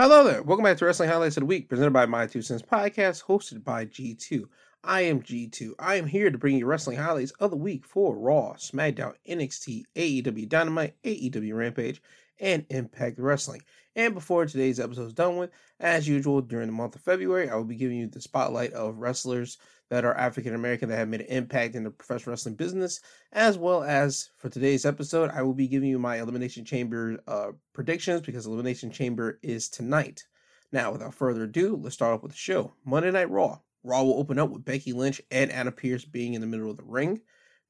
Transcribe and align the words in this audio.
Hello 0.00 0.24
there. 0.24 0.42
Welcome 0.42 0.64
back 0.64 0.78
to 0.78 0.86
Wrestling 0.86 1.10
Highlights 1.10 1.36
of 1.36 1.42
the 1.42 1.46
Week, 1.46 1.68
presented 1.68 1.92
by 1.92 2.06
My 2.06 2.26
Two 2.26 2.40
Cents 2.40 2.62
Podcast, 2.62 3.22
hosted 3.24 3.62
by 3.62 3.84
G2. 3.84 4.44
I 4.82 5.02
am 5.02 5.20
G2. 5.20 5.72
I 5.78 5.96
am 5.96 6.06
here 6.06 6.30
to 6.30 6.38
bring 6.38 6.56
you 6.56 6.64
wrestling 6.64 6.96
highlights 6.96 7.32
of 7.32 7.50
the 7.50 7.58
week 7.58 7.84
for 7.84 8.16
Raw, 8.16 8.54
SmackDown, 8.54 9.12
NXT, 9.28 9.82
AEW 9.94 10.48
Dynamite, 10.48 10.94
AEW 11.04 11.54
Rampage, 11.54 12.00
and 12.38 12.64
Impact 12.70 13.18
Wrestling. 13.18 13.60
And 13.94 14.14
before 14.14 14.46
today's 14.46 14.80
episode 14.80 15.08
is 15.08 15.12
done 15.12 15.36
with, 15.36 15.50
as 15.78 16.08
usual, 16.08 16.40
during 16.40 16.68
the 16.68 16.72
month 16.72 16.94
of 16.94 17.02
February, 17.02 17.50
I 17.50 17.56
will 17.56 17.64
be 17.64 17.76
giving 17.76 17.98
you 17.98 18.06
the 18.06 18.22
spotlight 18.22 18.72
of 18.72 18.96
wrestlers 18.96 19.58
that 19.90 20.04
are 20.04 20.14
African 20.14 20.54
American 20.54 20.88
that 20.88 20.96
have 20.96 21.08
made 21.08 21.20
an 21.20 21.26
impact 21.26 21.74
in 21.74 21.84
the 21.84 21.90
professional 21.90 22.32
wrestling 22.32 22.54
business, 22.54 23.00
as 23.32 23.58
well 23.58 23.82
as 23.82 24.30
for 24.36 24.48
today's 24.48 24.86
episode, 24.86 25.30
I 25.34 25.42
will 25.42 25.52
be 25.52 25.68
giving 25.68 25.90
you 25.90 25.98
my 25.98 26.20
Elimination 26.20 26.64
Chamber 26.64 27.18
uh, 27.28 27.48
predictions 27.74 28.22
because 28.22 28.46
Elimination 28.46 28.90
Chamber 28.90 29.38
is 29.42 29.68
tonight. 29.68 30.24
Now, 30.72 30.92
without 30.92 31.14
further 31.14 31.42
ado, 31.42 31.76
let's 31.76 31.96
start 31.96 32.14
off 32.14 32.22
with 32.22 32.32
the 32.32 32.38
show. 32.38 32.72
Monday 32.84 33.10
Night 33.10 33.30
Raw. 33.30 33.58
Raw 33.82 34.02
will 34.02 34.18
open 34.18 34.38
up 34.38 34.50
with 34.50 34.64
Becky 34.64 34.92
Lynch 34.92 35.20
and 35.30 35.50
Adam 35.50 35.72
Pearce 35.72 36.04
being 36.04 36.34
in 36.34 36.40
the 36.40 36.46
middle 36.46 36.70
of 36.70 36.76
the 36.76 36.84
ring. 36.84 37.20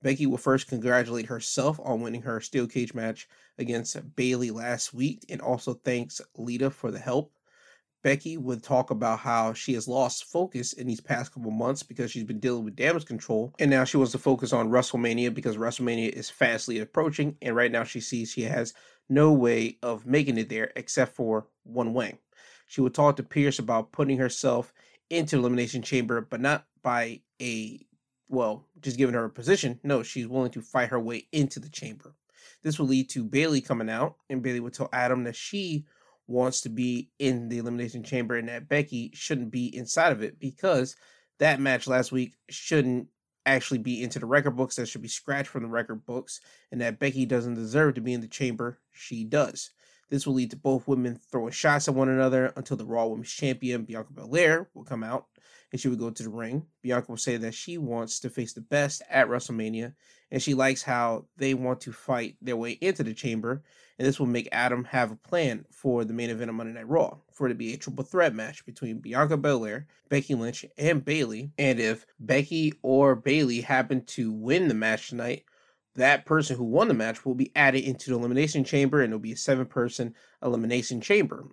Becky 0.03 0.27
will 0.27 0.39
first 0.39 0.69
congratulate 0.69 1.27
herself 1.27 1.79
on 1.83 2.01
winning 2.01 2.23
her 2.23 2.41
steel 2.41 2.67
cage 2.67 2.95
match 2.95 3.29
against 3.59 4.17
Bayley 4.17 4.51
last 4.51 4.93
week 4.93 5.25
and 5.29 5.41
also 5.41 5.75
thanks 5.75 6.21
Lita 6.37 6.71
for 6.71 6.91
the 6.91 6.99
help. 6.99 7.33
Becky 8.03 8.37
would 8.37 8.63
talk 8.63 8.91
about 8.91 9.19
how 9.19 9.53
she 9.53 9.75
has 9.75 9.87
lost 9.87 10.25
focus 10.25 10.73
in 10.73 10.87
these 10.87 11.01
past 11.01 11.33
couple 11.33 11.51
months 11.51 11.83
because 11.83 12.11
she's 12.11 12.25
been 12.25 12.41
dealing 12.41 12.65
with 12.65 12.77
damage 12.77 13.05
control, 13.05 13.55
and 13.59 13.71
now 13.71 13.85
she 13.85 13.97
wants 13.97 14.13
to 14.13 14.19
focus 14.19 14.53
on 14.53 14.71
WrestleMania 14.71 15.35
because 15.35 15.57
WrestleMania 15.57 16.09
is 16.11 16.31
fastly 16.31 16.79
approaching, 16.79 17.37
and 17.43 17.55
right 17.55 17.71
now 17.71 17.85
she 17.85 18.01
sees 18.01 18.31
she 18.31 18.43
has 18.43 18.73
no 19.09 19.33
way 19.33 19.79
of 19.83 20.07
making 20.07 20.39
it 20.39 20.49
there 20.49 20.73
except 20.77 21.15
for 21.15 21.47
one 21.65 21.93
way. 21.93 22.15
She 22.67 22.81
would 22.81 22.95
talk 22.95 23.17
to 23.17 23.23
Pearce 23.23 23.59
about 23.59 23.93
putting 23.93 24.19
herself 24.19 24.73
into 25.11 25.37
Elimination 25.37 25.83
Chamber, 25.83 26.21
but 26.21 26.41
not 26.41 26.67
by 26.83 27.21
a 27.43 27.85
well, 28.31 28.65
just 28.81 28.97
giving 28.97 29.15
her 29.15 29.25
a 29.25 29.31
position. 29.31 29.81
No, 29.83 30.03
she's 30.03 30.29
willing 30.29 30.53
to 30.53 30.63
fight 30.63 30.91
her 30.91 31.01
way 31.01 31.27
into 31.33 31.59
the 31.59 31.69
chamber. 31.69 32.15
This 32.63 32.79
will 32.79 32.87
lead 32.87 33.11
to 33.11 33.25
Bayley 33.25 33.61
coming 33.61 33.91
out, 33.91 34.17
and 34.31 34.43
Bayley 34.43 34.61
will 34.61 34.71
tell 34.71 34.89
Adam 34.93 35.25
that 35.25 35.37
she 35.37 35.85
wants 36.31 36.61
to 36.63 36.69
be 36.69 37.11
in 37.19 37.49
the 37.49 37.59
Elimination 37.59 38.03
Chamber 38.03 38.37
and 38.37 38.49
that 38.49 38.69
Becky 38.69 39.11
shouldn't 39.15 39.51
be 39.51 39.75
inside 39.77 40.13
of 40.13 40.23
it 40.23 40.39
because 40.39 40.97
that 41.39 41.61
match 41.61 41.87
last 41.87 42.13
week 42.13 42.35
shouldn't 42.49 43.09
actually 43.47 43.79
be 43.79 44.03
into 44.03 44.19
the 44.19 44.27
record 44.27 44.53
books. 44.53 44.77
That 44.77 44.87
should 44.87 45.03
be 45.03 45.09
scratched 45.09 45.49
from 45.49 45.63
the 45.63 45.69
record 45.69 46.05
books, 46.07 46.41
and 46.71 46.81
that 46.81 46.99
Becky 46.99 47.27
doesn't 47.27 47.55
deserve 47.55 47.95
to 47.95 48.01
be 48.01 48.13
in 48.13 48.21
the 48.21 48.29
chamber. 48.29 48.79
She 48.93 49.25
does. 49.25 49.71
This 50.11 50.27
will 50.27 50.35
lead 50.35 50.51
to 50.51 50.57
both 50.57 50.89
women 50.89 51.19
throwing 51.31 51.53
shots 51.53 51.89
at 51.89 51.95
one 51.95 52.09
another 52.09 52.53
until 52.57 52.77
the 52.77 52.85
Raw 52.85 53.07
Women's 53.07 53.31
Champion, 53.31 53.85
Bianca 53.85 54.13
Belair, 54.13 54.69
will 54.75 54.85
come 54.85 55.05
out 55.05 55.27
and 55.73 55.81
she 55.81 55.89
would 55.89 56.01
go 56.01 56.11
to 56.11 56.23
the 56.23 56.29
ring. 56.29 56.67
Bianca 56.83 57.13
will 57.13 57.17
say 57.17 57.37
that 57.37 57.55
she 57.55 57.79
wants 57.79 58.19
to 58.21 58.31
face 58.31 58.53
the 58.53 58.61
best 58.61 59.03
at 59.09 59.29
WrestleMania 59.29 59.95
and 60.31 60.43
she 60.43 60.55
likes 60.55 60.83
how 60.83 61.27
they 61.37 61.55
want 61.55 61.81
to 61.83 61.93
fight 61.93 62.37
their 62.41 62.57
way 62.57 62.73
into 62.81 63.03
the 63.03 63.15
chamber. 63.15 63.63
And 63.99 64.07
this 64.07 64.19
will 64.19 64.27
make 64.27 64.49
Adam 64.51 64.85
have 64.85 65.11
a 65.11 65.17
plan 65.17 65.67
for 65.71 66.05
the 66.05 66.15
main 66.15 66.31
event 66.31 66.49
of 66.49 66.57
Monday 66.57 66.73
Night 66.73 66.89
Raw 66.89 67.19
for 67.33 67.47
it 67.47 67.51
to 67.51 67.55
be 67.55 67.75
a 67.75 67.77
triple 67.77 68.05
threat 68.05 68.35
match 68.35 68.65
between 68.65 68.99
Bianca 68.99 69.37
Belair, 69.37 69.87
Becky 70.09 70.35
Lynch, 70.35 70.65
and 70.79 71.05
Bayley. 71.05 71.53
And 71.59 71.79
if 71.79 72.07
Becky 72.19 72.73
or 72.83 73.15
Bayley 73.15 73.61
happen 73.61 74.05
to 74.07 74.33
win 74.33 74.69
the 74.69 74.75
match 74.75 75.11
tonight, 75.11 75.45
that 75.97 76.25
person 76.25 76.57
who 76.57 76.65
won 76.65 76.89
the 76.89 76.95
match 76.95 77.27
will 77.27 77.35
be 77.35 77.53
added 77.55 77.85
into 77.85 78.11
the 78.11 78.17
elimination 78.17 78.65
chamber 78.65 79.01
and 79.03 79.13
it'll 79.13 79.19
be 79.19 79.33
a 79.33 79.37
seven 79.37 79.67
person 79.67 80.15
elimination 80.43 81.01
chamber. 81.01 81.45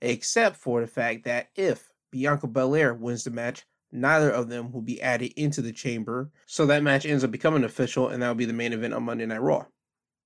Except 0.00 0.56
for 0.56 0.80
the 0.80 0.88
fact 0.88 1.24
that 1.24 1.50
if 1.54 1.92
Bianca 2.10 2.48
Belair 2.48 2.94
wins 2.94 3.22
the 3.22 3.30
match, 3.30 3.64
neither 3.92 4.30
of 4.30 4.48
them 4.48 4.72
will 4.72 4.82
be 4.82 5.00
added 5.00 5.32
into 5.36 5.62
the 5.62 5.72
chamber. 5.72 6.30
So 6.46 6.66
that 6.66 6.82
match 6.82 7.06
ends 7.06 7.22
up 7.22 7.30
becoming 7.30 7.64
official 7.64 8.08
and 8.08 8.22
that 8.22 8.28
will 8.28 8.34
be 8.34 8.44
the 8.44 8.52
main 8.52 8.72
event 8.72 8.94
on 8.94 9.04
Monday 9.04 9.26
Night 9.26 9.42
Raw. 9.42 9.66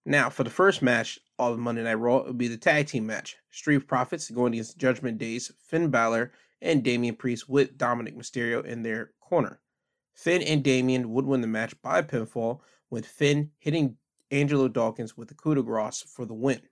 Now, 0.04 0.30
for 0.30 0.44
the 0.44 0.50
first 0.50 0.82
match 0.82 1.18
of 1.38 1.58
Monday 1.58 1.82
Night 1.82 1.94
Raw, 1.94 2.18
it 2.18 2.26
will 2.26 2.32
be 2.32 2.46
the 2.46 2.56
tag 2.56 2.86
team 2.86 3.06
match. 3.06 3.36
Street 3.50 3.88
Profits 3.88 4.30
going 4.30 4.52
against 4.52 4.78
Judgment 4.78 5.18
Days, 5.18 5.50
Finn 5.58 5.90
Balor, 5.90 6.32
and 6.62 6.84
Damian 6.84 7.16
Priest 7.16 7.48
with 7.48 7.76
Dominic 7.76 8.16
Mysterio 8.16 8.64
in 8.64 8.82
their 8.82 9.10
corner. 9.20 9.60
Finn 10.14 10.42
and 10.42 10.62
Damian 10.62 11.10
would 11.10 11.26
win 11.26 11.40
the 11.40 11.46
match 11.48 11.74
by 11.82 12.02
pinfall, 12.02 12.60
with 12.88 13.04
Finn 13.04 13.50
hitting 13.58 13.96
Angelo 14.30 14.68
Dawkins 14.68 15.16
with 15.16 15.28
the 15.28 15.34
coup 15.34 15.56
de 15.56 15.62
grace 15.62 16.02
for 16.02 16.24
the 16.24 16.34
win. 16.34 16.62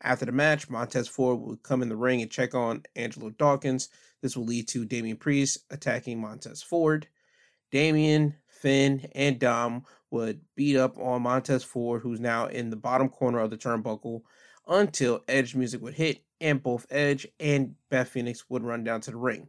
After 0.00 0.24
the 0.24 0.32
match, 0.32 0.70
Montez 0.70 1.08
Ford 1.08 1.40
would 1.40 1.62
come 1.62 1.82
in 1.82 1.88
the 1.88 1.96
ring 1.96 2.22
and 2.22 2.30
check 2.30 2.54
on 2.54 2.84
Angelo 2.94 3.30
Dawkins. 3.30 3.88
This 4.22 4.36
will 4.36 4.44
lead 4.44 4.68
to 4.68 4.84
Damian 4.84 5.16
Priest 5.16 5.58
attacking 5.70 6.20
Montez 6.20 6.62
Ford. 6.62 7.08
Damian, 7.70 8.36
Finn, 8.46 9.08
and 9.12 9.38
Dom 9.38 9.84
would 10.10 10.40
beat 10.54 10.76
up 10.76 10.98
on 10.98 11.22
Montez 11.22 11.64
Ford, 11.64 12.02
who's 12.02 12.20
now 12.20 12.46
in 12.46 12.70
the 12.70 12.76
bottom 12.76 13.08
corner 13.08 13.40
of 13.40 13.50
the 13.50 13.58
turnbuckle, 13.58 14.22
until 14.66 15.22
Edge 15.28 15.54
music 15.54 15.82
would 15.82 15.94
hit, 15.94 16.24
and 16.40 16.62
both 16.62 16.86
Edge 16.90 17.26
and 17.40 17.74
Beth 17.90 18.08
Phoenix 18.08 18.48
would 18.48 18.62
run 18.62 18.84
down 18.84 19.00
to 19.02 19.10
the 19.10 19.16
ring. 19.16 19.48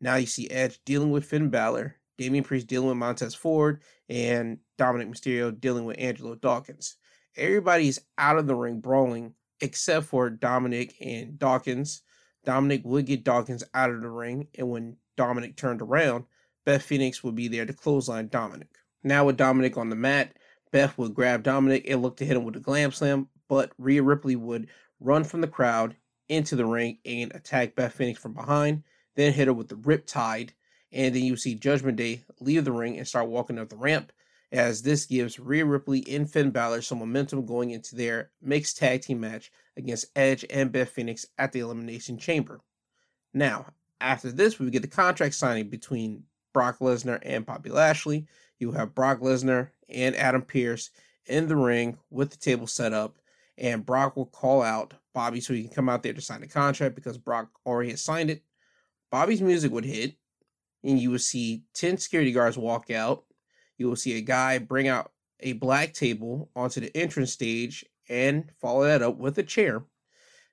Now 0.00 0.16
you 0.16 0.26
see 0.26 0.48
Edge 0.50 0.78
dealing 0.84 1.10
with 1.10 1.24
Finn 1.24 1.48
Balor, 1.48 1.96
Damian 2.18 2.44
Priest 2.44 2.66
dealing 2.66 2.88
with 2.88 2.98
Montez 2.98 3.34
Ford, 3.34 3.82
and 4.08 4.58
Dominic 4.76 5.08
Mysterio 5.08 5.58
dealing 5.58 5.84
with 5.84 5.98
Angelo 5.98 6.34
Dawkins. 6.34 6.96
Everybody's 7.36 7.98
out 8.18 8.38
of 8.38 8.46
the 8.46 8.54
ring 8.54 8.80
brawling 8.80 9.34
except 9.60 10.06
for 10.06 10.30
Dominic 10.30 10.94
and 11.00 11.38
Dawkins. 11.38 12.02
Dominic 12.44 12.82
would 12.84 13.06
get 13.06 13.24
Dawkins 13.24 13.64
out 13.74 13.90
of 13.90 14.02
the 14.02 14.08
ring, 14.08 14.48
and 14.56 14.70
when 14.70 14.96
Dominic 15.16 15.56
turned 15.56 15.82
around, 15.82 16.24
Beth 16.64 16.82
Phoenix 16.82 17.22
would 17.24 17.34
be 17.34 17.48
there 17.48 17.66
to 17.66 17.72
clothesline 17.72 18.28
Dominic. 18.28 18.68
Now 19.02 19.24
with 19.24 19.36
Dominic 19.36 19.76
on 19.76 19.88
the 19.88 19.96
mat, 19.96 20.36
Beth 20.72 20.96
would 20.98 21.14
grab 21.14 21.42
Dominic 21.42 21.88
and 21.88 22.02
look 22.02 22.16
to 22.18 22.24
hit 22.24 22.36
him 22.36 22.44
with 22.44 22.56
a 22.56 22.60
glam 22.60 22.92
slam, 22.92 23.28
but 23.48 23.72
Rhea 23.78 24.02
Ripley 24.02 24.36
would 24.36 24.68
run 25.00 25.24
from 25.24 25.40
the 25.40 25.48
crowd 25.48 25.96
into 26.28 26.56
the 26.56 26.66
ring 26.66 26.98
and 27.04 27.34
attack 27.34 27.76
Beth 27.76 27.94
Phoenix 27.94 28.18
from 28.20 28.34
behind, 28.34 28.82
then 29.14 29.32
hit 29.32 29.46
her 29.46 29.54
with 29.54 29.68
the 29.68 29.76
Riptide, 29.76 30.50
and 30.92 31.14
then 31.14 31.22
you 31.22 31.36
see 31.36 31.54
Judgment 31.54 31.96
Day 31.96 32.24
leave 32.40 32.64
the 32.64 32.72
ring 32.72 32.98
and 32.98 33.06
start 33.06 33.28
walking 33.28 33.58
up 33.58 33.68
the 33.68 33.76
ramp 33.76 34.12
as 34.56 34.80
this 34.80 35.04
gives 35.04 35.38
Rhea 35.38 35.66
Ripley 35.66 36.02
and 36.08 36.30
Finn 36.30 36.50
Balor 36.50 36.80
some 36.80 36.98
momentum 36.98 37.44
going 37.44 37.70
into 37.70 37.94
their 37.94 38.30
mixed 38.40 38.78
tag 38.78 39.02
team 39.02 39.20
match 39.20 39.52
against 39.76 40.06
Edge 40.16 40.46
and 40.48 40.72
Beth 40.72 40.88
Phoenix 40.88 41.26
at 41.36 41.52
the 41.52 41.60
Elimination 41.60 42.16
Chamber. 42.16 42.60
Now, 43.34 43.66
after 44.00 44.32
this, 44.32 44.58
we 44.58 44.70
get 44.70 44.80
the 44.80 44.88
contract 44.88 45.34
signing 45.34 45.68
between 45.68 46.22
Brock 46.54 46.78
Lesnar 46.78 47.18
and 47.22 47.44
Bobby 47.44 47.68
Lashley. 47.68 48.26
You 48.58 48.72
have 48.72 48.94
Brock 48.94 49.20
Lesnar 49.20 49.68
and 49.90 50.16
Adam 50.16 50.40
Pearce 50.40 50.88
in 51.26 51.48
the 51.48 51.56
ring 51.56 51.98
with 52.08 52.30
the 52.30 52.38
table 52.38 52.66
set 52.66 52.94
up, 52.94 53.18
and 53.58 53.84
Brock 53.84 54.16
will 54.16 54.24
call 54.24 54.62
out 54.62 54.94
Bobby 55.12 55.40
so 55.40 55.52
he 55.52 55.64
can 55.64 55.74
come 55.74 55.90
out 55.90 56.02
there 56.02 56.14
to 56.14 56.22
sign 56.22 56.40
the 56.40 56.48
contract 56.48 56.94
because 56.94 57.18
Brock 57.18 57.50
already 57.66 57.90
has 57.90 58.02
signed 58.02 58.30
it. 58.30 58.42
Bobby's 59.10 59.42
music 59.42 59.70
would 59.70 59.84
hit, 59.84 60.14
and 60.82 60.98
you 60.98 61.10
would 61.10 61.20
see 61.20 61.64
10 61.74 61.98
security 61.98 62.32
guards 62.32 62.56
walk 62.56 62.90
out 62.90 63.25
you 63.78 63.88
will 63.88 63.96
see 63.96 64.16
a 64.16 64.22
guy 64.22 64.58
bring 64.58 64.88
out 64.88 65.12
a 65.40 65.52
black 65.54 65.92
table 65.92 66.50
onto 66.56 66.80
the 66.80 66.96
entrance 66.96 67.32
stage 67.32 67.84
and 68.08 68.50
follow 68.60 68.84
that 68.84 69.02
up 69.02 69.16
with 69.16 69.38
a 69.38 69.42
chair. 69.42 69.84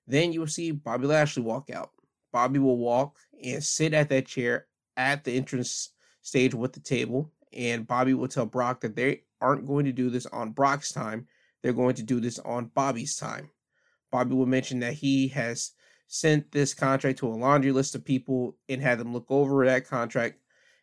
Then 0.07 0.33
you 0.33 0.41
will 0.41 0.47
see 0.47 0.71
Bobby 0.71 1.07
Lashley 1.07 1.43
walk 1.43 1.69
out. 1.69 1.91
Bobby 2.31 2.59
will 2.59 2.77
walk 2.77 3.17
and 3.43 3.63
sit 3.63 3.93
at 3.93 4.09
that 4.09 4.25
chair 4.25 4.67
at 4.97 5.23
the 5.23 5.35
entrance 5.35 5.91
stage 6.21 6.53
with 6.53 6.73
the 6.73 6.79
table, 6.79 7.31
and 7.51 7.87
Bobby 7.87 8.13
will 8.13 8.27
tell 8.27 8.45
Brock 8.45 8.81
that 8.81 8.95
they 8.95 9.21
aren't 9.39 9.67
going 9.67 9.85
to 9.85 9.91
do 9.91 10.09
this 10.09 10.25
on 10.27 10.51
Brock's 10.51 10.91
time. 10.91 11.27
They're 11.61 11.73
going 11.73 11.95
to 11.95 12.03
do 12.03 12.19
this 12.19 12.39
on 12.39 12.71
Bobby's 12.73 13.15
time. 13.15 13.49
Bobby 14.11 14.35
will 14.35 14.45
mention 14.45 14.79
that 14.79 14.93
he 14.93 15.27
has 15.29 15.71
sent 16.07 16.51
this 16.51 16.73
contract 16.73 17.19
to 17.19 17.27
a 17.27 17.29
laundry 17.29 17.71
list 17.71 17.95
of 17.95 18.05
people 18.05 18.57
and 18.69 18.81
had 18.81 18.99
them 18.99 19.13
look 19.13 19.25
over 19.29 19.65
that 19.65 19.87
contract 19.87 20.37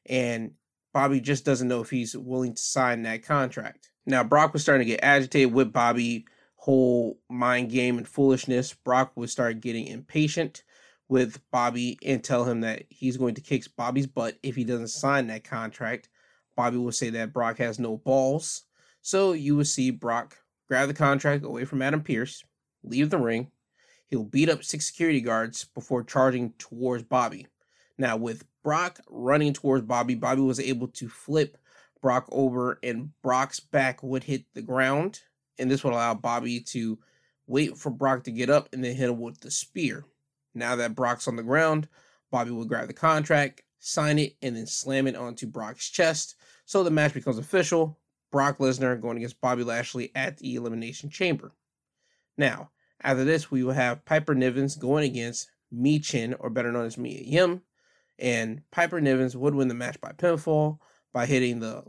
and 0.07 0.53
Bobby 0.93 1.21
just 1.21 1.45
doesn't 1.45 1.69
know 1.69 1.81
if 1.81 1.91
he's 1.91 2.17
willing 2.17 2.55
to 2.55 2.63
sign 2.63 3.03
that 3.03 3.25
contract. 3.25 3.91
Now, 4.07 4.25
Brock 4.25 4.53
was 4.53 4.63
starting 4.63 4.87
to 4.87 4.93
get 4.93 5.05
agitated 5.05 5.53
with 5.53 5.73
Bobby 5.73 6.27
whole 6.57 7.19
mind 7.31 7.71
game 7.71 7.97
and 7.97 8.07
foolishness. 8.07 8.75
Brock 8.75 9.13
would 9.15 9.31
start 9.31 9.61
getting 9.61 9.87
impatient 9.87 10.63
with 11.09 11.41
Bobby 11.51 11.99
and 12.05 12.23
tell 12.23 12.45
him 12.45 12.61
that 12.61 12.85
he's 12.91 13.17
going 13.17 13.35
to 13.35 13.41
kick 13.41 13.65
Bobby's 13.77 14.07
butt 14.07 14.39
if 14.43 14.57
he 14.57 14.65
doesn't 14.65 14.89
sign 14.89 15.27
that 15.29 15.45
contract. 15.45 16.09
Bobby 16.57 16.77
will 16.77 16.93
say 16.93 17.11
that 17.11 17.33
Brock 17.33 17.59
has 17.59 17.79
no 17.79 17.97
balls. 17.97 18.65
So 19.01 19.33
you 19.33 19.57
will 19.57 19.65
see 19.65 19.91
Brock 19.91 20.37
grab 20.69 20.89
the 20.89 20.95
contract 20.95 21.45
away 21.45 21.65
from 21.65 21.83
Adam 21.83 22.03
Pearce, 22.03 22.45
leave 22.85 23.11
the 23.11 23.19
ring. 23.19 23.51
He'll 24.09 24.25
beat 24.25 24.51
up 24.51 24.63
six 24.63 24.87
security 24.87 25.21
guards 25.21 25.65
before 25.65 26.05
charging 26.05 26.53
towards 26.59 27.05
Bobby. 27.05 27.47
Now, 28.00 28.17
with 28.17 28.47
Brock 28.62 28.99
running 29.11 29.52
towards 29.52 29.85
Bobby. 29.85 30.14
Bobby 30.14 30.41
was 30.41 30.58
able 30.58 30.88
to 30.88 31.06
flip 31.06 31.58
Brock 32.00 32.26
over, 32.32 32.79
and 32.82 33.11
Brock's 33.23 33.61
back 33.61 34.02
would 34.02 34.25
hit 34.25 34.47
the 34.55 34.62
ground. 34.62 35.20
And 35.58 35.70
this 35.70 35.85
would 35.85 35.93
allow 35.93 36.14
Bobby 36.14 36.61
to 36.61 36.99
wait 37.47 37.76
for 37.76 37.91
Brock 37.91 38.25
to 38.25 38.31
get 38.31 38.49
up 38.49 38.70
and 38.73 38.82
then 38.82 38.94
hit 38.94 39.11
him 39.11 39.20
with 39.20 39.41
the 39.41 39.50
spear. 39.50 40.06
Now 40.55 40.76
that 40.76 40.94
Brock's 40.94 41.29
on 41.29 41.37
the 41.37 41.43
ground, 41.43 41.88
Bobby 42.31 42.50
will 42.50 42.64
grab 42.64 42.87
the 42.87 42.94
contract, 42.94 43.61
sign 43.79 44.19
it, 44.19 44.35
and 44.41 44.56
then 44.56 44.67
slam 44.67 45.06
it 45.06 45.14
onto 45.14 45.47
Brock's 45.47 45.91
chest. 45.91 46.37
So 46.64 46.82
the 46.82 46.91
match 46.91 47.12
becomes 47.12 47.37
official. 47.37 47.99
Brock 48.32 48.58
Lesnar 48.58 48.99
going 48.99 49.19
against 49.19 49.43
Bobby 49.43 49.62
Lashley 49.62 50.11
at 50.14 50.38
the 50.38 50.55
Elimination 50.55 51.11
Chamber. 51.11 51.52
Now, 52.38 52.70
after 53.02 53.25
this, 53.25 53.50
we 53.50 53.62
will 53.62 53.75
have 53.75 54.06
Piper 54.06 54.35
Nivens 54.35 54.79
going 54.79 55.05
against 55.05 55.50
Michin, 55.70 56.35
or 56.38 56.49
better 56.49 56.73
known 56.73 56.87
as 56.87 56.97
Mia 56.97 57.20
Yim, 57.23 57.62
and 58.21 58.63
Piper 58.71 59.01
Nivens 59.01 59.35
would 59.35 59.55
win 59.55 59.69
the 59.69 59.75
match 59.75 60.01
by 60.01 60.13
pinfall 60.13 60.79
by 61.13 61.27
hitting 61.27 61.61
the 61.61 61.83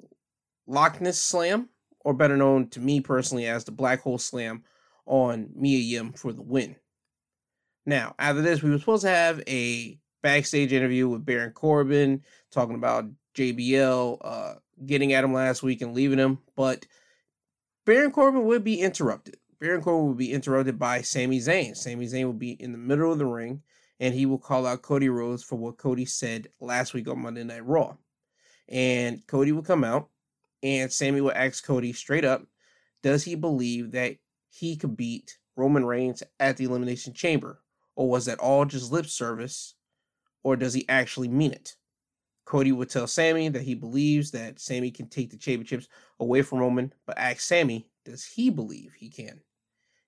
Loch 0.68 1.01
Ness 1.01 1.19
Slam, 1.19 1.69
or 2.00 2.13
better 2.13 2.38
known 2.38 2.69
to 2.69 2.80
me 2.80 3.01
personally 3.01 3.45
as 3.45 3.66
the 3.66 3.72
Black 3.72 4.01
Hole 4.01 4.18
Slam, 4.18 4.63
on 5.06 5.50
Mia 5.56 5.80
Yim 5.80 6.13
for 6.13 6.31
the 6.31 6.42
win. 6.42 6.75
Now, 7.86 8.16
after 8.18 8.42
this, 8.42 8.62
we 8.62 8.69
were 8.69 8.80
supposed 8.80 9.04
to 9.04 9.10
have 9.10 9.44
a 9.48 10.00
backstage 10.22 10.72
interview 10.72 11.07
with 11.10 11.25
Baron 11.25 11.51
Corbin 11.51 12.22
talking 12.51 12.75
about 12.75 13.06
JBL 13.36 14.18
uh, 14.22 14.54
getting 14.86 15.13
at 15.13 15.24
him 15.24 15.33
last 15.33 15.63
week 15.63 15.81
and 15.81 15.94
leaving 15.94 16.19
him, 16.19 16.39
but 16.56 16.86
Baron 17.86 18.12
Corbin 18.12 18.45
would 18.45 18.63
be 18.63 18.80
interrupted. 18.80 19.38
Baron 19.60 19.81
Corbin 19.81 20.07
would 20.07 20.18
be 20.18 20.31
interrupted 20.31 20.80
by 20.80 21.01
Sami 21.01 21.39
Zayn. 21.39 21.75
Sami 21.75 22.06
Zayn 22.06 22.28
would 22.28 22.39
be 22.39 22.51
in 22.51 22.72
the 22.72 22.78
middle 22.78 23.12
of 23.12 23.18
the 23.18 23.25
ring 23.25 23.62
and 24.01 24.15
he 24.15 24.25
will 24.25 24.39
call 24.39 24.65
out 24.65 24.81
Cody 24.81 25.09
Rhodes 25.09 25.44
for 25.44 25.57
what 25.57 25.77
Cody 25.77 26.06
said 26.06 26.48
last 26.59 26.95
week 26.95 27.07
on 27.07 27.21
Monday 27.21 27.44
Night 27.44 27.65
Raw. 27.65 27.95
And 28.68 29.25
Cody 29.27 29.51
will 29.51 29.62
come 29.62 29.83
out 29.83 30.09
and 30.63 30.92
Sami 30.92 31.21
will 31.21 31.31
ask 31.33 31.63
Cody 31.63 31.94
straight 31.94 32.25
up, 32.25 32.44
does 33.03 33.24
he 33.24 33.36
believe 33.36 33.92
that 33.92 34.15
he 34.50 34.75
could 34.75 34.98
beat 34.98 35.38
Roman 35.56 35.86
Reigns 35.86 36.24
at 36.39 36.57
the 36.57 36.63
Elimination 36.63 37.13
Chamber? 37.13 37.62
Or 37.95 38.09
was 38.09 38.25
that 38.25 38.39
all 38.39 38.65
just 38.65 38.92
lip 38.92 39.06
service? 39.06 39.75
Or 40.44 40.56
does 40.56 40.74
he 40.74 40.89
actually 40.89 41.27
mean 41.27 41.51
it? 41.51 41.75
Cody 42.44 42.71
would 42.71 42.89
tell 42.89 43.06
Sami 43.06 43.50
that 43.50 43.62
he 43.62 43.75
believes 43.75 44.31
that 44.31 44.59
Sami 44.59 44.89
can 44.89 45.09
take 45.09 45.30
the 45.30 45.38
championships 45.38 45.88
away 46.19 46.42
from 46.42 46.57
Roman, 46.57 46.92
but 47.06 47.19
ask 47.19 47.42
Sami, 47.42 47.88
does 48.04 48.25
he 48.25 48.50
believe 48.50 48.94
he 48.97 49.09
can? 49.09 49.42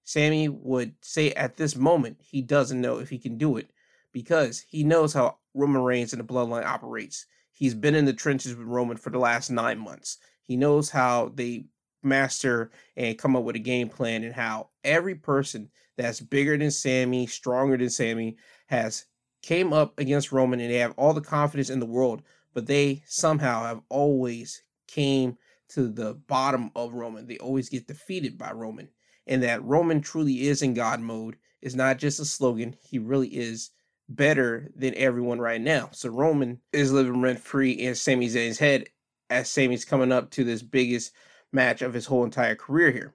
Sami 0.03 0.49
would 0.49 0.95
say 1.01 1.31
at 1.33 1.57
this 1.57 1.75
moment 1.75 2.17
he 2.19 2.41
doesn't 2.41 2.81
know 2.81 2.97
if 2.97 3.11
he 3.11 3.19
can 3.19 3.37
do 3.37 3.57
it 3.57 3.69
because 4.13 4.63
he 4.67 4.83
knows 4.83 5.13
how 5.13 5.37
Roman 5.53 5.81
Reigns 5.81 6.13
and 6.13 6.19
the 6.19 6.33
bloodline 6.33 6.65
operates. 6.65 7.25
He's 7.51 7.75
been 7.75 7.95
in 7.95 8.05
the 8.05 8.13
trenches 8.13 8.55
with 8.55 8.67
Roman 8.67 8.97
for 8.97 9.09
the 9.09 9.19
last 9.19 9.49
nine 9.49 9.79
months. 9.79 10.17
He 10.43 10.55
knows 10.55 10.89
how 10.89 11.31
they 11.35 11.65
master 12.01 12.71
and 12.95 13.17
come 13.17 13.35
up 13.35 13.43
with 13.43 13.55
a 13.55 13.59
game 13.59 13.89
plan 13.89 14.23
and 14.23 14.33
how 14.33 14.69
every 14.83 15.15
person 15.15 15.69
that's 15.97 16.19
bigger 16.19 16.57
than 16.57 16.71
Sami, 16.71 17.27
stronger 17.27 17.77
than 17.77 17.89
Sami, 17.89 18.37
has 18.67 19.05
came 19.41 19.73
up 19.73 19.99
against 19.99 20.31
Roman 20.31 20.59
and 20.59 20.71
they 20.71 20.77
have 20.77 20.93
all 20.97 21.13
the 21.13 21.21
confidence 21.21 21.69
in 21.69 21.79
the 21.79 21.85
world, 21.85 22.23
but 22.53 22.65
they 22.65 23.03
somehow 23.05 23.63
have 23.63 23.81
always 23.89 24.63
came 24.87 25.37
to 25.69 25.87
the 25.87 26.13
bottom 26.13 26.71
of 26.75 26.93
Roman. 26.93 27.27
They 27.27 27.37
always 27.37 27.69
get 27.69 27.87
defeated 27.87 28.37
by 28.37 28.51
Roman 28.51 28.89
and 29.27 29.43
that 29.43 29.63
Roman 29.63 30.01
truly 30.01 30.47
is 30.47 30.61
in 30.61 30.73
God 30.73 30.99
mode 30.99 31.37
is 31.61 31.75
not 31.75 31.97
just 31.97 32.19
a 32.19 32.25
slogan. 32.25 32.75
He 32.81 32.99
really 32.99 33.29
is 33.29 33.71
better 34.09 34.71
than 34.75 34.93
everyone 34.95 35.39
right 35.39 35.61
now. 35.61 35.89
So 35.91 36.09
Roman 36.09 36.59
is 36.71 36.91
living 36.91 37.21
rent 37.21 37.39
free 37.39 37.71
in 37.71 37.95
Sami 37.95 38.27
Zayn's 38.27 38.59
head 38.59 38.87
as 39.29 39.49
Sami's 39.49 39.85
coming 39.85 40.11
up 40.11 40.31
to 40.31 40.43
this 40.43 40.61
biggest 40.61 41.13
match 41.51 41.81
of 41.81 41.93
his 41.93 42.05
whole 42.05 42.23
entire 42.23 42.55
career 42.55 42.91
here. 42.91 43.13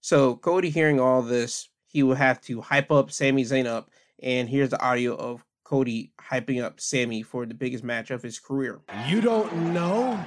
So 0.00 0.36
Cody 0.36 0.70
hearing 0.70 1.00
all 1.00 1.22
this, 1.22 1.68
he 1.86 2.02
will 2.02 2.14
have 2.14 2.40
to 2.42 2.60
hype 2.60 2.90
up 2.90 3.10
Sami 3.10 3.44
Zayn 3.44 3.66
up. 3.66 3.90
And 4.22 4.48
here's 4.48 4.70
the 4.70 4.82
audio 4.82 5.14
of 5.14 5.44
Cody 5.64 6.12
hyping 6.20 6.62
up 6.62 6.80
Sami 6.80 7.22
for 7.22 7.46
the 7.46 7.54
biggest 7.54 7.84
match 7.84 8.10
of 8.10 8.22
his 8.22 8.38
career. 8.38 8.80
You 9.08 9.20
don't 9.20 9.74
know? 9.74 10.22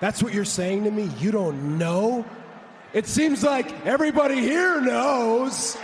That's 0.00 0.22
what 0.22 0.34
you're 0.34 0.44
saying 0.44 0.84
to 0.84 0.90
me? 0.90 1.10
You 1.18 1.30
don't 1.30 1.78
know 1.78 2.24
it 2.94 3.08
seems 3.08 3.42
like 3.42 3.84
everybody 3.84 4.36
here 4.36 4.80
knows. 4.80 5.76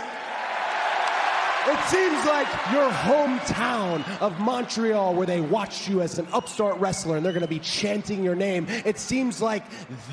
It 1.67 1.79
seems 1.89 2.25
like 2.25 2.47
your 2.71 2.89
hometown 2.89 4.03
of 4.19 4.39
Montreal, 4.39 5.13
where 5.13 5.27
they 5.27 5.41
watched 5.41 5.87
you 5.87 6.01
as 6.01 6.17
an 6.17 6.27
upstart 6.33 6.79
wrestler 6.79 7.17
and 7.17 7.25
they're 7.25 7.33
going 7.33 7.41
to 7.41 7.47
be 7.47 7.59
chanting 7.59 8.23
your 8.23 8.35
name, 8.35 8.65
it 8.69 8.97
seems 8.97 9.41
like 9.41 9.63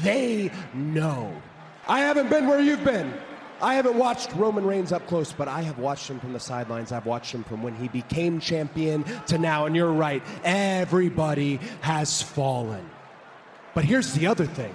they 0.03 0.51
know. 0.75 1.33
I 1.87 2.01
haven't 2.01 2.29
been 2.29 2.47
where 2.47 2.61
you've 2.61 2.85
been. 2.85 3.15
I 3.63 3.75
haven't 3.75 3.97
watched 3.97 4.33
Roman 4.35 4.65
Reigns 4.65 4.93
up 4.93 5.07
close, 5.07 5.33
but 5.33 5.49
I 5.49 5.63
have 5.63 5.79
watched 5.79 6.09
him 6.09 6.21
from 6.21 6.33
the 6.33 6.41
sidelines. 6.41 6.93
I've 6.93 7.07
watched 7.07 7.35
him 7.35 7.43
from 7.45 7.63
when 7.63 7.75
he 7.75 7.89
became 7.89 8.41
champion 8.41 9.05
to 9.27 9.39
now. 9.39 9.67
And 9.67 9.75
you're 9.75 9.93
right, 9.93 10.23
everybody 10.45 11.59
has 11.81 12.21
fallen. 12.23 12.89
But 13.75 13.85
here's 13.85 14.13
the 14.13 14.27
other 14.27 14.47
thing 14.47 14.75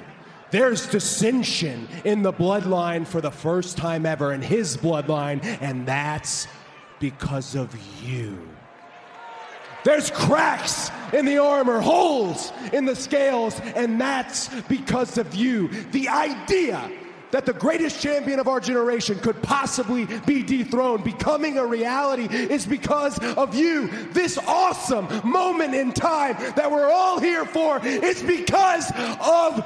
there's 0.50 0.88
dissension 0.88 1.88
in 2.04 2.22
the 2.22 2.34
bloodline 2.34 3.08
for 3.08 3.22
the 3.22 3.32
first 3.32 3.78
time 3.78 4.06
ever 4.06 4.34
in 4.34 4.42
his 4.42 4.76
bloodline, 4.76 5.44
and 5.62 5.86
that's 5.86 6.48
because 7.04 7.54
of 7.56 7.78
you. 8.02 8.40
There's 9.84 10.10
cracks 10.10 10.90
in 11.12 11.26
the 11.26 11.38
armor, 11.38 11.82
holes 11.82 12.54
in 12.72 12.86
the 12.86 12.96
scales, 12.96 13.60
and 13.76 14.00
that's 14.00 14.48
because 14.70 15.18
of 15.18 15.36
you. 15.36 15.68
The 15.92 16.08
idea 16.08 16.90
that 17.32 17.46
the 17.46 17.52
greatest 17.52 18.02
champion 18.02 18.40
of 18.40 18.48
our 18.48 18.62
generation 18.62 19.20
could 19.20 19.42
possibly 19.44 20.06
be 20.26 20.44
dethroned, 20.44 21.04
becoming 21.04 21.58
a 21.58 21.66
reality, 21.66 22.34
is 22.34 22.66
because 22.66 23.20
of 23.36 23.54
you. 23.54 23.90
This 24.14 24.38
awesome 24.38 25.06
moment 25.30 25.76
in 25.76 25.92
time 25.92 26.38
that 26.56 26.72
we're 26.72 26.90
all 26.90 27.20
here 27.20 27.44
for 27.44 27.86
is 27.86 28.24
because 28.24 28.90
of 29.20 29.62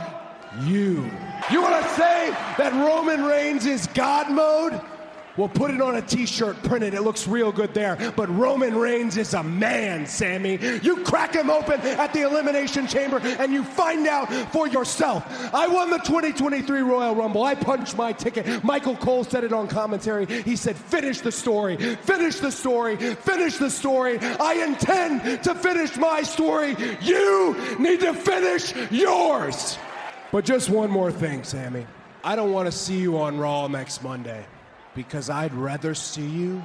you. 0.63 1.07
You 1.51 1.61
want 1.61 1.85
to 1.85 1.89
say 1.91 2.31
that 2.57 2.73
Roman 2.73 3.23
Reigns 3.25 3.67
is 3.67 3.85
God 3.93 4.31
mode? 4.31 4.81
We'll 5.37 5.47
put 5.47 5.71
it 5.71 5.81
on 5.81 5.95
a 5.95 6.01
t-shirt, 6.01 6.61
print 6.63 6.83
it. 6.83 6.95
It 6.95 7.01
looks 7.01 7.27
real 7.27 7.51
good 7.51 7.73
there. 7.73 8.13
But 8.15 8.27
Roman 8.35 8.75
Reigns 8.75 9.17
is 9.17 9.35
a 9.35 9.43
man, 9.43 10.07
Sami. 10.07 10.57
You 10.81 11.03
crack 11.03 11.35
him 11.35 11.49
open 11.49 11.79
at 11.81 12.11
the 12.11 12.21
Elimination 12.21 12.87
Chamber 12.87 13.19
and 13.19 13.53
you 13.53 13.63
find 13.63 14.07
out 14.07 14.31
for 14.51 14.67
yourself. 14.67 15.23
I 15.53 15.67
won 15.67 15.91
the 15.91 15.99
2023 15.99 16.81
Royal 16.81 17.15
Rumble. 17.15 17.43
I 17.43 17.53
punched 17.53 17.95
my 17.95 18.11
ticket. 18.11 18.63
Michael 18.63 18.95
Cole 18.97 19.23
said 19.23 19.43
it 19.43 19.53
on 19.53 19.67
commentary. 19.67 20.25
He 20.25 20.55
said, 20.55 20.75
finish 20.75 21.21
the 21.21 21.31
story, 21.31 21.77
finish 21.77 22.39
the 22.39 22.51
story, 22.51 22.97
finish 22.97 23.57
the 23.57 23.69
story. 23.69 24.17
I 24.19 24.53
intend 24.65 25.43
to 25.43 25.53
finish 25.53 25.95
my 25.97 26.23
story. 26.23 26.75
You 27.01 27.55
need 27.77 27.99
to 27.99 28.13
finish 28.13 28.73
yours. 28.91 29.77
But 30.31 30.45
just 30.45 30.69
one 30.69 30.89
more 30.89 31.11
thing, 31.11 31.43
Sami. 31.43 31.85
I 32.23 32.35
don't 32.35 32.51
want 32.51 32.65
to 32.65 32.71
see 32.71 32.97
you 32.97 33.19
on 33.19 33.37
Raw 33.37 33.67
next 33.67 34.03
Monday 34.03 34.45
because 34.97 35.29
I'd 35.29 35.53
rather 35.53 35.93
see 35.93 36.25
you 36.25 36.61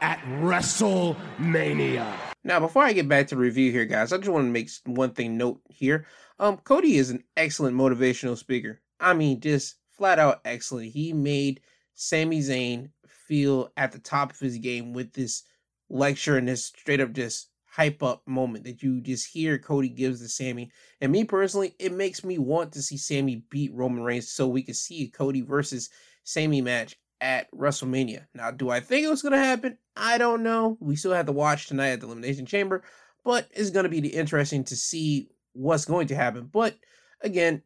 at 0.00 0.18
WrestleMania. 0.40 2.10
Now, 2.42 2.58
before 2.58 2.82
I 2.82 2.94
get 2.94 3.06
back 3.06 3.28
to 3.28 3.34
the 3.34 3.40
review 3.40 3.70
here, 3.70 3.84
guys, 3.84 4.14
I 4.14 4.16
just 4.16 4.30
want 4.30 4.46
to 4.46 4.50
make 4.50 4.70
one 4.86 5.10
thing 5.10 5.36
note 5.36 5.60
here. 5.68 6.06
Um, 6.38 6.56
Cody 6.56 6.96
is 6.96 7.10
an 7.10 7.22
excellent 7.36 7.76
motivational 7.76 8.38
speaker. 8.38 8.80
I 8.98 9.12
mean, 9.12 9.40
just 9.40 9.76
flat 9.90 10.18
out 10.18 10.40
excellent. 10.46 10.92
He 10.92 11.12
made 11.12 11.60
Sami 11.94 12.40
Zayn 12.40 12.92
feel 13.06 13.72
at 13.76 13.92
the 13.92 13.98
top 13.98 14.32
of 14.32 14.40
his 14.40 14.56
game 14.56 14.94
with 14.94 15.12
this 15.12 15.42
lecture 15.90 16.38
and 16.38 16.48
this 16.48 16.64
straight 16.64 17.00
up 17.00 17.12
just 17.12 17.50
hype 17.66 18.02
up 18.02 18.26
moment 18.26 18.64
that 18.64 18.82
you 18.82 19.02
just 19.02 19.30
hear 19.30 19.58
Cody 19.58 19.90
gives 19.90 20.22
to 20.22 20.28
Sami. 20.28 20.70
And 21.02 21.12
me 21.12 21.24
personally, 21.24 21.74
it 21.78 21.92
makes 21.92 22.24
me 22.24 22.38
want 22.38 22.72
to 22.72 22.80
see 22.80 22.96
Sami 22.96 23.44
beat 23.50 23.74
Roman 23.74 24.02
Reigns 24.02 24.30
so 24.30 24.48
we 24.48 24.62
can 24.62 24.74
see 24.74 25.04
a 25.04 25.08
Cody 25.08 25.42
versus 25.42 25.90
Sami 26.24 26.62
match 26.62 26.96
at 27.20 27.50
WrestleMania. 27.52 28.26
Now, 28.34 28.50
do 28.50 28.70
I 28.70 28.80
think 28.80 29.04
it 29.04 29.10
was 29.10 29.22
going 29.22 29.32
to 29.32 29.38
happen? 29.38 29.78
I 29.96 30.18
don't 30.18 30.42
know. 30.42 30.76
We 30.80 30.96
still 30.96 31.12
have 31.12 31.26
to 31.26 31.32
watch 31.32 31.66
tonight 31.66 31.90
at 31.90 32.00
the 32.00 32.06
Elimination 32.06 32.46
Chamber, 32.46 32.82
but 33.24 33.48
it's 33.52 33.70
going 33.70 33.84
to 33.84 33.88
be 33.88 34.06
interesting 34.08 34.64
to 34.64 34.76
see 34.76 35.28
what's 35.52 35.84
going 35.84 36.08
to 36.08 36.14
happen. 36.14 36.48
But 36.52 36.76
again, 37.20 37.62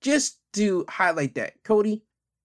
just 0.00 0.38
to 0.54 0.84
highlight 0.88 1.34
that, 1.34 1.62
Cody, 1.64 2.04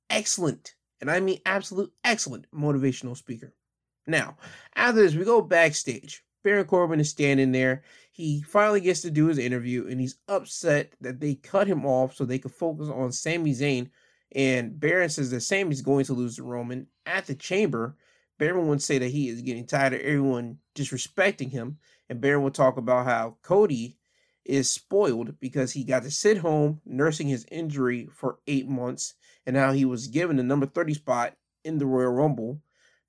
excellent, 0.10 0.76
and 1.00 1.10
I 1.10 1.20
mean 1.20 1.40
absolute 1.46 1.92
excellent 2.04 2.46
motivational 2.52 3.18
speaker. 3.18 3.54
Now, 4.08 4.38
after 4.76 5.02
this, 5.02 5.16
we 5.16 5.24
go 5.24 5.42
backstage. 5.42 6.24
Baron 6.44 6.66
Corbin 6.66 7.00
is 7.00 7.10
standing 7.10 7.52
there. 7.52 7.84
He 8.12 8.42
finally 8.42 8.82
gets 8.82 9.02
to 9.02 9.12
do 9.12 9.28
his 9.28 9.38
interview 9.38 9.88
and 9.88 10.02
he's 10.02 10.18
upset 10.28 10.94
that 11.02 11.20
they 11.20 11.36
cut 11.36 11.68
him 11.68 11.86
off 11.86 12.16
so 12.16 12.26
they 12.26 12.40
could 12.40 12.52
focus 12.52 12.90
on 12.90 13.12
Sami 13.12 13.52
Zayn. 13.52 13.90
And 14.34 14.80
Baron 14.80 15.10
says 15.10 15.30
that 15.32 15.42
Sami's 15.42 15.82
going 15.82 16.06
to 16.06 16.14
lose 16.14 16.38
to 16.38 16.44
Roman 16.44 16.88
at 17.06 17.26
the 17.26 17.36
chamber. 17.36 17.96
Baron 18.40 18.68
would 18.68 18.82
say 18.82 18.98
that 18.98 19.12
he 19.12 19.30
is 19.30 19.42
getting 19.42 19.68
tired 19.68 19.94
of 19.94 20.00
everyone 20.02 20.58
disrespecting 20.76 21.52
him. 21.52 21.78
And 22.10 22.22
Baron 22.22 22.44
will 22.44 22.52
talk 22.52 22.78
about 22.78 23.06
how 23.06 23.38
Cody 23.42 23.98
is 24.46 24.72
spoiled 24.72 25.40
because 25.40 25.74
he 25.74 25.84
got 25.84 26.04
to 26.04 26.12
sit 26.12 26.38
home 26.38 26.82
nursing 26.86 27.28
his 27.28 27.46
injury 27.52 28.08
for 28.12 28.40
eight 28.48 28.68
months 28.68 29.14
and 29.46 29.56
how 29.56 29.72
he 29.72 29.86
was 29.86 30.08
given 30.08 30.38
the 30.38 30.44
number 30.44 30.66
30 30.66 30.96
spot 30.96 31.34
in 31.64 31.78
the 31.78 31.86
Royal 31.86 32.12
Rumble 32.12 32.62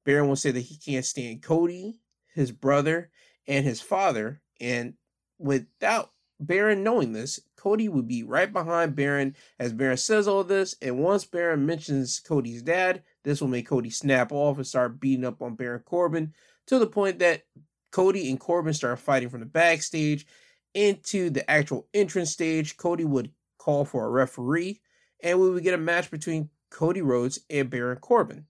Baron 0.05 0.29
will 0.29 0.37
say 0.37 0.51
that 0.51 0.61
he 0.61 0.77
can't 0.77 1.05
stand 1.05 1.43
Cody, 1.43 1.99
his 2.35 2.53
brother, 2.53 3.11
and 3.47 3.65
his 3.65 3.81
father. 3.81 4.41
And 4.61 4.95
without 5.39 6.11
Baron 6.41 6.83
knowing 6.83 7.13
this, 7.13 7.41
Cody 7.63 7.89
would 7.89 8.09
be 8.09 8.25
right 8.25 8.53
behind 8.53 8.97
Baron 8.97 9.37
as 9.61 9.73
Baron 9.73 9.97
says 9.97 10.27
all 10.27 10.43
this. 10.43 10.75
And 10.83 10.99
once 10.99 11.25
Baron 11.25 11.65
mentions 11.65 12.19
Cody's 12.19 12.61
dad, 12.61 13.05
this 13.23 13.41
will 13.41 13.47
make 13.47 13.69
Cody 13.69 13.89
snap 13.89 14.33
off 14.33 14.57
and 14.57 14.67
start 14.67 14.99
beating 14.99 15.25
up 15.25 15.41
on 15.41 15.55
Baron 15.55 15.83
Corbin 15.85 16.35
to 16.67 16.81
the 16.81 16.89
point 16.89 17.21
that 17.21 17.45
Cody 17.93 18.29
and 18.29 18.41
Corbin 18.41 18.75
start 18.75 18.99
fighting 18.99 19.29
from 19.29 19.39
the 19.39 19.47
backstage 19.47 20.27
into 20.75 21.31
the 21.31 21.49
actual 21.49 21.87
entrance 21.95 22.33
stage. 22.33 22.77
Cody 22.77 23.05
would 23.05 23.31
call 23.59 23.85
for 23.85 24.07
a 24.07 24.11
referee, 24.11 24.81
and 25.23 25.39
we 25.39 25.49
would 25.49 25.63
get 25.63 25.75
a 25.75 25.79
match 25.79 26.11
between 26.11 26.51
Cody 26.69 27.01
Rhodes 27.01 27.39
and 27.49 27.71
Baron 27.71 27.99
Corbin. 27.99 28.47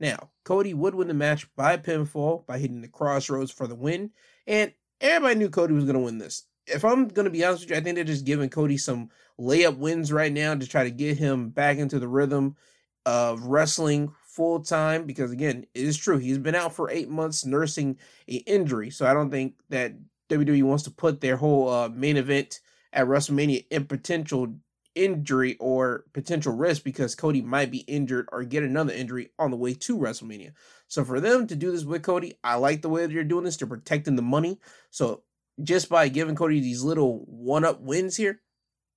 Now, 0.00 0.30
Cody 0.44 0.72
would 0.72 0.94
win 0.94 1.08
the 1.08 1.14
match 1.14 1.46
by 1.56 1.76
pinfall 1.76 2.46
by 2.46 2.56
hitting 2.56 2.80
the 2.80 2.88
crossroads 2.88 3.50
for 3.50 3.66
the 3.66 3.74
win, 3.74 4.12
and 4.46 4.72
everybody 4.98 5.34
knew 5.38 5.50
Cody 5.50 5.74
was 5.74 5.84
going 5.84 5.96
to 5.96 6.00
win 6.00 6.16
this. 6.16 6.46
If 6.66 6.84
I'm 6.84 7.08
to 7.10 7.30
be 7.30 7.44
honest 7.44 7.62
with 7.62 7.70
you, 7.70 7.76
I 7.76 7.80
think 7.80 7.94
they're 7.94 8.04
just 8.04 8.24
giving 8.24 8.48
Cody 8.48 8.76
some 8.76 9.10
layup 9.40 9.76
wins 9.78 10.12
right 10.12 10.32
now 10.32 10.54
to 10.54 10.66
try 10.66 10.84
to 10.84 10.90
get 10.90 11.18
him 11.18 11.50
back 11.50 11.78
into 11.78 11.98
the 11.98 12.08
rhythm 12.08 12.56
of 13.04 13.44
wrestling 13.44 14.12
full 14.24 14.60
time 14.60 15.06
because 15.06 15.30
again, 15.30 15.64
it 15.74 15.84
is 15.84 15.96
true 15.96 16.18
he's 16.18 16.38
been 16.38 16.54
out 16.54 16.74
for 16.74 16.90
eight 16.90 17.08
months 17.08 17.46
nursing 17.46 17.98
a 18.28 18.34
injury. 18.34 18.90
So 18.90 19.06
I 19.06 19.14
don't 19.14 19.30
think 19.30 19.54
that 19.70 19.94
WWE 20.28 20.62
wants 20.64 20.84
to 20.84 20.90
put 20.90 21.20
their 21.20 21.36
whole 21.36 21.68
uh, 21.68 21.88
main 21.88 22.16
event 22.16 22.60
at 22.92 23.06
WrestleMania 23.06 23.64
in 23.70 23.86
potential 23.86 24.54
injury 24.94 25.56
or 25.60 26.04
potential 26.12 26.52
risk 26.54 26.82
because 26.82 27.14
Cody 27.14 27.42
might 27.42 27.70
be 27.70 27.80
injured 27.80 28.28
or 28.32 28.42
get 28.42 28.62
another 28.62 28.92
injury 28.92 29.30
on 29.38 29.50
the 29.50 29.56
way 29.56 29.74
to 29.74 29.96
WrestleMania. 29.96 30.52
So 30.88 31.04
for 31.04 31.20
them 31.20 31.46
to 31.46 31.54
do 31.54 31.70
this 31.70 31.84
with 31.84 32.02
Cody, 32.02 32.38
I 32.42 32.56
like 32.56 32.82
the 32.82 32.88
way 32.88 33.06
they're 33.06 33.22
doing 33.22 33.44
this. 33.44 33.56
They're 33.56 33.68
protecting 33.68 34.16
the 34.16 34.22
money. 34.22 34.58
So 34.90 35.22
just 35.62 35.88
by 35.88 36.08
giving 36.08 36.36
Cody 36.36 36.60
these 36.60 36.82
little 36.82 37.24
one-up 37.26 37.80
wins 37.80 38.16
here, 38.16 38.40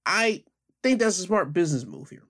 I 0.05 0.43
think 0.83 0.99
that's 0.99 1.19
a 1.19 1.23
smart 1.23 1.53
business 1.53 1.85
move 1.85 2.09
here. 2.09 2.23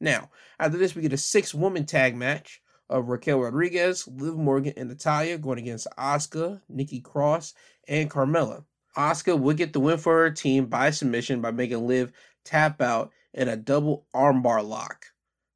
Now, 0.00 0.30
after 0.58 0.78
this, 0.78 0.94
we 0.94 1.02
get 1.02 1.12
a 1.12 1.18
six-woman 1.18 1.86
tag 1.86 2.14
match 2.14 2.60
of 2.88 3.08
Raquel 3.08 3.40
Rodriguez, 3.40 4.06
Liv 4.06 4.36
Morgan, 4.36 4.74
and 4.76 4.88
Natalya 4.88 5.38
going 5.38 5.58
against 5.58 5.86
Asuka, 5.98 6.60
Nikki 6.68 7.00
Cross, 7.00 7.54
and 7.88 8.10
Carmella. 8.10 8.64
Asuka 8.96 9.38
would 9.38 9.56
get 9.56 9.72
the 9.72 9.80
win 9.80 9.98
for 9.98 10.22
her 10.22 10.30
team 10.30 10.66
by 10.66 10.90
submission 10.90 11.40
by 11.40 11.50
making 11.50 11.86
Liv 11.86 12.12
tap 12.44 12.80
out 12.80 13.12
in 13.34 13.48
a 13.48 13.56
double 13.56 14.06
armbar 14.14 14.66
lock. 14.66 15.06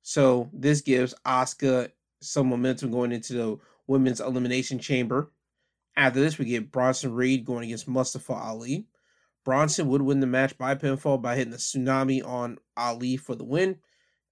So 0.02 0.50
this 0.52 0.80
gives 0.80 1.14
Asuka 1.24 1.90
some 2.20 2.48
momentum 2.48 2.90
going 2.90 3.12
into 3.12 3.32
the 3.32 3.58
women's 3.86 4.20
elimination 4.20 4.78
chamber. 4.78 5.32
After 5.96 6.20
this, 6.20 6.38
we 6.38 6.46
get 6.46 6.70
Bronson 6.70 7.12
Reed 7.12 7.44
going 7.44 7.64
against 7.64 7.88
Mustafa 7.88 8.32
Ali. 8.32 8.86
Bronson 9.44 9.88
would 9.88 10.02
win 10.02 10.20
the 10.20 10.26
match 10.26 10.56
by 10.56 10.74
pinfall 10.74 11.20
by 11.20 11.34
hitting 11.36 11.50
the 11.50 11.56
tsunami 11.56 12.24
on 12.26 12.58
Ali 12.76 13.16
for 13.16 13.34
the 13.34 13.44
win. 13.44 13.78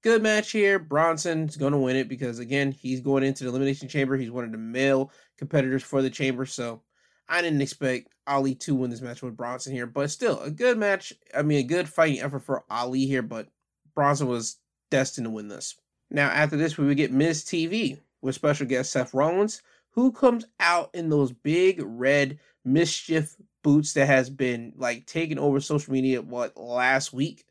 Good 0.03 0.23
match 0.23 0.53
here. 0.53 0.79
Bronson's 0.79 1.57
going 1.57 1.73
to 1.73 1.79
win 1.79 1.97
it 1.97 2.09
because, 2.09 2.39
again, 2.39 2.71
he's 2.71 3.01
going 3.01 3.25
into 3.25 3.45
the 3.45 3.51
Elimination 3.51 3.89
Chamber. 3.89 4.17
He's 4.17 4.31
one 4.31 4.45
of 4.45 4.53
the 4.53 4.59
male 4.59 5.11
competitors 5.37 5.83
for 5.83 6.03
the 6.03 6.11
Chamber. 6.11 6.47
So 6.47 6.83
I 7.29 7.43
didn't 7.43 7.63
expect 7.63 8.15
Ali 8.27 8.55
to 8.57 8.75
win 8.75 8.91
this 8.91 9.01
match 9.01 9.23
with 9.23 9.37
Bronson 9.37 9.73
here. 9.73 9.87
But 9.87 10.11
still, 10.11 10.41
a 10.41 10.51
good 10.51 10.79
match. 10.79 11.13
I 11.37 11.43
mean, 11.43 11.59
a 11.59 11.69
good 11.69 11.89
fighting 11.89 12.21
effort 12.21 12.45
for 12.45 12.65
Ali 12.71 13.07
here. 13.07 13.23
But 13.23 13.49
Bronson 13.95 14.29
was 14.29 14.59
destined 14.91 15.25
to 15.25 15.31
win 15.31 15.49
this. 15.49 15.75
Now, 16.11 16.29
after 16.29 16.57
this, 16.57 16.79
we 16.79 16.87
would 16.87 16.97
get 16.97 17.13
Miz 17.13 17.45
TV 17.45 17.99
with 18.23 18.35
special 18.35 18.67
guest 18.67 18.93
Seth 18.93 19.15
Rollins, 19.15 19.63
who 19.99 20.13
comes 20.13 20.45
out 20.61 20.91
in 20.95 21.09
those 21.09 21.33
big 21.33 21.81
red 21.83 22.39
mischief 22.65 23.35
boots 23.63 23.95
that 23.95 24.07
has 24.07 24.31
been 24.31 24.73
like 24.77 25.07
taking 25.07 25.39
over 25.39 25.61
social 25.61 25.93
media 25.93 26.23
what 26.23 26.57
last 26.57 27.13
week 27.13 27.45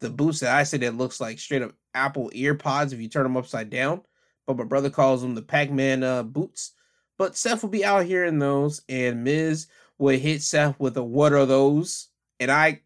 the 0.00 0.10
boots 0.10 0.40
that 0.40 0.54
i 0.54 0.62
said 0.62 0.80
that 0.80 0.96
looks 0.96 1.20
like 1.20 1.38
straight 1.38 1.62
up 1.62 1.72
Apple 1.94 2.30
EarPods 2.34 2.92
if 2.92 3.00
you 3.00 3.08
turn 3.08 3.24
them 3.24 3.36
upside 3.36 3.70
down. 3.70 4.02
But 4.46 4.56
my 4.56 4.64
brother 4.64 4.90
calls 4.90 5.22
them 5.22 5.34
the 5.34 5.42
Pac-Man 5.42 6.02
uh, 6.02 6.22
boots. 6.22 6.72
But 7.18 7.36
Seth 7.36 7.62
will 7.62 7.70
be 7.70 7.84
out 7.84 8.06
here 8.06 8.24
in 8.24 8.38
those, 8.38 8.82
and 8.88 9.24
Miz 9.24 9.66
will 9.98 10.18
hit 10.18 10.42
Seth 10.42 10.80
with 10.80 10.96
a 10.96 11.02
"What 11.02 11.32
are 11.32 11.46
those?" 11.46 12.08
And 12.40 12.50
I, 12.50 12.80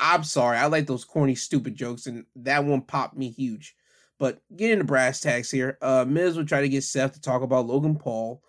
I'm 0.00 0.24
sorry, 0.24 0.56
I 0.56 0.66
like 0.66 0.86
those 0.86 1.04
corny, 1.04 1.34
stupid 1.34 1.74
jokes, 1.74 2.06
and 2.06 2.24
that 2.36 2.64
one 2.64 2.80
popped 2.80 3.16
me 3.16 3.28
huge. 3.28 3.76
But 4.18 4.40
getting 4.56 4.78
the 4.78 4.84
brass 4.84 5.20
tacks 5.20 5.50
here, 5.50 5.78
uh, 5.80 6.04
Miz 6.06 6.36
will 6.36 6.44
try 6.44 6.60
to 6.60 6.68
get 6.68 6.82
Seth 6.82 7.12
to 7.14 7.20
talk 7.20 7.42
about 7.42 7.66
Logan 7.66 7.96
Paul 7.96 8.42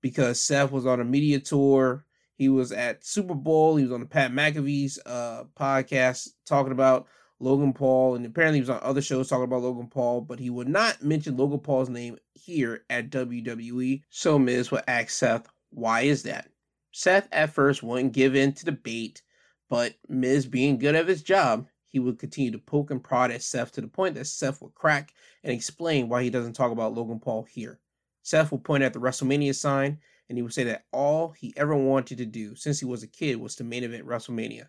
because 0.00 0.40
Seth 0.40 0.70
was 0.70 0.86
on 0.86 1.00
a 1.00 1.04
media 1.04 1.40
tour. 1.40 2.04
He 2.36 2.48
was 2.48 2.70
at 2.70 3.04
Super 3.04 3.34
Bowl. 3.34 3.76
He 3.76 3.82
was 3.82 3.92
on 3.92 4.00
the 4.00 4.06
Pat 4.06 4.30
McAfee's 4.30 4.98
uh, 5.04 5.44
podcast 5.58 6.28
talking 6.44 6.72
about 6.72 7.06
Logan 7.38 7.72
Paul, 7.72 8.14
and 8.14 8.24
apparently 8.24 8.58
he 8.58 8.62
was 8.62 8.70
on 8.70 8.80
other 8.82 9.02
shows 9.02 9.28
talking 9.28 9.44
about 9.44 9.62
Logan 9.62 9.88
Paul, 9.88 10.20
but 10.20 10.38
he 10.38 10.48
would 10.48 10.68
not 10.68 11.02
mention 11.02 11.36
Logan 11.36 11.60
Paul's 11.60 11.88
name 11.88 12.18
here 12.34 12.84
at 12.88 13.10
WWE. 13.10 14.02
So 14.10 14.38
Miz 14.38 14.70
would 14.70 14.84
ask 14.86 15.10
Seth, 15.10 15.48
why 15.70 16.02
is 16.02 16.22
that? 16.22 16.48
Seth 16.92 17.28
at 17.32 17.52
first 17.52 17.82
wouldn't 17.82 18.14
give 18.14 18.34
in 18.34 18.52
to 18.54 18.64
the 18.64 18.72
bait, 18.72 19.22
but 19.68 19.94
Miz 20.08 20.46
being 20.46 20.78
good 20.78 20.94
at 20.94 21.08
his 21.08 21.22
job, 21.22 21.66
he 21.96 22.00
would 22.00 22.18
continue 22.18 22.50
to 22.50 22.58
poke 22.58 22.90
and 22.90 23.02
prod 23.02 23.30
at 23.30 23.42
Seth 23.42 23.72
to 23.72 23.80
the 23.80 23.88
point 23.88 24.14
that 24.14 24.26
Seth 24.26 24.60
would 24.62 24.74
crack 24.74 25.12
and 25.42 25.52
explain 25.52 26.08
why 26.08 26.22
he 26.22 26.30
doesn't 26.30 26.52
talk 26.52 26.72
about 26.72 26.94
Logan 26.94 27.20
Paul 27.20 27.44
here. 27.44 27.80
Seth 28.22 28.52
would 28.52 28.64
point 28.64 28.82
at 28.82 28.92
the 28.92 29.00
WrestleMania 29.00 29.54
sign 29.54 29.98
and 30.28 30.36
he 30.36 30.42
would 30.42 30.52
say 30.52 30.64
that 30.64 30.84
all 30.92 31.30
he 31.30 31.54
ever 31.56 31.74
wanted 31.74 32.18
to 32.18 32.26
do 32.26 32.54
since 32.54 32.78
he 32.78 32.86
was 32.86 33.02
a 33.02 33.08
kid 33.08 33.36
was 33.36 33.56
to 33.56 33.64
main 33.64 33.84
event 33.84 34.06
WrestleMania 34.06 34.66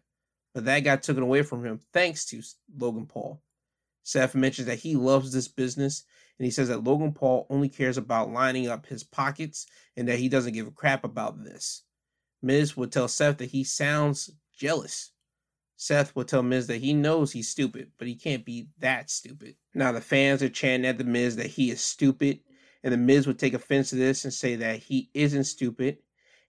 but 0.57 0.65
that 0.65 0.79
got 0.79 1.03
taken 1.03 1.21
away 1.21 1.43
from 1.43 1.63
him 1.63 1.79
thanks 1.93 2.25
to 2.25 2.41
Logan 2.79 3.05
Paul. 3.05 3.39
Seth 4.01 4.33
mentions 4.33 4.65
that 4.65 4.79
he 4.79 4.95
loves 4.95 5.31
this 5.31 5.47
business, 5.47 6.03
and 6.39 6.45
he 6.45 6.51
says 6.51 6.69
that 6.69 6.83
Logan 6.83 7.13
Paul 7.13 7.45
only 7.51 7.69
cares 7.69 7.95
about 7.95 8.31
lining 8.31 8.67
up 8.67 8.87
his 8.87 9.03
pockets 9.03 9.67
and 9.95 10.07
that 10.07 10.17
he 10.17 10.29
doesn't 10.29 10.53
give 10.53 10.65
a 10.65 10.71
crap 10.71 11.03
about 11.03 11.43
this. 11.43 11.83
Miz 12.41 12.75
would 12.75 12.91
tell 12.91 13.07
Seth 13.07 13.37
that 13.37 13.51
he 13.51 13.63
sounds 13.63 14.31
jealous. 14.57 15.11
Seth 15.77 16.15
will 16.15 16.25
tell 16.25 16.41
Miz 16.43 16.67
that 16.67 16.81
he 16.81 16.93
knows 16.93 17.31
he's 17.31 17.49
stupid, 17.49 17.91
but 17.97 18.07
he 18.07 18.15
can't 18.15 18.43
be 18.43 18.67
that 18.79 19.09
stupid. 19.11 19.55
Now 19.75 19.91
the 19.91 20.01
fans 20.01 20.41
are 20.41 20.49
chanting 20.49 20.89
at 20.89 20.97
the 20.97 21.03
Miz 21.03 21.35
that 21.35 21.47
he 21.47 21.69
is 21.69 21.81
stupid, 21.81 22.39
and 22.83 22.91
the 22.91 22.97
Miz 22.97 23.27
would 23.27 23.37
take 23.37 23.53
offense 23.53 23.91
to 23.91 23.95
this 23.95 24.25
and 24.25 24.33
say 24.33 24.55
that 24.55 24.79
he 24.79 25.09
isn't 25.13 25.43
stupid, 25.45 25.99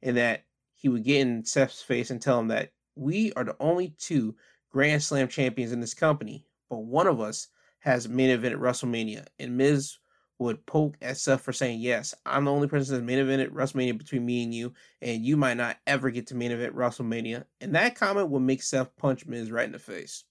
and 0.03 0.17
that 0.17 0.45
he 0.75 0.89
would 0.89 1.05
get 1.05 1.21
in 1.21 1.45
Seth's 1.45 1.83
face 1.83 2.11
and 2.11 2.23
tell 2.23 2.41
him 2.41 2.49
that 2.49 2.73
we 2.95 3.33
are 3.35 3.45
the 3.45 3.57
only 3.61 3.95
two 3.99 4.35
Grand 4.71 5.03
Slam 5.03 5.29
champions 5.29 5.73
in 5.73 5.81
this 5.81 5.95
company, 5.95 6.47
but 6.71 6.79
one 6.79 7.07
of 7.07 7.21
us 7.21 7.49
has 7.81 8.09
main 8.09 8.31
event 8.31 8.55
at 8.55 8.61
WrestleMania. 8.61 9.27
And 9.39 9.57
Miz 9.57 9.99
would 10.39 10.65
poke 10.67 10.97
at 11.03 11.17
Seth 11.17 11.41
for 11.41 11.53
saying, 11.53 11.81
Yes, 11.81 12.15
I'm 12.25 12.45
the 12.45 12.53
only 12.53 12.69
person 12.69 12.95
that's 12.95 13.05
main 13.07 13.19
event 13.19 13.43
at 13.43 13.53
WrestleMania 13.53 13.99
between 13.99 14.25
me 14.25 14.43
and 14.45 14.55
you, 14.55 14.73
and 15.03 15.25
you 15.25 15.37
might 15.37 15.57
not 15.57 15.79
ever 15.87 16.11
get 16.11 16.29
to 16.29 16.35
main 16.35 16.53
event 16.53 16.77
WrestleMania. 16.77 17.45
And 17.61 17.75
that 17.75 17.97
comment 17.97 18.31
would 18.31 18.43
make 18.43 18.63
Seth 18.63 18.97
punch 18.97 19.27
Miz 19.27 19.51
right 19.51 19.67
in 19.67 19.73
the 19.73 19.79
face. 19.79 20.25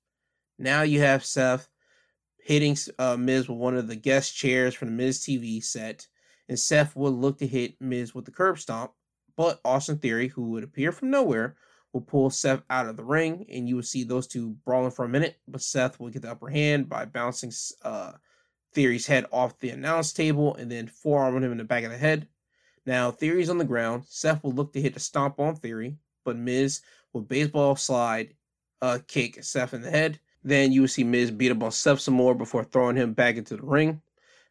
Now 0.57 0.81
you 0.81 1.01
have 1.01 1.25
Seth 1.25 1.69
hitting 2.39 2.77
uh, 2.97 3.17
Miz 3.17 3.49
with 3.49 3.57
one 3.57 3.75
of 3.75 3.87
the 3.87 3.95
guest 3.95 4.35
chairs 4.35 4.73
from 4.73 4.87
the 4.87 4.93
Miz 4.93 5.19
TV 5.19 5.63
set, 5.63 6.07
and 6.47 6.57
Seth 6.57 6.95
would 6.95 7.13
look 7.13 7.39
to 7.39 7.47
hit 7.47 7.75
Miz 7.81 8.15
with 8.15 8.25
the 8.25 8.31
curb 8.31 8.57
stomp, 8.57 8.91
but 9.35 9.59
Austin 9.65 9.97
Theory, 9.97 10.29
who 10.29 10.51
would 10.51 10.63
appear 10.63 10.91
from 10.91 11.09
nowhere, 11.09 11.55
will 11.91 12.01
pull 12.01 12.29
Seth 12.29 12.61
out 12.69 12.87
of 12.87 12.95
the 12.95 13.03
ring, 13.03 13.45
and 13.51 13.67
you 13.67 13.75
will 13.75 13.83
see 13.83 14.03
those 14.03 14.27
two 14.27 14.51
brawling 14.65 14.91
for 14.91 15.05
a 15.05 15.09
minute. 15.09 15.37
But 15.47 15.61
Seth 15.61 15.99
will 15.99 16.09
get 16.09 16.21
the 16.21 16.31
upper 16.31 16.47
hand 16.47 16.87
by 16.87 17.05
bouncing 17.05 17.51
uh, 17.83 18.13
Theory's 18.77 19.07
head 19.07 19.25
off 19.31 19.57
the 19.57 19.71
announce 19.71 20.13
table 20.13 20.53
and 20.53 20.71
then 20.71 20.85
forearming 20.85 21.41
him 21.41 21.51
in 21.51 21.57
the 21.57 21.63
back 21.63 21.83
of 21.83 21.89
the 21.89 21.97
head. 21.97 22.27
Now 22.85 23.09
Theory's 23.09 23.49
on 23.49 23.57
the 23.57 23.65
ground. 23.65 24.03
Seth 24.05 24.43
will 24.43 24.51
look 24.51 24.71
to 24.73 24.79
hit 24.79 24.95
a 24.95 24.99
stomp 24.99 25.39
on 25.39 25.55
Theory, 25.55 25.97
but 26.23 26.37
Miz 26.37 26.81
will 27.11 27.21
baseball 27.21 27.75
slide 27.75 28.35
uh, 28.83 28.99
kick 29.07 29.43
Seth 29.43 29.73
in 29.73 29.81
the 29.81 29.89
head. 29.89 30.19
Then 30.43 30.71
you 30.71 30.81
will 30.81 30.87
see 30.87 31.03
Miz 31.03 31.31
beat 31.31 31.51
up 31.51 31.63
on 31.63 31.71
Seth 31.71 32.01
some 32.01 32.13
more 32.13 32.35
before 32.35 32.63
throwing 32.63 32.95
him 32.95 33.13
back 33.13 33.35
into 33.35 33.57
the 33.57 33.63
ring. 33.63 33.99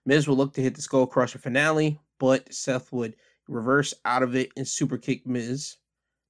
Miz 0.05 0.27
will 0.27 0.37
look 0.37 0.55
to 0.55 0.61
hit 0.61 0.75
the 0.75 0.83
Skull 0.83 1.07
Crusher 1.07 1.39
finale, 1.39 2.01
but 2.19 2.53
Seth 2.53 2.93
would 2.93 3.15
reverse 3.47 3.95
out 4.05 4.25
of 4.25 4.35
it 4.35 4.51
and 4.57 4.67
super 4.67 4.99
kick 4.99 5.25
Miz. 5.25 5.77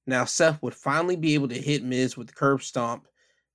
Now 0.05 0.23
Seth 0.25 0.61
would 0.61 0.75
finally 0.75 1.15
be 1.15 1.33
able 1.33 1.47
to 1.47 1.59
hit 1.59 1.83
Miz 1.83 2.15
with 2.15 2.27
the 2.27 2.33
curb 2.33 2.61
stomp. 2.61 3.07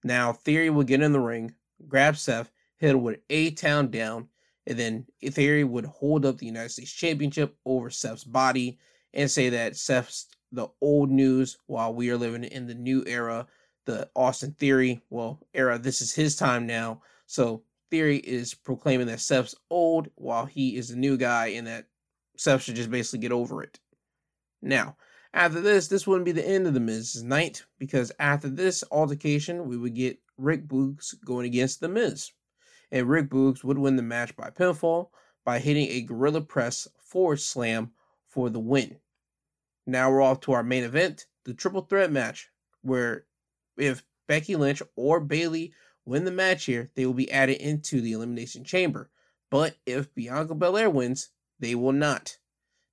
Now 0.03 0.33
Theory 0.33 0.69
would 0.69 0.89
get 0.89 1.01
in 1.01 1.13
the 1.13 1.21
ring, 1.21 1.55
grab 1.87 2.17
Seth, 2.17 2.51
hit 2.79 2.91
him 2.91 3.03
with 3.03 3.21
A 3.31 3.53
Town 3.53 3.89
down, 3.89 4.27
and 4.67 4.79
then 4.79 5.07
Theory 5.31 5.65
would 5.65 5.87
hold 5.87 6.25
up 6.25 6.39
the 6.39 6.47
United 6.47 6.71
States 6.71 6.93
Championship 6.93 7.57
over 7.65 7.91
Seth's 7.91 8.25
body 8.25 8.79
and 9.13 9.31
say 9.31 9.49
that 9.51 9.77
Seth's 9.77 10.29
the 10.53 10.69
old 10.81 11.11
news 11.11 11.59
while 11.67 11.95
we 11.95 12.11
are 12.11 12.17
living 12.17 12.45
in 12.45 12.67
the 12.67 12.75
new 12.75 13.03
era, 13.07 13.47
the 13.87 14.09
Austin 14.15 14.53
Theory, 14.53 15.03
well, 15.11 15.41
era. 15.55 15.79
This 15.79 16.01
is 16.01 16.15
his 16.15 16.37
time 16.37 16.67
now. 16.67 17.03
So 17.27 17.65
Theory 17.91 18.19
is 18.19 18.55
proclaiming 18.55 19.07
that 19.09 19.21
Seth's 19.21 19.55
old 19.71 20.09
while 20.15 20.47
he 20.47 20.77
is 20.77 20.89
the 20.89 20.97
new 20.97 21.17
guy 21.17 21.49
and 21.49 21.67
that 21.67 21.87
Seth 22.37 22.63
should 22.63 22.77
just 22.77 22.91
basically 22.91 23.21
get 23.21 23.33
over 23.33 23.63
it. 23.63 23.81
Now, 24.61 24.97
after 25.35 25.61
this, 25.61 25.89
this 25.89 26.07
wouldn't 26.07 26.27
be 26.27 26.33
the 26.33 26.47
end 26.47 26.67
of 26.67 26.75
the 26.75 26.81
Miz's 26.81 27.23
night 27.23 27.65
because 27.79 28.13
after 28.19 28.49
this 28.49 28.85
altercation, 28.91 29.67
we 29.67 29.77
would 29.77 29.95
get 29.95 30.19
Rick 30.37 30.69
Boogs 30.69 31.15
going 31.25 31.47
against 31.47 31.81
the 31.81 31.89
Miz, 31.89 32.31
and 32.93 33.09
Rick 33.09 33.31
Boogs 33.31 33.65
would 33.65 33.79
win 33.79 33.97
the 33.97 34.03
match 34.03 34.37
by 34.37 34.51
pinfall 34.51 35.09
by 35.45 35.59
hitting 35.59 35.89
a 35.89 36.03
gorilla 36.03 36.43
press 36.43 36.87
forward 36.99 37.41
slam 37.41 37.91
for 38.27 38.51
the 38.51 38.61
win. 38.61 38.99
Now 39.87 40.11
we're 40.11 40.23
off 40.23 40.41
to 40.41 40.53
our 40.53 40.63
main 40.63 40.85
event, 40.85 41.27
the 41.45 41.55
triple 41.55 41.83
threat 41.83 42.13
match, 42.13 42.51
where 42.83 43.25
if 43.77 44.05
Becky 44.29 44.55
Lynch 44.55 44.83
or 44.95 45.19
Bayley 45.19 45.73
win 46.05 46.25
the 46.25 46.31
match 46.31 46.67
here, 46.67 46.91
they 46.95 47.07
will 47.07 47.15
be 47.15 47.33
added 47.33 47.57
into 47.57 48.01
the 48.01 48.13
Elimination 48.13 48.63
Chamber. 48.63 49.11
But 49.51 49.77
if 49.87 50.15
Bianca 50.15 50.55
Belair 50.55 50.91
wins, 50.91 51.31
they 51.59 51.75
will 51.75 51.93
not. 51.93 52.37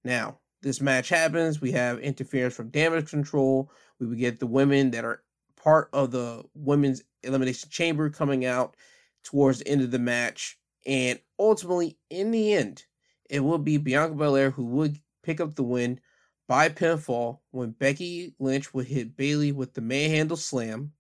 Now, 0.03 0.39
this 0.61 0.81
match 0.81 1.09
happens. 1.09 1.61
We 1.61 1.71
have 1.73 1.99
interference 1.99 2.55
from 2.55 2.69
damage 2.69 3.09
control. 3.09 3.71
We 3.99 4.07
would 4.07 4.17
get 4.17 4.39
the 4.39 4.47
women 4.47 4.91
that 4.91 5.05
are 5.05 5.23
part 5.55 5.89
of 5.93 6.11
the 6.11 6.43
women's 6.53 7.03
elimination 7.23 7.69
chamber 7.69 8.09
coming 8.09 8.45
out 8.45 8.75
towards 9.23 9.59
the 9.59 9.67
end 9.67 9.81
of 9.81 9.91
the 9.91 9.99
match. 9.99 10.57
And 10.85 11.19
ultimately, 11.37 11.97
in 12.09 12.31
the 12.31 12.53
end, 12.53 12.85
it 13.29 13.41
will 13.41 13.57
be 13.57 13.77
Bianca 13.77 14.15
Belair 14.15 14.49
who 14.51 14.65
would 14.65 14.97
pick 15.23 15.39
up 15.39 15.55
the 15.55 15.63
win 15.63 15.99
by 16.47 16.69
pinfall 16.69 17.39
when 17.51 17.71
Becky 17.71 18.33
Lynch 18.39 18.73
would 18.73 18.87
hit 18.87 19.15
Bayley 19.15 19.51
with 19.51 19.73
the 19.73 19.81
manhandle 19.81 20.37
slam. 20.37 20.93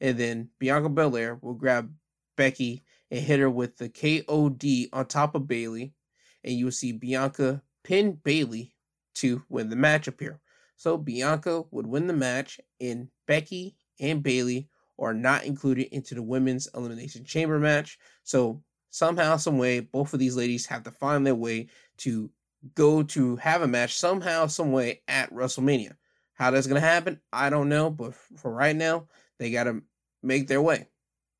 And 0.00 0.18
then 0.18 0.50
Bianca 0.58 0.88
Belair 0.88 1.38
will 1.40 1.54
grab 1.54 1.92
Becky 2.36 2.84
and 3.10 3.20
hit 3.20 3.40
her 3.40 3.50
with 3.50 3.78
the 3.78 3.88
KOD 3.88 4.88
on 4.92 5.06
top 5.06 5.34
of 5.34 5.46
Bayley. 5.46 5.94
And 6.42 6.54
you 6.54 6.66
will 6.66 6.72
see 6.72 6.92
Bianca 6.92 7.62
pin 7.84 8.18
Bayley 8.22 8.74
to 9.16 9.42
win 9.48 9.70
the 9.70 9.76
match 9.76 10.08
up 10.08 10.20
here. 10.20 10.40
So 10.76 10.98
Bianca 10.98 11.64
would 11.70 11.86
win 11.86 12.06
the 12.06 12.12
match, 12.12 12.60
and 12.80 13.08
Becky 13.26 13.76
and 13.98 14.22
Bayley 14.22 14.68
are 14.98 15.14
not 15.14 15.44
included 15.44 15.94
into 15.94 16.14
the 16.14 16.22
women's 16.22 16.68
elimination 16.74 17.24
chamber 17.24 17.58
match. 17.58 17.98
So 18.24 18.62
somehow, 18.90 19.36
some 19.36 19.58
way, 19.58 19.80
both 19.80 20.12
of 20.12 20.20
these 20.20 20.36
ladies 20.36 20.66
have 20.66 20.82
to 20.84 20.90
find 20.90 21.26
their 21.26 21.34
way 21.34 21.68
to 21.98 22.30
go 22.74 23.02
to 23.02 23.36
have 23.36 23.62
a 23.62 23.68
match 23.68 23.96
somehow, 23.96 24.46
some 24.46 24.72
way 24.72 25.02
at 25.08 25.32
WrestleMania. 25.32 25.92
How 26.34 26.50
that's 26.50 26.66
gonna 26.66 26.80
happen, 26.80 27.20
I 27.32 27.50
don't 27.50 27.68
know, 27.68 27.90
but 27.90 28.14
for 28.14 28.52
right 28.52 28.76
now, 28.76 29.06
they 29.38 29.50
gotta 29.50 29.82
make 30.22 30.48
their 30.48 30.62
way. 30.62 30.88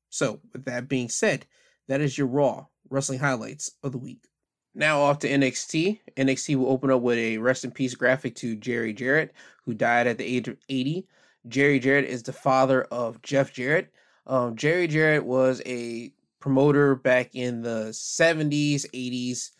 So, 0.09 0.39
with 0.53 0.65
that 0.65 0.87
being 0.87 1.09
said, 1.09 1.45
that 1.87 2.01
is 2.01 2.17
your 2.17 2.27
Raw 2.27 2.65
wrestling 2.89 3.19
highlights 3.19 3.71
of 3.83 3.91
the 3.91 3.97
week. 3.97 4.27
Now 4.73 5.01
off 5.01 5.19
to 5.19 5.29
NXT. 5.29 5.99
NXT 6.15 6.55
will 6.55 6.69
open 6.69 6.91
up 6.91 7.01
with 7.01 7.17
a 7.17 7.39
rest 7.39 7.63
in 7.63 7.71
peace 7.71 7.95
graphic 7.95 8.35
to 8.35 8.55
Jerry 8.55 8.93
Jarrett, 8.93 9.33
who 9.65 9.73
died 9.73 10.07
at 10.07 10.17
the 10.17 10.25
age 10.25 10.47
of 10.47 10.57
80. 10.69 11.07
Jerry 11.47 11.79
Jarrett 11.79 12.05
is 12.05 12.23
the 12.23 12.33
father 12.33 12.83
of 12.83 13.21
Jeff 13.21 13.53
Jarrett. 13.53 13.91
Um, 14.25 14.55
Jerry 14.55 14.87
Jarrett 14.87 15.25
was 15.25 15.61
a 15.65 16.11
promoter 16.39 16.95
back 16.95 17.33
in 17.33 17.61
the 17.61 17.89
70s, 17.91 18.85
80s. 18.93 19.51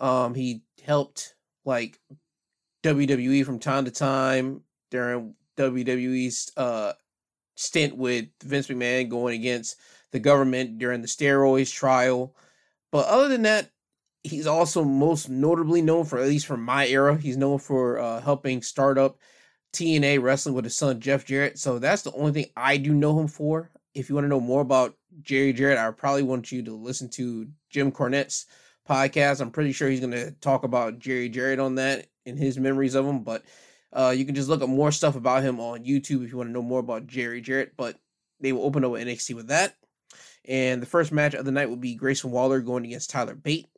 Um, 0.00 0.34
he 0.34 0.62
helped 0.84 1.34
like 1.64 2.00
WWE 2.82 3.44
from 3.44 3.58
time 3.58 3.84
to 3.84 3.90
time 3.90 4.62
during 4.90 5.34
WWE's 5.56 6.50
uh, 6.56 6.92
stint 7.56 7.96
with 7.96 8.26
Vince 8.42 8.68
McMahon 8.68 9.08
going 9.08 9.38
against 9.38 9.76
the 10.12 10.18
government 10.18 10.78
during 10.78 11.02
the 11.02 11.08
steroids 11.08 11.72
trial. 11.72 12.34
But 12.90 13.06
other 13.06 13.28
than 13.28 13.42
that, 13.42 13.70
he's 14.22 14.46
also 14.46 14.84
most 14.84 15.28
notably 15.28 15.82
known 15.82 16.04
for 16.04 16.18
at 16.18 16.28
least 16.28 16.46
from 16.46 16.62
my 16.62 16.86
era. 16.86 17.16
He's 17.16 17.36
known 17.36 17.58
for 17.58 17.98
uh, 17.98 18.20
helping 18.20 18.62
start 18.62 18.98
up 18.98 19.18
TNA 19.72 20.22
wrestling 20.22 20.54
with 20.54 20.64
his 20.64 20.76
son 20.76 21.00
Jeff 21.00 21.24
Jarrett. 21.24 21.58
So 21.58 21.78
that's 21.78 22.02
the 22.02 22.12
only 22.12 22.32
thing 22.32 22.46
I 22.56 22.76
do 22.76 22.92
know 22.92 23.18
him 23.18 23.28
for. 23.28 23.70
If 23.94 24.08
you 24.08 24.14
want 24.14 24.24
to 24.24 24.28
know 24.28 24.40
more 24.40 24.60
about 24.60 24.96
Jerry 25.22 25.52
Jarrett, 25.52 25.78
I 25.78 25.90
probably 25.90 26.22
want 26.22 26.52
you 26.52 26.62
to 26.64 26.74
listen 26.74 27.08
to 27.10 27.48
Jim 27.70 27.90
Cornette's 27.90 28.46
podcast. 28.88 29.40
I'm 29.40 29.50
pretty 29.50 29.72
sure 29.72 29.88
he's 29.88 30.00
going 30.00 30.12
to 30.12 30.32
talk 30.32 30.64
about 30.64 30.98
Jerry 30.98 31.28
Jarrett 31.28 31.58
on 31.58 31.76
that 31.76 32.06
and 32.26 32.38
his 32.38 32.58
memories 32.58 32.94
of 32.94 33.06
him. 33.06 33.22
But 33.22 33.44
uh, 33.92 34.14
you 34.16 34.24
can 34.24 34.34
just 34.34 34.48
look 34.48 34.62
up 34.62 34.68
more 34.68 34.92
stuff 34.92 35.16
about 35.16 35.42
him 35.42 35.60
on 35.60 35.84
YouTube 35.84 36.24
if 36.24 36.30
you 36.30 36.36
want 36.36 36.48
to 36.48 36.52
know 36.52 36.62
more 36.62 36.80
about 36.80 37.06
Jerry 37.06 37.40
Jarrett. 37.40 37.76
But 37.76 37.96
they 38.40 38.52
will 38.52 38.64
open 38.64 38.84
up 38.84 38.92
NXT 38.92 39.34
with 39.34 39.48
that. 39.48 39.76
And 40.48 40.80
the 40.80 40.86
first 40.86 41.12
match 41.12 41.34
of 41.34 41.44
the 41.44 41.52
night 41.52 41.68
will 41.68 41.76
be 41.76 41.94
Grayson 41.94 42.30
Waller 42.30 42.60
going 42.60 42.84
against 42.84 43.10
Tyler 43.10 43.34
Bate. 43.34 43.68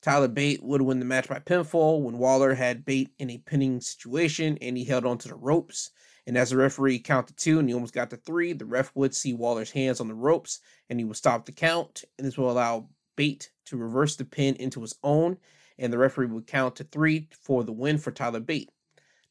Tyler 0.00 0.28
Bate 0.28 0.62
would 0.62 0.82
win 0.82 1.00
the 1.00 1.04
match 1.04 1.28
by 1.28 1.40
pinfall 1.40 2.02
when 2.02 2.18
Waller 2.18 2.54
had 2.54 2.84
Bate 2.84 3.10
in 3.18 3.30
a 3.30 3.38
pinning 3.38 3.80
situation 3.80 4.56
and 4.60 4.76
he 4.76 4.84
held 4.84 5.04
onto 5.04 5.28
the 5.28 5.34
ropes. 5.34 5.90
And 6.26 6.36
as 6.36 6.50
the 6.50 6.56
referee 6.56 7.00
counted 7.00 7.36
two 7.36 7.58
and 7.58 7.68
he 7.68 7.74
almost 7.74 7.94
got 7.94 8.10
to 8.10 8.16
three, 8.16 8.52
the 8.52 8.66
ref 8.66 8.92
would 8.94 9.14
see 9.14 9.32
Waller's 9.32 9.70
hands 9.70 10.00
on 10.00 10.08
the 10.08 10.14
ropes 10.14 10.60
and 10.88 11.00
he 11.00 11.04
would 11.04 11.16
stop 11.16 11.46
the 11.46 11.52
count. 11.52 12.04
And 12.16 12.26
this 12.26 12.38
will 12.38 12.50
allow 12.50 12.88
Bate 13.16 13.50
to 13.66 13.76
reverse 13.76 14.14
the 14.16 14.24
pin 14.24 14.54
into 14.56 14.80
his 14.80 14.94
own. 15.02 15.38
And 15.78 15.92
the 15.92 15.98
referee 15.98 16.26
would 16.26 16.46
count 16.46 16.76
to 16.76 16.84
three 16.84 17.28
for 17.32 17.64
the 17.64 17.72
win 17.72 17.98
for 17.98 18.10
Tyler 18.10 18.40
Bate. 18.40 18.70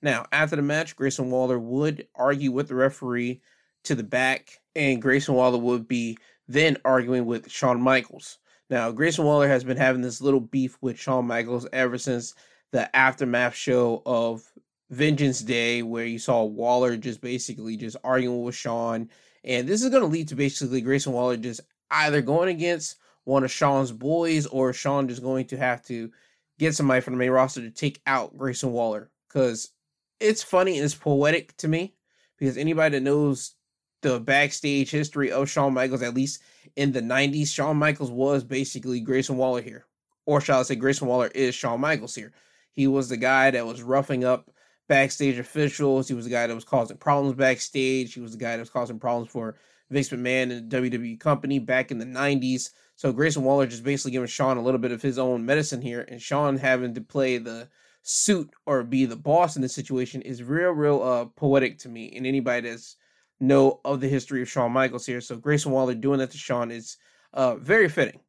Now, 0.02 0.26
after 0.32 0.56
the 0.56 0.62
match, 0.62 0.96
Grayson 0.96 1.32
Waller 1.32 1.60
would 1.60 2.08
argue 2.16 2.52
with 2.52 2.68
the 2.68 2.76
referee 2.76 3.42
to 3.84 3.96
the 3.96 4.04
back, 4.04 4.60
and 4.76 5.02
Grayson 5.02 5.34
Waller 5.34 5.58
would 5.58 5.88
be 5.88 6.18
then 6.48 6.78
arguing 6.86 7.26
with 7.26 7.50
Shawn 7.50 7.82
Michaels. 7.82 8.38
Now, 8.70 8.92
Grayson 8.92 9.24
Waller 9.24 9.48
has 9.48 9.64
been 9.64 9.78
having 9.78 10.02
this 10.02 10.22
little 10.22 10.42
beef 10.42 10.78
with 10.82 11.00
Shawn 11.00 11.26
Michaels 11.26 11.68
ever 11.72 11.98
since 11.98 12.34
the 12.72 12.94
aftermath 12.96 13.56
show 13.56 14.02
of 14.06 14.44
Vengeance 14.90 15.42
Day, 15.42 15.84
where 15.84 16.06
you 16.06 16.20
saw 16.20 16.44
Waller 16.44 16.98
just 16.98 17.22
basically 17.22 17.78
just 17.78 17.98
arguing 18.04 18.44
with 18.44 18.56
Shawn. 18.56 19.10
And 19.44 19.68
this 19.68 19.82
is 19.84 19.90
going 19.90 20.04
to 20.04 20.08
lead 20.08 20.28
to 20.30 20.36
basically 20.36 20.82
Grayson 20.82 21.14
Waller 21.14 21.38
just 21.38 21.62
either 21.92 22.22
going 22.22 22.50
against 22.50 22.98
one 23.24 23.44
of 23.44 23.52
Shawn's 23.52 23.92
boys 23.92 24.46
or 24.46 24.74
Shawn 24.74 25.08
just 25.08 25.22
going 25.22 25.48
to 25.48 25.58
have 25.58 25.82
to 25.86 26.12
get 26.60 26.76
somebody 26.76 27.02
from 27.02 27.14
the 27.14 27.20
main 27.20 27.32
roster 27.32 27.62
to 27.62 27.70
take 27.70 28.02
out 28.06 28.38
Grayson 28.38 28.72
Waller. 28.72 29.10
Because 29.28 29.72
it's 30.20 30.44
funny 30.44 30.78
and 30.78 30.86
it's 30.86 30.96
poetic 30.96 31.56
to 31.58 31.68
me. 31.68 31.94
Because 32.38 32.58
anybody 32.58 32.98
that 32.98 33.04
knows 33.04 33.56
the 34.02 34.20
backstage 34.20 34.92
history 34.92 35.32
of 35.32 35.50
Shawn 35.50 35.74
Michaels, 35.74 36.02
at 36.02 36.14
least 36.14 36.42
in 36.76 36.92
the 36.92 37.02
90s, 37.02 37.48
Shawn 37.48 37.78
Michaels 37.78 38.12
was 38.12 38.44
basically 38.44 39.00
Grayson 39.00 39.38
Waller 39.38 39.62
here. 39.62 39.86
Or 40.26 40.42
shall 40.42 40.60
I 40.60 40.64
say, 40.64 40.76
Grayson 40.76 41.08
Waller 41.08 41.32
is 41.34 41.56
Shawn 41.56 41.82
Michaels 41.82 42.16
here. 42.16 42.34
He 42.72 42.88
was 42.88 43.10
the 43.10 43.18
guy 43.18 43.50
that 43.52 43.66
was 43.66 43.82
roughing 43.82 44.24
up 44.24 44.52
backstage 44.88 45.40
officials. 45.40 46.08
He 46.08 46.14
was 46.14 46.26
the 46.26 46.32
guy 46.32 46.48
that 46.48 46.56
was 46.56 46.64
causing 46.64 46.98
problems 46.98 47.36
backstage. 47.36 48.14
He 48.14 48.22
was 48.22 48.34
the 48.34 48.38
guy 48.38 48.52
that 48.52 48.60
was 48.62 48.70
causing 48.70 49.00
problems 49.00 49.32
for 49.32 49.56
Vince 49.90 50.10
McMahon 50.10 50.52
and 50.52 50.70
the 50.70 50.78
WWE 50.78 51.20
company 51.20 51.60
back 51.60 51.92
in 51.92 51.98
the 51.98 52.06
90s. 52.06 52.72
So 52.96 53.12
Grayson 53.12 53.44
Waller 53.44 53.68
just 53.68 53.84
basically 53.84 54.12
giving 54.12 54.28
Shawn 54.28 54.58
a 54.58 54.62
little 54.62 54.80
bit 54.80 54.92
of 54.92 55.02
his 55.02 55.18
own 55.18 55.46
medicine 55.46 55.82
here, 55.82 56.06
and 56.10 56.22
Shawn 56.22 56.58
having 56.58 56.94
to 56.96 57.02
play 57.02 57.38
the 57.38 57.70
suit 58.02 58.50
or 58.66 58.84
be 58.84 59.06
the 59.06 59.16
boss 59.16 59.56
in 59.56 59.62
this 59.62 59.76
situation 59.76 60.22
is 60.22 60.42
real, 60.42 60.72
real 60.72 61.04
uh 61.04 61.26
poetic 61.26 61.78
to 61.80 61.90
me. 61.90 62.16
And 62.16 62.26
anybody 62.26 62.70
that's 62.70 62.96
know 63.40 63.80
of 63.86 64.02
the 64.02 64.08
history 64.08 64.42
of 64.42 64.50
Shawn 64.50 64.72
Michaels 64.72 65.06
here. 65.06 65.22
So 65.22 65.38
Grayson 65.38 65.72
Waller 65.72 65.96
doing 65.96 66.20
that 66.20 66.32
to 66.32 66.38
Shawn 66.38 66.72
is 66.72 66.98
uh, 67.34 67.56
very 67.56 67.90
fitting. 67.90 68.20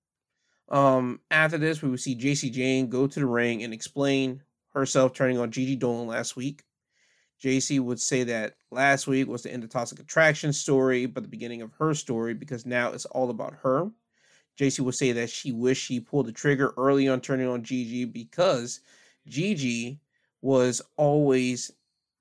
Um, 0.69 1.21
after 1.31 1.57
this, 1.57 1.81
we 1.81 1.89
will 1.89 1.97
see 1.97 2.15
Jacy 2.15 2.51
Jayne 2.51 2.89
go 2.89 3.07
to 3.07 3.21
the 3.21 3.27
ring 3.27 3.63
and 3.63 3.73
explain 3.73 4.43
herself 4.75 5.15
turning 5.15 5.39
on 5.39 5.51
Gigi 5.51 5.77
Dolin 5.77 6.07
last 6.07 6.37
week. 6.37 6.63
Jacy 7.39 7.79
would 7.79 8.01
say 8.01 8.25
that 8.25 8.57
last 8.71 9.07
week 9.07 9.29
was 9.29 9.43
the 9.43 9.53
end 9.53 9.63
of 9.63 9.71
Toxic 9.71 10.01
Attraction 10.01 10.53
story, 10.53 11.07
but 11.07 11.23
the 11.23 11.29
beginning 11.29 11.63
of 11.63 11.73
her 11.79 11.95
story 11.95 12.35
because 12.35 12.67
now 12.67 12.91
it's 12.91 13.05
all 13.07 13.31
about 13.31 13.55
her. 13.63 13.91
Jacy 14.57 14.83
would 14.83 14.97
say 14.97 15.13
that 15.13 15.31
she 15.31 15.53
wished 15.53 15.85
she 15.85 16.01
pulled 16.01 16.27
the 16.27 16.33
trigger 16.33 16.75
early 16.77 17.09
on 17.09 17.21
turning 17.21 17.47
on 17.47 17.63
Gigi 17.63 18.05
because 18.05 18.81
Gigi 19.27 20.01
was 20.43 20.83
always 20.97 21.71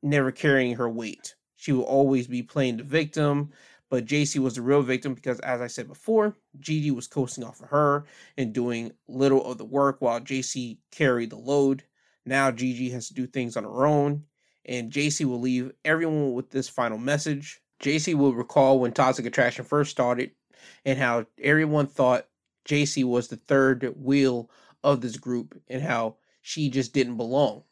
never 0.03 0.31
carrying 0.31 0.75
her 0.75 0.87
weight. 0.87 1.35
She 1.57 1.71
will 1.71 1.83
always 1.83 2.27
be 2.27 2.43
playing 2.43 2.77
the 2.77 2.83
victim, 2.83 3.51
but 3.89 4.05
Jacy 4.05 4.39
was 4.39 4.55
the 4.55 4.61
real 4.61 4.83
victim 4.83 5.13
because, 5.15 5.39
as 5.39 5.59
I 5.59 5.67
said 5.67 5.87
before, 5.87 6.37
Gigi 6.59 6.91
was 6.91 7.07
coasting 7.07 7.43
off 7.43 7.61
of 7.61 7.69
her 7.69 8.05
and 8.37 8.53
doing 8.53 8.93
little 9.07 9.43
of 9.43 9.57
the 9.57 9.65
work 9.65 9.99
while 9.99 10.19
Jacy 10.19 10.79
carried 10.91 11.31
the 11.31 11.37
load. 11.37 11.83
Now 12.25 12.51
Gigi 12.51 12.91
has 12.91 13.07
to 13.07 13.13
do 13.13 13.25
things 13.25 13.57
on 13.57 13.63
her 13.63 13.87
own, 13.87 14.25
and 14.65 14.91
Jacy 14.91 15.25
will 15.25 15.39
leave 15.39 15.71
everyone 15.83 16.33
with 16.33 16.51
this 16.51 16.69
final 16.69 16.97
message. 16.97 17.59
Jacy 17.79 18.13
will 18.13 18.33
recall 18.33 18.79
when 18.79 18.91
Toxic 18.91 19.25
Attraction 19.25 19.65
first 19.65 19.91
started 19.91 20.31
and 20.85 20.99
how 20.99 21.25
everyone 21.41 21.87
thought 21.87 22.27
Jacy 22.65 23.03
was 23.03 23.29
the 23.29 23.37
third 23.37 23.95
wheel 23.95 24.51
of 24.83 25.01
this 25.01 25.17
group 25.17 25.59
and 25.67 25.81
how 25.81 26.17
she 26.41 26.69
just 26.69 26.93
didn't 26.93 27.17
belong. 27.17 27.63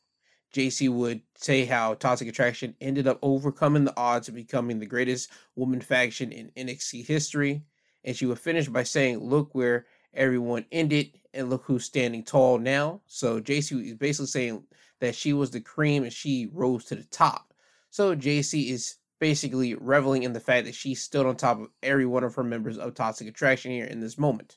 Jacy 0.56 0.88
would 0.88 1.20
say 1.36 1.66
how 1.66 1.96
Toxic 1.96 2.30
Attraction 2.30 2.76
ended 2.80 3.10
up 3.10 3.20
overcoming 3.22 3.84
the 3.84 3.98
odds 3.98 4.30
of 4.30 4.36
becoming 4.36 4.80
the 4.80 4.86
greatest 4.86 5.30
woman 5.58 5.82
faction 5.82 6.32
in 6.32 6.50
NXT 6.56 7.06
history. 7.06 7.62
And 8.06 8.16
she 8.16 8.26
would 8.26 8.40
finish 8.40 8.70
by 8.70 8.84
saying, 8.84 9.20
Look 9.20 9.54
where 9.54 9.86
everyone 10.14 10.66
ended, 10.72 11.20
and 11.34 11.50
look 11.50 11.66
who's 11.66 11.84
standing 11.84 12.24
tall 12.24 12.58
now. 12.58 13.02
So 13.06 13.42
Jacy 13.42 13.90
is 13.90 13.96
basically 13.96 14.28
saying 14.28 14.64
that 15.02 15.14
she 15.14 15.34
was 15.34 15.52
the 15.52 15.60
cream 15.60 16.04
and 16.04 16.14
she 16.14 16.48
rose 16.54 16.86
to 16.86 16.96
the 16.96 17.04
top. 17.04 17.54
So 17.90 18.16
Jacy 18.16 18.70
is 18.70 18.96
basically 19.20 19.76
reveling 19.76 20.24
in 20.24 20.32
the 20.32 20.40
fact 20.40 20.68
that 20.68 20.76
she 20.76 20.96
stood 20.96 21.26
on 21.26 21.36
top 21.36 21.60
of 21.60 21.68
every 21.84 22.06
one 22.06 22.24
of 22.24 22.34
her 22.36 22.46
members 22.46 22.78
of 22.78 22.94
Toxic 22.94 23.28
Attraction 23.28 23.72
here 23.72 23.88
in 23.88 24.00
this 24.00 24.18
moment. 24.18 24.56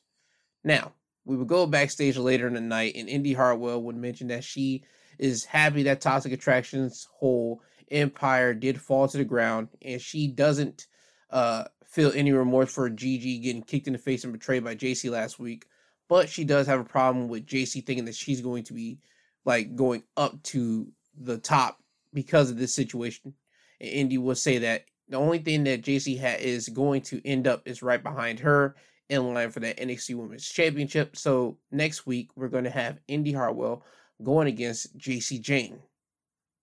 Now, 0.63 0.93
we 1.25 1.37
would 1.37 1.49
go 1.49 1.67
backstage 1.67 2.17
later 2.17 2.47
in 2.47 2.55
the 2.55 2.61
night, 2.61 2.95
and 2.95 3.09
Indi 3.09 3.33
Hartwell 3.33 3.83
would 3.83 3.97
mention 3.97 4.29
that 4.29 4.45
she 4.45 4.85
is 5.19 5.45
happy 5.45 5.83
that 5.85 6.01
Toxic 6.01 6.33
Attraction's 6.33 7.09
whole 7.13 7.63
empire 7.91 8.55
did 8.55 8.81
fall 8.81 9.09
to 9.09 9.19
the 9.19 9.25
ground, 9.25 9.69
and 9.83 10.01
she 10.01 10.29
doesn't 10.29 10.87
uh, 11.31 11.65
feel 11.85 12.13
any 12.15 12.33
remorse 12.33 12.73
for 12.73 12.89
Gigi 12.91 13.39
getting 13.39 13.63
kicked 13.63 13.87
in 13.87 13.93
the 13.93 13.99
face 13.99 14.25
and 14.25 14.33
betrayed 14.33 14.65
by 14.65 14.75
Jacy 14.75 15.11
last 15.11 15.39
week. 15.39 15.67
But 16.09 16.29
she 16.29 16.45
does 16.45 16.67
have 16.67 16.81
a 16.81 16.85
problem 16.85 17.29
with 17.29 17.47
Jacy 17.47 17.81
thinking 17.81 18.07
that 18.07 18.15
she's 18.15 18.41
going 18.41 18.65
to 18.65 18.73
be 18.73 18.99
like 19.45 19.77
going 19.77 20.03
up 20.17 20.43
to 20.45 20.89
the 21.19 21.39
top 21.39 21.79
because 22.15 22.51
of 22.51 22.59
this 22.59 22.75
situation. 22.75 23.35
And 23.81 23.91
Indi 23.91 24.19
will 24.19 24.35
say 24.35 24.59
that 24.59 24.85
the 25.09 25.17
only 25.17 25.39
thing 25.39 25.65
that 25.65 25.83
Jacy 25.83 26.17
ha- 26.17 26.37
is 26.39 26.69
going 26.69 27.03
to 27.03 27.27
end 27.27 27.47
up 27.47 27.63
is 27.67 27.83
right 27.83 28.03
behind 28.03 28.41
her 28.41 28.77
in 29.09 29.33
line 29.33 29.51
for 29.51 29.61
that 29.61 29.79
NXT 29.79 30.17
Women's 30.17 30.49
Championship. 30.49 31.17
So 31.17 31.59
next 31.71 32.07
week 32.07 32.31
we're 32.37 32.49
going 32.49 32.65
to 32.65 32.71
have 32.71 32.99
Indi 33.09 33.33
Hartwell 33.33 33.85
going 34.23 34.49
against 34.49 34.97
Jacy 34.97 35.39
Jayne. 35.39 35.81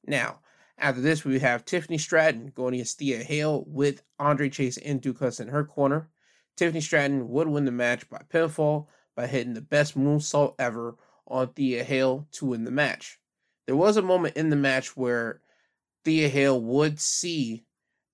Now, 0.05 0.39
after 0.77 1.01
this, 1.01 1.23
we 1.23 1.39
have 1.39 1.65
Tiffany 1.65 1.97
Stratton 1.97 2.51
going 2.53 2.73
against 2.73 2.99
Thea 2.99 3.23
Hale 3.23 3.63
with 3.67 4.03
Andre 4.19 4.49
Chase 4.49 4.77
and 4.77 5.01
Dukas 5.01 5.39
in 5.39 5.47
her 5.47 5.63
corner. 5.63 6.09
Tiffany 6.57 6.81
Stratton 6.81 7.29
would 7.29 7.47
win 7.47 7.65
the 7.65 7.71
match 7.71 8.09
by 8.09 8.21
pinfall 8.31 8.87
by 9.15 9.27
hitting 9.27 9.53
the 9.53 9.61
best 9.61 9.97
moonsault 9.97 10.55
ever 10.59 10.95
on 11.27 11.53
Thea 11.53 11.83
Hale 11.83 12.27
to 12.33 12.45
win 12.45 12.65
the 12.65 12.71
match. 12.71 13.19
There 13.65 13.75
was 13.75 13.97
a 13.97 14.01
moment 14.01 14.37
in 14.37 14.49
the 14.49 14.55
match 14.55 14.95
where 14.95 15.41
Thea 16.03 16.29
Hale 16.29 16.61
would 16.61 16.99
see 16.99 17.65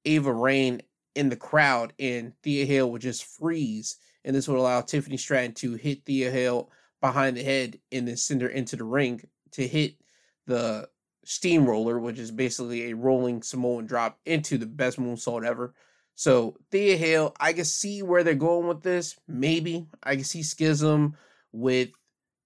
Ava 0.06 0.32
Raine 0.32 0.82
in 1.16 1.30
the 1.30 1.36
crowd 1.36 1.94
and 2.00 2.34
Thea 2.42 2.66
Hale 2.66 2.92
would 2.92 3.02
just 3.02 3.26
freeze. 3.26 3.98
And 4.24 4.36
this 4.36 4.48
would 4.48 4.58
allow 4.58 4.82
Tiffany 4.82 5.18
Stratton 5.18 5.54
to 5.56 5.74
hit 5.74 6.06
Thea 6.06 6.32
Hale 6.32 6.70
behind 7.02 7.36
the 7.36 7.44
head 7.44 7.80
and 7.92 8.08
then 8.08 8.16
send 8.16 8.42
her 8.42 8.48
into 8.48 8.76
the 8.76 8.84
ring 8.84 9.22
to 9.52 9.68
hit 9.68 9.96
the 10.48 10.88
steamroller, 11.26 12.00
which 12.00 12.20
is 12.20 12.32
basically 12.32 12.90
a 12.90 12.96
rolling 12.96 13.42
Samoan 13.42 13.86
drop 13.86 14.20
into 14.26 14.58
the 14.58 14.66
best 14.66 15.00
moonsault 15.00 15.46
ever. 15.46 15.74
So 16.16 16.56
Thea 16.72 16.98
Hale, 16.98 17.36
I 17.40 17.54
can 17.54 17.66
see 17.66 18.04
where 18.04 18.24
they're 18.24 18.36
going 18.36 18.68
with 18.68 18.84
this. 18.84 19.18
Maybe 19.28 19.88
I 20.04 20.16
can 20.16 20.24
see 20.24 20.44
Schism 20.44 21.16
with 21.52 21.90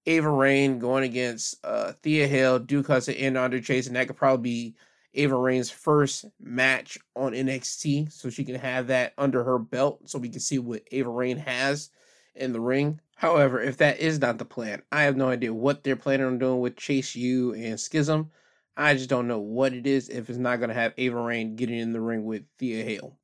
Ava 0.06 0.30
Raine 0.30 0.80
going 0.80 1.04
against 1.04 1.58
uh, 1.64 1.94
Thea 2.04 2.28
Hale, 2.28 2.60
Duke 2.60 2.88
Hudson, 2.88 3.16
and 3.16 3.38
Andre 3.38 3.62
Chase, 3.62 3.88
and 3.88 3.96
that 3.96 4.08
could 4.08 4.18
probably 4.18 4.44
be 4.44 4.76
Ava 5.16 5.36
Raine's 5.36 5.72
first 5.72 6.26
match 6.40 6.98
on 7.16 7.32
NXT, 7.32 8.12
so 8.12 8.30
she 8.30 8.44
can 8.44 8.56
have 8.56 8.88
that 8.88 9.14
under 9.18 9.44
her 9.44 9.58
belt, 9.58 10.08
so 10.10 10.20
we 10.20 10.30
can 10.30 10.42
see 10.42 10.60
what 10.60 10.84
Ava 10.92 11.10
Raine 11.10 11.38
has 11.38 11.90
in 12.36 12.54
the 12.54 12.60
ring. 12.60 13.00
However, 13.16 13.62
if 13.62 13.78
that 13.78 14.00
is 14.00 14.20
not 14.20 14.38
the 14.38 14.46
plan, 14.46 14.82
I 14.92 15.04
have 15.04 15.16
no 15.16 15.30
idea 15.30 15.54
what 15.54 15.84
they're 15.84 15.96
planning 15.96 16.26
on 16.26 16.38
doing 16.38 16.60
with 16.60 16.76
Chase 16.76 17.16
U 17.16 17.54
and 17.54 17.80
Schism. 17.80 18.32
I 18.78 18.94
just 18.94 19.10
don't 19.10 19.28
know 19.28 19.40
what 19.40 19.74
it 19.74 19.88
is 19.88 20.10
if 20.10 20.30
it's 20.30 20.38
not 20.38 20.58
going 20.58 20.70
to 20.70 20.76
have 20.76 20.94
Ava 20.98 21.20
Raine 21.20 21.56
getting 21.56 21.80
in 21.80 21.94
the 21.94 22.02
ring 22.02 22.26
with 22.26 22.44
Thea 22.60 22.84
Hale. 22.84 23.18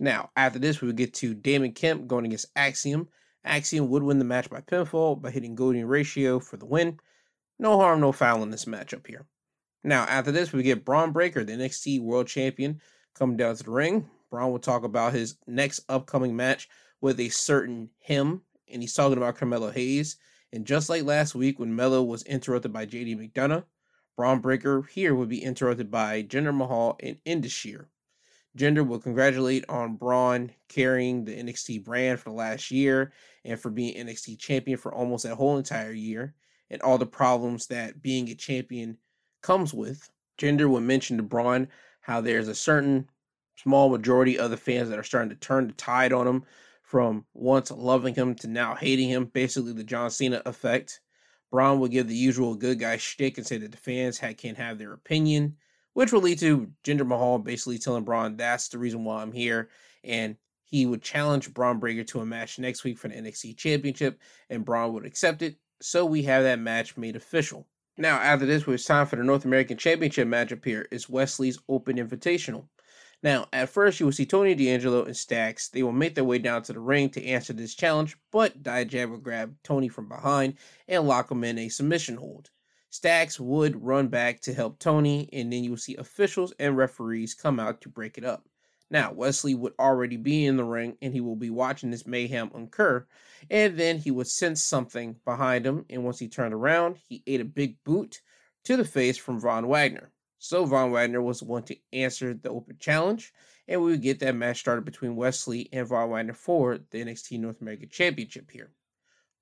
Now, 0.00 0.30
after 0.36 0.58
this, 0.58 0.80
we 0.80 0.86
will 0.86 0.94
get 0.94 1.12
to 1.14 1.34
Damon 1.34 1.72
Kemp 1.72 2.06
going 2.06 2.24
against 2.24 2.46
Axiom. 2.56 3.08
Axiom 3.44 3.88
would 3.90 4.02
win 4.02 4.18
the 4.18 4.24
match 4.24 4.48
by 4.48 4.60
pinfall 4.60 5.20
by 5.20 5.30
hitting 5.30 5.54
Golden 5.54 5.86
Ratio 5.86 6.38
for 6.38 6.56
the 6.56 6.66
win. 6.66 6.98
No 7.58 7.78
harm, 7.78 8.00
no 8.00 8.12
foul 8.12 8.42
in 8.42 8.50
this 8.50 8.64
matchup 8.64 9.06
here. 9.06 9.26
Now, 9.84 10.04
after 10.04 10.32
this, 10.32 10.52
we 10.52 10.62
get 10.62 10.84
Bron 10.84 11.12
Breakker, 11.12 11.44
the 11.44 11.52
NXT 11.52 12.00
World 12.00 12.28
Champion, 12.28 12.80
coming 13.14 13.36
down 13.36 13.56
to 13.56 13.62
the 13.62 13.70
ring. 13.70 14.08
Bron 14.30 14.50
will 14.50 14.58
talk 14.58 14.84
about 14.84 15.12
his 15.12 15.36
next 15.46 15.80
upcoming 15.88 16.36
match 16.36 16.68
with 17.00 17.20
a 17.20 17.28
certain 17.28 17.90
him, 17.98 18.42
and 18.70 18.82
he's 18.82 18.94
talking 18.94 19.16
about 19.16 19.36
Carmelo 19.36 19.70
Hayes. 19.70 20.16
And 20.52 20.66
just 20.66 20.88
like 20.88 21.04
last 21.04 21.34
week 21.34 21.58
when 21.58 21.74
Melo 21.74 22.02
was 22.02 22.22
interrupted 22.22 22.72
by 22.72 22.86
JD 22.86 23.16
McDonagh, 23.16 23.64
Bron 24.16 24.40
Breakker 24.40 24.82
here 24.82 25.14
would 25.14 25.28
be 25.28 25.42
interrupted 25.42 25.90
by 25.90 26.22
Jinder 26.22 26.54
Mahal 26.54 26.96
and 27.00 27.18
Indus 27.24 27.52
Sher. 27.52 27.88
Jinder 28.56 28.86
will 28.86 28.98
congratulate 28.98 29.64
on 29.68 29.96
Bron 29.96 30.50
carrying 30.68 31.24
the 31.24 31.36
NXT 31.36 31.84
brand 31.84 32.18
for 32.18 32.30
the 32.30 32.34
last 32.34 32.70
year 32.70 33.12
and 33.44 33.60
for 33.60 33.70
being 33.70 33.94
NXT 33.94 34.38
champion 34.38 34.78
for 34.78 34.92
almost 34.92 35.24
that 35.24 35.36
whole 35.36 35.56
entire 35.56 35.92
year 35.92 36.34
and 36.70 36.82
all 36.82 36.98
the 36.98 37.06
problems 37.06 37.68
that 37.68 38.02
being 38.02 38.28
a 38.28 38.34
champion 38.34 38.98
comes 39.42 39.72
with. 39.72 40.10
Jinder 40.38 40.68
will 40.68 40.80
mention 40.80 41.16
to 41.18 41.22
Bron 41.22 41.68
how 42.00 42.20
there's 42.20 42.48
a 42.48 42.54
certain 42.54 43.08
small 43.56 43.90
majority 43.90 44.38
of 44.38 44.50
the 44.50 44.56
fans 44.56 44.88
that 44.88 44.98
are 44.98 45.04
starting 45.04 45.30
to 45.30 45.36
turn 45.36 45.68
the 45.68 45.74
tide 45.74 46.12
on 46.12 46.26
him 46.26 46.44
from 46.88 47.26
once 47.34 47.70
loving 47.70 48.14
him 48.14 48.34
to 48.34 48.48
now 48.48 48.74
hating 48.74 49.10
him, 49.10 49.26
basically 49.26 49.74
the 49.74 49.84
John 49.84 50.08
Cena 50.10 50.40
effect. 50.46 51.00
Bron 51.50 51.78
will 51.78 51.88
give 51.88 52.08
the 52.08 52.14
usual 52.14 52.54
good 52.54 52.78
guy 52.78 52.96
shtick 52.96 53.36
and 53.36 53.46
say 53.46 53.58
that 53.58 53.72
the 53.72 53.76
fans 53.76 54.18
can't 54.18 54.56
have 54.56 54.78
their 54.78 54.94
opinion, 54.94 55.56
which 55.92 56.14
will 56.14 56.22
lead 56.22 56.38
to 56.38 56.70
Jinder 56.82 57.06
Mahal 57.06 57.40
basically 57.40 57.76
telling 57.76 58.04
Bron 58.04 58.38
that's 58.38 58.68
the 58.68 58.78
reason 58.78 59.04
why 59.04 59.20
I'm 59.20 59.32
here. 59.32 59.68
And 60.02 60.36
he 60.64 60.86
would 60.86 61.02
challenge 61.02 61.52
Bron 61.52 61.78
Breakker 61.78 62.04
to 62.04 62.20
a 62.20 62.26
match 62.26 62.58
next 62.58 62.84
week 62.84 62.96
for 62.96 63.08
the 63.08 63.16
NXT 63.16 63.58
Championship, 63.58 64.18
and 64.48 64.64
Bron 64.64 64.94
would 64.94 65.04
accept 65.04 65.42
it. 65.42 65.56
So 65.82 66.06
we 66.06 66.22
have 66.22 66.44
that 66.44 66.58
match 66.58 66.96
made 66.96 67.16
official. 67.16 67.66
Now, 67.98 68.16
after 68.16 68.46
this, 68.46 68.66
it's 68.66 68.86
time 68.86 69.04
for 69.04 69.16
the 69.16 69.24
North 69.24 69.44
American 69.44 69.76
Championship 69.76 70.26
matchup 70.26 70.64
here. 70.64 70.88
It's 70.90 71.06
Wes 71.06 71.38
Lee's 71.38 71.58
Open 71.68 71.98
Invitational. 71.98 72.66
Now, 73.22 73.48
at 73.52 73.68
first, 73.68 73.98
you 73.98 74.06
will 74.06 74.12
see 74.12 74.26
Tony 74.26 74.54
D'Angelo 74.54 75.04
and 75.04 75.16
Stacks. 75.16 75.68
They 75.68 75.82
will 75.82 75.92
make 75.92 76.14
their 76.14 76.24
way 76.24 76.38
down 76.38 76.62
to 76.62 76.72
the 76.72 76.78
ring 76.78 77.10
to 77.10 77.24
answer 77.24 77.52
this 77.52 77.74
challenge, 77.74 78.16
but 78.30 78.62
Dijak 78.62 79.10
will 79.10 79.18
grab 79.18 79.56
Tony 79.64 79.88
from 79.88 80.08
behind 80.08 80.54
and 80.86 81.08
lock 81.08 81.30
him 81.30 81.42
in 81.42 81.58
a 81.58 81.68
submission 81.68 82.16
hold. 82.16 82.50
Stacks 82.90 83.40
would 83.40 83.84
run 83.84 84.06
back 84.06 84.40
to 84.42 84.54
help 84.54 84.78
Tony, 84.78 85.28
and 85.32 85.52
then 85.52 85.64
you 85.64 85.70
will 85.70 85.76
see 85.76 85.96
officials 85.96 86.54
and 86.60 86.76
referees 86.76 87.34
come 87.34 87.58
out 87.58 87.80
to 87.80 87.88
break 87.88 88.18
it 88.18 88.24
up. 88.24 88.44
Now, 88.90 89.12
Wes 89.12 89.44
Lee 89.44 89.54
would 89.54 89.74
already 89.78 90.16
be 90.16 90.46
in 90.46 90.56
the 90.56 90.64
ring, 90.64 90.96
and 91.02 91.12
he 91.12 91.20
will 91.20 91.36
be 91.36 91.50
watching 91.50 91.90
this 91.90 92.06
mayhem 92.06 92.50
occur, 92.54 93.04
and 93.50 93.76
then 93.76 93.98
he 93.98 94.10
would 94.10 94.28
sense 94.28 94.62
something 94.62 95.16
behind 95.24 95.66
him, 95.66 95.84
and 95.90 96.04
once 96.04 96.18
he 96.18 96.28
turned 96.28 96.54
around, 96.54 96.96
he 97.08 97.22
ate 97.26 97.40
a 97.40 97.44
big 97.44 97.82
boot 97.84 98.22
to 98.64 98.76
the 98.76 98.84
face 98.84 99.18
from 99.18 99.40
Von 99.40 99.66
Wagner. 99.66 100.10
So 100.38 100.64
Von 100.64 100.92
Wagner 100.92 101.20
was 101.20 101.40
the 101.40 101.46
one 101.46 101.64
to 101.64 101.76
answer 101.92 102.32
the 102.32 102.50
open 102.50 102.76
challenge, 102.78 103.32
and 103.66 103.82
we 103.82 103.90
would 103.90 104.02
get 104.02 104.20
that 104.20 104.36
match 104.36 104.60
started 104.60 104.84
between 104.84 105.16
Wes 105.16 105.46
Lee 105.48 105.68
and 105.72 105.86
Von 105.86 106.10
Wagner 106.10 106.32
for 106.32 106.78
the 106.78 107.04
NXT 107.04 107.40
North 107.40 107.60
American 107.60 107.88
Championship 107.88 108.50
here. 108.50 108.70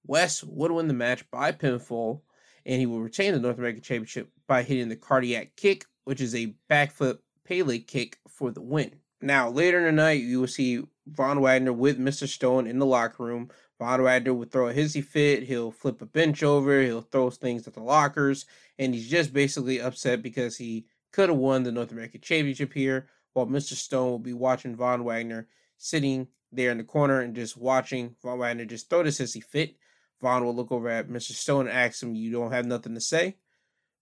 Wes 0.07 0.43
would 0.43 0.71
win 0.71 0.89
the 0.89 0.95
match 0.95 1.31
by 1.31 1.53
pinfall, 1.53 2.23
and 2.65 2.81
he 2.81 2.87
will 2.87 3.01
retain 3.01 3.33
the 3.33 3.41
North 3.41 3.59
American 3.59 3.83
Championship 3.83 4.31
by 4.47 4.63
hitting 4.63 4.89
the 4.89 4.97
cardiac 4.97 5.55
kick, 5.57 5.85
which 6.05 6.21
is 6.21 6.35
a 6.35 6.55
backflip 6.71 7.19
Pele 7.45 7.79
kick 7.79 8.19
for 8.29 8.51
the 8.51 8.63
win. 8.63 8.97
Now, 9.21 9.49
later 9.51 9.79
in 9.79 9.85
the 9.85 9.93
night, 9.93 10.23
you 10.23 10.41
will 10.41 10.47
see 10.47 10.83
Von 11.07 11.41
Wagner 11.41 11.73
with 11.73 11.99
Mr. 11.99 12.27
Stone 12.27 12.67
in 12.67 12.79
the 12.79 12.87
locker 12.87 13.25
room. 13.25 13.51
Von 13.79 14.03
Wagner 14.03 14.33
would 14.33 14.51
throw 14.51 14.69
a 14.69 14.75
hissy 14.75 15.05
fit. 15.05 15.43
He'll 15.45 15.71
flip 15.71 16.01
a 16.01 16.07
bench 16.07 16.43
over. 16.43 16.83
He'll 16.83 17.03
throw 17.03 17.31
things 17.31 17.67
at 17.67 17.75
the 17.75 17.83
lockers. 17.83 18.47
And 18.79 18.95
he's 18.95 19.09
just 19.09 19.33
basically 19.33 19.81
upset 19.81 20.23
because 20.23 20.57
he 20.57 20.87
could 21.13 21.29
have 21.29 21.39
won 21.39 21.63
the 21.63 21.73
North 21.73 21.93
American 21.93 22.21
Championship 22.21 22.73
here, 22.73 23.09
while 23.33 23.47
Mr. 23.47 23.75
Stone 23.75 24.11
will 24.11 24.19
be 24.19 24.33
watching 24.33 24.77
Von 24.77 25.05
Wagner 25.05 25.49
sitting 25.79 26.29
there 26.53 26.71
in 26.71 26.79
the 26.79 26.85
corner 26.85 27.21
and 27.21 27.35
just 27.35 27.57
watching 27.57 28.17
Von 28.23 28.39
Wagner 28.39 28.65
just 28.65 28.89
throw 28.89 29.03
this 29.03 29.21
hissy 29.21 29.43
fit. 29.43 29.77
Von 30.21 30.45
will 30.45 30.55
look 30.55 30.73
over 30.73 30.89
at 30.89 31.09
Mr. 31.09 31.33
Stone 31.33 31.69
and 31.69 31.77
ask 31.77 32.03
him, 32.03 32.15
You 32.15 32.33
don't 32.33 32.53
have 32.53 32.67
nothing 32.67 32.95
to 32.95 33.01
say? 33.01 33.37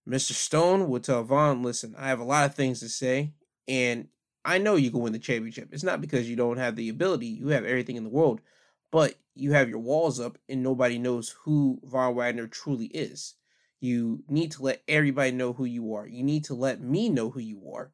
Mr. 0.07 0.31
Stone 0.31 0.87
will 0.87 0.99
tell 0.99 1.23
Von, 1.23 1.63
Listen, 1.63 1.95
I 1.97 2.07
have 2.07 2.19
a 2.19 2.25
lot 2.25 2.45
of 2.45 2.55
things 2.55 2.79
to 2.79 2.89
say, 2.89 3.33
and 3.67 4.07
I 4.45 4.59
know 4.59 4.75
you 4.75 4.91
can 4.91 5.01
win 5.01 5.13
the 5.13 5.19
championship. 5.19 5.69
It's 5.71 5.83
not 5.83 6.01
because 6.01 6.29
you 6.29 6.35
don't 6.35 6.57
have 6.57 6.75
the 6.75 6.89
ability, 6.89 7.27
you 7.27 7.49
have 7.49 7.65
everything 7.65 7.95
in 7.95 8.03
the 8.03 8.09
world, 8.09 8.41
but 8.95 9.15
you 9.33 9.51
have 9.51 9.67
your 9.67 9.79
walls 9.79 10.21
up 10.21 10.37
and 10.47 10.63
nobody 10.63 10.97
knows 10.97 11.35
who 11.43 11.81
Von 11.83 12.15
Wagner 12.15 12.47
truly 12.47 12.85
is. 12.85 13.35
You 13.81 14.23
need 14.29 14.53
to 14.53 14.63
let 14.63 14.83
everybody 14.87 15.31
know 15.31 15.51
who 15.51 15.65
you 15.65 15.95
are. 15.95 16.07
You 16.07 16.23
need 16.23 16.45
to 16.45 16.53
let 16.53 16.79
me 16.79 17.09
know 17.09 17.29
who 17.29 17.41
you 17.41 17.61
are. 17.75 17.91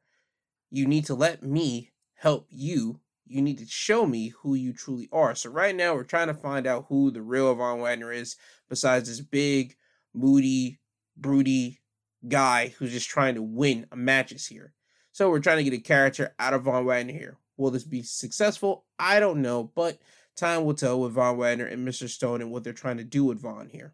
You 0.69 0.85
need 0.85 1.05
to 1.05 1.15
let 1.15 1.41
me 1.41 1.89
help 2.13 2.45
you. 2.51 2.99
You 3.25 3.41
need 3.41 3.57
to 3.57 3.65
show 3.65 4.05
me 4.05 4.27
who 4.27 4.53
you 4.53 4.73
truly 4.73 5.09
are. 5.11 5.33
So 5.33 5.49
right 5.49 5.75
now 5.75 5.95
we're 5.95 6.03
trying 6.03 6.27
to 6.27 6.35
find 6.35 6.67
out 6.67 6.85
who 6.87 7.09
the 7.09 7.23
real 7.23 7.55
Von 7.55 7.79
Wagner 7.79 8.11
is, 8.11 8.35
besides 8.69 9.09
this 9.09 9.21
big, 9.21 9.75
moody, 10.13 10.79
broody 11.17 11.81
guy 12.27 12.75
who's 12.77 12.91
just 12.91 13.09
trying 13.09 13.33
to 13.33 13.41
win 13.41 13.87
matches 13.95 14.45
here. 14.45 14.75
So 15.13 15.31
we're 15.31 15.39
trying 15.39 15.57
to 15.57 15.63
get 15.63 15.73
a 15.73 15.81
character 15.81 16.35
out 16.37 16.53
of 16.53 16.65
Von 16.65 16.85
Wagner 16.85 17.13
here. 17.13 17.39
Will 17.57 17.71
this 17.71 17.85
be 17.85 18.03
successful? 18.03 18.85
I 18.99 19.19
don't 19.19 19.41
know, 19.41 19.63
but 19.63 19.97
time 20.41 20.65
will 20.65 20.73
tell 20.73 20.99
with 20.99 21.13
Von 21.13 21.37
Wagner 21.37 21.65
and 21.65 21.87
Mr. 21.87 22.09
Stone 22.09 22.41
and 22.41 22.51
what 22.51 22.63
they're 22.63 22.73
trying 22.73 22.97
to 22.97 23.03
do 23.03 23.23
with 23.23 23.41
Von 23.41 23.69
here. 23.69 23.93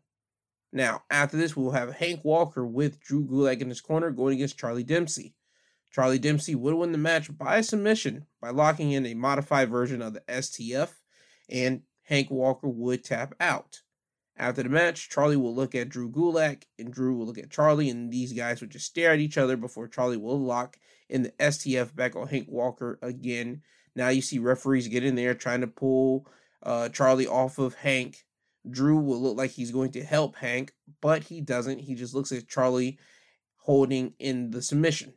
Now, 0.73 1.03
after 1.09 1.37
this, 1.37 1.55
we'll 1.55 1.71
have 1.71 1.95
Hank 1.95 2.21
Walker 2.23 2.65
with 2.65 2.99
Drew 2.99 3.25
Gulak 3.25 3.61
in 3.61 3.69
his 3.69 3.81
corner 3.81 4.11
going 4.11 4.35
against 4.35 4.57
Charlie 4.57 4.83
Dempsey. 4.83 5.35
Charlie 5.91 6.19
Dempsey 6.19 6.55
would 6.55 6.73
win 6.73 6.91
the 6.91 6.97
match 6.97 7.35
by 7.37 7.61
submission 7.61 8.25
by 8.41 8.49
locking 8.49 8.91
in 8.91 9.05
a 9.05 9.13
modified 9.13 9.69
version 9.69 10.01
of 10.01 10.13
the 10.13 10.21
STF, 10.21 10.89
and 11.49 11.83
Hank 12.03 12.29
Walker 12.29 12.67
would 12.67 13.03
tap 13.03 13.33
out. 13.39 13.81
After 14.35 14.61
the 14.63 14.69
match, 14.69 15.09
Charlie 15.09 15.37
will 15.37 15.55
look 15.55 15.73
at 15.73 15.89
Drew 15.89 16.11
Gulak, 16.11 16.63
and 16.77 16.93
Drew 16.93 17.17
will 17.17 17.25
look 17.25 17.39
at 17.39 17.49
Charlie, 17.49 17.89
and 17.89 18.11
these 18.11 18.33
guys 18.33 18.61
would 18.61 18.69
just 18.69 18.85
stare 18.85 19.11
at 19.11 19.19
each 19.19 19.37
other 19.37 19.57
before 19.57 19.87
Charlie 19.87 20.17
will 20.17 20.39
lock 20.39 20.77
in 21.09 21.23
the 21.23 21.31
STF 21.39 21.95
back 21.95 22.15
on 22.15 22.27
Hank 22.27 22.47
Walker 22.49 22.99
again. 23.01 23.63
Now 23.97 24.09
you 24.09 24.21
see 24.21 24.37
referees 24.37 24.87
get 24.87 25.03
in 25.03 25.15
there 25.15 25.33
trying 25.33 25.61
to 25.61 25.67
pull 25.67 26.27
uh, 26.61 26.89
Charlie 26.89 27.25
off 27.25 27.57
of 27.57 27.73
Hank. 27.73 28.25
Drew 28.69 28.99
will 28.99 29.19
look 29.19 29.35
like 29.35 29.51
he's 29.51 29.71
going 29.71 29.91
to 29.93 30.03
help 30.03 30.35
Hank, 30.35 30.71
but 31.01 31.23
he 31.23 31.41
doesn't. 31.41 31.79
He 31.79 31.95
just 31.95 32.13
looks 32.13 32.31
at 32.31 32.47
Charlie 32.47 32.99
holding 33.55 34.13
in 34.19 34.51
the 34.51 34.61
submission. 34.61 35.13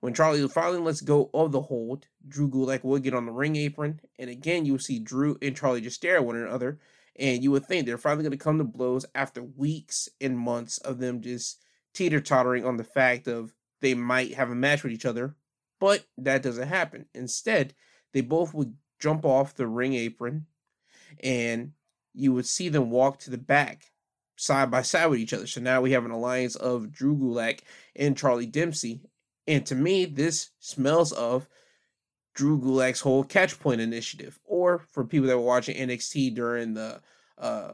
When 0.00 0.14
Charlie 0.14 0.46
finally 0.48 0.78
lets 0.78 1.02
go 1.02 1.28
of 1.34 1.52
the 1.52 1.60
hold, 1.60 2.06
Drew 2.26 2.48
Gulak 2.48 2.82
will 2.82 2.98
get 2.98 3.12
on 3.12 3.26
the 3.26 3.32
ring 3.32 3.56
apron, 3.56 4.00
and 4.18 4.30
again 4.30 4.64
you 4.64 4.72
will 4.72 4.78
see 4.78 4.98
Drew 4.98 5.36
and 5.42 5.56
Charlie 5.56 5.82
just 5.82 5.96
stare 5.96 6.16
at 6.16 6.24
one 6.24 6.36
another, 6.36 6.78
and 7.16 7.42
you 7.42 7.50
would 7.50 7.66
think 7.66 7.84
they're 7.84 7.98
finally 7.98 8.22
going 8.22 8.30
to 8.30 8.38
come 8.38 8.56
to 8.56 8.64
blows 8.64 9.04
after 9.14 9.42
weeks 9.42 10.08
and 10.20 10.38
months 10.38 10.78
of 10.78 10.98
them 10.98 11.20
just 11.20 11.62
teeter 11.92 12.20
tottering 12.20 12.64
on 12.64 12.78
the 12.78 12.84
fact 12.84 13.28
of 13.28 13.52
they 13.80 13.92
might 13.92 14.34
have 14.34 14.50
a 14.50 14.54
match 14.54 14.82
with 14.82 14.92
each 14.92 15.04
other, 15.04 15.36
but 15.78 16.06
that 16.16 16.42
doesn't 16.42 16.68
happen. 16.68 17.06
Instead, 17.14 17.74
they 18.12 18.20
both 18.20 18.54
would 18.54 18.74
jump 18.98 19.24
off 19.24 19.54
the 19.54 19.66
ring 19.66 19.94
apron, 19.94 20.46
and 21.22 21.72
you 22.14 22.32
would 22.32 22.46
see 22.46 22.68
them 22.68 22.90
walk 22.90 23.18
to 23.20 23.30
the 23.30 23.38
back 23.38 23.92
side 24.36 24.70
by 24.70 24.82
side 24.82 25.06
with 25.06 25.18
each 25.18 25.32
other. 25.32 25.46
So 25.46 25.60
now 25.60 25.80
we 25.80 25.92
have 25.92 26.04
an 26.04 26.10
alliance 26.10 26.56
of 26.56 26.92
Drew 26.92 27.16
Gulak 27.16 27.60
and 27.96 28.16
Charlie 28.16 28.46
Dempsey. 28.46 29.02
And 29.46 29.64
to 29.66 29.74
me, 29.74 30.04
this 30.04 30.50
smells 30.60 31.12
of 31.12 31.48
Drew 32.34 32.60
Gulak's 32.60 33.00
whole 33.00 33.24
catch 33.24 33.58
point 33.58 33.80
initiative. 33.80 34.38
Or 34.44 34.78
for 34.92 35.04
people 35.04 35.28
that 35.28 35.36
were 35.36 35.44
watching 35.44 35.76
NXT 35.76 36.34
during 36.34 36.74
the 36.74 37.00
uh, 37.36 37.72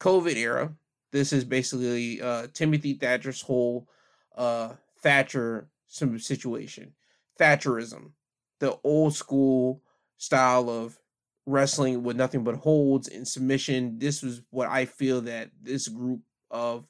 COVID 0.00 0.36
era, 0.36 0.72
this 1.12 1.32
is 1.32 1.44
basically 1.44 2.20
uh, 2.20 2.48
Timothy 2.52 2.94
Thatcher's 2.94 3.42
whole 3.42 3.88
uh, 4.36 4.72
Thatcher 5.02 5.68
situation. 5.86 6.92
Thatcherism, 7.40 8.12
the 8.60 8.78
old 8.84 9.14
school 9.14 9.82
style 10.16 10.68
of 10.68 10.98
wrestling 11.46 12.02
with 12.02 12.16
nothing 12.16 12.44
but 12.44 12.56
holds 12.56 13.08
and 13.08 13.26
submission. 13.26 13.98
This 13.98 14.22
was 14.22 14.42
what 14.50 14.68
I 14.68 14.84
feel 14.84 15.22
that 15.22 15.50
this 15.62 15.88
group 15.88 16.20
of 16.50 16.86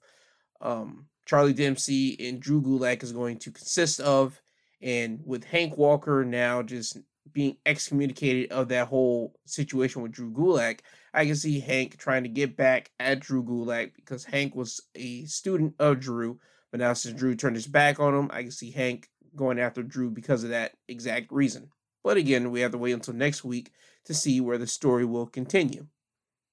um, 0.61 1.07
Charlie 1.26 1.52
Dempsey 1.52 2.16
and 2.28 2.40
Drew 2.40 2.61
Gulak 2.61 3.02
is 3.02 3.12
going 3.12 3.38
to 3.38 3.52
consist 3.52 4.00
of. 4.00 4.40
And 4.81 5.20
with 5.24 5.44
Hank 5.44 5.76
Walker 5.76 6.24
now 6.24 6.62
just 6.62 6.98
being 7.33 7.57
excommunicated 7.66 8.50
of 8.50 8.68
that 8.68 8.88
whole 8.88 9.38
situation 9.44 10.02
with 10.02 10.12
Drew 10.12 10.31
Gulak, 10.31 10.81
I 11.12 11.26
can 11.26 11.37
see 11.37 11.61
Hank 11.61 11.98
trying 11.98 12.22
to 12.24 12.28
get 12.28 12.57
back 12.57 12.90
at 12.98 13.20
Drew 13.20 13.44
Gulak 13.44 13.94
because 13.94 14.24
Hank 14.24 14.54
was 14.54 14.81
a 14.94 15.24
student 15.26 15.74
of 15.78 16.00
Drew. 16.00 16.40
But 16.70 16.81
now 16.81 16.92
since 16.92 17.18
Drew 17.18 17.35
turned 17.35 17.57
his 17.57 17.66
back 17.66 18.00
on 18.00 18.14
him, 18.14 18.31
I 18.33 18.42
can 18.42 18.50
see 18.50 18.70
Hank 18.70 19.09
going 19.38 19.59
after 19.59 19.83
Drew 19.83 20.11
because 20.11 20.44
of 20.44 20.51
that 20.51 20.72
exact 20.88 21.33
reason. 21.33 21.70
But 22.05 22.16
again, 22.16 22.51
we 22.51 22.61
have 22.61 22.72
to 22.72 22.79
wait 22.79 22.92
until 22.92 23.14
next 23.14 23.44
week 23.44 23.72
to 24.05 24.14
see 24.14 24.40
where 24.40 24.59
the 24.59 24.66
story 24.66 25.05
will 25.05 25.27
continue. 25.27 25.87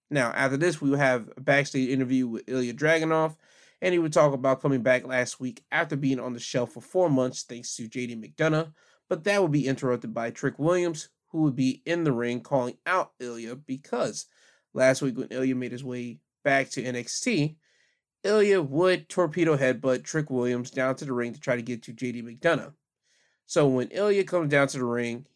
Now, 0.10 0.32
after 0.32 0.58
this, 0.58 0.82
we 0.82 0.90
will 0.90 0.98
have 0.98 1.30
a 1.36 1.42
backstage 1.42 1.90
interview 1.90 2.28
with 2.28 2.48
Ilya 2.48 2.74
Dragunov, 2.74 3.36
and 3.82 3.94
he 3.94 4.00
would 4.00 4.14
talk 4.14 4.34
about 4.34 4.62
coming 4.62 4.82
back 4.82 5.06
last 5.06 5.40
week 5.40 5.64
after 5.72 5.96
being 5.96 6.20
on 6.20 6.34
the 6.34 6.40
shelf 6.40 6.74
for 6.74 6.82
four 6.82 7.10
months 7.10 7.44
thanks 7.44 7.76
to 7.76 7.90
JD 7.90 8.24
McDonagh, 8.24 8.72
but 9.10 9.24
that 9.24 9.42
would 9.42 9.52
be 9.52 9.68
interrupted 9.68 10.14
by 10.14 10.30
Trick 10.30 10.60
Williams, 10.60 11.10
who 11.30 11.42
would 11.42 11.56
be 11.56 11.82
in 11.86 12.04
the 12.04 12.12
ring 12.12 12.42
calling 12.42 12.78
out 12.86 13.12
Ilya 13.20 13.56
because 13.56 14.28
last 14.74 15.02
week 15.02 15.18
when 15.18 15.28
Ilya 15.30 15.56
made 15.56 15.72
his 15.72 15.84
way 15.84 16.20
back 16.44 16.70
to 16.72 16.84
NXT, 16.84 17.56
Ilya 18.26 18.64
would 18.64 19.08
torpedo 19.08 19.56
headbutt 19.56 20.04
Trick 20.04 20.32
Williams 20.32 20.72
down 20.72 20.96
to 20.96 21.06
the 21.06 21.14
ring 21.14 21.34
to 21.34 21.40
try 21.40 21.56
to 21.56 21.62
get 21.62 21.84
to 21.84 21.94
JD 21.94 22.24
McDonagh. 22.24 22.74
So 23.46 23.68
when 23.68 23.90
Ilya 23.90 24.24
comes 24.24 24.50
down 24.50 24.68
to 24.70 24.80
the 24.80 24.84
ring, 24.84 25.28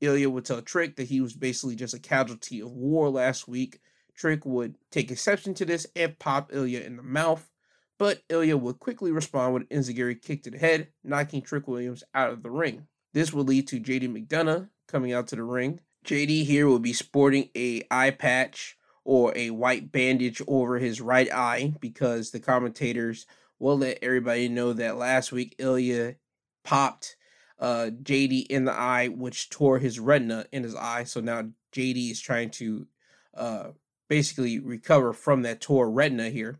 Ilya 0.00 0.30
would 0.30 0.44
tell 0.44 0.62
Trick 0.62 0.94
that 0.96 1.08
he 1.08 1.20
was 1.20 1.34
basically 1.34 1.74
just 1.74 1.92
a 1.92 1.98
casualty 1.98 2.60
of 2.60 2.70
war 2.70 3.10
last 3.10 3.48
week. 3.48 3.80
Trick 4.14 4.46
would 4.46 4.76
take 4.92 5.10
exception 5.10 5.54
to 5.54 5.64
this 5.64 5.88
and 5.96 6.16
pop 6.20 6.54
Ilya 6.54 6.82
in 6.82 6.96
the 6.96 7.02
mouth, 7.02 7.50
but 7.98 8.22
Ilya 8.28 8.56
would 8.56 8.78
quickly 8.78 9.10
respond 9.10 9.52
with 9.52 9.64
an 9.68 9.78
Enzuigiri 9.78 10.22
kick 10.22 10.44
to 10.44 10.50
the 10.52 10.58
head, 10.58 10.86
knocking 11.02 11.42
Trick 11.42 11.66
Williams 11.66 12.04
out 12.14 12.30
of 12.30 12.44
the 12.44 12.50
ring. 12.50 12.86
This 13.12 13.32
would 13.32 13.48
lead 13.48 13.66
to 13.68 13.80
JD 13.80 14.08
McDonagh 14.08 14.68
coming 14.86 15.12
out 15.12 15.26
to 15.28 15.36
the 15.36 15.42
ring. 15.42 15.80
JD 16.04 16.44
here 16.44 16.68
will 16.68 16.78
be 16.78 16.92
sporting 16.92 17.48
a 17.56 17.82
eye 17.90 18.12
patch 18.12 18.78
or 19.06 19.32
a 19.36 19.50
white 19.50 19.92
bandage 19.92 20.42
over 20.48 20.78
his 20.78 21.00
right 21.00 21.32
eye 21.32 21.72
because 21.80 22.32
the 22.32 22.40
commentators 22.40 23.24
will 23.60 23.78
let 23.78 24.00
everybody 24.02 24.48
know 24.48 24.72
that 24.72 24.96
last 24.96 25.30
week 25.30 25.54
Ilya 25.58 26.16
popped 26.64 27.16
uh, 27.60 27.90
JD 28.02 28.46
in 28.48 28.64
the 28.64 28.72
eye, 28.72 29.06
which 29.06 29.48
tore 29.48 29.78
his 29.78 30.00
retina 30.00 30.46
in 30.50 30.64
his 30.64 30.74
eye. 30.74 31.04
So 31.04 31.20
now 31.20 31.44
JD 31.72 32.10
is 32.10 32.20
trying 32.20 32.50
to 32.50 32.88
uh, 33.32 33.68
basically 34.08 34.58
recover 34.58 35.12
from 35.12 35.42
that 35.42 35.60
tore 35.60 35.88
retina 35.88 36.28
here. 36.28 36.58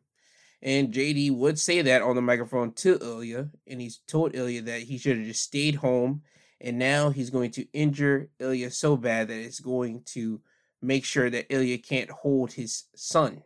And 0.62 0.94
JD 0.94 1.36
would 1.36 1.58
say 1.58 1.82
that 1.82 2.00
on 2.00 2.14
the 2.14 2.22
microphone 2.22 2.72
to 2.74 2.96
Ilya, 3.00 3.50
and 3.66 3.80
he's 3.80 3.98
told 4.06 4.36
Ilya 4.36 4.62
that 4.62 4.82
he 4.82 4.98
should 4.98 5.18
have 5.18 5.26
just 5.26 5.42
stayed 5.42 5.76
home. 5.76 6.22
And 6.60 6.78
now 6.78 7.10
he's 7.10 7.30
going 7.30 7.50
to 7.52 7.66
injure 7.72 8.30
Ilya 8.38 8.70
so 8.70 8.96
bad 8.96 9.28
that 9.28 9.36
it's 9.36 9.60
going 9.60 10.02
to 10.06 10.40
make 10.82 11.04
sure 11.04 11.30
that 11.30 11.52
Ilya 11.52 11.78
can't 11.78 12.10
hold 12.10 12.52
his 12.52 12.84
son. 12.94 13.42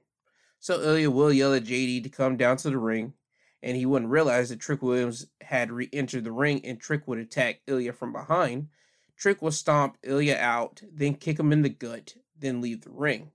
So 0.58 0.80
Ilya 0.80 1.10
will 1.10 1.32
yell 1.32 1.54
at 1.54 1.64
JD 1.64 2.02
to 2.02 2.08
come 2.08 2.36
down 2.36 2.56
to 2.58 2.70
the 2.70 2.78
ring 2.78 3.14
and 3.62 3.76
he 3.76 3.86
wouldn't 3.86 4.10
realize 4.10 4.48
that 4.48 4.60
Trick 4.60 4.82
Williams 4.82 5.26
had 5.40 5.70
re 5.70 5.88
entered 5.92 6.24
the 6.24 6.32
ring 6.32 6.60
and 6.64 6.80
Trick 6.80 7.06
would 7.06 7.18
attack 7.18 7.60
Ilya 7.66 7.92
from 7.92 8.12
behind. 8.12 8.68
Trick 9.16 9.42
would 9.42 9.54
stomp 9.54 9.98
Ilya 10.02 10.36
out, 10.36 10.82
then 10.92 11.14
kick 11.14 11.38
him 11.38 11.52
in 11.52 11.62
the 11.62 11.68
gut, 11.68 12.14
then 12.38 12.60
leave 12.60 12.82
the 12.82 12.90
ring. 12.90 13.32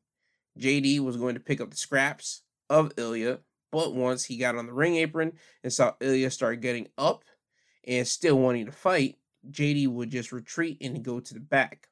JD 0.60 1.00
was 1.02 1.18
going 1.18 1.36
to 1.36 1.40
pick 1.40 1.62
up 1.62 1.70
the 1.70 1.78
scraps 1.78 2.42
of 2.70 2.92
Ilya, 2.98 3.40
but 3.72 3.94
once 3.94 4.26
he 4.26 4.38
got 4.38 4.56
on 4.56 4.66
the 4.66 4.74
ring 4.74 4.96
apron 4.96 5.34
and 5.64 5.72
saw 5.72 5.94
Ilya 6.00 6.32
start 6.32 6.62
getting 6.62 6.88
up 6.98 7.24
and 7.88 8.08
still 8.08 8.40
wanting 8.40 8.66
to 8.66 8.72
fight, 8.72 9.18
JD 9.50 9.90
would 9.90 10.10
just 10.10 10.32
retreat 10.32 10.78
and 10.82 11.04
go 11.04 11.20
to 11.20 11.34
the 11.34 11.40
back. 11.40 11.90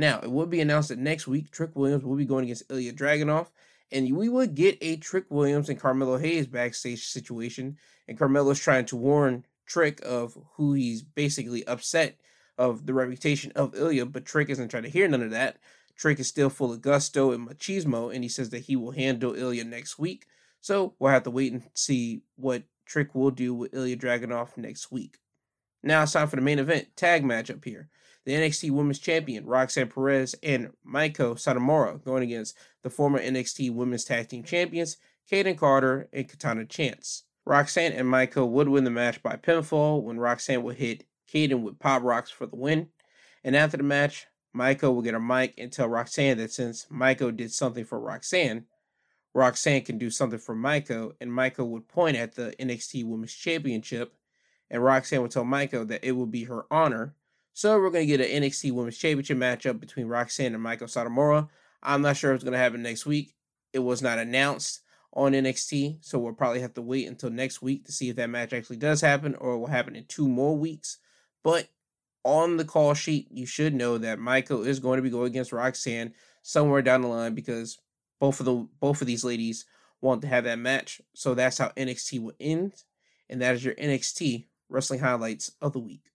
Now, 0.00 0.18
it 0.20 0.30
would 0.30 0.48
be 0.48 0.62
announced 0.62 0.88
that 0.88 0.98
next 0.98 1.28
week 1.28 1.50
Trick 1.50 1.72
Williams 1.74 2.04
will 2.04 2.16
be 2.16 2.24
going 2.24 2.44
against 2.44 2.70
Ilya 2.70 2.94
Dragunov, 2.94 3.48
and 3.92 4.16
we 4.16 4.30
would 4.30 4.54
get 4.54 4.78
a 4.80 4.96
Trick 4.96 5.26
Williams 5.28 5.68
and 5.68 5.78
Carmelo 5.78 6.16
Hayes 6.16 6.46
backstage 6.46 7.04
situation, 7.04 7.76
and 8.08 8.16
Carmelo's 8.18 8.58
trying 8.58 8.86
to 8.86 8.96
warn 8.96 9.44
Trick 9.66 10.00
of 10.02 10.38
who 10.54 10.72
he's 10.72 11.02
basically 11.02 11.66
upset 11.66 12.18
of 12.56 12.86
the 12.86 12.94
reputation 12.94 13.52
of 13.54 13.74
Ilya, 13.74 14.06
but 14.06 14.24
Trick 14.24 14.48
isn't 14.48 14.70
trying 14.70 14.84
to 14.84 14.88
hear 14.88 15.06
none 15.06 15.22
of 15.22 15.32
that. 15.32 15.58
Trick 15.98 16.18
is 16.18 16.28
still 16.28 16.48
full 16.48 16.72
of 16.72 16.80
gusto 16.80 17.32
and 17.32 17.46
machismo, 17.46 18.12
and 18.12 18.24
he 18.24 18.30
says 18.30 18.48
that 18.50 18.60
he 18.60 18.76
will 18.76 18.92
handle 18.92 19.34
Ilya 19.34 19.64
next 19.64 19.98
week. 19.98 20.24
So 20.62 20.94
we'll 20.98 21.12
have 21.12 21.24
to 21.24 21.30
wait 21.30 21.52
and 21.52 21.62
see 21.74 22.22
what 22.36 22.62
Trick 22.86 23.14
will 23.14 23.30
do 23.30 23.52
with 23.52 23.74
Ilya 23.74 23.98
Dragunov 23.98 24.56
next 24.56 24.90
week. 24.90 25.18
Now 25.82 26.04
it's 26.04 26.12
time 26.12 26.28
for 26.28 26.36
the 26.36 26.42
main 26.42 26.58
event 26.58 26.88
tag 26.96 27.22
matchup 27.22 27.62
here 27.66 27.90
the 28.24 28.32
NXT 28.32 28.70
Women's 28.70 28.98
Champion 28.98 29.46
Roxanne 29.46 29.88
Perez 29.88 30.34
and 30.42 30.70
Meiko 30.86 31.34
Satomura 31.34 32.02
going 32.04 32.22
against 32.22 32.56
the 32.82 32.90
former 32.90 33.20
NXT 33.20 33.72
Women's 33.72 34.04
Tag 34.04 34.28
Team 34.28 34.42
Champions 34.42 34.96
Kayden 35.30 35.56
Carter 35.56 36.08
and 36.12 36.28
Katana 36.28 36.64
Chance. 36.64 37.24
Roxanne 37.46 37.92
and 37.92 38.08
Meiko 38.08 38.48
would 38.48 38.68
win 38.68 38.84
the 38.84 38.90
match 38.90 39.22
by 39.22 39.36
pinfall 39.36 40.02
when 40.02 40.18
Roxanne 40.18 40.62
would 40.62 40.76
hit 40.76 41.04
Kayden 41.32 41.62
with 41.62 41.78
pop 41.78 42.02
rocks 42.02 42.30
for 42.30 42.46
the 42.46 42.56
win. 42.56 42.88
And 43.44 43.56
after 43.56 43.76
the 43.76 43.82
match, 43.82 44.26
Meiko 44.54 44.92
will 44.92 45.02
get 45.02 45.14
a 45.14 45.20
mic 45.20 45.54
and 45.56 45.72
tell 45.72 45.88
Roxanne 45.88 46.38
that 46.38 46.52
since 46.52 46.86
Meiko 46.86 47.34
did 47.34 47.52
something 47.52 47.84
for 47.84 48.00
Roxanne, 48.00 48.66
Roxanne 49.32 49.82
can 49.82 49.96
do 49.96 50.10
something 50.10 50.40
for 50.40 50.56
Meiko, 50.56 51.12
and 51.20 51.30
Meiko 51.30 51.66
would 51.66 51.86
point 51.86 52.16
at 52.16 52.34
the 52.34 52.52
NXT 52.58 53.04
Women's 53.04 53.32
Championship, 53.32 54.12
and 54.70 54.82
Roxanne 54.82 55.22
would 55.22 55.30
tell 55.30 55.44
Meiko 55.44 55.86
that 55.86 56.04
it 56.04 56.12
would 56.12 56.32
be 56.32 56.44
her 56.44 56.66
honor 56.70 57.14
so 57.60 57.78
we're 57.78 57.90
going 57.90 58.08
to 58.08 58.16
get 58.16 58.26
an 58.26 58.42
NXT 58.42 58.72
Women's 58.72 58.96
Championship 58.96 59.36
matchup 59.36 59.80
between 59.80 60.06
Roxanne 60.06 60.54
and 60.54 60.64
Meiko 60.64 60.84
Satomura. 60.84 61.46
I'm 61.82 62.00
not 62.00 62.16
sure 62.16 62.30
if 62.30 62.36
it's 62.36 62.44
going 62.44 62.54
to 62.54 62.58
happen 62.58 62.82
next 62.82 63.04
week. 63.04 63.34
It 63.74 63.80
was 63.80 64.00
not 64.00 64.18
announced 64.18 64.80
on 65.12 65.32
NXT, 65.32 65.98
so 66.00 66.18
we'll 66.18 66.32
probably 66.32 66.62
have 66.62 66.72
to 66.72 66.80
wait 66.80 67.06
until 67.06 67.28
next 67.28 67.60
week 67.60 67.84
to 67.84 67.92
see 67.92 68.08
if 68.08 68.16
that 68.16 68.30
match 68.30 68.54
actually 68.54 68.78
does 68.78 69.02
happen 69.02 69.34
or 69.34 69.52
it 69.52 69.58
will 69.58 69.66
happen 69.66 69.94
in 69.94 70.06
two 70.06 70.26
more 70.26 70.56
weeks. 70.56 71.00
But 71.44 71.68
on 72.24 72.56
the 72.56 72.64
call 72.64 72.94
sheet, 72.94 73.28
you 73.30 73.44
should 73.44 73.74
know 73.74 73.98
that 73.98 74.18
Meiko 74.18 74.64
is 74.64 74.80
going 74.80 74.96
to 74.96 75.02
be 75.02 75.10
going 75.10 75.26
against 75.26 75.52
Roxanne. 75.52 76.14
somewhere 76.40 76.80
down 76.80 77.02
the 77.02 77.08
line 77.08 77.34
because 77.34 77.76
both 78.20 78.40
of 78.40 78.46
the 78.46 78.66
both 78.80 79.02
of 79.02 79.06
these 79.06 79.22
ladies 79.22 79.66
want 80.00 80.22
to 80.22 80.28
have 80.28 80.44
that 80.44 80.58
match. 80.58 81.02
So 81.12 81.34
that's 81.34 81.58
how 81.58 81.72
NXT 81.76 82.22
will 82.22 82.32
end, 82.40 82.72
and 83.28 83.42
that 83.42 83.54
is 83.54 83.62
your 83.62 83.74
NXT 83.74 84.46
wrestling 84.70 85.00
highlights 85.00 85.52
of 85.60 85.74
the 85.74 85.78
week. 85.78 86.10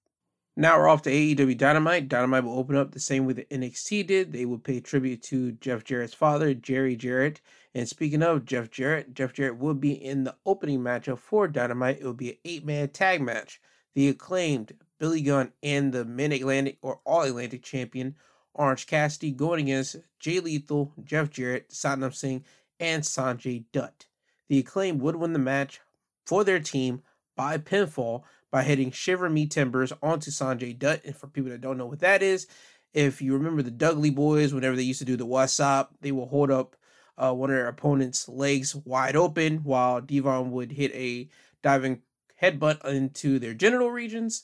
Now 0.58 0.80
we're 0.80 0.88
off 0.88 1.02
to 1.02 1.12
AEW 1.12 1.58
Dynamite. 1.58 2.08
Dynamite 2.08 2.46
will 2.46 2.58
open 2.58 2.78
up 2.78 2.92
the 2.92 3.00
same 3.00 3.26
way 3.26 3.34
that 3.34 3.50
NXT 3.50 4.08
did. 4.08 4.32
They 4.32 4.46
will 4.46 4.58
pay 4.58 4.80
tribute 4.80 5.22
to 5.24 5.52
Jeff 5.52 5.84
Jarrett's 5.84 6.14
father, 6.14 6.54
Jerry 6.54 6.96
Jarrett. 6.96 7.42
And 7.74 7.90
speaking 7.90 8.24
of 8.24 8.46
Jeff 8.46 8.72
Jarrett, 8.72 9.14
Jeff 9.14 9.34
Jarrett 9.34 9.58
will 9.58 9.74
be 9.74 9.92
in 9.92 10.24
the 10.24 10.36
opening 10.46 10.80
matchup 10.80 11.20
for 11.20 11.50
Dynamite. 11.50 12.00
It 12.00 12.06
will 12.06 12.14
be 12.14 12.30
an 12.30 12.38
eight-man 12.46 12.90
tag 12.90 13.22
match. 13.22 13.60
The 13.96 14.08
acclaimed 14.08 14.72
Billy 14.98 15.22
Gunn 15.22 15.52
and 15.62 15.92
the 15.92 16.06
Mid 16.06 16.32
Atlantic 16.32 16.78
or 16.82 17.02
All 17.06 17.24
Atlantic 17.24 17.62
champion 17.62 18.16
Orange 18.54 18.88
Cassidy 18.88 19.32
going 19.32 19.66
against 19.66 19.98
Jay 20.20 20.40
Lethal, 20.40 20.94
Jeff 21.04 21.30
Jarrett, 21.30 21.70
Satnam 21.70 22.14
Singh, 22.14 22.46
and 22.80 23.04
Sanjay 23.04 23.66
Dutt. 23.74 24.06
The 24.48 24.60
acclaim 24.60 25.00
would 25.00 25.18
win 25.18 25.34
the 25.34 25.40
match 25.40 25.82
for 26.26 26.46
their 26.46 26.62
team 26.62 27.04
by 27.36 27.58
pinfall 27.58 28.24
by 28.52 28.64
hitting 28.64 28.92
Shiver 28.92 29.30
Me 29.30 29.46
Timbers 29.46 29.92
onto 30.02 30.32
Sanjay 30.32 30.78
Dutt. 30.78 31.02
And 31.06 31.16
for 31.16 31.28
people 31.28 31.52
that 31.52 31.62
don't 31.62 31.78
know 31.78 31.88
what 31.88 32.00
that 32.00 32.24
is, 32.24 32.48
if 32.94 33.22
you 33.22 33.34
remember 33.34 33.62
the 33.62 33.72
Dudley 33.72 34.10
Boys, 34.10 34.54
whenever 34.54 34.76
they 34.76 34.84
used 34.84 35.00
to 35.00 35.06
do 35.06 35.18
the 35.18 35.26
What's 35.26 35.58
they 36.02 36.12
will 36.12 36.28
hold 36.28 36.50
up 36.50 36.76
uh, 37.18 37.34
one 37.34 37.50
of 37.50 37.56
their 37.56 37.68
opponent's 37.68 38.28
legs 38.28 38.76
wide 38.76 39.16
open 39.16 39.58
while 39.60 40.02
Devon 40.02 40.52
would 40.52 40.72
hit 40.72 40.94
a 40.94 41.30
diving 41.62 42.02
headbutt 42.42 42.84
into 42.86 43.40
their 43.40 43.54
genital 43.54 43.90
regions. 43.90 44.44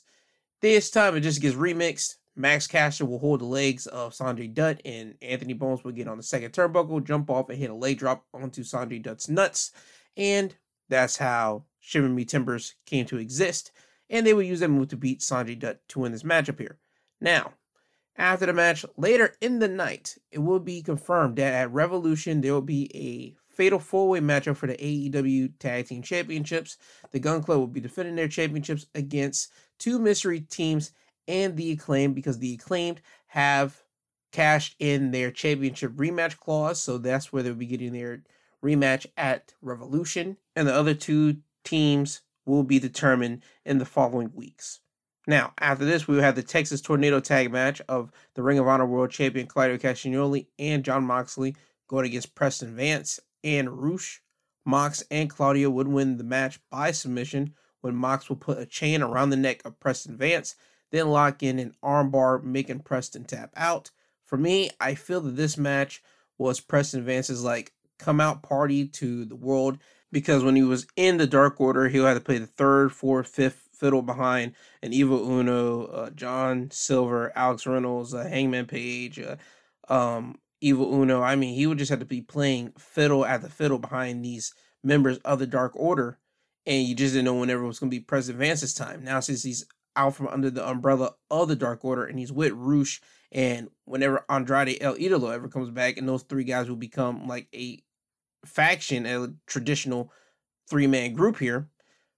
This 0.60 0.90
time 0.90 1.16
it 1.16 1.20
just 1.20 1.40
gets 1.40 1.56
remixed. 1.56 2.16
Max 2.34 2.66
Caster 2.66 3.04
will 3.04 3.18
hold 3.18 3.40
the 3.40 3.46
legs 3.46 3.86
of 3.86 4.14
Sanjay 4.14 4.52
Dutt, 4.52 4.80
and 4.86 5.16
Anthony 5.20 5.52
Bowens 5.52 5.84
will 5.84 5.92
get 5.92 6.08
on 6.08 6.16
the 6.16 6.22
second 6.22 6.52
turnbuckle, 6.52 7.04
jump 7.04 7.28
off, 7.30 7.50
and 7.50 7.58
hit 7.58 7.68
a 7.68 7.74
leg 7.74 7.98
drop 7.98 8.24
onto 8.32 8.62
Sanjay 8.62 9.02
Dutt's 9.02 9.28
nuts. 9.28 9.72
And 10.16 10.54
that's 10.88 11.18
how 11.18 11.64
Shiver 11.80 12.08
Me 12.08 12.24
Timbers 12.24 12.74
came 12.86 13.04
to 13.06 13.18
exist 13.18 13.72
and 14.12 14.26
they 14.26 14.34
will 14.34 14.42
use 14.42 14.60
that 14.60 14.68
move 14.68 14.88
to 14.88 14.96
beat 14.96 15.20
Sanjay 15.20 15.58
Dutt 15.58 15.80
to 15.88 16.00
win 16.00 16.12
this 16.12 16.22
matchup 16.22 16.60
here. 16.60 16.78
Now, 17.20 17.54
after 18.16 18.46
the 18.46 18.52
match, 18.52 18.84
later 18.98 19.34
in 19.40 19.58
the 19.58 19.68
night, 19.68 20.16
it 20.30 20.38
will 20.38 20.60
be 20.60 20.82
confirmed 20.82 21.36
that 21.36 21.54
at 21.54 21.72
Revolution 21.72 22.42
there 22.42 22.52
will 22.52 22.60
be 22.60 22.90
a 22.94 23.34
fatal 23.52 23.78
four-way 23.78 24.20
matchup 24.20 24.56
for 24.56 24.66
the 24.66 24.74
AEW 24.74 25.58
Tag 25.58 25.86
Team 25.86 26.02
Championships. 26.02 26.76
The 27.10 27.20
Gun 27.20 27.42
Club 27.42 27.58
will 27.58 27.66
be 27.66 27.80
defending 27.80 28.14
their 28.14 28.28
championships 28.28 28.86
against 28.94 29.50
two 29.78 29.98
mystery 29.98 30.40
teams 30.40 30.92
and 31.26 31.56
the 31.56 31.72
Acclaimed 31.72 32.14
because 32.14 32.38
the 32.38 32.54
Acclaimed 32.54 33.00
have 33.28 33.82
cashed 34.30 34.76
in 34.78 35.10
their 35.10 35.30
championship 35.30 35.92
rematch 35.92 36.38
clause, 36.38 36.80
so 36.80 36.98
that's 36.98 37.32
where 37.32 37.42
they'll 37.42 37.54
be 37.54 37.66
getting 37.66 37.92
their 37.92 38.22
rematch 38.62 39.06
at 39.16 39.54
Revolution. 39.62 40.36
And 40.54 40.68
the 40.68 40.74
other 40.74 40.94
two 40.94 41.38
teams 41.64 42.20
will 42.46 42.62
be 42.62 42.78
determined 42.78 43.42
in 43.64 43.78
the 43.78 43.84
following 43.84 44.30
weeks. 44.34 44.80
Now, 45.26 45.52
after 45.58 45.84
this, 45.84 46.08
we 46.08 46.16
will 46.16 46.22
have 46.22 46.34
the 46.34 46.42
Texas 46.42 46.80
Tornado 46.80 47.20
Tag 47.20 47.52
match 47.52 47.80
of 47.88 48.10
the 48.34 48.42
Ring 48.42 48.58
of 48.58 48.66
Honor 48.66 48.86
World 48.86 49.10
Champion 49.10 49.46
Claudio 49.46 49.78
Castagnoli 49.78 50.46
and 50.58 50.84
Jon 50.84 51.04
Moxley 51.04 51.54
going 51.86 52.06
against 52.06 52.34
Preston 52.34 52.74
Vance 52.74 53.20
and 53.44 53.70
Rush. 53.70 54.20
Mox 54.64 55.02
and 55.10 55.28
Claudio 55.28 55.70
would 55.70 55.88
win 55.88 56.16
the 56.16 56.24
match 56.24 56.60
by 56.70 56.92
submission 56.92 57.54
when 57.80 57.94
Mox 57.96 58.28
will 58.28 58.36
put 58.36 58.58
a 58.58 58.66
chain 58.66 59.02
around 59.02 59.30
the 59.30 59.36
neck 59.36 59.64
of 59.64 59.78
Preston 59.80 60.16
Vance, 60.16 60.54
then 60.90 61.08
lock 61.08 61.42
in 61.42 61.58
an 61.58 61.74
armbar, 61.82 62.42
making 62.42 62.80
Preston 62.80 63.24
tap 63.24 63.50
out. 63.56 63.90
For 64.24 64.36
me, 64.36 64.70
I 64.80 64.94
feel 64.94 65.20
that 65.20 65.36
this 65.36 65.58
match 65.58 66.02
was 66.38 66.60
Preston 66.60 67.04
Vance's 67.04 67.44
like 67.44 67.72
come 67.98 68.20
out 68.20 68.42
party 68.42 68.86
to 68.86 69.24
the 69.24 69.36
world 69.36 69.78
because 70.12 70.44
when 70.44 70.54
he 70.54 70.62
was 70.62 70.86
in 70.94 71.16
the 71.16 71.26
Dark 71.26 71.60
Order, 71.60 71.88
he 71.88 71.98
had 71.98 72.14
to 72.14 72.20
play 72.20 72.38
the 72.38 72.46
third, 72.46 72.92
fourth, 72.92 73.28
fifth 73.28 73.68
fiddle 73.72 74.02
behind 74.02 74.52
an 74.82 74.92
Evil 74.92 75.28
Uno, 75.28 75.86
uh, 75.86 76.10
John 76.10 76.70
Silver, 76.70 77.32
Alex 77.34 77.66
Reynolds, 77.66 78.14
uh, 78.14 78.22
Hangman 78.24 78.66
Page, 78.66 79.18
uh, 79.18 79.36
um, 79.92 80.38
Evil 80.60 80.94
Uno. 80.94 81.22
I 81.22 81.34
mean, 81.34 81.54
he 81.54 81.66
would 81.66 81.78
just 81.78 81.90
have 81.90 81.98
to 81.98 82.04
be 82.04 82.20
playing 82.20 82.72
fiddle 82.78 83.24
at 83.24 83.42
the 83.42 83.48
fiddle 83.48 83.78
behind 83.78 84.24
these 84.24 84.54
members 84.84 85.18
of 85.18 85.38
the 85.38 85.46
Dark 85.46 85.72
Order, 85.74 86.18
and 86.66 86.86
you 86.86 86.94
just 86.94 87.14
didn't 87.14 87.24
know 87.24 87.34
whenever 87.34 87.64
it 87.64 87.68
was 87.68 87.80
going 87.80 87.90
to 87.90 87.96
be 87.96 88.00
Preston 88.00 88.36
Vance's 88.36 88.74
time. 88.74 89.02
Now, 89.02 89.18
since 89.20 89.42
he's 89.42 89.64
out 89.96 90.14
from 90.14 90.28
under 90.28 90.50
the 90.50 90.66
umbrella 90.66 91.14
of 91.30 91.48
the 91.48 91.56
Dark 91.56 91.84
Order 91.84 92.04
and 92.04 92.18
he's 92.18 92.32
with 92.32 92.52
Rush, 92.54 93.00
and 93.30 93.68
whenever 93.84 94.24
Andrade 94.28 94.78
El 94.80 94.94
Idolo 94.96 95.32
ever 95.32 95.48
comes 95.48 95.70
back, 95.70 95.96
and 95.96 96.08
those 96.08 96.22
three 96.22 96.44
guys 96.44 96.68
will 96.68 96.76
become 96.76 97.26
like 97.26 97.48
a 97.54 97.82
faction, 98.44 99.06
a 99.06 99.32
traditional 99.46 100.12
three 100.68 100.86
man 100.86 101.12
group 101.12 101.38
here. 101.38 101.68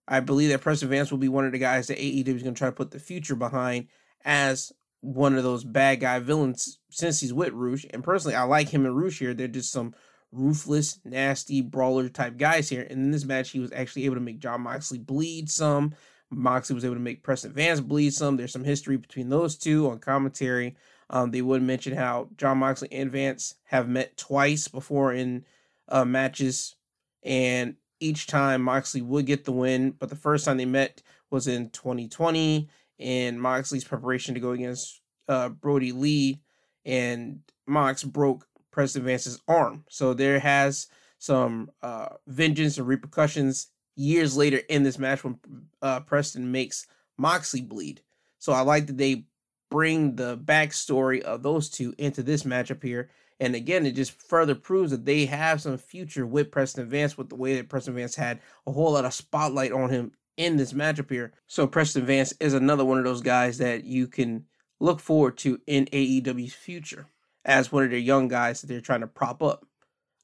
I 0.06 0.20
believe 0.20 0.50
that 0.50 0.60
Preston 0.60 0.90
Vance 0.90 1.10
will 1.10 1.18
be 1.18 1.28
one 1.28 1.46
of 1.46 1.52
the 1.52 1.58
guys 1.58 1.87
that 1.87 1.98
AEW 1.98 2.28
is 2.28 2.42
going 2.42 2.54
to 2.54 2.58
try 2.58 2.68
to 2.68 2.72
put 2.72 2.90
the 2.90 2.98
future 2.98 3.34
behind 3.34 3.88
as 4.24 4.72
one 5.00 5.37
of 5.37 5.44
those 5.44 5.64
bad 5.64 6.00
guy 6.00 6.18
villains 6.18 6.78
since 6.90 7.20
he's 7.20 7.32
with 7.32 7.52
Rush. 7.52 7.87
And 7.90 8.04
personally, 8.04 8.34
I 8.34 8.42
like 8.42 8.68
him 8.68 8.84
and 8.87 8.96
Rush 8.96 9.18
here. 9.18 9.34
They're 9.34 9.48
just 9.48 9.72
some 9.72 9.94
ruthless, 10.32 10.98
nasty 11.04 11.60
brawler 11.62 12.08
type 12.08 12.37
guys 12.37 12.68
here. 12.68 12.82
And 12.82 13.00
in 13.00 13.10
this 13.10 13.24
match, 13.24 13.50
he 13.50 13.60
was 13.60 13.72
actually 13.72 14.04
able 14.04 14.16
to 14.16 14.20
make 14.20 14.40
Jon 14.40 14.62
Moxley 14.62 14.98
bleed 14.98 15.50
some. 15.50 15.94
Moxley 16.30 16.74
was 16.74 16.84
able 16.84 16.96
to 16.96 17.00
make 17.00 17.22
Preston 17.22 17.52
Vance 17.52 17.80
bleed 17.80 18.12
some. 18.12 18.37
There's 18.37 18.52
some 18.52 18.64
history 18.64 18.96
between 18.96 19.28
those 19.28 19.56
two 19.56 19.88
on 19.88 19.98
commentary. 20.00 20.76
Um, 21.10 21.30
they 21.30 21.42
would 21.42 21.62
mention 21.62 21.94
how 21.94 22.30
Jon 22.37 22.58
Moxley 22.58 22.88
and 22.90 23.12
Vance 23.12 23.54
have 23.64 23.88
met 23.88 24.16
twice 24.16 24.68
before 24.68 25.12
in 25.12 25.44
uh, 25.88 26.05
matches, 26.05 26.77
and 27.23 27.77
each 28.01 28.27
time 28.27 28.62
Moxley 28.62 29.03
would 29.03 29.27
get 29.27 29.44
the 29.44 29.53
win. 29.53 29.92
But 29.92 30.09
the 30.09 30.16
first 30.16 30.44
time 30.44 30.57
they 30.57 30.64
met 30.64 31.03
was 31.31 31.47
in 31.47 31.70
2020, 31.70 32.68
and 32.99 33.40
Moxley's 33.40 33.85
preparation 33.85 34.35
to 34.35 34.40
go 34.40 34.51
against 34.51 35.01
uh, 35.29 35.49
Brodie 35.49 35.92
Lee, 35.92 36.40
and 36.85 37.40
Mox 37.66 38.05
broke 38.05 38.47
Preston 38.70 39.05
Vance's 39.05 39.40
arm. 39.49 39.85
So 39.88 40.14
there 40.14 40.38
has 40.38 40.88
some 41.18 41.70
uh, 41.83 42.09
vengeance 42.27 42.77
and 42.79 42.87
repercussions 42.87 43.68
years 43.97 44.37
later 44.37 44.61
in 44.68 44.83
this 44.83 44.99
match 44.99 45.25
when 45.25 45.38
uh, 45.81 46.01
Preston 46.01 46.51
makes 46.51 46.87
Moxley 47.16 47.62
bleed. 47.62 48.03
So 48.38 48.53
I 48.53 48.61
like 48.61 48.87
that 48.88 48.99
they 48.99 49.25
bring 49.70 50.16
the 50.16 50.37
backstory 50.37 51.20
of 51.23 51.42
those 51.42 51.70
two 51.70 51.94
into 51.99 52.23
this 52.23 52.42
matchup 52.42 52.83
here. 52.83 53.11
And 53.40 53.55
again, 53.55 53.85
it 53.85 53.92
just 53.92 54.12
further 54.12 54.55
proves 54.55 54.90
that 54.90 55.05
they 55.05 55.27
have 55.27 55.61
some 55.61 55.77
future 55.77 56.27
with 56.27 56.51
Preston 56.51 56.88
Vance 56.88 57.18
with 57.18 57.29
the 57.29 57.35
way 57.35 57.57
that 57.57 57.68
Preston 57.68 57.94
Vance 57.94 58.14
had 58.14 58.40
a 58.66 58.73
whole 58.73 58.92
lot 58.92 59.05
of 59.05 59.12
spotlight 59.12 59.73
on 59.73 59.90
him 59.90 60.12
in 60.37 60.57
this 60.57 60.73
matchup 60.73 61.11
here. 61.11 61.33
So 61.47 61.66
Preston 61.66 62.07
Vance 62.07 62.33
is 62.40 62.55
another 62.55 62.85
one 62.85 62.99
of 62.99 63.05
those 63.05 63.23
guys 63.23 63.59
that 63.59 63.85
you 63.85 64.07
can 64.07 64.44
look 64.81 65.01
forward 65.01 65.37
to 65.38 65.61
in 65.66 65.87
AEW's 65.87 66.55
future 66.55 67.07
as 67.44 67.73
one 67.73 67.85
of 67.85 67.90
their 67.90 67.99
young 67.99 68.29
guys 68.29 68.61
that 68.61 68.68
they're 68.68 68.81
trying 68.81 69.01
to 69.01 69.07
prop 69.07 69.42
up. 69.42 69.66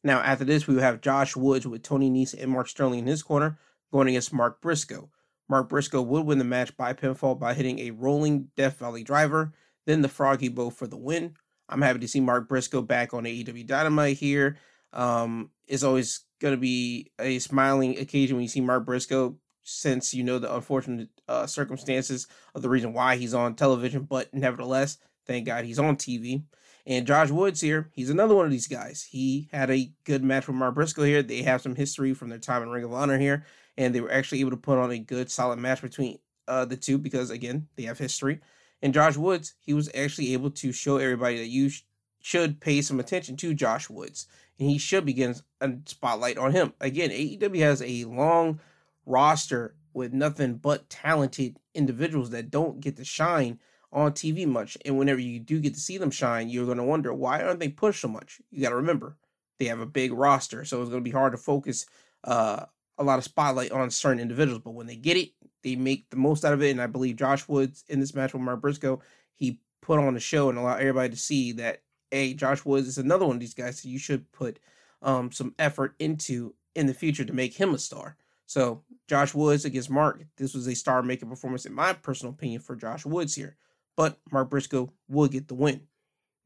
Now, 0.03 0.20
after 0.20 0.44
this, 0.44 0.66
we 0.66 0.81
have 0.81 1.03
Josh 1.03 1.37
Woods 1.37 1.66
with 1.66 1.83
Tony 1.83 2.11
Nese 2.11 2.40
and 2.40 2.51
Mark 2.51 2.68
Sterling 2.68 3.01
in 3.01 3.07
his 3.07 3.23
corner 3.23 3.59
going 3.92 4.09
against 4.09 4.33
Mark 4.33 4.61
Briscoe. 4.61 5.11
Mark 5.49 5.68
Briscoe 5.68 6.01
would 6.01 6.27
win 6.27 6.38
the 6.38 6.44
match 6.44 6.77
by 6.77 6.92
pinfall 6.92 7.38
by 7.38 7.55
hitting 7.55 7.81
a 7.81 7.90
rolling 7.90 8.49
Death 8.57 8.79
Valley 8.79 9.03
driver, 9.03 9.53
then 9.85 10.01
the 10.01 10.09
Froggy 10.09 10.49
Bow 10.49 10.70
for 10.70 10.87
the 10.87 10.96
win. 10.96 11.35
I'm 11.70 11.83
happy 11.83 12.00
to 12.00 12.09
see 12.09 12.20
Mark 12.20 12.48
Briscoe 12.48 12.83
back 12.83 13.14
on 13.14 13.24
AEW 13.24 13.66
Dynamite 13.66 14.16
here. 14.16 14.59
Um, 14.92 15.50
it's 15.66 15.85
always 15.85 16.24
going 16.40 16.54
to 16.54 16.61
be 16.61 17.12
a 17.18 17.38
smiling 17.38 17.98
occasion 17.98 18.37
when 18.37 18.42
you 18.42 18.48
see 18.48 18.61
Mark 18.61 18.85
Briscoe, 18.85 19.37
since 19.62 20.12
you 20.12 20.24
know 20.24 20.38
the 20.38 20.52
unfortunate 20.54 21.09
uh, 21.28 21.46
circumstances 21.46 22.26
of 22.54 22.62
the 22.62 22.68
reason 22.68 22.92
why 22.92 23.16
he's 23.16 23.35
on 23.35 23.54
television. 23.54 24.02
But 24.02 24.35
nevertheless, 24.35 24.98
thank 25.26 25.46
God 25.46 25.64
he's 25.64 25.78
on 25.78 25.96
TV. 25.96 26.42
And 26.87 27.06
Josh 27.06 27.30
Woods 27.30 27.61
here, 27.61 27.90
he's 27.92 28.11
another 28.11 28.34
one 28.34 28.47
of 28.47 28.51
these 28.51 28.66
guys. 28.66 29.07
He 29.09 29.49
had 29.53 29.70
a 29.70 29.92
good 30.05 30.24
match 30.24 30.49
with 30.49 30.57
Mark 30.57 30.74
Briscoe 30.74 31.05
here. 31.05 31.22
They 31.22 31.42
have 31.42 31.61
some 31.61 31.76
history 31.76 32.14
from 32.14 32.30
their 32.30 32.38
time 32.38 32.62
in 32.62 32.70
Ring 32.70 32.84
of 32.84 32.92
Honor 32.92 33.18
here, 33.18 33.45
and 33.76 33.95
they 33.95 34.01
were 34.01 34.11
actually 34.11 34.40
able 34.40 34.51
to 34.51 34.57
put 34.57 34.78
on 34.78 34.90
a 34.90 34.99
good, 34.99 35.30
solid 35.30 35.59
match 35.59 35.82
between 35.82 36.18
uh, 36.49 36.64
the 36.64 36.76
two 36.76 36.99
because, 36.99 37.30
again, 37.30 37.68
they 37.76 37.84
have 37.84 37.99
history. 37.99 38.40
And 38.83 38.95
Josh 38.95 39.16
Woods, 39.16 39.55
he 39.59 39.74
was 39.74 39.91
actually 39.95 40.33
able 40.33 40.51
to 40.53 40.72
show 40.72 40.97
everybody 40.97 41.39
that 41.39 41.49
you 41.49 41.68
sh- 41.68 41.83
should 42.20 42.61
pay 42.61 42.83
some 42.83 43.01
attention 43.01 43.37
to 43.39 43.55
Josh 43.55 43.91
Woods, 43.91 44.26
and 44.59 44.70
he 44.70 44.78
should 44.78 45.05
begin 45.05 45.35
a 45.61 45.72
spotlight 45.87 46.39
on 46.39 46.53
him. 46.53 46.72
Again, 46.81 47.11
AEW 47.11 47.61
has 47.61 47.83
a 47.83 48.05
long 48.05 48.61
roster 49.07 49.74
with 49.93 50.12
nothing 50.12 50.55
but 50.55 50.89
talented 50.89 51.57
individuals 51.74 52.31
that 52.31 52.51
don't 52.51 52.81
get 52.81 52.97
to 52.97 53.05
shine 53.05 53.59
on 53.93 54.12
TV 54.12 54.47
much. 54.47 54.78
And 54.85 54.99
whenever 54.99 55.20
you 55.20 55.41
do 55.41 55.61
get 55.61 55.74
to 55.74 55.81
see 55.81 55.99
them 55.99 56.11
shine, 56.11 56.49
you're 56.49 56.66
going 56.66 56.78
to 56.78 56.85
wonder 56.85 57.12
why 57.12 57.43
aren't 57.43 57.61
they 57.61 57.68
pushed 57.68 58.01
so 58.01 58.09
much? 58.09 58.41
You 58.51 58.62
got 58.62 58.70
to 58.70 58.76
remember 58.76 59.16
they 59.59 59.66
have 59.66 59.81
a 59.81 59.87
big 59.87 60.12
roster, 60.12 60.64
so 60.64 60.81
it's 60.81 60.91
going 60.91 61.03
to 61.03 61.09
be 61.09 61.14
hard 61.14 61.33
to 61.33 61.39
focus 61.39 61.87
uh, 62.24 62.64
a 62.99 63.05
lot 63.05 63.18
of 63.18 63.24
spotlight 63.24 63.72
on 63.72 63.91
certain 63.91 64.20
individuals. 64.20 64.62
But 64.64 64.74
when 64.74 64.87
they 64.87 64.97
get 64.97 65.16
it, 65.16 65.31
they 65.62 65.76
make 65.76 66.08
the 66.11 66.16
most 66.16 66.44
out 66.44 66.52
of 66.52 66.62
it. 66.62 66.70
And 66.70 66.80
I 66.80 66.86
believe 66.86 67.16
Josh 67.16 67.46
Woods 67.48 67.84
in 67.88 68.00
this 68.00 68.14
match 68.14 68.32
with 68.32 68.42
Mark 68.42 68.61
Briscoe, 68.61 69.00
he 69.36 69.58
put 69.82 69.98
on 69.98 70.14
the 70.14 70.20
show 70.20 70.48
and 70.48 70.58
allowed 70.58 70.80
everybody 70.80 71.11
to 71.11 71.16
see 71.16 71.52
that 71.52 71.82
hey, 72.11 72.34
Josh 72.34 72.64
Woods 72.64 72.88
is 72.88 72.98
another 72.98 73.24
one 73.24 73.36
of 73.36 73.40
these 73.40 73.54
guys 73.54 73.80
that 73.80 73.88
you 73.88 73.98
should 73.98 74.30
put 74.32 74.58
um, 75.02 75.30
some 75.30 75.54
effort 75.58 75.94
into 75.98 76.54
in 76.74 76.86
the 76.86 76.94
future 76.94 77.24
to 77.24 77.32
make 77.32 77.54
him 77.54 77.74
a 77.74 77.78
star. 77.78 78.16
So 78.46 78.82
Josh 79.08 79.32
Woods 79.32 79.64
against 79.64 79.90
Mark, 79.90 80.24
this 80.36 80.54
was 80.54 80.66
a 80.66 80.74
star 80.74 81.02
making 81.02 81.28
performance 81.28 81.66
in 81.66 81.72
my 81.72 81.92
personal 81.92 82.32
opinion 82.32 82.61
for 82.61 82.74
Josh 82.74 83.06
Woods 83.06 83.34
here. 83.34 83.56
But 83.96 84.18
Mark 84.32 84.50
Briscoe 84.50 84.92
will 85.08 85.28
get 85.28 85.46
the 85.46 85.54
win. 85.54 85.82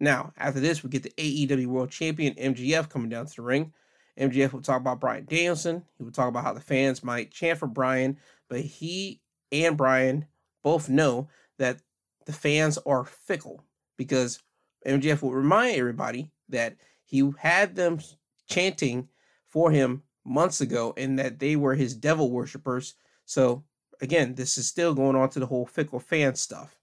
Now, 0.00 0.32
after 0.36 0.60
this, 0.60 0.82
we 0.82 0.90
get 0.90 1.02
the 1.02 1.14
AEW 1.16 1.66
World 1.66 1.90
Champion 1.90 2.34
MJF 2.34 2.88
coming 2.88 3.08
down 3.08 3.26
to 3.26 3.36
the 3.36 3.42
ring. 3.42 3.72
MJF 4.18 4.52
will 4.52 4.60
talk 4.60 4.80
about 4.80 5.00
Bryan 5.00 5.24
Danielson. 5.24 5.84
He 5.96 6.04
will 6.04 6.12
talk 6.12 6.28
about 6.28 6.44
how 6.44 6.52
the 6.52 6.60
fans 6.60 7.02
might 7.02 7.30
chant 7.30 7.58
for 7.58 7.66
Bryan, 7.66 8.18
but 8.48 8.60
he 8.60 9.20
and 9.52 9.76
Bryan 9.76 10.26
both 10.62 10.88
know 10.88 11.28
that 11.58 11.80
the 12.26 12.32
fans 12.32 12.78
are 12.86 13.04
fickle 13.04 13.62
because 13.96 14.40
MJF 14.86 15.22
will 15.22 15.32
remind 15.32 15.76
everybody 15.76 16.30
that 16.48 16.76
he 17.04 17.30
had 17.38 17.74
them 17.74 18.00
chanting 18.48 19.08
for 19.46 19.70
him 19.70 20.02
months 20.24 20.60
ago 20.60 20.94
and 20.96 21.18
that 21.18 21.38
they 21.38 21.56
were 21.56 21.74
his 21.74 21.94
devil 21.94 22.30
worshippers. 22.30 22.94
So, 23.24 23.64
again, 24.00 24.34
this 24.34 24.58
is 24.58 24.66
still 24.66 24.94
going 24.94 25.16
on 25.16 25.28
to 25.30 25.40
the 25.40 25.46
whole 25.46 25.66
fickle 25.66 26.00
fan 26.00 26.34
stuff. 26.34 26.76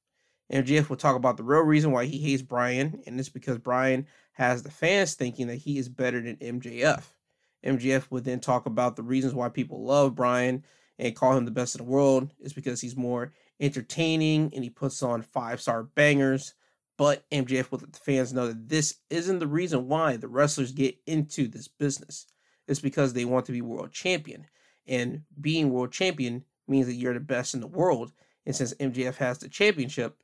MJF 0.52 0.90
will 0.90 0.98
talk 0.98 1.16
about 1.16 1.38
the 1.38 1.44
real 1.44 1.62
reason 1.62 1.92
why 1.92 2.06
he 2.06 2.18
hates 2.18 2.42
Bryan, 2.42 3.02
and 3.06 3.20
it's 3.20 3.30
because 3.30 3.58
Bryan 3.58 4.06
has 4.34 4.64
the 4.64 4.72
fans 4.72 5.16
thinking 5.16 5.48
that 5.48 5.56
he 5.56 5.78
is 5.78 5.88
better 5.88 6.22
than 6.22 6.36
MJF. 6.38 7.04
MJF 7.66 8.10
would 8.10 8.26
then 8.26 8.40
talk 8.40 8.66
about 8.66 8.96
the 8.96 9.04
reasons 9.04 9.34
why 9.34 9.50
people 9.50 9.84
love 9.84 10.16
Bryan 10.16 10.64
and 11.02 11.16
call 11.16 11.36
him 11.36 11.46
the 11.46 11.52
best 11.52 11.76
in 11.76 11.84
the 11.84 11.92
world 11.92 12.32
is 12.40 12.54
because 12.54 12.80
he's 12.80 12.96
more 12.96 13.34
entertaining 13.60 14.52
and 14.54 14.64
he 14.64 14.70
puts 14.70 15.02
on 15.02 15.24
five 15.24 15.60
star 15.60 15.84
bangers. 15.84 16.54
But 16.98 17.28
MJF 17.32 17.72
would 17.72 17.82
let 17.82 17.94
the 17.94 18.00
fans 18.00 18.32
know 18.32 18.48
that 18.48 18.70
this 18.70 18.96
isn't 19.10 19.40
the 19.40 19.48
reason 19.48 19.88
why 19.88 20.18
the 20.18 20.28
wrestlers 20.28 20.72
get 20.72 20.96
into 21.08 21.48
this 21.48 21.68
business. 21.68 22.28
It's 22.68 22.80
because 22.80 23.14
they 23.14 23.26
want 23.26 23.48
to 23.48 23.52
be 23.52 23.62
world 23.62 23.92
champion. 23.92 24.46
And 24.88 25.24
being 25.40 25.72
world 25.72 25.92
champion 25.92 26.46
means 26.68 26.86
that 26.86 26.94
you're 26.94 27.16
the 27.16 27.20
best 27.20 27.56
in 27.56 27.60
the 27.60 27.68
world. 27.68 28.12
And 28.46 28.56
since 28.56 28.76
MJF 28.76 29.16
has 29.16 29.40
the 29.40 29.50
championship, 29.50 30.18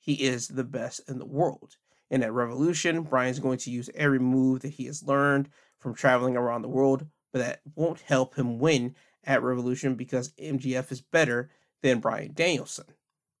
he 0.00 0.14
is 0.14 0.48
the 0.48 0.64
best 0.64 1.00
in 1.08 1.20
the 1.20 1.26
world. 1.26 1.76
In 2.10 2.20
that 2.22 2.32
revolution, 2.32 3.02
Bryan's 3.02 3.38
going 3.38 3.58
to 3.58 3.70
use 3.70 3.90
every 3.94 4.18
move 4.18 4.60
that 4.62 4.74
he 4.74 4.86
has 4.86 5.04
learned 5.04 5.48
from 5.78 5.94
traveling 5.94 6.36
around 6.36 6.62
the 6.62 6.68
world, 6.68 7.06
but 7.32 7.38
that 7.40 7.60
won't 7.76 8.00
help 8.00 8.34
him 8.34 8.58
win 8.58 8.96
at 9.26 9.42
Revolution 9.42 9.94
because 9.94 10.32
MJF 10.40 10.90
is 10.92 11.00
better 11.00 11.50
than 11.82 12.00
Bryan 12.00 12.32
Danielson. 12.32 12.86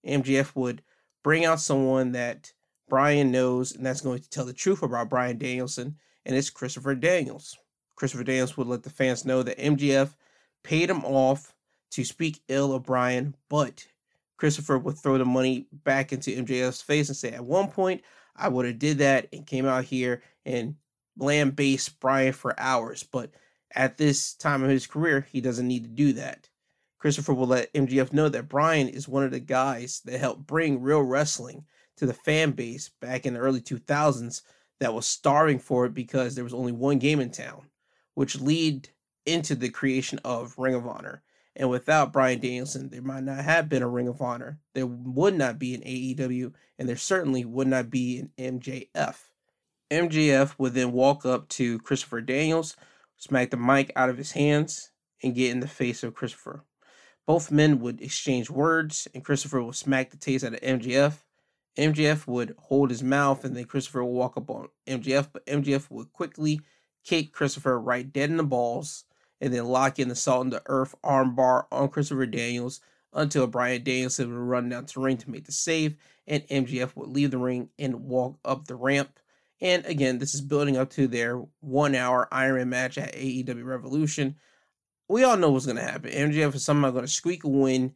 MJF 0.06 0.54
would 0.54 0.82
bring 1.22 1.44
out 1.44 1.60
someone 1.60 2.12
that 2.12 2.52
Bryan 2.88 3.30
knows, 3.32 3.74
and 3.74 3.84
that's 3.84 4.00
going 4.00 4.20
to 4.20 4.30
tell 4.30 4.44
the 4.44 4.52
truth 4.52 4.82
about 4.82 5.08
Bryan 5.08 5.38
Danielson, 5.38 5.96
and 6.24 6.36
it's 6.36 6.50
Christopher 6.50 6.94
Daniels. 6.94 7.56
Christopher 7.96 8.24
Daniels 8.24 8.56
would 8.56 8.66
let 8.66 8.82
the 8.82 8.90
fans 8.90 9.24
know 9.24 9.42
that 9.42 9.58
MJF 9.58 10.14
paid 10.62 10.90
him 10.90 11.04
off 11.04 11.54
to 11.92 12.04
speak 12.04 12.42
ill 12.48 12.72
of 12.72 12.84
Bryan, 12.84 13.34
but 13.48 13.86
Christopher 14.36 14.78
would 14.78 14.98
throw 14.98 15.18
the 15.18 15.24
money 15.24 15.66
back 15.72 16.12
into 16.12 16.30
MJF's 16.30 16.82
face 16.82 17.08
and 17.08 17.16
say, 17.16 17.30
at 17.30 17.44
one 17.44 17.68
point, 17.68 18.02
I 18.36 18.48
would 18.48 18.66
have 18.66 18.78
did 18.78 18.98
that 18.98 19.28
and 19.32 19.46
came 19.46 19.66
out 19.66 19.84
here 19.84 20.22
and 20.44 20.76
land 21.16 21.56
base 21.56 21.88
Bryan 21.88 22.34
for 22.34 22.58
hours, 22.58 23.02
but 23.02 23.30
at 23.74 23.96
this 23.96 24.34
time 24.34 24.62
of 24.62 24.70
his 24.70 24.86
career, 24.86 25.26
he 25.30 25.40
doesn't 25.40 25.66
need 25.66 25.84
to 25.84 25.90
do 25.90 26.12
that. 26.14 26.48
Christopher 26.98 27.34
will 27.34 27.46
let 27.46 27.72
MJF 27.72 28.12
know 28.12 28.28
that 28.28 28.48
Bryan 28.48 28.88
is 28.88 29.06
one 29.06 29.22
of 29.22 29.30
the 29.30 29.40
guys 29.40 30.00
that 30.04 30.18
helped 30.18 30.46
bring 30.46 30.82
real 30.82 31.02
wrestling 31.02 31.64
to 31.96 32.06
the 32.06 32.14
fan 32.14 32.52
base 32.52 32.90
back 33.00 33.26
in 33.26 33.34
the 33.34 33.40
early 33.40 33.60
2000s 33.60 34.42
that 34.80 34.94
was 34.94 35.06
starving 35.06 35.58
for 35.58 35.86
it 35.86 35.94
because 35.94 36.34
there 36.34 36.44
was 36.44 36.54
only 36.54 36.72
one 36.72 36.98
game 36.98 37.20
in 37.20 37.30
town, 37.30 37.66
which 38.14 38.40
lead 38.40 38.88
into 39.24 39.54
the 39.54 39.68
creation 39.68 40.18
of 40.24 40.58
Ring 40.58 40.74
of 40.74 40.86
Honor. 40.86 41.22
And 41.54 41.70
without 41.70 42.12
Bryan 42.12 42.38
Danielson, 42.38 42.90
there 42.90 43.02
might 43.02 43.24
not 43.24 43.42
have 43.42 43.68
been 43.68 43.82
a 43.82 43.88
Ring 43.88 44.08
of 44.08 44.20
Honor. 44.20 44.58
There 44.74 44.86
would 44.86 45.34
not 45.34 45.58
be 45.58 45.74
an 45.74 45.80
AEW, 45.82 46.52
and 46.78 46.88
there 46.88 46.96
certainly 46.96 47.44
would 47.44 47.66
not 47.66 47.88
be 47.88 48.18
an 48.18 48.60
MJF. 48.60 49.16
MJF 49.90 50.54
would 50.58 50.74
then 50.74 50.92
walk 50.92 51.24
up 51.24 51.48
to 51.50 51.78
Christopher 51.78 52.20
Daniels, 52.20 52.76
smack 53.16 53.50
the 53.50 53.56
mic 53.56 53.92
out 53.96 54.10
of 54.10 54.18
his 54.18 54.32
hands, 54.32 54.90
and 55.22 55.34
get 55.34 55.50
in 55.50 55.60
the 55.60 55.68
face 55.68 56.02
of 56.02 56.14
Christopher. 56.14 56.64
Both 57.26 57.50
men 57.50 57.80
would 57.80 58.00
exchange 58.00 58.50
words, 58.50 59.08
and 59.12 59.24
Christopher 59.24 59.62
would 59.62 59.74
smack 59.74 60.10
the 60.10 60.16
taste 60.16 60.44
out 60.44 60.54
of 60.54 60.60
MJF. 60.60 61.24
MJF 61.76 62.26
would 62.26 62.54
hold 62.58 62.90
his 62.90 63.02
mouth, 63.02 63.44
and 63.44 63.56
then 63.56 63.64
Christopher 63.64 64.04
would 64.04 64.12
walk 64.12 64.36
up 64.36 64.48
on 64.48 64.68
MJF, 64.86 65.30
but 65.32 65.44
MJF 65.46 65.90
would 65.90 66.12
quickly 66.12 66.60
kick 67.04 67.32
Christopher 67.32 67.80
right 67.80 68.10
dead 68.12 68.30
in 68.30 68.36
the 68.36 68.44
balls, 68.44 69.04
and 69.40 69.52
then 69.52 69.66
lock 69.66 69.98
in 69.98 70.08
the 70.08 70.14
salt 70.14 70.44
in 70.44 70.50
the 70.50 70.62
earth 70.66 70.94
armbar 71.04 71.66
on 71.70 71.88
Christopher 71.88 72.26
Daniels 72.26 72.80
until 73.12 73.46
Bryan 73.46 73.82
Danielson 73.82 74.30
would 74.30 74.38
run 74.38 74.68
down 74.68 74.86
to 74.86 74.94
the 74.94 75.00
ring 75.00 75.16
to 75.16 75.30
make 75.30 75.44
the 75.44 75.52
save, 75.52 75.96
and 76.26 76.46
MJF 76.48 76.94
would 76.96 77.08
leave 77.08 77.30
the 77.30 77.38
ring 77.38 77.70
and 77.78 78.04
walk 78.04 78.38
up 78.44 78.66
the 78.66 78.76
ramp. 78.76 79.18
And 79.60 79.86
again, 79.86 80.18
this 80.18 80.34
is 80.34 80.42
building 80.42 80.76
up 80.76 80.90
to 80.90 81.06
their 81.06 81.42
one 81.60 81.94
hour 81.94 82.28
Iron 82.30 82.56
Man 82.56 82.68
match 82.68 82.98
at 82.98 83.14
AEW 83.14 83.64
Revolution. 83.64 84.36
We 85.08 85.24
all 85.24 85.36
know 85.36 85.50
what's 85.50 85.66
going 85.66 85.76
to 85.76 85.82
happen. 85.82 86.10
MJF 86.10 86.54
is 86.54 86.64
somehow 86.64 86.90
going 86.90 87.04
to 87.04 87.10
squeak 87.10 87.44
a 87.44 87.48
win 87.48 87.94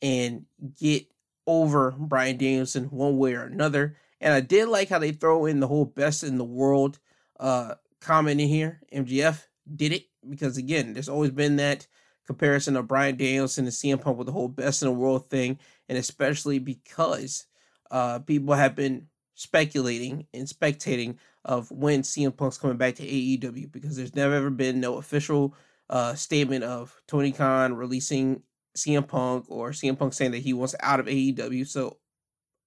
and 0.00 0.46
get 0.80 1.06
over 1.46 1.90
Bryan 1.92 2.36
Danielson 2.36 2.84
one 2.84 3.18
way 3.18 3.34
or 3.34 3.42
another. 3.42 3.96
And 4.20 4.32
I 4.32 4.40
did 4.40 4.68
like 4.68 4.88
how 4.88 4.98
they 4.98 5.12
throw 5.12 5.46
in 5.46 5.60
the 5.60 5.66
whole 5.66 5.84
best 5.84 6.22
in 6.22 6.38
the 6.38 6.44
world 6.44 6.98
uh, 7.38 7.74
comment 8.00 8.40
in 8.40 8.48
here. 8.48 8.80
MJF 8.92 9.42
did 9.74 9.92
it 9.92 10.04
because, 10.28 10.56
again, 10.56 10.94
there's 10.94 11.08
always 11.08 11.30
been 11.30 11.56
that 11.56 11.86
comparison 12.26 12.76
of 12.76 12.88
Bryan 12.88 13.16
Danielson 13.16 13.64
and 13.66 13.74
CM 13.74 14.00
Punk 14.00 14.16
with 14.16 14.26
the 14.26 14.32
whole 14.32 14.48
best 14.48 14.82
in 14.82 14.88
the 14.88 14.94
world 14.94 15.28
thing. 15.28 15.58
And 15.88 15.98
especially 15.98 16.58
because 16.58 17.46
uh, 17.90 18.20
people 18.20 18.54
have 18.54 18.74
been 18.74 19.08
speculating 19.34 20.26
and 20.32 20.46
spectating 20.46 21.16
of 21.44 21.70
when 21.70 22.02
CM 22.02 22.36
Punk's 22.36 22.58
coming 22.58 22.76
back 22.76 22.94
to 22.96 23.06
AEW 23.06 23.70
because 23.70 23.96
there's 23.96 24.14
never 24.14 24.34
ever 24.34 24.50
been 24.50 24.80
no 24.80 24.96
official 24.96 25.54
uh, 25.90 26.14
statement 26.14 26.64
of 26.64 27.00
Tony 27.06 27.32
Khan 27.32 27.74
releasing 27.74 28.42
CM 28.76 29.06
Punk 29.06 29.46
or 29.48 29.70
CM 29.70 29.98
Punk 29.98 30.12
saying 30.12 30.32
that 30.32 30.38
he 30.38 30.52
wants 30.52 30.74
out 30.80 31.00
of 31.00 31.06
AEW. 31.06 31.66
So 31.66 31.98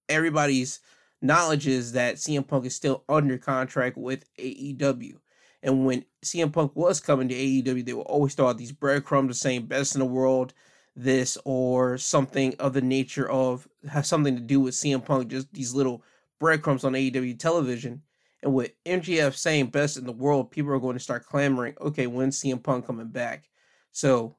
everybody's 0.08 0.80
knowledge 1.20 1.66
is 1.66 1.92
that 1.92 2.16
CM 2.16 2.46
Punk 2.46 2.64
is 2.66 2.74
still 2.74 3.04
under 3.08 3.38
contract 3.38 3.96
with 3.96 4.24
AEW. 4.38 5.16
And 5.62 5.84
when 5.84 6.04
CM 6.24 6.52
Punk 6.52 6.76
was 6.76 7.00
coming 7.00 7.28
to 7.28 7.34
AEW, 7.34 7.84
they 7.84 7.92
would 7.92 8.02
always 8.02 8.34
throw 8.34 8.48
out 8.48 8.58
these 8.58 8.72
breadcrumbs 8.72 9.40
saying 9.40 9.66
best 9.66 9.94
in 9.94 9.98
the 9.98 10.06
world, 10.06 10.54
this 10.94 11.36
or 11.44 11.98
something 11.98 12.54
of 12.58 12.72
the 12.72 12.80
nature 12.80 13.28
of 13.28 13.68
have 13.88 14.06
something 14.06 14.34
to 14.36 14.42
do 14.42 14.60
with 14.60 14.74
CM 14.74 15.04
Punk, 15.04 15.28
just 15.28 15.52
these 15.52 15.74
little 15.74 16.02
breadcrumbs 16.38 16.84
on 16.84 16.92
AEW 16.92 17.38
television. 17.38 18.02
And 18.42 18.54
with 18.54 18.72
MJF 18.84 19.34
saying 19.34 19.66
best 19.66 19.96
in 19.96 20.06
the 20.06 20.12
world, 20.12 20.50
people 20.50 20.72
are 20.72 20.78
going 20.78 20.96
to 20.96 21.02
start 21.02 21.26
clamoring, 21.26 21.74
okay, 21.80 22.06
when's 22.06 22.40
CM 22.40 22.62
Punk 22.62 22.86
coming 22.86 23.08
back? 23.08 23.48
So 23.90 24.36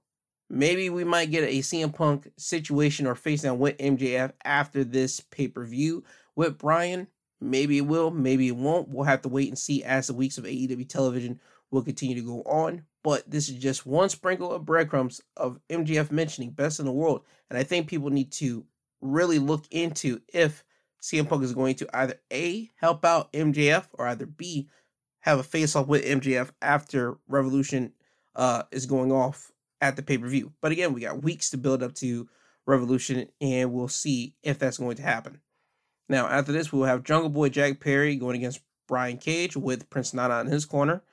maybe 0.50 0.90
we 0.90 1.04
might 1.04 1.32
get 1.32 1.44
a 1.44 1.60
CM 1.60 1.94
Punk 1.94 2.32
situation 2.38 3.06
or 3.06 3.16
face 3.16 3.42
down 3.42 3.60
with 3.60 3.78
MJF 3.78 4.32
after 4.46 4.84
this 4.84 5.20
pay 5.20 5.48
per 5.48 5.66
view 5.66 6.04
with 6.36 6.58
Bryan. 6.58 7.08
Maybe 7.42 7.78
it 7.78 7.88
will, 7.88 8.12
maybe 8.12 8.48
it 8.48 8.56
won't. 8.56 8.90
We'll 8.90 9.06
have 9.06 9.22
to 9.24 9.30
wait 9.30 9.50
and 9.50 9.58
see 9.58 9.84
as 9.84 10.08
the 10.08 10.14
weeks 10.14 10.38
of 10.38 10.46
AEW 10.46 10.88
television 10.88 11.40
will 11.72 11.84
continue 11.84 12.16
to 12.16 12.26
go 12.26 12.42
on. 12.44 12.84
But 13.04 13.30
this 13.30 13.48
is 13.50 13.56
just 13.56 13.86
one 13.86 14.10
sprinkle 14.10 14.52
of 14.52 14.66
breadcrumbs 14.66 15.22
of 15.38 15.60
MJF 15.70 16.12
mentioning 16.12 16.52
best 16.52 16.80
in 16.80 16.86
the 16.86 16.92
world. 16.92 17.24
And 17.50 17.58
I 17.58 17.64
think 17.64 17.88
people 17.88 18.10
need 18.10 18.32
to 18.34 18.66
really 19.02 19.40
look 19.40 19.66
into 19.72 20.22
if 20.34 20.64
CM 21.02 21.28
Punk 21.28 21.44
is 21.44 21.54
going 21.54 21.76
to 21.76 21.88
either 21.94 22.20
A, 22.32 22.70
help 22.76 23.06
out 23.06 23.32
MJF, 23.34 23.88
or 23.94 24.08
either 24.08 24.26
B, 24.26 24.70
have 25.22 25.40
a 25.40 25.44
face 25.44 25.76
off 25.76 25.88
with 25.88 26.06
MJF 26.06 26.52
after 26.62 27.18
Revolution 27.28 27.94
uh, 28.36 28.64
is 28.72 28.86
going 28.86 29.12
off 29.12 29.52
at 29.82 29.96
the 29.96 30.04
pay 30.04 30.18
per 30.18 30.28
view. 30.28 30.54
But 30.62 30.72
again, 30.72 30.94
we 30.94 31.02
got 31.02 31.24
weeks 31.24 31.50
to 31.52 31.58
build 31.58 31.84
up 31.84 31.94
to 31.96 32.28
Revolution, 32.66 33.28
and 33.42 33.72
we'll 33.72 33.88
see 33.88 34.36
if 34.44 34.60
that's 34.60 34.78
going 34.78 34.98
to 34.98 35.02
happen. 35.02 35.42
Now, 36.08 36.28
after 36.28 36.52
this, 36.52 36.72
we'll 36.72 36.86
have 36.86 37.04
Jungle 37.04 37.30
Boy 37.30 37.50
Jack 37.50 37.80
Perry 37.80 38.16
going 38.16 38.36
against 38.36 38.62
Brian 38.88 39.18
Cage 39.18 39.56
with 39.56 39.90
Prince 39.90 40.14
Nana 40.14 40.42
in 40.42 40.48
his 40.48 40.66
corner. 40.66 41.04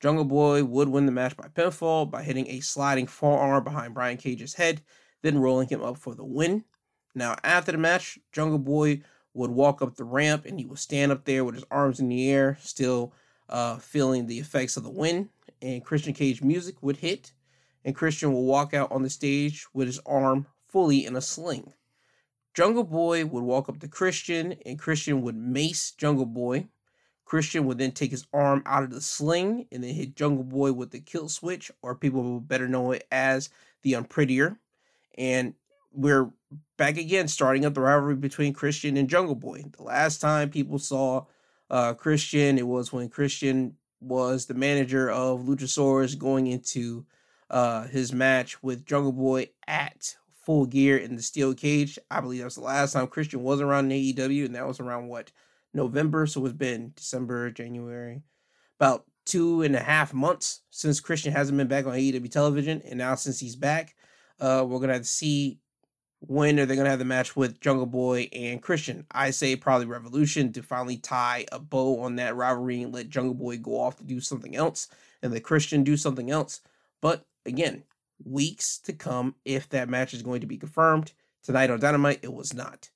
Jungle 0.00 0.24
Boy 0.24 0.64
would 0.64 0.88
win 0.88 1.06
the 1.06 1.12
match 1.12 1.36
by 1.36 1.48
pinfall 1.48 2.10
by 2.10 2.22
hitting 2.22 2.46
a 2.48 2.60
sliding 2.60 3.06
forearm 3.06 3.64
behind 3.64 3.94
Brian 3.94 4.16
Cage's 4.16 4.54
head, 4.54 4.82
then 5.22 5.38
rolling 5.38 5.68
him 5.68 5.82
up 5.82 5.98
for 5.98 6.14
the 6.14 6.24
win. 6.24 6.64
Now, 7.14 7.36
after 7.44 7.72
the 7.72 7.78
match, 7.78 8.18
Jungle 8.32 8.58
Boy 8.58 9.02
would 9.36 9.50
walk 9.50 9.82
up 9.82 9.94
the 9.94 10.04
ramp 10.04 10.46
and 10.46 10.58
he 10.58 10.64
would 10.64 10.78
stand 10.78 11.12
up 11.12 11.24
there 11.24 11.44
with 11.44 11.54
his 11.54 11.64
arms 11.70 12.00
in 12.00 12.08
the 12.08 12.30
air, 12.30 12.56
still 12.60 13.12
uh, 13.48 13.76
feeling 13.76 14.26
the 14.26 14.38
effects 14.38 14.76
of 14.76 14.82
the 14.82 14.90
wind. 14.90 15.28
And 15.60 15.84
Christian 15.84 16.14
Cage 16.14 16.42
music 16.42 16.82
would 16.82 16.96
hit, 16.96 17.32
and 17.84 17.94
Christian 17.94 18.32
will 18.32 18.44
walk 18.44 18.74
out 18.74 18.90
on 18.90 19.02
the 19.02 19.10
stage 19.10 19.66
with 19.72 19.86
his 19.86 20.00
arm 20.06 20.46
fully 20.68 21.04
in 21.04 21.16
a 21.16 21.20
sling. 21.20 21.72
Jungle 22.54 22.84
Boy 22.84 23.26
would 23.26 23.44
walk 23.44 23.68
up 23.68 23.78
to 23.80 23.88
Christian, 23.88 24.56
and 24.64 24.78
Christian 24.78 25.20
would 25.22 25.36
mace 25.36 25.90
Jungle 25.92 26.26
Boy. 26.26 26.68
Christian 27.26 27.66
would 27.66 27.78
then 27.78 27.92
take 27.92 28.12
his 28.12 28.26
arm 28.32 28.62
out 28.64 28.84
of 28.84 28.90
the 28.90 29.00
sling 29.00 29.66
and 29.70 29.84
then 29.84 29.94
hit 29.94 30.16
Jungle 30.16 30.44
Boy 30.44 30.72
with 30.72 30.90
the 30.90 31.00
kill 31.00 31.28
switch, 31.28 31.70
or 31.82 31.94
people 31.94 32.22
will 32.22 32.40
better 32.40 32.68
know 32.68 32.92
it 32.92 33.06
as 33.12 33.50
the 33.82 33.92
Unprettier. 33.92 34.56
And 35.18 35.54
we're 35.92 36.30
back 36.76 36.96
again, 36.96 37.28
starting 37.28 37.64
up 37.64 37.74
the 37.74 37.80
rivalry 37.80 38.16
between 38.16 38.52
Christian 38.52 38.96
and 38.96 39.08
Jungle 39.08 39.34
Boy. 39.34 39.64
The 39.76 39.82
last 39.82 40.20
time 40.20 40.50
people 40.50 40.78
saw 40.78 41.26
uh, 41.70 41.94
Christian, 41.94 42.58
it 42.58 42.66
was 42.66 42.92
when 42.92 43.08
Christian 43.08 43.76
was 44.00 44.46
the 44.46 44.54
manager 44.54 45.10
of 45.10 45.40
Luchasaurus 45.40 46.18
going 46.18 46.46
into 46.46 47.06
uh, 47.50 47.86
his 47.86 48.12
match 48.12 48.62
with 48.62 48.84
Jungle 48.84 49.12
Boy 49.12 49.48
at 49.66 50.16
full 50.44 50.66
gear 50.66 50.96
in 50.96 51.16
the 51.16 51.22
steel 51.22 51.54
cage. 51.54 51.98
I 52.10 52.20
believe 52.20 52.40
that 52.40 52.46
was 52.46 52.54
the 52.54 52.60
last 52.60 52.92
time 52.92 53.06
Christian 53.08 53.42
was 53.42 53.60
around 53.60 53.90
in 53.90 53.98
AEW, 53.98 54.46
and 54.46 54.54
that 54.54 54.66
was 54.66 54.80
around 54.80 55.08
what 55.08 55.32
November, 55.74 56.26
so 56.26 56.44
it's 56.46 56.54
been 56.54 56.92
December, 56.96 57.50
January, 57.50 58.22
about 58.78 59.04
two 59.24 59.62
and 59.62 59.74
a 59.74 59.80
half 59.80 60.14
months 60.14 60.62
since 60.70 61.00
Christian 61.00 61.32
hasn't 61.32 61.58
been 61.58 61.66
back 61.66 61.86
on 61.86 61.94
AEW 61.94 62.30
television, 62.30 62.80
and 62.82 62.98
now 62.98 63.14
since 63.14 63.40
he's 63.40 63.56
back, 63.56 63.96
uh, 64.40 64.64
we're 64.66 64.78
gonna 64.78 64.94
have 64.94 65.02
to 65.02 65.08
see 65.08 65.58
when 66.20 66.58
are 66.58 66.66
they 66.66 66.76
gonna 66.76 66.90
have 66.90 66.98
the 66.98 67.04
match 67.04 67.36
with 67.36 67.60
Jungle 67.60 67.86
Boy 67.86 68.28
and 68.32 68.62
Christian. 68.62 69.06
I 69.10 69.30
say 69.30 69.56
probably 69.56 69.86
Revolution 69.86 70.52
to 70.52 70.62
finally 70.62 70.96
tie 70.96 71.46
a 71.52 71.58
bow 71.58 72.00
on 72.00 72.16
that 72.16 72.36
rivalry 72.36 72.82
and 72.82 72.94
let 72.94 73.08
Jungle 73.08 73.34
Boy 73.34 73.58
go 73.58 73.80
off 73.80 73.96
to 73.98 74.04
do 74.04 74.20
something 74.20 74.56
else, 74.56 74.88
and 75.22 75.32
let 75.32 75.44
Christian 75.44 75.84
do 75.84 75.96
something 75.96 76.30
else. 76.30 76.60
But 77.00 77.26
again, 77.44 77.84
weeks 78.24 78.78
to 78.78 78.92
come 78.92 79.34
if 79.44 79.68
that 79.70 79.88
match 79.88 80.14
is 80.14 80.22
going 80.22 80.40
to 80.40 80.46
be 80.46 80.56
confirmed. 80.56 81.12
Tonight 81.42 81.70
on 81.70 81.80
Dynamite, 81.80 82.20
it 82.22 82.32
was 82.32 82.54
not. 82.54 82.90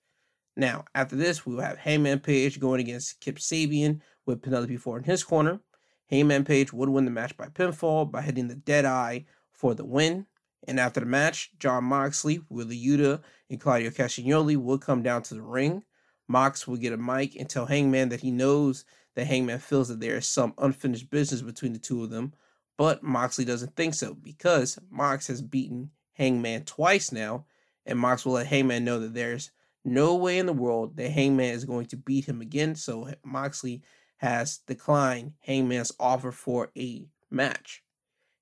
Now, 0.57 0.85
after 0.95 1.17
this, 1.17 1.47
we 1.47 1.55
will 1.55 1.63
have 1.63 1.79
Hangman 1.79 2.21
Page 2.21 2.59
going 2.59 2.81
against 2.81 3.21
Kip 3.21 3.37
Sabian 3.37 4.01
with 4.27 4.43
Penelope 4.43 4.77
Ford 4.79 5.03
in 5.05 5.11
his 5.11 5.23
corner. 5.25 5.61
Hangman 6.09 6.45
Page 6.45 6.73
would 6.73 6.89
win 6.89 7.05
the 7.05 7.11
match 7.11 7.37
by 7.37 7.47
pinfall 7.47 8.11
by 8.11 8.23
hitting 8.23 8.49
the 8.49 8.57
dead 8.57 8.85
eye 8.85 9.27
for 9.53 9.75
the 9.75 9.85
win. 9.85 10.27
And 10.67 10.79
after 10.79 11.01
the 11.01 11.07
match, 11.07 11.51
Jon 11.59 11.85
Moxley, 11.85 12.37
Wheeler 12.49 12.73
Yuta, 12.73 13.23
and 13.49 13.61
Claudio 13.61 13.91
Castagnoli 13.91 14.57
will 14.57 14.79
come 14.79 15.03
down 15.03 15.23
to 15.23 15.35
the 15.35 15.43
ring. 15.43 15.83
Mox 16.29 16.69
will 16.69 16.77
get 16.77 16.93
a 16.93 16.97
mic 16.97 17.35
and 17.35 17.49
tell 17.49 17.67
Hangman 17.67 18.11
that 18.11 18.21
he 18.21 18.31
knows 18.31 18.85
that 19.17 19.27
Hangman 19.27 19.59
feels 19.59 19.89
that 19.89 20.01
there 20.01 20.17
is 20.17 20.27
some 20.27 20.55
unfinished 20.59 21.11
business 21.11 21.43
between 21.43 21.73
the 21.73 21.79
two 21.79 22.05
of 22.05 22.11
them, 22.11 22.33
but 22.79 23.03
Moxley 23.03 23.45
doesn't 23.45 23.75
think 23.75 23.95
so 23.95 24.15
because 24.15 24.79
Mox 24.91 25.27
has 25.27 25.43
beaten 25.43 25.91
Hangman 26.13 26.65
twice 26.65 27.11
now, 27.11 27.47
and 27.85 27.99
Mox 27.99 28.25
will 28.25 28.35
let 28.35 28.47
Hangman 28.47 28.85
know 28.85 29.01
that 29.01 29.15
there's 29.15 29.51
no 29.85 30.15
way 30.15 30.39
in 30.39 30.47
the 30.47 30.53
world 30.53 30.97
that 30.97 31.11
Hangman 31.11 31.53
is 31.55 31.65
going 31.65 31.87
to 31.87 31.97
beat 31.97 32.27
him 32.27 32.41
again. 32.41 32.75
So 32.75 33.13
Moxley 33.25 33.83
has 34.19 34.59
declined 34.59 35.33
Hangman's 35.41 35.93
offer 35.99 36.31
for 36.31 36.71
a 36.77 37.09
match. 37.31 37.83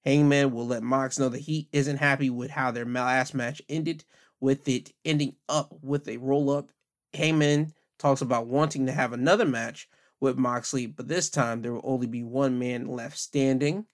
Hangman 0.09 0.53
will 0.53 0.67
let 0.67 0.83
Mox 0.83 1.19
know 1.19 1.29
that 1.29 1.41
he 1.41 1.69
isn't 1.71 1.99
happy 1.99 2.31
with 2.31 2.51
how 2.51 2.71
their 2.71 2.87
last 2.87 3.35
match 3.35 3.61
ended, 3.69 4.07
with 4.41 4.67
it 4.67 4.95
ending 5.05 5.37
up 5.51 5.71
with 5.83 6.09
a 6.09 6.17
roll 6.17 6.49
up. 6.49 6.71
Hangman 7.13 7.75
talks 7.99 8.23
about 8.23 8.47
wanting 8.47 8.87
to 8.87 8.93
have 8.93 9.13
another 9.13 9.45
match 9.45 9.87
with 10.19 10.39
Moxley, 10.39 10.87
but 10.87 11.09
this 11.09 11.29
time 11.29 11.61
there 11.61 11.75
will 11.75 11.83
only 11.85 12.07
be 12.07 12.23
one 12.23 12.59
man 12.59 12.87
left 12.87 13.19
standing. 13.19 13.85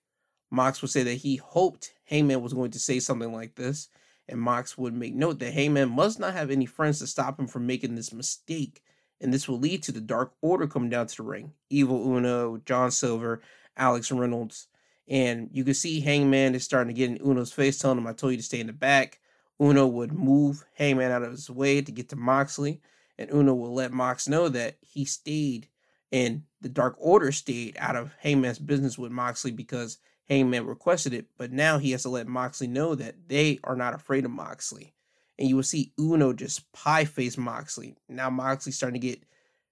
Mox 0.52 0.82
would 0.82 0.92
say 0.92 1.02
that 1.02 1.14
he 1.14 1.34
hoped 1.34 1.92
Hangman 2.04 2.42
was 2.42 2.54
going 2.54 2.70
to 2.70 2.78
say 2.78 3.00
something 3.00 3.32
like 3.32 3.56
this, 3.56 3.88
and 4.28 4.40
Mox 4.40 4.78
would 4.78 4.94
make 4.94 5.16
note 5.16 5.40
that 5.40 5.52
Hangman 5.52 5.90
must 5.90 6.20
not 6.20 6.34
have 6.34 6.52
any 6.52 6.66
friends 6.66 7.00
to 7.00 7.08
stop 7.08 7.40
him 7.40 7.48
from 7.48 7.66
making 7.66 7.96
this 7.96 8.12
mistake, 8.12 8.82
and 9.20 9.34
this 9.34 9.48
will 9.48 9.58
lead 9.58 9.82
to 9.82 9.90
the 9.90 10.00
Dark 10.00 10.34
Order 10.42 10.68
coming 10.68 10.90
down 10.90 11.08
to 11.08 11.16
the 11.16 11.24
ring. 11.24 11.54
Evil 11.70 12.06
Uno, 12.16 12.58
John 12.58 12.92
Silver, 12.92 13.42
Alex 13.76 14.12
Reynolds, 14.12 14.68
and 15.08 15.48
you 15.52 15.64
can 15.64 15.74
see 15.74 16.00
Hangman 16.00 16.54
is 16.54 16.64
starting 16.64 16.94
to 16.94 16.98
get 16.98 17.10
in 17.10 17.18
Uno's 17.18 17.52
face, 17.52 17.78
telling 17.78 17.98
him, 17.98 18.06
I 18.06 18.12
told 18.12 18.32
you 18.32 18.38
to 18.38 18.42
stay 18.42 18.60
in 18.60 18.66
the 18.66 18.72
back. 18.72 19.20
Uno 19.60 19.86
would 19.86 20.12
move 20.12 20.64
Hangman 20.74 21.12
out 21.12 21.22
of 21.22 21.30
his 21.30 21.48
way 21.48 21.80
to 21.80 21.92
get 21.92 22.08
to 22.08 22.16
Moxley, 22.16 22.80
and 23.18 23.30
Uno 23.32 23.54
will 23.54 23.74
let 23.74 23.92
Mox 23.92 24.28
know 24.28 24.48
that 24.48 24.76
he 24.80 25.04
stayed 25.04 25.68
and 26.14 26.44
the 26.60 26.68
Dark 26.68 26.94
Order 26.98 27.32
stayed 27.32 27.76
out 27.76 27.96
of 27.96 28.14
Hangman's 28.20 28.60
business 28.60 28.96
with 28.96 29.10
Moxley 29.10 29.50
because 29.50 29.98
Hangman 30.28 30.64
requested 30.64 31.12
it, 31.12 31.26
but 31.36 31.50
now 31.50 31.78
he 31.78 31.90
has 31.90 32.02
to 32.02 32.08
let 32.08 32.28
Moxley 32.28 32.68
know 32.68 32.94
that 32.94 33.28
they 33.28 33.58
are 33.64 33.74
not 33.74 33.94
afraid 33.94 34.24
of 34.24 34.30
Moxley. 34.30 34.94
And 35.40 35.48
you 35.48 35.56
will 35.56 35.64
see 35.64 35.92
Uno 35.98 36.32
just 36.32 36.70
pie 36.72 37.04
face 37.04 37.36
Moxley. 37.36 37.96
Now 38.08 38.30
Moxley's 38.30 38.76
starting 38.76 39.00
to 39.00 39.06
get 39.06 39.24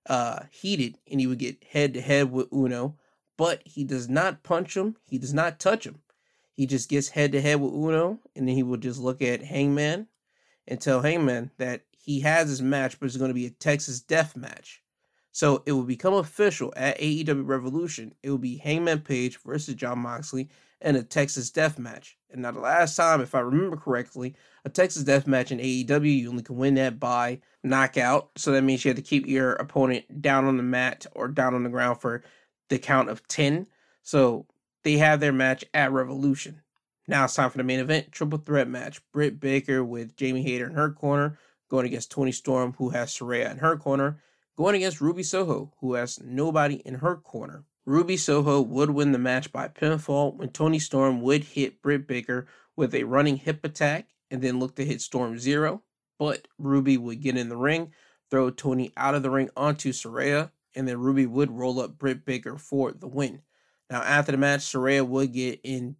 uh, 0.07 0.41
heated 0.51 0.99
and 1.09 1.21
he 1.21 1.29
would 1.29 1.39
get 1.39 1.63
head 1.63 1.95
to 1.95 2.01
head 2.01 2.33
with 2.33 2.53
Uno, 2.53 2.97
but 3.37 3.63
he 3.65 3.85
does 3.85 4.09
not 4.09 4.43
punch 4.43 4.77
him, 4.77 4.97
he 5.05 5.19
does 5.19 5.35
not 5.35 5.59
touch 5.59 5.87
him. 5.87 6.01
He 6.55 6.67
just 6.67 6.89
gets 6.89 7.09
head 7.09 7.33
to 7.33 7.41
head 7.41 7.61
with 7.61 7.73
Uno, 7.73 8.21
and 8.37 8.47
then 8.47 8.55
he 8.55 8.63
will 8.63 8.77
just 8.77 9.01
look 9.01 9.23
at 9.23 9.43
Hangman 9.43 10.07
and 10.69 10.81
tell 10.81 11.01
Hangman 11.01 11.51
that 11.59 11.83
he 11.99 12.21
has 12.21 12.49
his 12.49 12.63
match, 12.63 12.99
but 12.99 13.07
it's 13.07 13.17
going 13.17 13.31
to 13.31 13.35
be 13.35 13.47
a 13.47 13.51
Texas 13.51 14.01
death 14.01 14.37
match. 14.37 14.83
So 15.33 15.63
it 15.65 15.73
will 15.73 15.85
become 15.85 16.15
official 16.15 16.75
at 16.77 16.99
AEW 16.99 17.47
Revolution. 17.47 18.15
It 18.23 18.31
will 18.31 18.39
be 18.39 18.59
Hangman 18.59 19.01
Page 19.01 19.39
versus 19.43 19.75
Jon 19.75 19.99
Moxley 20.01 20.51
in 20.83 20.97
a 20.97 21.03
Texas 21.03 21.51
Death 21.51 21.79
Match. 21.79 22.19
And 22.31 22.43
now 22.43 22.51
the 22.51 22.61
last 22.61 22.97
time, 22.97 23.21
if 23.21 23.35
I 23.35 23.41
remember 23.41 23.77
correctly, 23.77 24.35
a 24.65 24.69
Texas 24.69 25.05
Death 25.05 25.27
Match 25.27 25.51
in 25.51 25.59
AEW, 25.59 26.19
you 26.19 26.29
only 26.29 26.43
can 26.43 26.57
win 26.57 26.75
that 26.75 27.01
by 27.01 27.41
knockout. 27.63 28.31
So 28.37 28.53
that 28.53 28.63
means 28.63 28.85
you 28.85 28.91
have 28.91 28.97
to 28.97 29.03
keep 29.03 29.27
your 29.27 29.55
opponent 29.55 30.21
down 30.21 30.45
on 30.45 30.57
the 30.57 30.63
mat 30.63 31.07
or 31.13 31.29
down 31.29 31.55
on 31.55 31.63
the 31.63 31.71
ground 31.71 32.01
for 32.01 32.23
the 32.73 32.79
count 32.79 33.09
of 33.09 33.27
10. 33.29 33.67
So 34.03 34.47
they 34.83 34.99
have 34.99 35.21
their 35.21 35.33
match 35.33 35.65
at 35.73 35.93
Revolution. 35.93 36.63
Now 37.07 37.25
it's 37.25 37.35
time 37.35 37.51
for 37.51 37.59
the 37.59 37.65
main 37.65 37.81
event, 37.81 38.13
triple 38.13 38.39
threat 38.39 38.69
match. 38.69 39.01
Britt 39.13 39.39
Baker 39.39 39.85
with 39.85 40.17
Jamie 40.17 40.43
Hayter 40.43 40.67
in 40.67 40.75
her 40.75 40.91
corner, 40.91 41.39
going 41.69 41.87
against 41.87 42.11
Toni 42.11 42.33
Storm, 42.33 42.75
who 42.79 42.91
has 42.91 43.13
Saraya 43.13 43.51
in 43.51 43.59
her 43.59 43.77
corner 43.77 44.21
going 44.57 44.75
against 44.75 45.01
Ruby 45.01 45.23
Soho, 45.23 45.73
who 45.81 45.95
has 45.95 46.21
nobody 46.23 46.77
in 46.77 46.95
her 46.95 47.17
corner. 47.17 47.65
Ruby 47.85 48.17
Soho 48.17 48.61
would 48.61 48.91
win 48.91 49.13
the 49.13 49.19
match 49.19 49.53
by 49.53 49.69
pinfall 49.69 50.37
when 50.37 50.51
Toni 50.51 50.79
Storm 50.79 51.21
would 51.23 51.45
hit 51.45 51.83
Britt 51.83 52.07
Baker 52.07 52.47
with 52.77 52.95
a 52.95 53.05
running 53.05 53.37
hip 53.37 53.65
attack 53.65 54.07
and 54.31 54.41
then 54.41 54.59
look 54.59 54.77
to 54.77 54.85
hit 54.85 55.01
Storm 55.01 55.39
Zero. 55.39 55.83
But 56.19 56.47
Ruby 56.59 56.97
would 56.97 57.23
get 57.23 57.37
in 57.37 57.49
the 57.49 57.57
ring, 57.57 57.93
throw 58.31 58.51
Toni 58.51 58.93
out 58.97 59.15
of 59.15 59.23
the 59.23 59.31
ring 59.31 59.51
onto 59.57 59.93
Saraya, 59.93 60.51
and 60.75 60.87
then 60.87 60.99
Ruby 60.99 61.27
would 61.27 61.51
roll 61.51 61.81
up 61.81 61.99
Britt 61.99 62.25
Baker 62.25 62.57
for 62.59 62.93
the 62.93 63.09
win. 63.09 63.43
Now, 63.91 64.03
after 64.03 64.33
the 64.33 64.39
match, 64.39 64.61
Saraya 64.61 65.07
would 65.07 65.33
get 65.33 65.61
in 65.65 65.97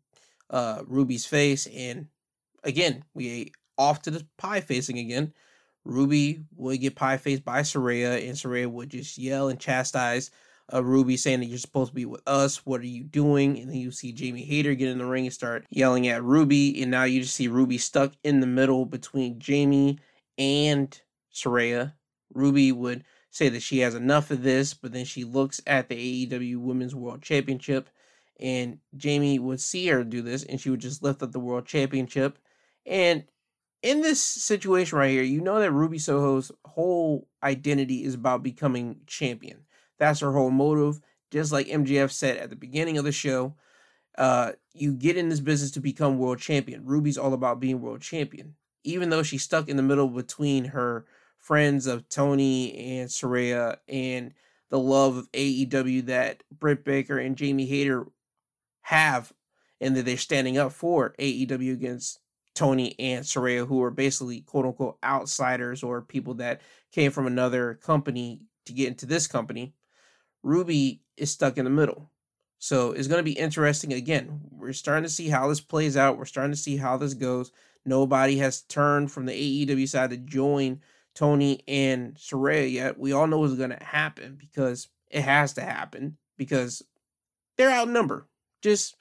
uh, 0.51 0.83
Ruby's 0.87 1.27
face, 1.27 1.67
and 1.67 2.07
again, 2.65 3.05
we 3.15 3.53
off 3.79 4.03
to 4.03 4.11
the 4.11 4.27
pie 4.39 4.61
facing 4.61 4.99
again. 4.99 5.33
Ruby 5.85 6.45
would 6.57 6.81
get 6.81 6.95
pie 6.95 7.17
faced 7.17 7.45
by 7.45 7.61
Saraya, 7.63 8.27
and 8.27 8.37
Saraya 8.37 8.67
would 8.67 8.91
just 8.91 9.19
yell 9.19 9.49
and 9.49 9.59
chastise 9.59 10.31
uh, 10.73 10.83
Ruby, 10.83 11.17
saying 11.17 11.41
that 11.41 11.47
you're 11.47 11.59
supposed 11.59 11.91
to 11.91 11.95
be 11.95 12.07
with 12.07 12.23
us. 12.27 12.65
What 12.65 12.81
are 12.81 12.87
you 12.87 13.05
doing? 13.05 13.59
And 13.59 13.69
then 13.69 13.77
you 13.77 13.91
see 13.91 14.13
Jamie 14.13 14.45
Hayter 14.45 14.75
get 14.75 14.89
in 14.89 14.99
the 14.99 15.05
ring 15.05 15.27
and 15.27 15.33
start 15.33 15.67
yelling 15.71 16.09
at 16.09 16.23
Ruby, 16.23 16.81
and 16.81 16.91
now 16.91 17.05
you 17.05 17.21
just 17.21 17.35
see 17.35 17.49
Ruby 17.49 17.79
stuck 17.79 18.13
in 18.23 18.41
the 18.41 18.47
middle 18.47 18.87
between 18.87 19.39
Jamie 19.39 19.99
and 20.39 20.99
Saraya. 21.33 21.93
Ruby 22.33 22.73
would 22.73 23.05
say 23.33 23.49
that 23.49 23.63
she 23.63 23.79
has 23.79 23.95
enough 23.95 24.31
of 24.31 24.43
this, 24.43 24.75
but 24.75 24.93
then 24.93 25.07
she 25.07 25.25
looks 25.25 25.61
at 25.67 25.89
the 25.89 26.27
AEW 26.27 26.59
Women's 26.59 26.95
World 26.95 27.23
Championship, 27.23 27.89
and 28.39 28.79
Jamie 28.95 29.39
would 29.39 29.61
see 29.61 29.87
her 29.89 30.05
do 30.05 30.21
this, 30.21 30.45
and 30.45 30.61
she 30.61 30.69
would 30.69 30.81
just 30.81 31.03
lift 31.03 31.23
up 31.23 31.33
the 31.33 31.41
World 31.41 31.65
Championship. 31.65 32.39
And 32.85 33.25
in 33.83 34.03
this 34.03 34.23
situation 34.23 34.99
right 34.99 35.11
here, 35.11 35.23
you 35.23 35.41
know 35.41 35.59
that 35.61 35.73
Ruby 35.73 35.99
Soho's 35.99 36.53
whole 36.67 37.27
identity 37.43 38.05
is 38.05 38.15
about 38.15 38.43
becoming 38.43 39.01
champion. 39.07 39.65
That's 39.99 40.21
her 40.21 40.33
whole 40.33 40.51
motive. 40.51 41.01
Just 41.31 41.53
like 41.53 41.69
MJF 41.69 42.11
said 42.11 42.37
at 42.37 42.51
the 42.51 42.57
beginning 42.57 42.99
of 42.99 43.05
the 43.05 43.13
show, 43.13 43.55
uh, 44.19 44.53
you 44.75 44.93
get 44.93 45.17
in 45.17 45.31
this 45.31 45.41
business 45.41 45.71
to 45.71 45.81
become 45.81 46.19
world 46.19 46.39
champion. 46.39 46.85
Ruby's 46.85 47.17
all 47.17 47.33
about 47.33 47.61
being 47.61 47.81
world 47.81 48.03
champion. 48.03 48.57
Even 48.85 49.09
though 49.09 49.23
she's 49.23 49.43
stuck 49.43 49.71
in 49.71 49.79
the 49.79 49.83
middle 49.83 50.09
between 50.09 50.67
her 50.67 51.07
friends 51.43 51.87
of 51.87 52.09
Toni 52.09 53.01
and 53.01 53.11
Saraya 53.11 53.77
and 53.89 54.33
the 54.71 54.79
love 54.79 55.19
of 55.19 55.31
AEW 55.33 56.07
that 56.07 56.43
Britt 56.51 56.85
Baker 56.85 57.19
and 57.19 57.37
Jamie 57.37 57.67
Hayter 57.67 58.07
have, 58.81 59.33
and 59.81 59.97
that 59.97 60.07
they're 60.07 60.17
standing 60.17 60.57
up 60.57 60.73
for 60.73 61.15
AEW 61.19 61.75
against 61.75 62.21
Toni 62.55 62.95
and 62.99 63.25
Saraya, 63.25 63.67
who 63.67 63.83
are 63.83 63.91
basically 63.91 64.41
quote 64.41 64.65
unquote 64.65 64.99
outsiders 65.05 65.83
or 65.83 66.01
people 66.01 66.35
that 66.35 66.61
came 66.93 67.11
from 67.11 67.27
another 67.27 67.75
company 67.75 68.41
to 68.67 68.73
get 68.73 68.89
into 68.89 69.07
this 69.07 69.27
company, 69.27 69.75
Ruby 70.43 71.03
is 71.17 71.31
stuck 71.31 71.59
in 71.59 71.65
the 71.65 71.71
middle. 71.71 72.09
So 72.59 72.93
it's 72.93 73.09
going 73.09 73.19
to 73.19 73.25
be 73.25 73.39
interesting. 73.39 73.93
Again, 73.93 74.41
we're 74.53 74.73
starting 74.73 75.03
to 75.03 75.11
see 75.11 75.29
how 75.29 75.49
this 75.49 75.61
plays 75.61 75.97
out. 75.97 76.17
We're 76.17 76.25
starting 76.25 76.53
to 76.53 76.57
see 76.59 76.77
how 76.77 76.97
this 76.97 77.15
goes. 77.15 77.51
Nobody 77.85 78.39
has 78.39 78.63
turned 78.63 79.11
from 79.11 79.27
the 79.27 79.67
AEW 79.67 79.89
side 79.89 80.11
to 80.11 80.17
join 80.17 80.81
Toni 81.15 81.61
and 81.69 82.15
Saraya 82.15 82.71
yet. 82.71 82.99
We 82.99 83.13
all 83.13 83.27
know 83.27 83.39
what's 83.39 83.55
going 83.55 83.71
to 83.71 83.85
happen 83.85 84.37
because 84.39 84.89
It 85.11 85.23
has 85.23 85.53
to 85.55 85.63
happen 85.63 86.17
because 86.39 86.83
they're 87.57 87.71
outnumbered. 87.71 88.25
Just 88.63 88.97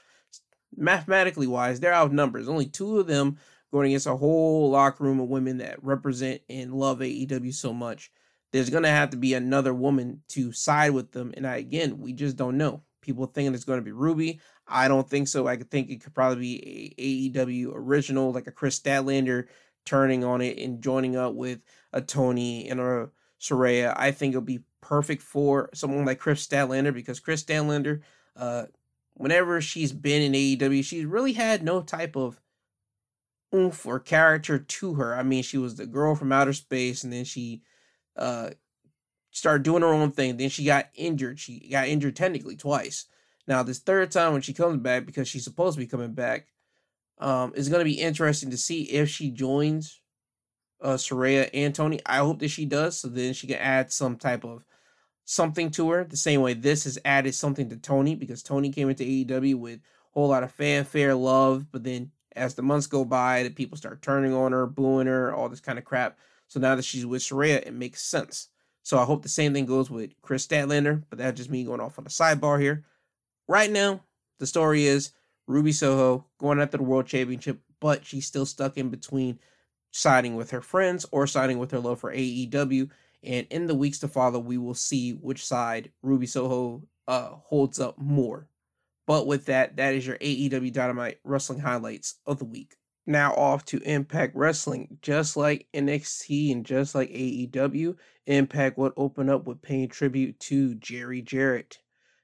mathematically 0.76 1.48
wise, 1.48 1.80
they're 1.80 1.94
outnumbered. 1.94 2.42
There's 2.42 2.50
only 2.50 2.66
two 2.66 3.00
of 3.00 3.08
them 3.08 3.38
going 3.72 3.88
against 3.88 4.08
a 4.08 4.16
whole 4.16 4.70
locker 4.70 5.04
room 5.04 5.20
of 5.20 5.30
women 5.30 5.60
that 5.60 5.84
represent 5.84 6.42
and 6.50 6.74
love 6.74 7.00
AEW 7.00 7.54
so 7.54 7.74
much. 7.74 8.12
There's 8.52 8.70
gonna 8.70 8.90
have 8.90 9.12
to 9.12 9.18
be 9.18 9.34
another 9.34 9.74
woman 9.74 10.24
to 10.30 10.52
side 10.52 10.92
with 10.92 11.12
them, 11.14 11.34
and 11.38 11.48
I, 11.48 11.56
again, 11.56 12.00
we 12.00 12.12
just 12.12 12.36
don't 12.36 12.58
know. 12.58 12.84
People 13.02 13.26
thinking 13.26 13.54
it's 13.54 13.64
going 13.64 13.80
to 13.80 13.86
be 13.86 13.92
Ruby. 13.92 14.40
I 14.68 14.88
don't 14.88 15.10
think 15.10 15.28
so. 15.28 15.48
I 15.48 15.56
could 15.56 15.72
think 15.72 15.90
it 15.90 16.04
could 16.04 16.14
probably 16.14 16.40
be 16.40 16.94
a 16.98 17.32
AEW 17.32 17.72
original, 17.74 18.32
like 18.32 18.46
a 18.46 18.52
Kris 18.52 18.80
Statlander 18.80 19.48
turning 19.86 20.24
on 20.24 20.42
it 20.42 20.58
and 20.58 20.82
joining 20.82 21.16
up 21.16 21.34
with 21.34 21.60
a 21.94 22.02
Toni 22.02 22.70
and 22.70 22.80
a 22.80 23.10
Saraya. 23.40 23.94
I 23.96 24.12
think 24.12 24.32
it'll 24.32 24.42
be 24.42 24.64
perfect 24.82 25.22
for 25.22 25.70
someone 25.74 26.06
like 26.06 26.20
Kris 26.20 26.46
Statlander 26.46 26.94
because 26.94 27.20
Kris 27.20 27.44
Statlander, 27.44 28.02
uh, 28.36 28.66
whenever 29.14 29.62
she's 29.62 29.92
been 29.92 30.22
in 30.22 30.34
AEW, 30.34 30.84
she's 30.84 31.06
really 31.06 31.34
had 31.34 31.64
no 31.64 31.82
type 31.82 32.16
of 32.16 32.40
oomph 33.54 33.86
or 33.86 34.00
character 34.00 34.60
to 34.60 34.94
her. 34.96 35.16
I 35.16 35.24
mean, 35.24 35.44
she 35.44 35.58
was 35.58 35.76
the 35.76 35.86
girl 35.86 36.16
from 36.16 36.32
outer 36.32 36.54
space, 36.54 37.04
and 37.04 37.12
then 37.12 37.26
she 37.26 37.62
uh 38.16 38.52
started 39.32 39.64
doing 39.64 39.82
her 39.82 39.88
own 39.88 40.12
thing. 40.12 40.38
Then 40.38 40.50
she 40.50 40.66
got 40.66 40.90
injured. 40.94 41.40
She 41.40 41.70
got 41.70 41.88
injured 41.88 42.16
technically 42.16 42.56
twice. 42.56 43.06
Now, 43.48 43.64
this 43.64 43.80
third 43.80 44.12
time 44.12 44.34
when 44.34 44.42
she 44.42 44.54
comes 44.54 44.82
back, 44.82 45.06
because 45.06 45.28
she's 45.28 45.44
supposed 45.44 45.76
to 45.76 45.80
be 45.80 45.88
coming 45.88 46.14
back, 46.14 46.48
um, 47.22 47.54
it's 47.56 47.70
going 47.70 47.80
to 47.80 47.86
be 47.86 48.00
interesting 48.00 48.50
to 48.50 48.58
see 48.58 48.84
if 48.84 49.10
she 49.10 49.30
joins 49.30 50.02
uh, 50.82 50.96
Saraya 50.96 51.50
and 51.54 51.74
Toni. 51.74 52.00
I 52.06 52.18
hope 52.18 52.40
that 52.40 52.50
she 52.50 52.66
does, 52.66 53.00
so 53.00 53.08
then 53.08 53.34
she 53.34 53.48
can 53.48 53.58
add 53.58 53.92
some 53.92 54.18
type 54.18 54.44
of 54.44 54.66
something 55.26 55.70
to 55.72 55.92
her. 55.92 56.04
The 56.04 56.18
same 56.18 56.42
way 56.42 56.56
this 56.56 56.86
has 56.86 56.98
added 57.06 57.36
something 57.36 57.70
to 57.70 57.78
Toni 57.78 58.16
because 58.16 58.42
Toni 58.42 58.72
came 58.72 58.90
into 58.90 59.04
AEW 59.04 59.56
with 59.56 59.80
a 59.80 59.80
whole 60.14 60.30
lot 60.30 60.44
of 60.44 60.52
fanfare, 60.52 61.14
love, 61.14 61.72
but 61.72 61.84
then 61.84 62.12
as 62.36 62.56
the 62.56 62.64
months 62.64 62.88
go 62.88 63.06
by, 63.06 63.44
the 63.44 63.50
people 63.50 63.78
start 63.78 64.02
turning 64.02 64.34
on 64.34 64.52
her, 64.52 64.66
booing 64.66 65.08
her, 65.08 65.34
all 65.34 65.48
this 65.48 65.60
kind 65.60 65.78
of 65.78 65.86
crap. 65.86 66.18
So 66.48 66.60
now 66.60 66.76
that 66.76 66.86
she's 66.86 67.06
with 67.06 67.22
Saraya, 67.22 67.66
it 67.66 67.74
makes 67.74 68.02
sense. 68.02 68.50
So 68.84 68.98
I 68.98 69.06
hope 69.06 69.22
the 69.22 69.30
same 69.30 69.54
thing 69.54 69.66
goes 69.66 69.92
with 69.92 70.20
Kris 70.22 70.48
Statlander, 70.48 71.04
but 71.10 71.20
that's 71.20 71.38
just 71.38 71.52
me 71.52 71.64
going 71.64 71.82
off 71.82 72.00
on 72.00 72.06
a 72.06 72.10
sidebar 72.10 72.60
here. 72.60 72.84
Right 73.48 73.70
now, 73.70 74.02
the 74.40 74.48
story 74.48 74.86
is 74.86 75.12
Ruby 75.48 75.72
Soho 75.72 76.26
going 76.38 76.60
after 76.60 76.78
the 76.78 76.84
World 76.84 77.08
Championship, 77.08 77.60
but 77.80 78.06
she's 78.06 78.26
still 78.26 78.46
stuck 78.46 78.78
in 78.78 78.90
between 78.90 79.40
siding 79.92 80.36
with 80.36 80.52
her 80.52 80.62
friends 80.62 81.06
or 81.12 81.28
siding 81.28 81.60
with 81.60 81.72
her 81.72 81.80
love 81.80 82.00
for 82.00 82.14
AEW. 82.14 82.90
And 83.24 83.48
in 83.50 83.68
the 83.68 83.76
weeks 83.76 84.00
to 84.00 84.08
follow, 84.08 84.40
we 84.40 84.58
will 84.58 84.74
see 84.74 85.12
which 85.12 85.46
side 85.46 85.92
Ruby 86.02 86.26
Soho 86.26 86.84
uh, 87.08 87.32
holds 87.44 87.80
up 87.80 87.98
more. 87.98 88.48
But 89.06 89.28
with 89.28 89.46
that, 89.46 89.76
that 89.78 89.94
is 89.94 90.08
your 90.08 90.18
AEW 90.18 90.72
Dynamite 90.72 91.20
wrestling 91.24 91.60
highlights 91.60 92.16
of 92.26 92.40
the 92.40 92.46
week. 92.46 92.76
Now 93.06 93.34
off 93.34 93.66
to 93.66 93.80
Impact 93.80 94.36
Wrestling. 94.36 95.00
Just 95.02 95.36
like 95.36 95.68
NXT 95.74 96.52
and 96.52 96.66
just 96.66 96.96
like 96.96 97.10
AEW, 97.10 97.98
Impact 98.28 98.78
would 98.78 98.94
open 98.96 99.30
up 99.30 99.46
with 99.46 99.62
paying 99.62 99.90
tribute 99.90 100.40
to 100.42 100.76
Jerry 100.76 101.22
Jarrett. 101.22 101.80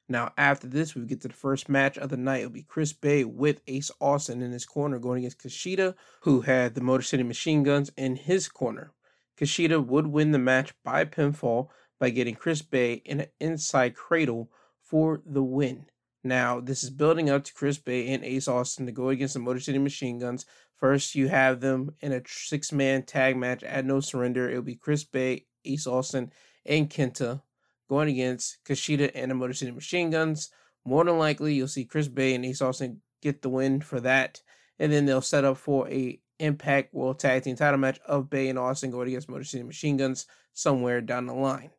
Now, 0.10 0.32
after 0.38 0.68
this, 0.68 0.96
we 0.96 1.06
get 1.06 1.22
to 1.22 1.28
the 1.28 1.34
first 1.34 1.68
match 1.68 1.98
of 1.98 2.10
the 2.10 2.18
night. 2.18 2.40
It'll 2.40 2.52
be 2.52 2.64
Chris 2.64 2.94
Bey 2.94 3.26
with 3.26 3.62
Ace 3.68 3.92
Austin 4.00 4.42
in 4.42 4.52
his 4.52 4.66
corner 4.66 5.00
going 5.00 5.20
against 5.20 5.44
Kushida, 5.44 5.96
who 6.22 6.42
had 6.42 6.76
the 6.76 6.82
Motor 6.82 7.04
City 7.04 7.24
Machine 7.24 7.64
Guns 7.64 7.92
in 7.98 8.16
his 8.16 8.48
corner. 8.48 8.94
Kushida 9.38 9.86
would 9.86 10.08
win 10.08 10.32
the 10.32 10.40
match 10.40 10.74
by 10.84 11.04
pinfall 11.04 11.68
by 12.00 12.10
getting 12.10 12.36
Chris 12.36 12.62
Bey 12.62 12.94
in 13.06 13.22
an 13.22 13.28
inside 13.40 13.96
cradle 13.96 14.50
for 14.82 15.22
the 15.26 15.44
win. 15.44 15.86
Now, 16.24 16.60
this 16.60 16.84
is 16.84 16.90
building 16.90 17.30
up 17.30 17.44
to 17.44 17.54
Chris 17.54 17.78
Bey 17.78 18.14
and 18.14 18.24
Ace 18.24 18.48
Austin 18.48 18.86
to 18.86 18.92
go 18.92 19.10
against 19.10 19.34
the 19.34 19.40
Motor 19.40 19.60
City 19.60 19.78
Machine 19.78 20.20
Guns. 20.20 20.46
First, 20.78 21.16
you 21.16 21.28
have 21.28 21.60
them 21.60 21.92
in 22.02 22.14
a 22.14 22.22
six 22.28 22.72
man 22.72 23.04
tag 23.04 23.36
match 23.36 23.64
at 23.64 23.86
No 23.86 24.00
Surrender. 24.00 24.50
It'll 24.50 24.62
be 24.62 24.76
Chris 24.76 25.04
Bey, 25.04 25.46
Ace 25.66 25.88
Austin, 25.88 26.32
and 26.66 26.90
Kenta 26.90 27.42
going 27.88 28.10
against 28.10 28.58
Kushida 28.66 29.12
and 29.16 29.32
the 29.32 29.36
Motor 29.36 29.54
City 29.54 29.72
Machine 29.72 30.10
Guns. 30.10 30.50
More 30.86 31.04
than 31.04 31.18
likely, 31.18 31.54
you'll 31.54 31.68
see 31.68 31.86
Chris 31.86 32.08
Bey 32.08 32.36
and 32.36 32.46
Ace 32.46 32.62
Austin 32.62 33.02
get 33.22 33.42
the 33.42 33.50
win 33.50 33.82
for 33.82 34.00
that. 34.02 34.42
And 34.80 34.92
then 34.92 35.06
they'll 35.06 35.22
set 35.22 35.46
up 35.46 35.58
for 35.58 35.90
a 35.90 36.20
Impact 36.40 36.94
World 36.94 37.20
Tag 37.20 37.44
Team 37.44 37.56
title 37.56 37.80
match 37.80 38.00
of 38.06 38.30
Bey 38.30 38.50
and 38.50 38.60
Austin 38.60 38.92
going 38.92 39.08
against 39.08 39.30
Motor 39.30 39.44
City 39.44 39.64
Machine 39.64 39.98
Guns 39.98 40.28
somewhere 40.54 41.02
down 41.02 41.26
the 41.26 41.34
line. 41.34 41.72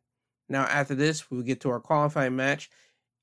Now, 0.49 0.63
after 0.63 0.95
this, 0.95 1.29
we'll 1.29 1.43
get 1.43 1.61
to 1.61 1.69
our 1.69 1.79
qualifying 1.79 2.35
match 2.35 2.69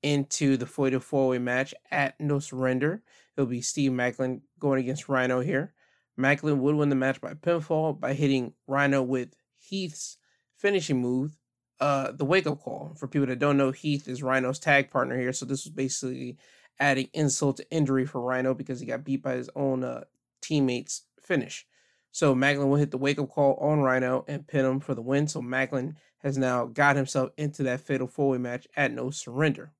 into 0.01 0.57
the 0.57 0.65
Fatal 0.65 0.99
Four 0.99 1.29
Way 1.29 1.39
match 1.39 1.73
at 1.91 2.19
No 2.19 2.39
Surrender. 2.39 3.03
It'll 3.35 3.47
be 3.47 3.61
Steve 3.61 3.91
Maclin 3.91 4.41
going 4.59 4.79
against 4.79 5.09
Rhino 5.09 5.41
here. 5.41 5.73
Maclin 6.19 6.57
would 6.57 6.75
win 6.75 6.89
the 6.89 6.95
match 6.95 7.21
by 7.21 7.33
pinfall 7.33 7.99
by 7.99 8.13
hitting 8.13 8.53
Rhino 8.65 9.03
with 9.03 9.35
Heath's 9.57 10.17
finishing 10.57 11.01
move, 11.01 11.37
uh, 11.79 12.11
the 12.11 12.25
wake 12.25 12.47
up 12.47 12.59
call. 12.59 12.93
For 12.95 13.07
people 13.07 13.27
that 13.27 13.39
don't 13.39 13.57
know, 13.57 13.71
Heath 13.71 14.07
is 14.07 14.23
Rhino's 14.23 14.59
tag 14.59 14.91
partner 14.91 15.17
here, 15.17 15.33
so 15.33 15.45
this 15.45 15.65
was 15.65 15.73
basically 15.73 16.37
adding 16.79 17.09
insult 17.13 17.57
to 17.57 17.71
injury 17.71 18.05
for 18.05 18.21
Rhino 18.21 18.53
because 18.53 18.79
he 18.79 18.85
got 18.85 19.03
beat 19.03 19.23
by 19.23 19.33
his 19.33 19.49
own 19.55 19.83
uh, 19.83 20.03
teammates' 20.41 21.03
finish. 21.21 21.65
So 22.11 22.33
Maclin 22.33 22.67
will 22.67 22.77
hit 22.77 22.91
the 22.91 22.97
wake 22.97 23.19
up 23.19 23.29
call 23.29 23.55
on 23.55 23.81
Rhino 23.81 24.25
and 24.27 24.47
pin 24.47 24.65
him 24.65 24.79
for 24.79 24.95
the 24.95 25.01
win. 25.01 25.27
So 25.27 25.41
Maclin 25.41 25.95
has 26.19 26.37
now 26.37 26.65
got 26.65 26.95
himself 26.95 27.31
into 27.37 27.63
that 27.63 27.81
fatal 27.81 28.07
four 28.07 28.29
way 28.31 28.37
match 28.37 28.67
at 28.75 28.91
no 28.91 29.11
surrender. 29.11 29.73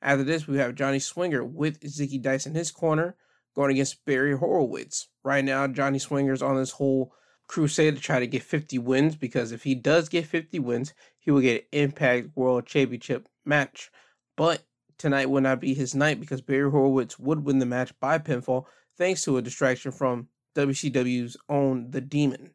After 0.00 0.24
this, 0.24 0.46
we 0.46 0.58
have 0.58 0.74
Johnny 0.74 0.98
Swinger 0.98 1.44
with 1.44 1.80
Zicky 1.80 2.20
Dice 2.20 2.46
in 2.46 2.54
his 2.54 2.70
corner 2.70 3.16
going 3.54 3.72
against 3.72 4.04
Barry 4.04 4.36
Horowitz. 4.36 5.08
Right 5.22 5.44
now, 5.44 5.66
Johnny 5.66 5.98
Swinger's 5.98 6.42
on 6.42 6.56
this 6.56 6.72
whole 6.72 7.12
crusade 7.46 7.96
to 7.96 8.00
try 8.00 8.18
to 8.18 8.26
get 8.26 8.42
50 8.42 8.78
wins 8.78 9.16
because 9.16 9.52
if 9.52 9.62
he 9.62 9.74
does 9.74 10.08
get 10.08 10.26
50 10.26 10.58
wins, 10.58 10.94
he 11.18 11.30
will 11.30 11.40
get 11.40 11.68
an 11.72 11.80
Impact 11.80 12.36
World 12.36 12.66
Championship 12.66 13.28
match. 13.44 13.90
But 14.36 14.62
tonight 14.98 15.30
will 15.30 15.40
not 15.40 15.60
be 15.60 15.74
his 15.74 15.94
night 15.94 16.20
because 16.20 16.40
Barry 16.40 16.70
Horowitz 16.70 17.18
would 17.18 17.44
win 17.44 17.58
the 17.58 17.66
match 17.66 17.92
by 18.00 18.18
pinfall 18.18 18.64
thanks 18.96 19.24
to 19.24 19.36
a 19.36 19.42
distraction 19.42 19.92
from 19.92 20.28
WCW's 20.54 21.36
own 21.48 21.90
The 21.90 22.00
Demon. 22.00 22.50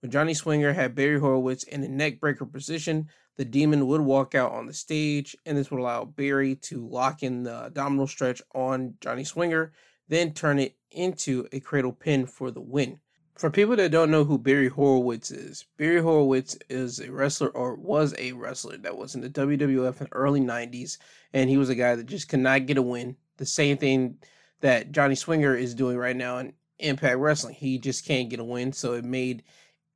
When 0.00 0.10
Johnny 0.10 0.34
Swinger 0.34 0.72
had 0.72 0.94
Barry 0.94 1.20
Horowitz 1.20 1.64
in 1.64 1.84
a 1.84 1.86
neckbreaker 1.86 2.50
position, 2.50 3.08
the 3.36 3.44
Demon 3.44 3.86
would 3.86 4.00
walk 4.00 4.34
out 4.34 4.52
on 4.52 4.66
the 4.66 4.72
stage, 4.72 5.36
and 5.44 5.56
this 5.56 5.70
would 5.70 5.80
allow 5.80 6.04
Barry 6.04 6.56
to 6.56 6.86
lock 6.86 7.22
in 7.22 7.42
the 7.42 7.66
abdominal 7.66 8.06
stretch 8.06 8.42
on 8.54 8.94
Johnny 9.00 9.24
Swinger, 9.24 9.72
then 10.08 10.32
turn 10.32 10.58
it 10.58 10.76
into 10.90 11.46
a 11.52 11.60
cradle 11.60 11.92
pin 11.92 12.26
for 12.26 12.50
the 12.50 12.60
win. 12.60 13.00
For 13.40 13.48
people 13.48 13.74
that 13.76 13.90
don't 13.90 14.10
know 14.10 14.24
who 14.24 14.36
Barry 14.36 14.68
Horowitz 14.68 15.30
is, 15.30 15.64
Barry 15.78 16.02
Horowitz 16.02 16.58
is 16.68 17.00
a 17.00 17.10
wrestler 17.10 17.48
or 17.48 17.74
was 17.74 18.14
a 18.18 18.32
wrestler 18.32 18.76
that 18.76 18.98
was 18.98 19.14
in 19.14 19.22
the 19.22 19.30
WWF 19.30 19.98
in 19.98 20.04
the 20.04 20.12
early 20.12 20.42
90s, 20.42 20.98
and 21.32 21.48
he 21.48 21.56
was 21.56 21.70
a 21.70 21.74
guy 21.74 21.94
that 21.94 22.04
just 22.04 22.28
could 22.28 22.40
not 22.40 22.66
get 22.66 22.76
a 22.76 22.82
win. 22.82 23.16
The 23.38 23.46
same 23.46 23.78
thing 23.78 24.18
that 24.60 24.92
Johnny 24.92 25.14
Swinger 25.14 25.56
is 25.56 25.74
doing 25.74 25.96
right 25.96 26.14
now 26.14 26.36
in 26.36 26.52
Impact 26.80 27.16
Wrestling. 27.16 27.54
He 27.54 27.78
just 27.78 28.04
can't 28.04 28.28
get 28.28 28.40
a 28.40 28.44
win, 28.44 28.74
so 28.74 28.92
it 28.92 29.06
made 29.06 29.42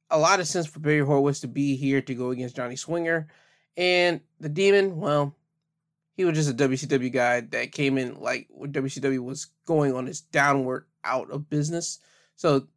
a 0.09 0.19
lot 0.19 0.41
of 0.41 0.47
sense 0.47 0.67
for 0.67 0.81
Barry 0.81 1.01
Horowitz 1.01 1.41
to 1.41 1.47
be 1.47 1.77
here 1.77 2.01
to 2.01 2.15
go 2.15 2.31
against 2.31 2.57
Johnny 2.57 2.77
Swinger. 2.77 3.29
And 3.77 4.23
the 4.41 4.49
Demon, 4.49 4.97
well, 4.97 5.37
he 6.17 6.25
was 6.25 6.35
just 6.35 6.49
a 6.49 6.67
WCW 6.67 7.13
guy 7.13 7.43
that 7.43 7.73
came 7.73 7.99
in 7.99 8.19
like 8.19 8.49
when 8.49 8.73
WCW 8.73 9.19
was 9.19 9.49
going 9.67 9.95
on 9.95 10.09
its 10.09 10.23
downward 10.23 10.87
out 11.05 11.31
of 11.31 11.51
business. 11.51 11.99
So 12.37 12.69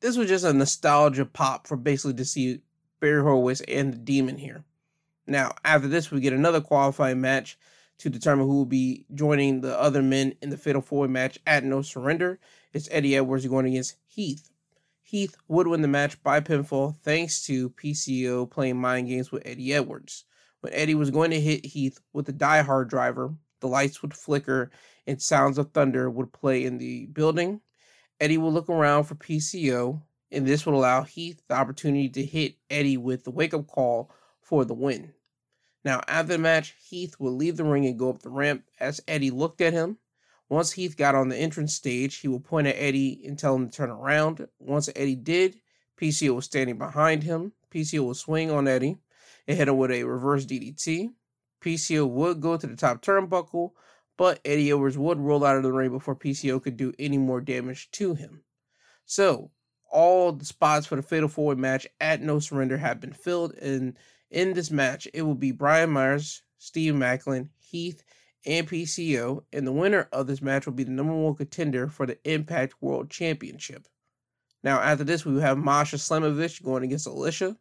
this 0.00 0.16
was 0.16 0.28
just 0.28 0.44
a 0.44 0.52
nostalgia 0.52 1.24
pop 1.24 1.66
for 1.66 1.76
basically 1.76 2.14
to 2.14 2.24
see 2.24 2.60
Barry 3.00 3.22
Horowitz 3.22 3.60
and 3.62 3.92
the 3.92 3.98
Demon 3.98 4.38
here. 4.38 4.64
Now, 5.26 5.52
after 5.64 5.88
this, 5.88 6.10
we 6.10 6.20
get 6.20 6.32
another 6.32 6.60
qualifying 6.60 7.20
match 7.20 7.58
to 7.98 8.10
determine 8.10 8.46
who 8.46 8.56
will 8.56 8.66
be 8.66 9.06
joining 9.14 9.60
the 9.60 9.78
other 9.78 10.02
men 10.02 10.34
in 10.42 10.50
the 10.50 10.56
Fatal 10.56 10.82
Four 10.82 11.08
match 11.08 11.38
at 11.46 11.64
No 11.64 11.82
Surrender. 11.82 12.38
It's 12.72 12.88
Eddie 12.90 13.16
Edwards 13.16 13.46
going 13.46 13.66
against 13.66 13.96
Heath. 14.06 14.50
Heath 15.02 15.36
would 15.48 15.66
win 15.66 15.82
the 15.82 15.88
match 15.88 16.22
by 16.22 16.40
pinfall 16.40 16.96
thanks 17.02 17.44
to 17.46 17.70
PCO 17.70 18.50
playing 18.50 18.76
mind 18.76 19.08
games 19.08 19.30
with 19.30 19.46
Eddie 19.46 19.72
Edwards. 19.72 20.24
When 20.60 20.72
Eddie 20.72 20.94
was 20.94 21.10
going 21.10 21.30
to 21.30 21.40
hit 21.40 21.64
Heath 21.64 22.00
with 22.12 22.26
the 22.26 22.32
Die 22.32 22.62
Hard 22.62 22.88
driver, 22.88 23.34
the 23.60 23.68
lights 23.68 24.02
would 24.02 24.14
flicker 24.14 24.70
and 25.06 25.22
sounds 25.22 25.58
of 25.58 25.70
thunder 25.70 26.10
would 26.10 26.32
play 26.32 26.64
in 26.64 26.78
the 26.78 27.06
building. 27.06 27.60
Eddie 28.20 28.38
will 28.38 28.52
look 28.52 28.68
around 28.68 29.04
for 29.04 29.14
PCO, 29.14 30.00
and 30.32 30.46
this 30.46 30.64
will 30.64 30.74
allow 30.74 31.02
Heath 31.02 31.42
the 31.48 31.54
opportunity 31.54 32.08
to 32.08 32.24
hit 32.24 32.56
Eddie 32.70 32.96
with 32.96 33.24
the 33.24 33.30
wake 33.30 33.52
up 33.52 33.66
call 33.66 34.10
for 34.40 34.64
the 34.64 34.74
win. 34.74 35.12
Now, 35.84 36.00
after 36.08 36.32
the 36.32 36.38
match, 36.38 36.74
Heath 36.88 37.16
would 37.18 37.30
leave 37.30 37.56
the 37.56 37.64
ring 37.64 37.86
and 37.86 37.98
go 37.98 38.10
up 38.10 38.22
the 38.22 38.30
ramp 38.30 38.64
as 38.80 39.00
Eddie 39.06 39.30
looked 39.30 39.60
at 39.60 39.72
him. 39.72 39.98
Once 40.48 40.72
Heath 40.72 40.96
got 40.96 41.14
on 41.14 41.28
the 41.28 41.36
entrance 41.36 41.74
stage, 41.74 42.16
he 42.16 42.28
would 42.28 42.44
point 42.44 42.66
at 42.66 42.76
Eddie 42.76 43.22
and 43.26 43.38
tell 43.38 43.54
him 43.54 43.68
to 43.68 43.76
turn 43.76 43.90
around. 43.90 44.46
Once 44.58 44.88
Eddie 44.96 45.16
did, 45.16 45.56
PCO 46.00 46.36
was 46.36 46.44
standing 46.44 46.78
behind 46.78 47.22
him. 47.22 47.52
PCO 47.70 48.06
would 48.06 48.16
swing 48.16 48.50
on 48.50 48.66
Eddie 48.66 48.96
and 49.46 49.56
hit 49.58 49.68
him 49.68 49.76
with 49.76 49.90
a 49.90 50.04
reverse 50.04 50.46
DDT. 50.46 51.10
PCO 51.60 52.08
would 52.08 52.40
go 52.40 52.56
to 52.56 52.66
the 52.66 52.76
top 52.76 53.02
turnbuckle, 53.02 53.72
but 54.16 54.40
Eddie 54.44 54.70
Edwards 54.70 54.98
would 54.98 55.18
roll 55.18 55.44
out 55.44 55.56
of 55.56 55.62
the 55.62 55.72
ring 55.72 55.90
before 55.90 56.16
PCO 56.16 56.62
could 56.62 56.76
do 56.76 56.92
any 56.98 57.18
more 57.18 57.40
damage 57.40 57.90
to 57.92 58.14
him. 58.14 58.42
So, 59.04 59.50
all 59.90 60.32
the 60.32 60.44
spots 60.44 60.86
for 60.86 60.96
the 60.96 61.02
Fatal 61.02 61.28
4 61.28 61.46
Way 61.46 61.54
match 61.54 61.86
at 62.00 62.22
No 62.22 62.38
Surrender 62.38 62.76
have 62.78 63.00
been 63.00 63.12
filled, 63.12 63.54
and 63.54 63.96
in 64.30 64.54
this 64.54 64.70
match, 64.70 65.06
it 65.14 65.22
will 65.22 65.34
be 65.34 65.52
Brian 65.52 65.90
Myers, 65.90 66.42
Steve 66.58 66.94
Maclin, 66.94 67.48
Heath, 67.58 68.02
and 68.44 68.68
PCO, 68.68 69.42
and 69.52 69.66
the 69.66 69.72
winner 69.72 70.08
of 70.12 70.26
this 70.26 70.40
match 70.40 70.66
will 70.66 70.72
be 70.72 70.84
the 70.84 70.90
number 70.90 71.14
one 71.14 71.34
contender 71.34 71.88
for 71.88 72.06
the 72.06 72.18
Impact 72.24 72.74
World 72.80 73.10
Championship. 73.10 73.86
Now, 74.62 74.80
after 74.80 75.04
this, 75.04 75.24
we 75.24 75.34
will 75.34 75.40
have 75.40 75.58
Masha 75.58 75.96
Slamovich 75.96 76.62
going 76.62 76.84
against 76.84 77.06
Alicia. 77.06 77.56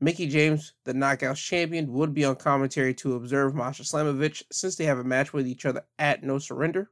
Mickie 0.00 0.28
James, 0.28 0.72
the 0.84 0.94
Knockouts 0.94 1.44
champion, 1.44 1.92
would 1.92 2.14
be 2.14 2.24
on 2.24 2.36
commentary 2.36 2.94
to 2.94 3.16
observe 3.16 3.54
Masha 3.54 3.82
Slamovich 3.82 4.42
since 4.50 4.76
they 4.76 4.84
have 4.84 4.98
a 4.98 5.04
match 5.04 5.32
with 5.32 5.46
each 5.46 5.66
other 5.66 5.84
at 5.98 6.22
No 6.22 6.38
Surrender. 6.38 6.90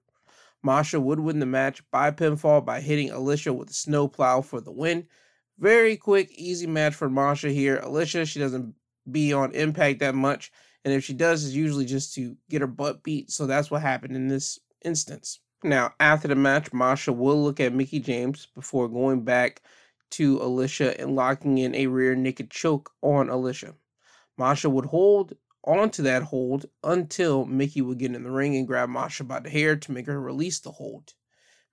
Masha 0.63 1.01
would 1.01 1.21
win 1.21 1.39
the 1.39 1.47
match 1.47 1.83
by 1.91 2.11
pinfall 2.11 2.65
by 2.65 2.81
hitting 2.81 3.11
Alicia 3.11 3.53
with 3.53 3.71
a 3.71 3.75
snowplow 3.75 4.43
for 4.43 4.61
the 4.61 4.73
win. 4.73 5.07
Very 5.59 5.97
quick, 5.97 6.31
easy 6.33 6.67
match 6.67 6.95
for 6.95 7.09
Masha 7.09 7.49
here. 7.51 7.79
Alicia, 7.79 8.27
she 8.27 8.39
doesn't 8.41 8.75
be 9.11 9.33
on 9.33 9.55
impact 9.55 10.01
that 10.01 10.15
much, 10.15 10.53
and 10.85 10.93
if 10.93 11.05
she 11.05 11.15
does, 11.15 11.45
it's 11.45 11.55
usually 11.55 11.87
just 11.87 12.15
to 12.15 12.37
get 12.51 12.61
her 12.61 12.67
butt 12.67 13.03
beat. 13.03 13.31
So 13.31 13.47
that's 13.47 13.71
what 13.71 13.83
happened 13.83 14.17
in 14.17 14.29
this 14.29 14.59
instance. 14.85 15.41
Now, 15.65 15.95
after 15.99 16.29
the 16.29 16.37
match, 16.37 16.73
Masha 16.73 17.13
will 17.13 17.43
look 17.43 17.59
at 17.59 17.73
Mickie 17.73 18.01
James 18.01 18.47
before 18.55 18.89
going 18.89 19.23
back 19.23 19.63
to 20.11 20.41
Alicia 20.43 21.01
and 21.01 21.15
locking 21.15 21.59
in 21.59 21.75
a 21.75 21.87
rear 21.87 22.15
naked 22.15 22.51
choke 22.51 22.91
on 23.03 23.29
Alicia. 23.29 23.75
Masha 24.37 24.71
would 24.71 24.87
hold 24.87 25.35
onto 25.65 26.03
that 26.03 26.23
hold 26.23 26.67
until 26.83 27.45
Mickie 27.45 27.83
would 27.83 27.99
get 27.99 28.15
in 28.15 28.23
the 28.23 28.31
ring 28.31 28.57
and 28.57 28.67
grab 28.67 28.89
Masha 28.89 29.25
by 29.25 29.41
the 29.41 29.51
hair 29.51 29.77
to 29.77 29.93
make 29.93 30.07
her 30.07 30.21
release 30.21 30.61
the 30.61 30.71
hold. 30.71 31.13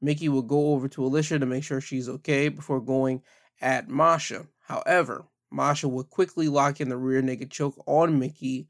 Mickie 0.01 0.29
would 0.29 0.47
go 0.47 0.73
over 0.73 0.87
to 0.89 1.05
Alicia 1.05 1.39
to 1.39 1.45
make 1.45 1.63
sure 1.63 1.79
she's 1.79 2.09
okay 2.09 2.49
before 2.49 2.81
going 2.81 3.21
at 3.61 3.87
Masha. 3.87 4.47
However, 4.59 5.25
Masha 5.51 5.87
would 5.87 6.09
quickly 6.09 6.49
lock 6.49 6.81
in 6.81 6.89
the 6.89 6.97
rear 6.97 7.21
naked 7.21 7.51
choke 7.51 7.81
on 7.87 8.19
Mickie, 8.19 8.67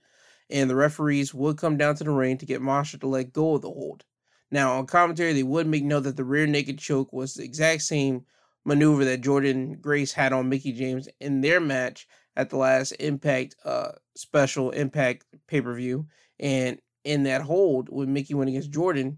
and 0.50 0.70
the 0.70 0.76
referees 0.76 1.34
would 1.34 1.58
come 1.58 1.78
down 1.78 1.96
to 1.96 2.04
the 2.04 2.12
ring 2.12 2.38
to 2.38 2.46
get 2.46 2.62
Masha 2.62 3.00
to 3.00 3.08
let 3.08 3.34
go 3.34 3.56
of 3.56 3.62
the 3.62 3.70
hold. 3.70 4.04
Now, 4.52 4.78
on 4.78 4.86
commentary, 4.86 5.34
they 5.34 5.44
would 5.44 5.68
make 5.68 5.84
note 5.84 6.02
that 6.02 6.18
the 6.18 6.24
rear 6.24 6.46
naked 6.46 6.78
choke 6.78 7.12
was 7.12 7.34
the 7.34 7.44
exact 7.44 7.82
same 7.82 8.26
maneuver 8.66 9.06
that 9.06 9.22
Jordynne 9.22 9.80
Grace 9.80 10.12
had 10.12 10.34
on 10.34 10.50
Mickie 10.50 10.74
James 10.74 11.08
in 11.20 11.42
their 11.42 11.60
match 11.60 12.08
at 12.36 12.50
the 12.50 12.58
last 12.58 12.92
Impact 12.94 13.56
uh, 13.64 13.92
special 14.16 14.72
Impact 14.72 15.26
pay 15.48 15.62
per 15.62 15.74
view. 15.74 16.08
And 16.40 16.80
in 17.04 17.24
that 17.24 17.42
hold, 17.42 17.90
when 17.90 18.12
Mickie 18.12 18.34
went 18.34 18.50
against 18.50 18.72
Jordynne, 18.72 19.18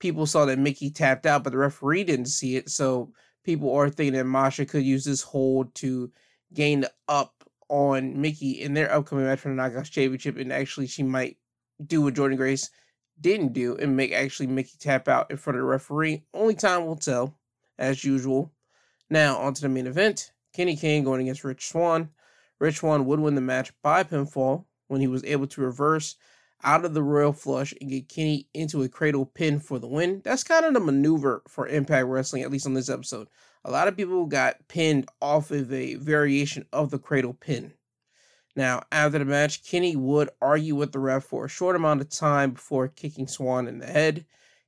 people 0.00 0.26
saw 0.26 0.44
that 0.46 0.58
Mickie 0.58 0.90
tapped 0.90 1.26
out, 1.26 1.44
but 1.44 1.50
the 1.50 1.58
referee 1.58 2.04
didn't 2.04 2.26
see 2.26 2.56
it. 2.56 2.70
So 2.70 3.12
people 3.44 3.74
are 3.74 3.90
thinking 3.90 4.14
that 4.14 4.24
Masha 4.24 4.66
could 4.66 4.82
use 4.82 5.04
this 5.04 5.22
hold 5.22 5.74
to 5.76 6.10
gain 6.52 6.80
the 6.80 6.92
up 7.08 7.44
on 7.68 8.20
Mickie 8.20 8.62
in 8.62 8.74
their 8.74 8.92
upcoming 8.92 9.26
match 9.26 9.40
for 9.40 9.48
the 9.48 9.54
Knockouts 9.54 9.90
Championship. 9.90 10.36
And 10.38 10.52
actually, 10.52 10.86
she 10.86 11.02
might 11.02 11.36
do 11.86 12.02
what 12.02 12.14
Jordynne 12.14 12.36
Grace 12.36 12.70
didn't 13.20 13.52
do 13.52 13.76
and 13.76 13.96
make 13.96 14.12
actually 14.12 14.46
Mickie 14.46 14.78
tap 14.78 15.08
out 15.08 15.30
in 15.30 15.36
front 15.36 15.56
of 15.56 15.62
the 15.62 15.66
referee. 15.66 16.24
Only 16.34 16.54
time 16.54 16.86
will 16.86 16.96
tell, 16.96 17.38
as 17.78 18.04
usual. 18.04 18.52
Now, 19.08 19.38
on 19.38 19.54
to 19.54 19.62
the 19.62 19.68
main 19.68 19.86
event. 19.86 20.32
Kenny 20.52 20.76
King 20.76 21.04
going 21.04 21.20
against 21.20 21.44
Rich 21.44 21.68
Swann. 21.68 22.10
Rich 22.58 22.78
Swann 22.78 23.04
would 23.06 23.20
win 23.20 23.34
the 23.34 23.40
match 23.40 23.72
by 23.82 24.02
pinfall 24.02 24.64
when 24.88 25.00
he 25.00 25.06
was 25.06 25.24
able 25.24 25.46
to 25.48 25.60
reverse 25.60 26.16
out 26.64 26.84
of 26.84 26.94
the 26.94 27.02
Royal 27.02 27.32
Flush 27.32 27.74
and 27.80 27.90
get 27.90 28.08
Kenny 28.08 28.48
into 28.54 28.82
a 28.82 28.88
cradle 28.88 29.26
pin 29.26 29.60
for 29.60 29.78
the 29.78 29.86
win. 29.86 30.22
That's 30.24 30.42
kind 30.42 30.64
of 30.64 30.74
the 30.74 30.80
maneuver 30.80 31.42
for 31.48 31.68
Impact 31.68 32.06
Wrestling, 32.06 32.42
at 32.42 32.50
least 32.50 32.66
on 32.66 32.74
this 32.74 32.88
episode. 32.88 33.28
A 33.64 33.70
lot 33.70 33.88
of 33.88 33.96
people 33.96 34.26
got 34.26 34.66
pinned 34.68 35.08
off 35.20 35.50
of 35.50 35.72
a 35.72 35.96
variation 35.96 36.66
of 36.72 36.90
the 36.90 36.98
cradle 36.98 37.34
pin. 37.34 37.74
Now, 38.54 38.84
after 38.90 39.18
the 39.18 39.24
match, 39.26 39.68
Kenny 39.68 39.96
would 39.96 40.30
argue 40.40 40.74
with 40.74 40.92
the 40.92 40.98
ref 40.98 41.24
for 41.24 41.44
a 41.44 41.48
short 41.48 41.76
amount 41.76 42.00
of 42.00 42.08
time 42.08 42.52
before 42.52 42.88
kicking 42.88 43.26
Swann 43.26 43.68
in 43.68 43.78
the 43.78 43.86
head. 43.86 44.24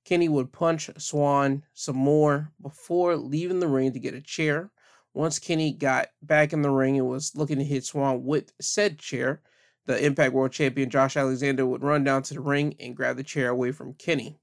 Kenny 0.09 0.31
would 0.31 0.53
punch 0.53 0.89
Swann 0.97 1.65
some 1.75 1.97
more 1.97 2.51
before 2.63 3.15
leaving 3.15 3.61
the 3.61 3.69
ring 3.69 3.93
to 3.93 3.99
get 3.99 4.15
a 4.15 4.23
chair. 4.23 4.71
Once 5.13 5.39
Kenny 5.39 5.71
got 5.71 6.09
back 6.23 6.55
in 6.55 6.63
the 6.63 6.71
ring 6.71 6.97
and 6.97 7.07
was 7.07 7.37
looking 7.37 7.59
to 7.59 7.65
hit 7.65 7.85
Swann 7.85 8.25
with 8.25 8.51
said 8.59 8.99
chair, 8.99 9.43
the 9.85 10.03
Impact 10.03 10.33
World 10.33 10.53
Champion 10.53 10.89
Josh 10.89 11.15
Alexander 11.15 11.67
would 11.67 11.83
run 11.83 12.05
down 12.05 12.23
to 12.23 12.33
the 12.33 12.41
ring 12.41 12.75
and 12.81 12.97
grab 12.97 13.19
the 13.19 13.23
chair 13.23 13.51
away 13.51 13.71
from 13.71 13.93
Kenny. 13.93 14.41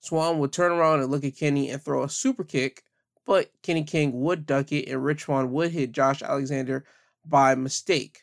Swann 0.00 0.38
would 0.38 0.50
turn 0.50 0.72
around 0.72 1.00
and 1.00 1.10
look 1.10 1.24
at 1.24 1.36
Kenny 1.36 1.68
and 1.68 1.82
throw 1.82 2.04
a 2.04 2.08
super 2.08 2.42
kick, 2.42 2.82
but 3.26 3.50
Kenny 3.62 3.84
King 3.84 4.18
would 4.22 4.46
duck 4.46 4.72
it 4.72 4.88
and 4.88 5.04
Rich 5.04 5.24
Swann 5.24 5.52
would 5.52 5.72
hit 5.72 5.92
Josh 5.92 6.22
Alexander 6.22 6.86
by 7.22 7.54
mistake. 7.54 8.22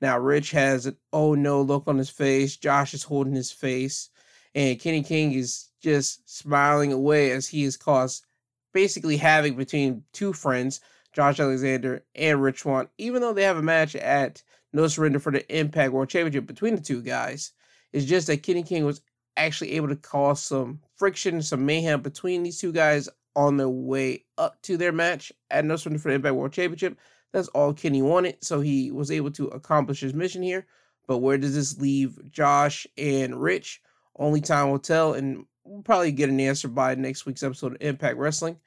Now, 0.00 0.18
Rich 0.18 0.50
has 0.50 0.86
an 0.86 0.96
oh 1.12 1.36
no 1.36 1.62
look 1.62 1.84
on 1.86 1.96
his 1.96 2.10
face. 2.10 2.56
Josh 2.56 2.92
is 2.92 3.04
holding 3.04 3.34
his 3.34 3.52
face, 3.52 4.10
and 4.52 4.80
Kenny 4.80 5.04
King 5.04 5.32
is 5.32 5.68
just 5.84 6.28
smiling 6.28 6.92
away 6.92 7.30
as 7.30 7.46
he 7.46 7.62
has 7.64 7.76
caused 7.76 8.24
basically 8.72 9.18
havoc 9.18 9.56
between 9.56 10.02
two 10.12 10.32
friends, 10.32 10.80
Josh 11.12 11.38
Alexander 11.38 12.02
and 12.14 12.42
Rich 12.42 12.60
Swann, 12.60 12.88
even 12.98 13.20
though 13.20 13.34
they 13.34 13.44
have 13.44 13.58
a 13.58 13.62
match 13.62 13.94
at 13.94 14.42
No 14.72 14.88
Surrender 14.88 15.20
for 15.20 15.30
the 15.30 15.46
Impact 15.56 15.92
World 15.92 16.08
Championship 16.08 16.46
between 16.46 16.74
the 16.74 16.80
two 16.80 17.02
guys. 17.02 17.52
It's 17.92 18.06
just 18.06 18.26
that 18.26 18.42
Kenny 18.42 18.62
King 18.62 18.84
was 18.86 19.02
actually 19.36 19.72
able 19.72 19.88
to 19.88 19.96
cause 19.96 20.42
some 20.42 20.80
friction, 20.96 21.42
some 21.42 21.66
mayhem 21.66 22.00
between 22.00 22.42
these 22.42 22.58
two 22.58 22.72
guys 22.72 23.08
on 23.36 23.58
their 23.58 23.68
way 23.68 24.24
up 24.38 24.60
to 24.62 24.76
their 24.76 24.92
match 24.92 25.30
at 25.50 25.66
No 25.66 25.76
Surrender 25.76 26.00
for 26.00 26.08
the 26.08 26.14
Impact 26.14 26.34
World 26.34 26.52
Championship. 26.52 26.98
That's 27.32 27.48
all 27.48 27.74
Kenny 27.74 28.00
wanted, 28.00 28.42
so 28.42 28.60
he 28.60 28.90
was 28.90 29.10
able 29.10 29.30
to 29.32 29.48
accomplish 29.48 30.00
his 30.00 30.14
mission 30.14 30.42
here. 30.42 30.66
But 31.06 31.18
where 31.18 31.36
does 31.36 31.54
this 31.54 31.78
leave 31.78 32.18
Josh 32.30 32.86
and 32.96 33.40
Rich? 33.40 33.82
Only 34.16 34.40
time 34.40 34.70
will 34.70 34.78
tell, 34.78 35.12
and 35.12 35.44
we'll 35.64 35.82
probably 35.82 36.12
get 36.12 36.28
an 36.28 36.40
answer 36.40 36.68
by 36.68 36.94
next 36.94 37.26
week's 37.26 37.42
episode 37.42 37.72
of 37.72 37.82
Impact 37.82 38.16
Wrestling. 38.16 38.58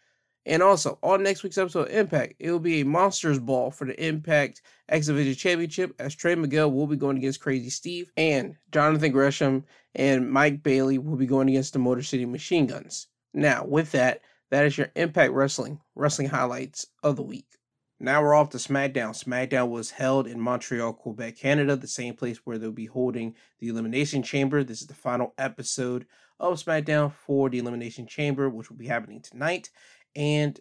And 0.46 0.64
also, 0.64 0.98
on 1.04 1.24
next 1.24 1.44
week's 1.44 1.58
episode 1.58 1.90
of 1.90 1.94
Impact, 1.94 2.36
it 2.40 2.52
will 2.52 2.60
be 2.60 2.80
a 2.80 2.86
Monsters 2.86 3.38
Ball 3.38 3.70
for 3.70 3.86
the 3.86 4.02
Impact 4.02 4.62
X 4.88 5.08
Division 5.08 5.36
Championship 5.36 5.94
as 6.00 6.16
Trey 6.16 6.36
Miguel 6.36 6.72
will 6.72 6.88
be 6.88 6.96
going 6.96 7.18
against 7.18 7.42
Crazy 7.42 7.70
Steve, 7.70 8.12
and 8.16 8.56
Jonathan 8.72 9.12
Gresham 9.12 9.66
and 9.96 10.32
Mike 10.32 10.64
Bailey 10.64 11.00
will 11.00 11.18
be 11.18 11.26
going 11.26 11.50
against 11.50 11.74
the 11.74 11.80
Motor 11.80 12.02
City 12.02 12.26
Machine 12.26 12.66
Guns. 12.66 13.08
Now, 13.34 13.66
with 13.66 13.92
that, 13.92 14.22
that 14.50 14.66
is 14.66 14.78
your 14.78 14.90
Impact 14.96 15.34
Wrestling 15.34 15.82
wrestling 15.96 16.30
highlights 16.30 16.88
of 17.04 17.18
the 17.18 17.24
week. 17.24 17.58
Now 18.00 18.22
we're 18.22 18.36
off 18.36 18.52
to 18.52 18.58
SmackDown. 18.58 19.22
SmackDown 19.22 19.70
was 19.70 19.90
held 19.90 20.28
in 20.28 20.40
Montreal, 20.40 20.94
Quebec, 20.94 21.36
Canada, 21.36 21.76
the 21.76 21.88
same 21.88 22.14
place 22.14 22.38
where 22.46 22.58
they'll 22.58 22.72
be 22.72 22.86
holding 22.86 23.36
the 23.60 23.70
Elimination 23.70 24.22
Chamber. 24.22 24.64
This 24.64 24.82
is 24.82 24.88
the 24.88 24.94
final 24.94 25.34
episode 25.38 26.06
of 26.40 26.64
SmackDown 26.64 27.12
for 27.12 27.50
the 27.50 27.60
Elimination 27.60 28.08
Chamber, 28.08 28.50
which 28.50 28.70
will 28.70 28.78
be 28.78 28.88
happening 28.88 29.22
tonight. 29.22 29.70
And 30.16 30.60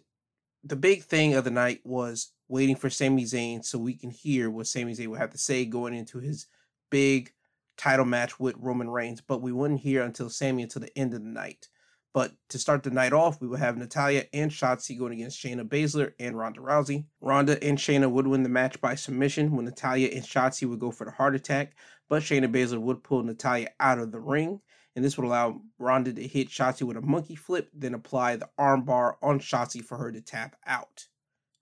the 0.63 0.75
big 0.75 1.03
thing 1.03 1.33
of 1.35 1.43
the 1.43 1.51
night 1.51 1.81
was 1.83 2.31
waiting 2.47 2.75
for 2.75 2.89
Sami 2.89 3.23
Zayn 3.23 3.63
so 3.63 3.77
we 3.77 3.93
can 3.93 4.09
hear 4.09 4.49
what 4.49 4.67
Sami 4.67 4.93
Zayn 4.93 5.07
would 5.07 5.19
have 5.19 5.31
to 5.31 5.37
say 5.37 5.65
going 5.65 5.93
into 5.93 6.19
his 6.19 6.47
big 6.89 7.31
title 7.77 8.05
match 8.05 8.39
with 8.39 8.55
Roman 8.57 8.89
Reigns. 8.89 9.21
But 9.21 9.41
we 9.41 9.51
wouldn't 9.51 9.81
hear 9.81 10.03
until 10.03 10.29
Sami 10.29 10.63
until 10.63 10.81
the 10.81 10.97
end 10.97 11.13
of 11.13 11.21
the 11.21 11.29
night. 11.29 11.69
But 12.13 12.31
to 12.49 12.57
start 12.57 12.81
the 12.81 12.89
night 12.89 13.13
off, 13.13 13.39
we 13.39 13.47
would 13.47 13.59
have 13.59 13.77
Natalya 13.77 14.23
and 14.33 14.49
Shotzi 14.49 14.97
going 14.97 15.13
against 15.13 15.39
Shayna 15.39 15.67
Baszler 15.67 16.13
and 16.19 16.35
Ronda 16.35 16.61
Rousey. 16.61 17.05
Ronda 17.21 17.63
and 17.63 17.77
Shayna 17.77 18.09
would 18.09 18.25
win 18.25 18.41
the 18.41 18.49
match 18.49 18.81
by 18.81 18.95
submission 18.95 19.55
when 19.55 19.65
Natalya 19.65 20.09
and 20.15 20.23
Shotzi 20.23 20.67
would 20.67 20.79
go 20.79 20.89
for 20.89 21.05
the 21.05 21.11
heart 21.11 21.35
attack, 21.35 21.75
but 22.09 22.23
Shayna 22.23 22.51
Baszler 22.51 22.79
would 22.79 23.03
pull 23.03 23.21
Natalya 23.21 23.69
out 23.79 23.99
of 23.99 24.11
the 24.11 24.19
ring 24.19 24.61
and 24.97 25.05
this 25.05 25.15
would 25.15 25.27
allow 25.27 25.61
Ronda 25.77 26.11
to 26.11 26.27
hit 26.27 26.49
Shotzi 26.49 26.81
with 26.81 26.97
a 26.97 27.01
monkey 27.01 27.35
flip, 27.35 27.69
then 27.71 27.93
apply 27.93 28.35
the 28.35 28.49
armbar 28.59 29.13
on 29.21 29.39
Shotzi 29.39 29.83
for 29.83 29.95
her 29.99 30.11
to 30.11 30.21
tap 30.21 30.55
out. 30.65 31.05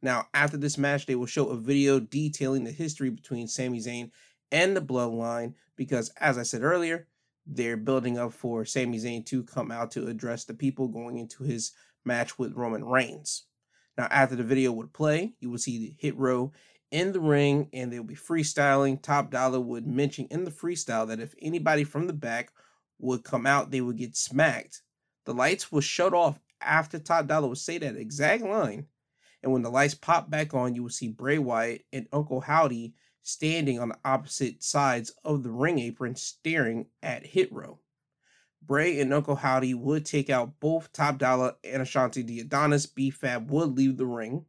Now, 0.02 0.30
after 0.34 0.56
this 0.56 0.78
match, 0.78 1.06
they 1.06 1.16
will 1.16 1.26
show 1.26 1.48
a 1.48 1.58
video 1.58 2.00
detailing 2.00 2.64
the 2.64 2.72
history 2.72 3.10
between 3.10 3.50
Sami 3.50 3.82
Zayn 3.82 4.12
and 4.54 4.74
the 4.74 4.82
Bloodline 4.82 5.56
because, 5.76 6.14
as 6.22 6.38
I 6.38 6.44
said 6.44 6.64
earlier, 6.64 7.10
they're 7.46 7.76
building 7.76 8.18
up 8.18 8.32
for 8.32 8.64
Sami 8.64 9.00
Zayn 9.00 9.26
to 9.26 9.44
come 9.44 9.70
out 9.70 9.92
to 9.92 10.08
address 10.08 10.46
the 10.46 10.54
people 10.54 10.88
going 10.88 11.18
into 11.18 11.44
his 11.44 11.74
match 12.06 12.40
with 12.40 12.56
Roman 12.56 12.86
Reigns. 12.86 13.48
Now, 13.98 14.08
after 14.12 14.38
the 14.38 14.44
video 14.44 14.72
would 14.72 14.94
play, 14.94 15.34
you 15.42 15.50
will 15.50 15.58
see 15.58 15.78
the 15.78 15.94
hit 16.00 16.16
row 16.18 16.54
in 16.90 17.12
the 17.12 17.20
ring 17.20 17.68
and 17.74 17.92
they'll 17.92 18.02
be 18.02 18.16
freestyling. 18.16 19.02
Top 19.02 19.30
Dollar 19.30 19.60
would 19.60 19.86
mention 19.86 20.26
in 20.32 20.46
the 20.46 20.52
freestyle 20.52 21.06
that 21.10 21.20
if 21.20 21.36
anybody 21.42 21.84
from 21.84 22.08
the 22.08 22.14
back 22.14 22.54
would 23.00 23.24
come 23.24 23.46
out, 23.46 23.72
they 23.72 23.82
would 23.82 23.98
get 23.98 24.16
smacked. 24.16 24.82
The 25.26 25.34
lights 25.34 25.72
will 25.72 25.82
shut 25.82 26.14
off 26.14 26.40
after 26.62 27.00
Top 27.00 27.28
Dollar 27.28 27.48
would 27.48 27.58
say 27.58 27.78
that 27.78 27.96
exact 27.96 28.44
line. 28.44 28.88
And 29.44 29.52
when 29.52 29.62
the 29.62 29.70
lights 29.70 29.94
pop 29.94 30.30
back 30.30 30.54
on, 30.54 30.76
you 30.76 30.84
will 30.84 30.90
see 30.90 31.08
Bray 31.10 31.38
Wyatt 31.38 31.86
and 31.94 32.08
Uncle 32.12 32.42
Howdy 32.42 32.94
standing 33.22 33.80
on 33.80 33.90
the 33.90 33.98
opposite 34.06 34.64
sides 34.64 35.12
of 35.24 35.44
the 35.44 35.52
ring 35.52 35.80
apron 35.80 36.16
staring 36.16 36.88
at 37.04 37.26
Hit 37.26 37.52
Row. 37.52 37.80
Bray 38.62 39.00
and 39.00 39.14
Uncle 39.14 39.36
Howdy 39.36 39.74
would 39.74 40.06
take 40.06 40.30
out 40.30 40.60
both 40.60 40.92
Top 40.92 41.20
Dollar 41.20 41.54
and 41.64 41.84
Ashante 41.84 42.26
Thee 42.26 42.40
Adonis. 42.40 42.88
B-Fab 42.88 43.52
would 43.52 43.78
leave 43.78 43.98
the 43.98 44.08
ring. 44.08 44.46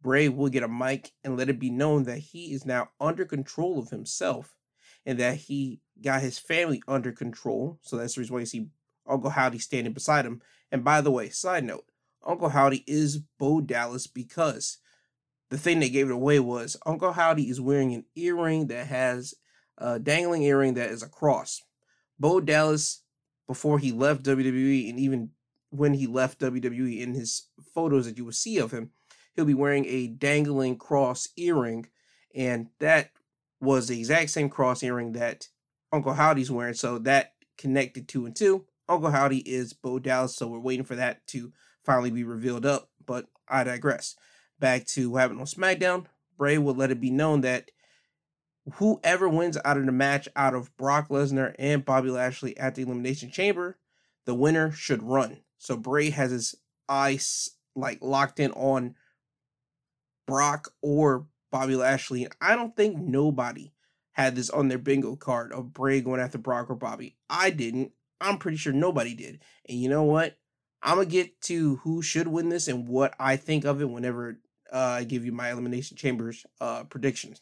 Bray 0.00 0.28
would 0.28 0.52
get 0.52 0.62
a 0.62 0.68
mic 0.68 1.12
and 1.22 1.36
let 1.36 1.48
it 1.48 1.58
be 1.58 1.70
known 1.70 2.04
that 2.04 2.18
he 2.18 2.52
is 2.52 2.64
now 2.64 2.88
under 3.00 3.24
control 3.24 3.78
of 3.78 3.90
himself 3.90 4.54
and 5.04 5.18
that 5.18 5.36
he 5.36 5.80
got 6.02 6.20
his 6.22 6.38
family 6.38 6.82
under 6.88 7.12
control. 7.12 7.78
So 7.82 7.96
that's 7.96 8.14
the 8.14 8.20
reason 8.20 8.34
why 8.34 8.40
you 8.40 8.46
see 8.46 8.68
Uncle 9.06 9.30
Howdy 9.30 9.58
standing 9.58 9.92
beside 9.92 10.24
him. 10.24 10.40
And 10.70 10.84
by 10.84 11.00
the 11.00 11.10
way, 11.10 11.28
side 11.28 11.64
note, 11.64 11.84
Uncle 12.24 12.50
Howdy 12.50 12.84
is 12.86 13.18
Bo 13.38 13.60
Dallas 13.60 14.06
because 14.06 14.78
the 15.50 15.58
thing 15.58 15.80
that 15.80 15.92
gave 15.92 16.08
it 16.08 16.14
away 16.14 16.40
was 16.40 16.76
Uncle 16.86 17.12
Howdy 17.12 17.48
is 17.48 17.60
wearing 17.60 17.92
an 17.94 18.04
earring 18.14 18.68
that 18.68 18.86
has 18.86 19.34
a 19.78 19.98
dangling 19.98 20.42
earring 20.42 20.74
that 20.74 20.90
is 20.90 21.02
a 21.02 21.08
cross. 21.08 21.62
Bo 22.18 22.40
Dallas, 22.40 23.02
before 23.46 23.78
he 23.78 23.92
left 23.92 24.22
WWE 24.22 24.88
and 24.88 24.98
even 24.98 25.30
when 25.70 25.94
he 25.94 26.06
left 26.06 26.40
WWE 26.40 27.00
in 27.00 27.14
his 27.14 27.48
photos 27.74 28.06
that 28.06 28.16
you 28.16 28.24
will 28.24 28.32
see 28.32 28.58
of 28.58 28.70
him, 28.70 28.90
he'll 29.34 29.44
be 29.44 29.54
wearing 29.54 29.84
a 29.86 30.06
dangling 30.06 30.76
cross 30.76 31.28
earring. 31.36 31.86
And 32.34 32.68
that 32.78 33.10
was 33.62 33.88
the 33.88 33.98
exact 33.98 34.30
same 34.30 34.50
cross 34.50 34.82
earring 34.82 35.12
that 35.12 35.48
Uncle 35.92 36.14
Howdy's 36.14 36.50
wearing. 36.50 36.74
So 36.74 36.98
that 36.98 37.34
connected 37.56 38.08
two 38.08 38.26
and 38.26 38.34
two. 38.34 38.66
Uncle 38.88 39.10
Howdy 39.10 39.38
is 39.38 39.72
Bo 39.72 39.98
Dallas. 39.98 40.36
So 40.36 40.48
we're 40.48 40.58
waiting 40.58 40.84
for 40.84 40.96
that 40.96 41.26
to 41.28 41.52
finally 41.84 42.10
be 42.10 42.24
revealed 42.24 42.66
up. 42.66 42.90
But 43.06 43.26
I 43.48 43.64
digress. 43.64 44.16
Back 44.58 44.86
to 44.88 45.10
what 45.10 45.20
happened 45.20 45.40
on 45.40 45.46
SmackDown. 45.46 46.06
Bray 46.36 46.58
will 46.58 46.74
let 46.74 46.90
it 46.90 47.00
be 47.00 47.10
known 47.10 47.42
that 47.42 47.70
whoever 48.74 49.28
wins 49.28 49.58
out 49.64 49.76
of 49.76 49.86
the 49.86 49.92
match 49.92 50.28
out 50.34 50.54
of 50.54 50.76
Brock 50.76 51.08
Lesnar 51.08 51.54
and 51.58 51.84
Bobby 51.84 52.10
Lashley 52.10 52.56
at 52.56 52.74
the 52.74 52.82
Elimination 52.82 53.30
Chamber, 53.30 53.78
the 54.24 54.34
winner 54.34 54.72
should 54.72 55.02
run. 55.02 55.38
So 55.58 55.76
Bray 55.76 56.10
has 56.10 56.30
his 56.30 56.54
eyes 56.88 57.50
like 57.74 57.98
locked 58.00 58.40
in 58.40 58.50
on 58.52 58.96
Brock 60.26 60.72
or 60.80 61.26
Bobby 61.52 61.76
Lashley. 61.76 62.24
And 62.24 62.34
I 62.40 62.56
don't 62.56 62.74
think 62.74 62.98
nobody 62.98 63.72
had 64.12 64.34
this 64.34 64.50
on 64.50 64.66
their 64.66 64.78
bingo 64.78 65.14
card 65.14 65.52
of 65.52 65.72
Bray 65.72 66.00
going 66.00 66.20
after 66.20 66.38
Brock 66.38 66.68
or 66.68 66.74
Bobby. 66.74 67.16
I 67.30 67.50
didn't. 67.50 67.92
I'm 68.20 68.38
pretty 68.38 68.56
sure 68.56 68.72
nobody 68.72 69.14
did. 69.14 69.42
And 69.68 69.78
you 69.78 69.88
know 69.88 70.02
what? 70.02 70.36
I'm 70.82 70.96
gonna 70.96 71.06
get 71.06 71.40
to 71.42 71.76
who 71.76 72.02
should 72.02 72.26
win 72.26 72.48
this 72.48 72.66
and 72.66 72.88
what 72.88 73.14
I 73.20 73.36
think 73.36 73.64
of 73.64 73.80
it 73.80 73.88
whenever 73.88 74.40
uh, 74.72 74.78
I 74.78 75.04
give 75.04 75.24
you 75.24 75.30
my 75.30 75.52
Elimination 75.52 75.96
Chambers 75.96 76.44
uh, 76.60 76.84
predictions. 76.84 77.40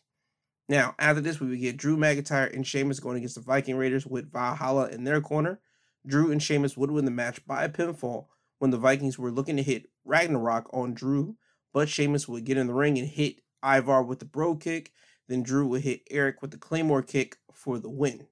Now, 0.68 0.94
after 0.98 1.20
this, 1.20 1.40
we 1.40 1.48
would 1.48 1.61
get 1.61 1.76
Drew 1.76 1.96
McIntyre 1.96 2.54
and 2.54 2.66
Sheamus 2.66 3.00
going 3.00 3.16
against 3.16 3.36
the 3.36 3.40
Viking 3.40 3.76
Raiders 3.76 4.06
with 4.06 4.30
Valhalla 4.30 4.88
in 4.88 5.04
their 5.04 5.20
corner. 5.20 5.61
Drew 6.06 6.30
and 6.30 6.42
Sheamus 6.42 6.76
would 6.76 6.90
win 6.90 7.06
the 7.06 7.11
match 7.11 7.44
by 7.46 7.64
a 7.64 7.68
pinfall 7.68 8.26
when 8.58 8.70
the 8.70 8.78
Vikings 8.78 9.18
were 9.18 9.32
looking 9.32 9.56
to 9.56 9.62
hit 9.62 9.86
Ragnarok 10.04 10.68
on 10.72 10.94
Drew, 10.94 11.36
but 11.72 11.88
Sheamus 11.88 12.28
would 12.28 12.44
get 12.44 12.56
in 12.56 12.66
the 12.66 12.74
ring 12.74 12.98
and 12.98 13.08
hit 13.08 13.40
Ivar 13.64 14.02
with 14.02 14.18
the 14.18 14.24
Brogue 14.24 14.61
Kick. 14.61 14.92
Then 15.28 15.42
Drew 15.42 15.66
would 15.68 15.82
hit 15.82 16.02
Erik 16.11 16.42
with 16.42 16.50
the 16.50 16.58
Claymore 16.58 17.02
Kick 17.02 17.38
for 17.52 17.78
the 17.78 17.90
win. 17.90 18.26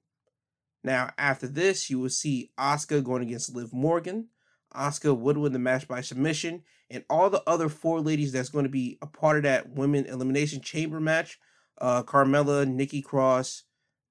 Now, 0.83 1.11
after 1.17 1.47
this, 1.47 1.89
you 1.89 1.99
will 1.99 2.09
see 2.09 2.51
Asuka 2.57 3.03
going 3.03 3.21
against 3.21 3.53
Liv 3.53 3.73
Morgan. 3.73 4.27
Asuka 4.75 5.17
would 5.17 5.37
win 5.37 5.53
the 5.53 5.59
match 5.59 5.87
by 5.87 6.01
submission, 6.01 6.63
and 6.89 7.03
all 7.09 7.29
the 7.29 7.43
other 7.47 7.69
four 7.69 8.01
ladies 8.01 8.31
that's 8.31 8.49
going 8.49 8.65
to 8.65 8.69
be 8.69 8.97
a 9.01 9.07
part 9.07 9.37
of 9.37 9.43
that 9.43 9.69
women 9.69 10.05
elimination 10.05 10.61
chamber 10.61 10.99
match, 10.99 11.39
uh, 11.79 12.03
Carmella, 12.03 12.67
Nikki 12.67 13.01
Cross, 13.01 13.63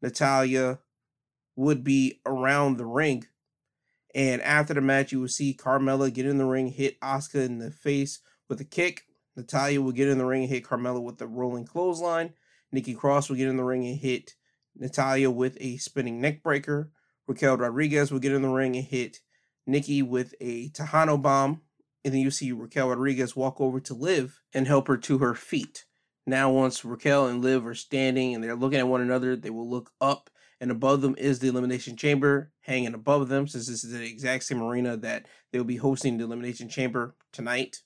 Natalya, 0.03 0.81
would 1.57 1.85
be 1.85 2.21
around 2.27 2.77
the 2.77 2.87
ring. 2.87 3.27
And 4.15 4.43
after 4.43 4.75
the 4.75 4.81
match, 4.81 5.13
you 5.13 5.21
will 5.21 5.29
see 5.29 5.55
Carmella 5.55 6.13
get 6.13 6.27
in 6.27 6.39
the 6.39 6.47
ring, 6.47 6.69
hit 6.69 7.01
Asuka 7.01 7.45
in 7.45 7.59
the 7.59 7.71
face 7.71 8.21
with 8.49 8.61
a 8.61 8.65
kick. 8.65 9.05
Natalya 9.39 9.81
will 9.81 9.93
get 9.93 10.09
in 10.09 10.19
the 10.19 10.27
ring 10.27 10.43
and 10.43 10.51
hit 10.51 10.65
Carmella 10.65 11.01
with 11.01 11.19
the 11.19 11.27
rolling 11.29 11.65
clothesline. 11.65 12.35
Nikki 12.73 12.93
Cross 12.93 13.29
will 13.29 13.37
get 13.37 13.47
in 13.47 13.57
the 13.57 13.63
ring 13.63 13.87
and 13.87 13.97
hit 13.97 14.35
Natalya 14.77 15.31
with 15.31 15.57
a 15.61 15.77
spinning 15.77 16.21
neckbreaker. 16.21 16.89
Raquel 17.29 17.57
Rodriguez 17.57 18.11
will 18.11 18.19
get 18.19 18.33
in 18.33 18.43
the 18.43 18.49
ring 18.49 18.75
and 18.75 18.85
hit 18.85 19.21
Nikki 19.65 20.03
with 20.03 20.35
a 20.41 20.71
Tejano 20.71 21.23
bomb. 21.23 21.63
And 22.05 22.13
then 22.13 22.21
you 22.21 22.33
see 22.33 22.51
Raquel 22.51 22.89
Rodriguez 22.89 23.37
walk 23.37 23.61
over 23.61 23.79
to 23.79 23.95
Liv 23.95 24.41
and 24.53 24.67
help 24.67 24.89
her 24.89 24.97
to 24.97 25.19
her 25.19 25.35
feet. 25.35 25.85
Now, 26.27 26.51
once 26.51 26.85
Raquel 26.85 27.29
and 27.29 27.41
Liv 27.41 27.65
are 27.65 27.77
standing 27.77 28.35
and 28.35 28.43
they're 28.43 28.57
looking 28.57 28.81
at 28.81 28.89
one 28.89 29.03
another, 29.03 29.37
they 29.37 29.51
will 29.51 29.71
look 29.71 29.93
up, 30.01 30.31
and 30.61 30.73
above 30.73 31.01
them 31.01 31.15
is 31.17 31.39
the 31.39 31.49
Elimination 31.49 31.97
Chamber 31.97 32.53
hanging 32.63 32.93
above 32.93 33.29
them, 33.29 33.47
since 33.47 33.69
this 33.69 33.85
is 33.85 33.93
the 33.93 34.05
exact 34.05 34.45
same 34.45 34.63
arena 34.63 34.97
that 34.97 35.27
they'll 35.53 35.65
be 35.65 35.77
hosting 35.77 36.19
the 36.19 36.25
Elimination 36.25 36.69
Chamber 36.69 37.15
tonight. 37.33 37.83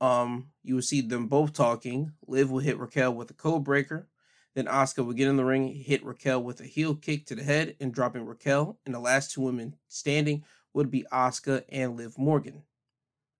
Um, 0.00 0.48
you 0.62 0.74
will 0.74 0.82
see 0.82 1.00
them 1.00 1.28
both 1.28 1.52
talking. 1.52 2.12
Liv 2.26 2.50
will 2.50 2.60
hit 2.60 2.78
Raquel 2.78 3.14
with 3.14 3.30
a 3.30 3.34
code 3.34 3.64
breaker. 3.64 4.08
Then 4.54 4.66
Asuka 4.66 5.04
will 5.04 5.14
get 5.14 5.28
in 5.28 5.36
the 5.36 5.44
ring, 5.44 5.74
hit 5.74 6.04
Raquel 6.04 6.42
with 6.42 6.60
a 6.60 6.64
heel 6.64 6.94
kick 6.94 7.26
to 7.26 7.34
the 7.34 7.42
head, 7.42 7.76
and 7.80 7.92
dropping 7.92 8.24
Raquel. 8.24 8.78
And 8.86 8.94
the 8.94 9.00
last 9.00 9.32
two 9.32 9.40
women 9.40 9.76
standing 9.88 10.44
would 10.72 10.90
be 10.90 11.06
Asuka 11.12 11.64
and 11.68 11.96
Liv 11.96 12.18
Morgan. 12.18 12.62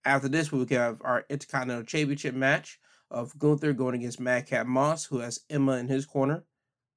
After 0.04 0.28
this, 0.28 0.52
we 0.52 0.58
would 0.58 0.70
have 0.70 1.00
our 1.02 1.24
Intercontinental 1.30 1.84
Championship 1.84 2.34
match 2.34 2.78
of 3.10 3.38
Gunther 3.38 3.72
going 3.72 3.94
against 3.94 4.20
Madcap 4.20 4.66
Moss, 4.66 5.04
who 5.04 5.18
has 5.18 5.40
Emma 5.48 5.72
in 5.72 5.88
his 5.88 6.04
corner. 6.04 6.44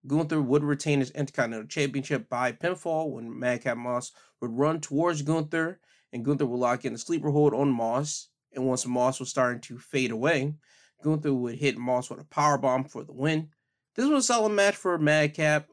Gunther 0.05 0.41
would 0.41 0.63
retain 0.63 0.99
his 0.99 1.11
Intercontinental 1.11 1.67
Championship 1.67 2.29
by 2.29 2.51
pinfall 2.51 3.11
when 3.11 3.37
Madcap 3.37 3.77
Moss 3.77 4.11
would 4.41 4.51
run 4.51 4.81
towards 4.81 5.21
Gunther, 5.21 5.79
and 6.11 6.25
Gunther 6.25 6.45
would 6.45 6.59
lock 6.59 6.85
in 6.85 6.93
a 6.93 6.97
sleeper 6.97 7.29
hold 7.29 7.53
on 7.53 7.69
Moss. 7.69 8.29
And 8.57 8.65
once 8.65 8.85
Moss 8.85 9.19
was 9.19 9.29
starting 9.29 9.61
to 9.61 9.77
fade 9.77 10.11
away, 10.11 10.55
Gunther 11.03 11.33
would 11.33 11.55
hit 11.55 11.77
Moss 11.77 12.09
with 12.09 12.19
a 12.19 12.25
power 12.25 12.57
bomb 12.57 12.85
for 12.85 13.03
the 13.03 13.13
win. 13.13 13.49
This 13.95 14.07
was 14.07 14.23
a 14.23 14.27
solid 14.27 14.49
match 14.49 14.75
for 14.75 14.97
Madcap. 14.97 15.69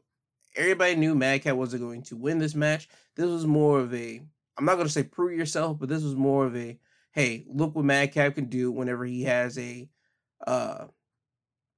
Everybody 0.55 0.95
knew 0.95 1.15
Madcap 1.15 1.55
wasn't 1.55 1.81
going 1.81 2.03
to 2.03 2.15
win 2.15 2.37
this 2.37 2.53
match. 2.53 2.87
This 3.15 3.25
was 3.25 3.47
more 3.47 3.79
of 3.79 3.93
a, 3.93 4.21
I'm 4.55 4.65
not 4.65 4.75
going 4.75 4.85
to 4.85 4.93
say 4.93 5.03
prove 5.03 5.37
yourself, 5.37 5.79
but 5.79 5.89
this 5.89 6.03
was 6.03 6.15
more 6.15 6.45
of 6.45 6.55
a, 6.55 6.77
hey, 7.11 7.45
look 7.49 7.75
what 7.75 7.85
Madcap 7.85 8.35
can 8.35 8.45
do 8.45 8.71
whenever 8.71 9.03
he 9.03 9.23
has 9.23 9.57
a 9.57 9.89
uh, 10.45 10.85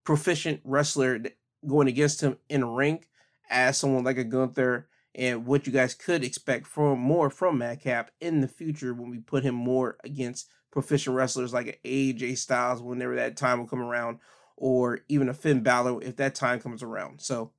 proficient 0.04 0.60
wrestler 0.66 1.22
going 1.66 1.88
against 1.88 2.20
him 2.20 2.38
in 2.50 2.64
a 2.64 2.70
ring 2.70 3.06
as 3.50 3.78
someone 3.78 4.04
like 4.04 4.18
a 4.18 4.26
Gunther 4.26 4.90
and 5.16 5.46
what 5.46 5.66
you 5.66 5.72
guys 5.72 5.96
could 5.96 6.24
expect 6.24 6.68
from 6.68 7.00
more 7.00 7.30
from 7.30 7.58
Madcap 7.58 8.12
in 8.20 8.42
the 8.42 8.48
future 8.48 8.94
when 8.94 9.10
we 9.10 9.20
put 9.20 9.44
him 9.44 9.56
more 9.56 9.98
against 10.04 10.50
proficient 10.78 11.16
wrestlers 11.16 11.56
like 11.56 11.80
AJ 11.84 12.38
Styles 12.38 12.84
whenever 12.84 13.16
that 13.16 13.36
time 13.36 13.58
will 13.58 13.66
come 13.66 13.82
around, 13.82 14.20
or 14.56 15.00
even 15.08 15.28
a 15.28 15.34
Finn 15.34 15.62
Balor 15.62 16.04
if 16.04 16.18
that 16.18 16.36
time 16.36 16.60
comes 16.60 16.84
around. 16.84 17.20
So 17.20 17.52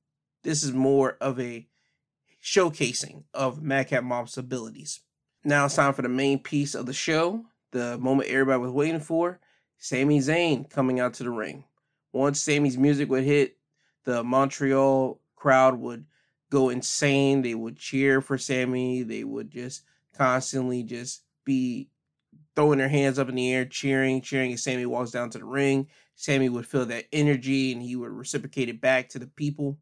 this 0.43 0.63
is 0.63 0.71
more 0.71 1.17
of 1.19 1.37
a 1.37 1.67
showcasing 2.41 3.25
of 3.33 3.61
Madcap 3.61 4.05
Moss's 4.05 4.37
abilities. 4.37 5.01
Now 5.43 5.65
it's 5.65 5.75
time 5.75 5.93
for 5.93 6.01
the 6.01 6.07
main 6.07 6.39
piece 6.39 6.73
of 6.73 6.85
the 6.85 6.93
show, 6.93 7.43
the 7.71 7.97
moment 7.97 8.29
everybody 8.29 8.61
was 8.61 8.71
waiting 8.71 9.01
for. 9.01 9.41
Sami 9.77 10.19
Zayn 10.19 10.69
coming 10.69 11.01
out 11.01 11.15
to 11.15 11.23
the 11.23 11.29
ring. 11.29 11.65
Once 12.13 12.39
Sami's 12.39 12.77
music 12.77 13.09
would 13.09 13.25
hit, 13.25 13.57
the 14.05 14.23
Montreal 14.23 15.19
crowd 15.35 15.77
would 15.77 16.05
go 16.49 16.69
insane. 16.69 17.41
They 17.41 17.53
would 17.53 17.75
cheer 17.75 18.21
for 18.21 18.37
Sami. 18.37 19.03
They 19.03 19.25
would 19.25 19.51
just 19.51 19.83
constantly 20.15 20.83
just 20.83 21.23
be 21.43 21.89
throwing 22.59 22.77
their 22.77 22.89
hands 22.89 23.17
up 23.17 23.29
in 23.29 23.35
the 23.35 23.53
air, 23.53 23.63
cheering, 23.63 24.19
cheering 24.19 24.51
as 24.51 24.61
Sami 24.61 24.85
walks 24.85 25.11
down 25.11 25.29
to 25.29 25.37
the 25.37 25.45
ring. 25.45 25.87
Sami 26.15 26.49
would 26.49 26.67
feel 26.67 26.85
that 26.87 27.05
energy 27.13 27.71
and 27.71 27.81
he 27.81 27.95
would 27.95 28.11
reciprocate 28.11 28.67
it 28.67 28.81
back 28.81 29.07
to 29.07 29.17
the 29.17 29.27
people. 29.27 29.77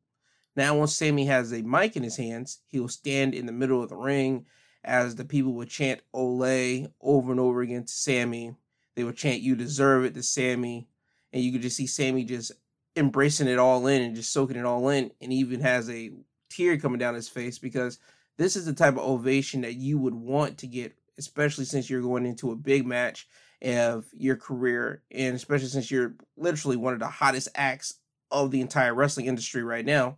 Now, 0.56 0.78
once 0.78 0.96
Sami 0.96 1.26
has 1.26 1.52
a 1.52 1.64
mic 1.64 1.96
in 1.96 2.04
his 2.04 2.18
hands, 2.18 2.60
he 2.68 2.80
will 2.80 2.88
stand 2.88 3.34
in 3.34 3.48
the 3.48 3.52
middle 3.52 3.82
of 3.82 3.90
the 3.90 3.96
ring 3.96 4.46
as 4.84 5.16
the 5.16 5.26
people 5.26 5.54
would 5.54 5.70
chant 5.70 6.02
Ole 6.14 6.94
over 7.02 7.32
and 7.32 7.40
over 7.40 7.62
again 7.62 7.86
to 7.86 7.92
Sami. 7.92 8.54
They 8.96 9.04
would 9.04 9.18
chant 9.18 9.42
You 9.42 9.56
Deserve 9.56 10.06
It 10.06 10.14
to 10.14 10.22
Sami. 10.22 10.88
And 11.34 11.42
you 11.42 11.52
could 11.52 11.64
just 11.64 11.78
see 11.78 11.88
Sami 11.88 12.26
just 12.26 12.52
embracing 12.96 13.48
it 13.48 13.58
all 13.58 13.88
in 13.88 14.04
and 14.04 14.16
just 14.16 14.32
soaking 14.32 14.58
it 14.58 14.66
all 14.66 14.88
in. 14.90 15.10
And 15.20 15.34
even 15.34 15.62
has 15.62 15.90
a 15.90 16.12
tear 16.52 16.78
coming 16.78 17.00
down 17.00 17.16
his 17.16 17.28
face 17.28 17.58
because 17.58 17.98
this 18.38 18.56
is 18.56 18.66
the 18.68 18.74
type 18.74 18.94
of 18.94 19.00
ovation 19.00 19.62
that 19.62 19.78
you 19.78 19.98
would 19.98 20.14
want 20.14 20.60
to 20.60 20.68
get 20.68 20.96
especially 21.18 21.66
since 21.66 21.90
you're 21.90 22.02
going 22.02 22.26
into 22.26 22.52
a 22.52 22.56
big 22.56 22.86
match 22.86 23.28
of 23.64 24.06
your 24.14 24.36
career, 24.36 25.04
and 25.12 25.36
especially 25.36 25.68
since 25.68 25.90
you're 25.90 26.16
literally 26.36 26.78
one 26.78 26.94
of 26.94 27.00
the 27.00 27.08
hottest 27.08 27.50
acts 27.56 27.96
of 28.32 28.52
the 28.52 28.62
entire 28.62 28.94
wrestling 28.94 29.26
industry 29.26 29.64
right 29.64 29.86
now, 29.86 30.18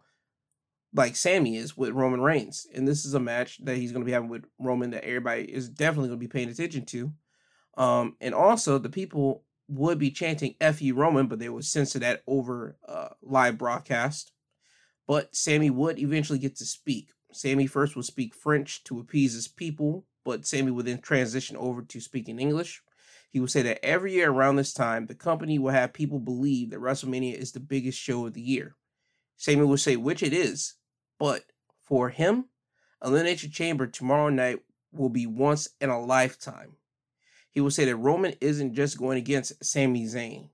like 0.93 1.15
Sami 1.15 1.55
is 1.55 1.77
with 1.77 1.91
Roman 1.91 2.21
Reigns. 2.21 2.67
And 2.73 2.87
this 2.87 3.05
is 3.05 3.13
a 3.13 3.19
match 3.19 3.63
that 3.63 3.77
he's 3.77 3.91
going 3.91 4.01
to 4.01 4.05
be 4.05 4.11
having 4.11 4.29
with 4.29 4.45
Roman 4.59 4.91
that 4.91 5.03
everybody 5.03 5.43
is 5.43 5.69
definitely 5.69 6.09
going 6.09 6.19
to 6.19 6.27
be 6.27 6.31
paying 6.31 6.49
attention 6.49 6.85
to. 6.87 7.13
Um, 7.77 8.15
and 8.19 8.33
also, 8.33 8.77
the 8.77 8.89
people 8.89 9.43
would 9.69 9.99
be 9.99 10.11
chanting 10.11 10.55
"F 10.59 10.81
Roman," 10.81 11.27
but 11.27 11.39
they 11.39 11.49
would 11.49 11.63
censor 11.63 11.99
that 11.99 12.23
over 12.27 12.77
uh, 12.87 13.09
live 13.21 13.57
broadcast. 13.57 14.31
But 15.07 15.35
Sami 15.35 15.69
would 15.69 15.99
eventually 15.99 16.39
get 16.39 16.57
to 16.57 16.65
speak. 16.65 17.11
Sami 17.31 17.67
first 17.67 17.95
would 17.95 18.05
speak 18.05 18.35
French 18.35 18.83
to 18.85 18.99
appease 18.99 19.33
his 19.33 19.47
people, 19.47 20.05
but 20.29 20.45
Sami 20.45 20.69
would 20.69 20.85
then 20.85 20.99
transition 20.99 21.57
over 21.57 21.81
to 21.81 21.99
speaking 21.99 22.37
English. 22.37 22.83
He 23.31 23.39
would 23.39 23.49
say 23.49 23.63
that 23.63 23.83
every 23.83 24.13
year 24.13 24.29
around 24.29 24.57
this 24.57 24.75
time, 24.75 25.07
the 25.07 25.15
company 25.15 25.57
will 25.57 25.71
have 25.71 25.91
people 25.91 26.19
believe 26.19 26.69
that 26.69 26.79
WrestleMania 26.79 27.33
is 27.33 27.51
the 27.51 27.59
biggest 27.59 27.99
show 27.99 28.27
of 28.27 28.35
the 28.35 28.41
year. 28.41 28.75
Sami 29.37 29.63
would 29.63 29.79
say 29.79 29.95
which 29.95 30.21
it 30.21 30.31
is, 30.31 30.75
but 31.17 31.45
for 31.81 32.09
him, 32.09 32.45
Elimination 33.03 33.49
Chamber 33.49 33.87
tomorrow 33.87 34.29
night 34.29 34.59
will 34.91 35.09
be 35.09 35.25
once 35.25 35.67
in 35.81 35.89
a 35.89 35.99
lifetime. 35.99 36.75
He 37.49 37.59
will 37.59 37.71
say 37.71 37.85
that 37.85 37.95
Roman 37.95 38.35
isn't 38.39 38.75
just 38.75 38.99
going 38.99 39.17
against 39.17 39.65
Sami 39.65 40.05
Zayn. 40.05 40.49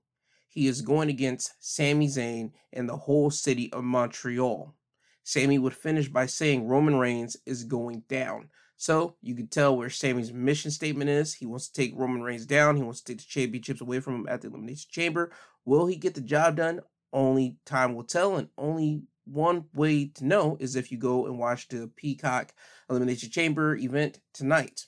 He 0.48 0.68
is 0.68 0.80
going 0.80 1.10
against 1.10 1.52
Sami 1.60 2.08
Zayn 2.08 2.52
and 2.72 2.88
the 2.88 2.96
whole 2.96 3.30
city 3.30 3.70
of 3.74 3.84
Montreal. 3.84 4.74
Sami 5.22 5.58
would 5.58 5.74
finish 5.74 6.08
by 6.08 6.24
saying 6.24 6.66
Roman 6.66 6.96
Reigns 6.96 7.36
is 7.44 7.64
going 7.64 8.04
down. 8.08 8.48
So 8.76 9.16
you 9.22 9.34
can 9.34 9.48
tell 9.48 9.76
where 9.76 9.88
Sami's 9.88 10.32
mission 10.32 10.70
statement 10.70 11.08
is. 11.08 11.34
He 11.34 11.46
wants 11.46 11.68
to 11.68 11.80
take 11.80 11.94
Roman 11.96 12.22
Reigns 12.22 12.46
down. 12.46 12.76
He 12.76 12.82
wants 12.82 13.00
to 13.00 13.12
take 13.12 13.18
the 13.18 13.24
championships 13.24 13.80
away 13.80 14.00
from 14.00 14.16
him 14.16 14.28
at 14.28 14.42
the 14.42 14.48
Elimination 14.48 14.88
Chamber. 14.90 15.32
Will 15.64 15.86
he 15.86 15.96
get 15.96 16.14
the 16.14 16.20
job 16.20 16.56
done? 16.56 16.80
Only 17.12 17.56
time 17.64 17.94
will 17.94 18.04
tell, 18.04 18.36
and 18.36 18.48
only 18.58 19.02
one 19.24 19.64
way 19.74 20.08
to 20.14 20.24
know 20.24 20.56
is 20.60 20.76
if 20.76 20.92
you 20.92 20.98
go 20.98 21.26
and 21.26 21.38
watch 21.38 21.68
the 21.68 21.90
Peacock 21.96 22.52
Elimination 22.90 23.30
Chamber 23.30 23.76
event 23.76 24.20
tonight. 24.34 24.86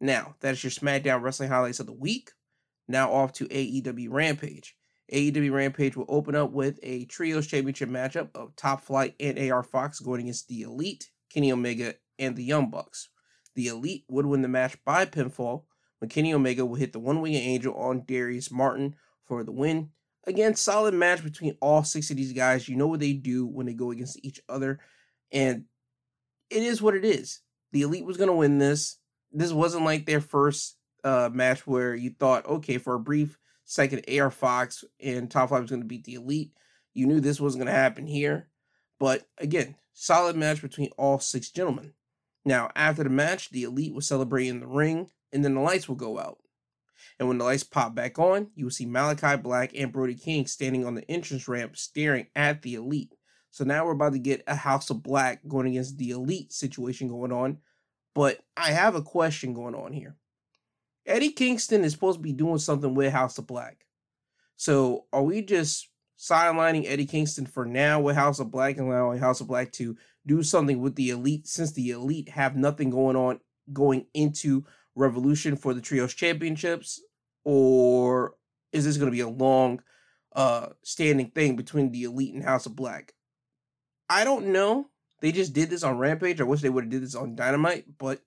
Now, 0.00 0.34
that 0.40 0.52
is 0.52 0.64
your 0.64 0.70
SmackDown 0.70 1.22
Wrestling 1.22 1.48
highlights 1.48 1.80
of 1.80 1.86
the 1.86 1.92
week. 1.92 2.30
Now 2.88 3.12
off 3.12 3.32
to 3.34 3.46
AEW 3.46 4.08
Rampage. 4.10 4.76
AEW 5.12 5.52
Rampage 5.52 5.96
will 5.96 6.06
open 6.08 6.34
up 6.34 6.50
with 6.50 6.78
a 6.82 7.04
Trios 7.06 7.46
Championship 7.46 7.88
matchup 7.88 8.28
of 8.34 8.56
Top 8.56 8.82
Flight 8.82 9.14
and 9.20 9.38
AR 9.38 9.62
Fox 9.62 10.00
going 10.00 10.22
against 10.22 10.48
the 10.48 10.62
Elite, 10.62 11.10
Kenny 11.32 11.52
Omega, 11.52 11.94
and 12.18 12.36
the 12.36 12.44
Young 12.44 12.70
Bucks. 12.70 13.08
The 13.54 13.68
Elite 13.68 14.04
would 14.08 14.26
win 14.26 14.42
the 14.42 14.48
match 14.48 14.76
by 14.84 15.06
pinfall 15.06 15.64
when 15.98 16.08
Kenny 16.08 16.34
Omega 16.34 16.66
will 16.66 16.76
hit 16.76 16.92
the 16.92 16.98
One 16.98 17.20
Winged 17.20 17.36
Angel 17.36 17.74
on 17.74 18.04
Darius 18.06 18.50
Martin 18.50 18.96
for 19.24 19.44
the 19.44 19.52
win. 19.52 19.90
Again, 20.26 20.54
solid 20.54 20.94
match 20.94 21.22
between 21.22 21.56
all 21.60 21.84
six 21.84 22.10
of 22.10 22.16
these 22.16 22.32
guys. 22.32 22.68
You 22.68 22.76
know 22.76 22.86
what 22.86 23.00
they 23.00 23.12
do 23.12 23.46
when 23.46 23.66
they 23.66 23.74
go 23.74 23.90
against 23.90 24.24
each 24.24 24.40
other. 24.48 24.80
And 25.30 25.64
it 26.50 26.62
is 26.62 26.80
what 26.80 26.94
it 26.94 27.04
is. 27.04 27.40
The 27.72 27.82
Elite 27.82 28.04
was 28.04 28.16
going 28.16 28.28
to 28.30 28.34
win 28.34 28.58
this 28.58 28.98
this 29.34 29.52
wasn't 29.52 29.84
like 29.84 30.06
their 30.06 30.20
first 30.20 30.76
uh, 31.02 31.28
match 31.32 31.66
where 31.66 31.94
you 31.94 32.14
thought, 32.18 32.46
okay, 32.46 32.78
for 32.78 32.94
a 32.94 33.00
brief 33.00 33.36
second, 33.64 34.04
AR 34.08 34.30
Fox 34.30 34.84
and 35.00 35.30
Top 35.30 35.48
Flight 35.48 35.62
was 35.62 35.70
going 35.70 35.82
to 35.82 35.88
beat 35.88 36.04
the 36.04 36.14
Elite. 36.14 36.52
You 36.94 37.06
knew 37.06 37.20
this 37.20 37.40
wasn't 37.40 37.64
going 37.64 37.74
to 37.74 37.78
happen 37.78 38.06
here. 38.06 38.48
But 39.00 39.26
again, 39.38 39.74
solid 39.92 40.36
match 40.36 40.62
between 40.62 40.90
all 40.96 41.18
six 41.18 41.50
gentlemen. 41.50 41.92
Now, 42.44 42.70
after 42.76 43.04
the 43.04 43.10
match, 43.10 43.50
the 43.50 43.64
Elite 43.64 43.94
will 43.94 44.00
celebrate 44.00 44.48
in 44.48 44.60
the 44.60 44.66
ring, 44.66 45.10
and 45.32 45.44
then 45.44 45.54
the 45.54 45.60
lights 45.60 45.88
will 45.88 45.96
go 45.96 46.18
out. 46.18 46.38
And 47.18 47.28
when 47.28 47.38
the 47.38 47.44
lights 47.44 47.64
pop 47.64 47.94
back 47.94 48.18
on, 48.18 48.50
you 48.54 48.64
will 48.64 48.70
see 48.70 48.86
Malachi 48.86 49.36
Black 49.36 49.72
and 49.74 49.92
Brody 49.92 50.14
King 50.14 50.46
standing 50.46 50.84
on 50.84 50.94
the 50.94 51.08
entrance 51.10 51.48
ramp 51.48 51.76
staring 51.76 52.26
at 52.34 52.62
the 52.62 52.74
Elite. 52.74 53.14
So 53.50 53.64
now 53.64 53.84
we're 53.84 53.92
about 53.92 54.12
to 54.12 54.18
get 54.18 54.42
a 54.46 54.54
House 54.54 54.90
of 54.90 55.02
Black 55.02 55.40
going 55.46 55.68
against 55.68 55.96
the 55.96 56.10
Elite 56.10 56.52
situation 56.52 57.08
going 57.08 57.32
on 57.32 57.58
but 58.14 58.38
I 58.56 58.70
have 58.70 58.94
a 58.94 59.02
question 59.02 59.52
going 59.52 59.74
on 59.74 59.92
here. 59.92 60.16
Eddie 61.04 61.32
Kingston 61.32 61.84
is 61.84 61.92
supposed 61.92 62.18
to 62.18 62.22
be 62.22 62.32
doing 62.32 62.58
something 62.58 62.94
with 62.94 63.12
House 63.12 63.36
of 63.38 63.46
Black. 63.46 63.84
So 64.56 65.04
are 65.12 65.22
we 65.22 65.42
just 65.42 65.88
sidelining 66.18 66.86
Eddie 66.86 67.06
Kingston 67.06 67.46
for 67.46 67.64
now 67.64 68.00
with 68.00 68.16
House 68.16 68.38
of 68.38 68.50
Black 68.50 68.76
and 68.76 68.88
allowing 68.88 69.18
House 69.18 69.40
of 69.40 69.48
Black 69.48 69.72
to 69.72 69.96
do 70.26 70.42
something 70.42 70.80
with 70.80 70.94
the 70.94 71.10
elite 71.10 71.46
since 71.46 71.72
the 71.72 71.90
elite 71.90 72.30
have 72.30 72.56
nothing 72.56 72.90
going 72.90 73.16
on 73.16 73.40
going 73.72 74.06
into 74.14 74.64
Revolution 74.94 75.56
for 75.56 75.74
the 75.74 75.80
Trios 75.80 76.14
Championships? 76.14 77.00
Or 77.44 78.34
is 78.72 78.84
this 78.84 78.96
going 78.96 79.10
to 79.10 79.16
be 79.16 79.20
a 79.20 79.28
long 79.28 79.82
uh 80.34 80.70
standing 80.82 81.30
thing 81.30 81.54
between 81.54 81.92
the 81.92 82.04
elite 82.04 82.34
and 82.34 82.44
House 82.44 82.66
of 82.66 82.76
Black? 82.76 83.14
I 84.08 84.24
don't 84.24 84.46
know. 84.46 84.88
They 85.20 85.32
just 85.32 85.52
did 85.52 85.70
this 85.70 85.82
on 85.82 85.98
Rampage. 85.98 86.40
I 86.40 86.44
wish 86.44 86.60
they 86.60 86.68
would 86.68 86.84
have 86.84 86.90
did 86.90 87.02
this 87.02 87.14
on 87.14 87.34
Dynamite, 87.34 87.98
but 87.98 88.20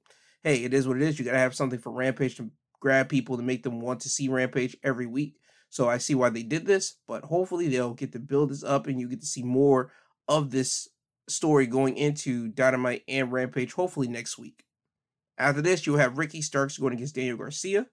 hey, 0.44 0.64
it 0.64 0.74
is 0.74 0.88
what 0.88 0.98
it 0.98 1.04
is. 1.04 1.20
You 1.20 1.26
gotta 1.26 1.38
have 1.38 1.56
something 1.56 1.80
for 1.80 1.92
Rampage 1.92 2.38
to 2.38 2.52
grab 2.80 3.10
people 3.10 3.38
to 3.38 3.44
make 3.44 3.64
them 3.64 3.82
want 3.82 4.02
to 4.02 4.10
see 4.10 4.28
Rampage 4.28 4.76
every 4.84 5.06
week. 5.06 5.40
So 5.70 5.90
I 5.90 5.98
see 5.98 6.16
why 6.16 6.30
they 6.30 6.44
did 6.44 6.66
this, 6.66 6.96
but 7.08 7.26
hopefully 7.26 7.68
they'll 7.68 7.94
get 7.94 8.12
to 8.14 8.20
build 8.20 8.50
this 8.50 8.64
up 8.64 8.88
and 8.88 9.00
you 9.00 9.08
get 9.08 9.22
to 9.22 9.28
see 9.28 9.44
more 9.44 9.92
of 10.28 10.52
this 10.52 10.88
story 11.28 11.68
going 11.68 11.98
into 11.98 12.48
Dynamite 12.48 13.04
and 13.08 13.32
Rampage, 13.32 13.74
hopefully 13.74 14.08
next 14.08 14.38
week. 14.38 14.64
After 15.38 15.62
this, 15.62 15.86
you'll 15.86 15.98
have 15.98 16.18
Ricky 16.18 16.42
Starks 16.42 16.78
going 16.78 16.94
against 16.94 17.16
Daniel 17.16 17.38
Garcia. 17.38 17.88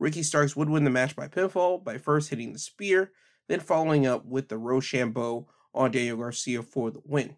Ricky 0.00 0.22
Starks 0.22 0.56
would 0.56 0.68
win 0.68 0.84
the 0.84 0.90
match 0.90 1.14
by 1.14 1.28
pinfall 1.28 1.82
by 1.82 1.98
first 1.98 2.30
hitting 2.30 2.52
the 2.52 2.58
spear, 2.58 3.12
then 3.48 3.60
following 3.60 4.06
up 4.06 4.24
with 4.24 4.48
the 4.48 4.56
Roshambo 4.56 5.46
on 5.74 5.90
Daniel 5.90 6.16
Garcia 6.16 6.62
for 6.62 6.90
the 6.90 7.00
win. 7.04 7.36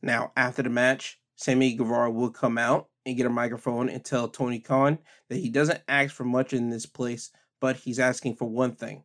Now, 0.00 0.32
after 0.36 0.62
the 0.62 0.70
match, 0.70 1.18
Sammy 1.36 1.74
Guevara 1.74 2.10
will 2.10 2.30
come 2.30 2.58
out 2.58 2.88
and 3.04 3.16
get 3.16 3.26
a 3.26 3.30
microphone 3.30 3.88
and 3.88 4.04
tell 4.04 4.28
Tony 4.28 4.60
Khan 4.60 4.98
that 5.28 5.36
he 5.36 5.50
doesn't 5.50 5.82
ask 5.88 6.14
for 6.14 6.24
much 6.24 6.52
in 6.52 6.70
this 6.70 6.86
place, 6.86 7.30
but 7.60 7.76
he's 7.76 7.98
asking 7.98 8.36
for 8.36 8.48
one 8.48 8.72
thing. 8.72 9.02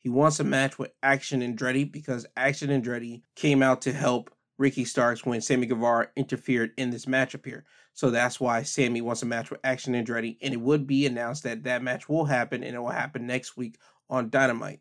He 0.00 0.08
wants 0.08 0.40
a 0.40 0.44
match 0.44 0.78
with 0.78 0.92
Action 1.02 1.40
Andretti 1.40 1.90
because 1.90 2.26
Action 2.36 2.70
Andretti 2.70 3.22
came 3.34 3.62
out 3.62 3.82
to 3.82 3.92
help 3.92 4.30
Ricky 4.58 4.84
Starks 4.84 5.24
when 5.24 5.40
Sammy 5.40 5.66
Guevara 5.66 6.08
interfered 6.16 6.72
in 6.76 6.90
this 6.90 7.06
matchup 7.06 7.44
here. 7.44 7.64
So 7.94 8.10
that's 8.10 8.40
why 8.40 8.62
Sammy 8.62 9.00
wants 9.00 9.22
a 9.22 9.26
match 9.26 9.50
with 9.50 9.60
Action 9.64 9.94
Andretti, 9.94 10.36
and 10.40 10.54
it 10.54 10.60
would 10.60 10.86
be 10.86 11.06
announced 11.06 11.42
that 11.44 11.64
that 11.64 11.82
match 11.82 12.08
will 12.08 12.24
happen, 12.24 12.62
and 12.62 12.76
it 12.76 12.78
will 12.78 12.90
happen 12.90 13.26
next 13.26 13.56
week 13.56 13.78
on 14.08 14.30
Dynamite. 14.30 14.80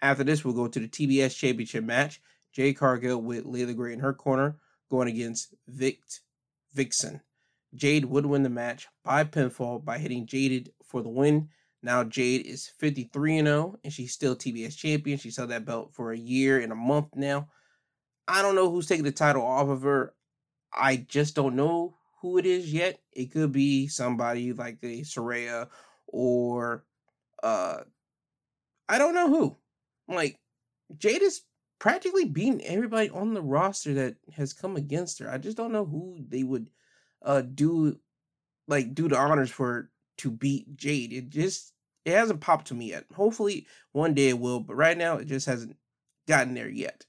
After 0.00 0.24
this, 0.24 0.44
we'll 0.44 0.54
go 0.54 0.68
to 0.68 0.80
the 0.80 0.88
TBS 0.88 1.36
Championship 1.36 1.84
match. 1.84 2.20
Jade 2.52 2.76
Cargill 2.76 3.22
with 3.22 3.46
Leila 3.46 3.72
Grey 3.72 3.94
in 3.94 4.00
her 4.00 4.12
corner 4.12 4.56
going 4.90 5.08
against 5.08 5.54
Vict 5.66 6.20
Vixen. 6.74 7.22
Jade 7.74 8.04
would 8.04 8.26
win 8.26 8.42
the 8.42 8.50
match 8.50 8.88
by 9.02 9.24
pinfall 9.24 9.82
by 9.82 9.98
hitting 9.98 10.26
Jaded 10.26 10.72
for 10.84 11.02
the 11.02 11.08
win. 11.08 11.48
Now 11.82 12.04
Jade 12.04 12.46
is 12.46 12.68
53 12.78 13.38
and 13.38 13.48
0 13.48 13.78
and 13.82 13.92
she's 13.92 14.12
still 14.12 14.36
TBS 14.36 14.76
champion. 14.76 15.18
She's 15.18 15.36
held 15.36 15.50
that 15.50 15.64
belt 15.64 15.92
for 15.94 16.12
a 16.12 16.18
year 16.18 16.60
and 16.60 16.72
a 16.72 16.76
month 16.76 17.08
now. 17.16 17.48
I 18.28 18.40
don't 18.42 18.54
know 18.54 18.70
who's 18.70 18.86
taking 18.86 19.04
the 19.04 19.12
title 19.12 19.44
off 19.44 19.68
of 19.68 19.82
her. 19.82 20.14
I 20.72 20.96
just 20.96 21.34
don't 21.34 21.56
know 21.56 21.96
who 22.20 22.38
it 22.38 22.46
is 22.46 22.72
yet. 22.72 23.00
It 23.12 23.32
could 23.32 23.52
be 23.52 23.88
somebody 23.88 24.52
like 24.52 24.78
a 24.82 25.02
Saraya 25.02 25.68
or 26.06 26.84
uh 27.42 27.78
I 28.88 28.98
don't 28.98 29.14
know 29.14 29.28
who. 29.28 29.56
Like 30.08 30.38
Jade 30.96 31.22
is 31.22 31.42
practically 31.80 32.26
beating 32.26 32.64
everybody 32.64 33.10
on 33.10 33.34
the 33.34 33.42
roster 33.42 33.94
that 33.94 34.16
has 34.36 34.52
come 34.52 34.76
against 34.76 35.18
her. 35.18 35.28
I 35.28 35.38
just 35.38 35.56
don't 35.56 35.72
know 35.72 35.84
who 35.84 36.24
they 36.28 36.44
would 36.44 36.70
uh 37.22 37.42
do 37.42 37.98
like 38.68 38.94
do 38.94 39.08
the 39.08 39.18
honors 39.18 39.50
for 39.50 39.90
to 40.22 40.30
beat 40.30 40.76
Jade. 40.76 41.12
It 41.12 41.30
just 41.30 41.72
it 42.04 42.12
hasn't 42.12 42.40
popped 42.40 42.68
to 42.68 42.74
me 42.74 42.90
yet. 42.90 43.04
Hopefully 43.14 43.66
one 43.90 44.14
day 44.14 44.28
it 44.28 44.38
will, 44.38 44.60
but 44.60 44.76
right 44.76 44.96
now 44.96 45.16
it 45.16 45.26
just 45.26 45.46
hasn't 45.46 45.76
gotten 46.26 46.54
there 46.54 46.68
yet. 46.68 47.06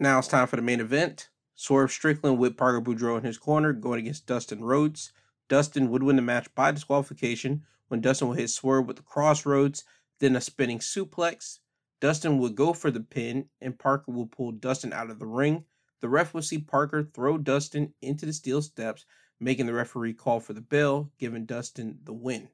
Now 0.00 0.18
it's 0.18 0.28
time 0.28 0.46
for 0.46 0.56
the 0.56 0.62
main 0.62 0.80
event. 0.80 1.28
Swerve 1.54 1.92
Strickland 1.92 2.38
with 2.38 2.56
Parker 2.56 2.80
Boudreaux 2.80 3.18
in 3.18 3.24
his 3.24 3.38
corner 3.38 3.72
going 3.72 4.00
against 4.00 4.26
Dustin 4.26 4.64
Rhodes. 4.64 5.12
Dustin 5.48 5.90
would 5.90 6.02
win 6.02 6.16
the 6.16 6.22
match 6.22 6.52
by 6.54 6.72
disqualification 6.72 7.62
when 7.88 8.00
Dustin 8.00 8.28
will 8.28 8.34
hit 8.34 8.48
Swerve 8.48 8.86
with 8.86 8.96
the 8.96 9.02
Cross 9.02 9.44
Rhodes, 9.46 9.84
then 10.18 10.34
a 10.34 10.40
spinning 10.40 10.78
suplex. 10.78 11.58
Dustin 12.00 12.38
would 12.38 12.56
go 12.56 12.72
for 12.72 12.90
the 12.90 13.00
pin, 13.00 13.50
and 13.60 13.78
Parker 13.78 14.10
will 14.10 14.26
pull 14.26 14.52
Dustin 14.52 14.92
out 14.92 15.10
of 15.10 15.18
the 15.18 15.26
ring. 15.26 15.64
The 16.00 16.08
ref 16.08 16.34
would 16.34 16.44
see 16.44 16.58
Parker 16.58 17.04
throw 17.14 17.38
Dustin 17.38 17.94
into 18.02 18.26
the 18.26 18.32
steel 18.32 18.62
steps, 18.62 19.04
making 19.40 19.66
the 19.66 19.72
referee 19.72 20.14
call 20.14 20.40
for 20.40 20.52
the 20.52 20.60
bell, 20.60 21.10
giving 21.18 21.44
Dustin 21.44 21.98
the 22.04 22.12
win. 22.12 22.48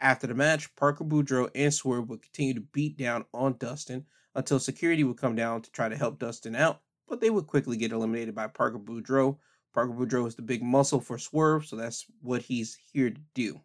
After 0.00 0.26
the 0.26 0.34
match, 0.34 0.74
Parker 0.76 1.04
Boudreaux 1.04 1.50
and 1.54 1.72
Swerve 1.72 2.08
would 2.08 2.22
continue 2.22 2.54
to 2.54 2.60
beat 2.60 2.96
down 2.96 3.24
on 3.32 3.56
Dustin 3.58 4.06
until 4.34 4.58
security 4.58 5.04
would 5.04 5.16
come 5.16 5.34
down 5.34 5.62
to 5.62 5.70
try 5.70 5.88
to 5.88 5.96
help 5.96 6.18
Dustin 6.18 6.56
out, 6.56 6.82
but 7.08 7.20
they 7.20 7.30
would 7.30 7.46
quickly 7.46 7.76
get 7.76 7.92
eliminated 7.92 8.34
by 8.34 8.46
Parker 8.46 8.78
Boudreaux. 8.78 9.38
Parker 9.72 9.92
Boudreaux 9.92 10.26
is 10.26 10.34
the 10.34 10.42
big 10.42 10.62
muscle 10.62 11.00
for 11.00 11.18
Swerve, 11.18 11.66
so 11.66 11.76
that's 11.76 12.06
what 12.22 12.42
he's 12.42 12.78
here 12.92 13.10
to 13.10 13.20
do. 13.34 13.60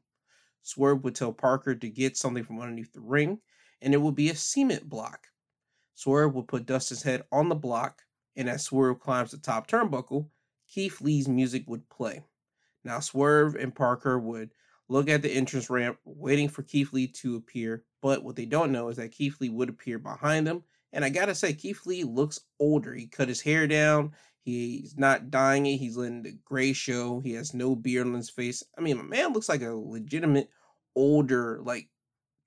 Swerve 0.62 1.04
would 1.04 1.16
tell 1.16 1.34
Parker 1.34 1.76
to 1.76 1.90
get 1.90 2.18
something 2.18 2.44
from 2.44 2.60
underneath 2.60 2.94
the 2.94 3.00
ring, 3.00 3.40
and 3.82 3.94
it 3.94 4.02
would 4.02 4.16
be 4.16 4.30
a 4.30 4.36
cement 4.36 4.88
block. 4.88 5.28
Swerve 5.96 6.34
would 6.36 6.48
put 6.48 6.66
Dustin's 6.66 7.04
head 7.04 7.24
on 7.32 7.50
the 7.50 7.56
block, 7.56 8.04
and 8.36 8.50
as 8.50 8.64
Swerve 8.64 9.00
climbs 9.00 9.32
the 9.32 9.38
top 9.38 9.68
turnbuckle, 9.68 10.30
Keith 10.68 11.02
Lee's 11.02 11.28
music 11.28 11.64
would 11.68 11.90
play. 11.90 12.24
Now, 12.84 13.00
Swerve 13.00 13.56
and 13.56 13.76
Parker 13.76 14.20
would 14.20 14.52
look 14.88 15.10
at 15.10 15.22
the 15.22 15.32
entrance 15.32 15.70
ramp, 15.70 15.98
waiting 16.06 16.50
for 16.50 16.64
Keith 16.64 16.94
Lee 16.94 17.08
to 17.08 17.36
appear. 17.36 17.84
But 18.02 18.24
what 18.24 18.36
they 18.36 18.46
don't 18.46 18.72
know 18.72 18.90
is 18.90 18.98
that 18.98 19.12
Keith 19.12 19.40
Lee 19.40 19.50
would 19.50 19.70
appear 19.70 20.00
behind 20.00 20.48
them. 20.48 20.64
And 20.92 21.06
I 21.06 21.10
gotta 21.10 21.36
say, 21.36 21.54
Keith 21.54 21.86
Lee 21.86 22.04
looks 22.04 22.40
older. 22.60 22.94
He 22.94 23.06
cut 23.06 23.28
his 23.28 23.42
hair 23.42 23.68
down. 23.68 24.14
He's 24.42 24.98
not 24.98 25.30
dyeing 25.30 25.68
it. 25.68 25.78
He's 25.78 25.98
letting 25.98 26.24
the 26.24 26.38
gray 26.44 26.74
show. 26.74 27.20
He 27.20 27.34
has 27.34 27.54
no 27.54 27.76
beard 27.76 28.08
on 28.08 28.14
his 28.16 28.30
face. 28.30 28.64
I 28.78 28.82
mean, 28.82 28.98
my 28.98 29.04
man 29.04 29.34
looks 29.34 29.50
like 29.50 29.62
a 29.62 29.70
legitimate 29.70 30.50
older, 30.96 31.60
like 31.64 31.90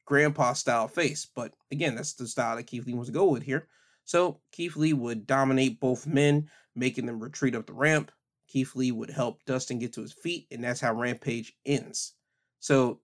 grandpa 0.05 0.55
style 0.55 0.89
face. 0.89 1.29
But 1.33 1.55
again, 1.71 1.95
that's 1.95 2.15
the 2.15 2.27
style 2.27 2.57
that 2.57 2.65
Keith 2.65 2.87
Lee 2.87 2.95
wants 2.95 3.09
to 3.09 3.15
go 3.15 3.27
with 3.27 3.45
here. 3.45 3.69
So 4.05 4.41
Keith 4.51 4.77
Lee 4.77 4.95
would 4.95 5.27
dominate 5.27 5.79
both 5.79 6.07
men, 6.07 6.51
making 6.75 7.07
them 7.07 7.21
retreat 7.21 7.55
up 7.55 7.67
the 7.67 7.73
ramp. 7.73 8.11
Keith 8.53 8.77
Lee 8.77 8.93
would 8.93 9.11
help 9.11 9.43
Dustin 9.47 9.79
get 9.79 9.95
to 9.95 10.03
his 10.03 10.13
feet, 10.13 10.47
and 10.51 10.63
that's 10.63 10.81
how 10.81 10.93
Rampage 10.93 11.55
ends. 11.65 12.13
So 12.61 13.01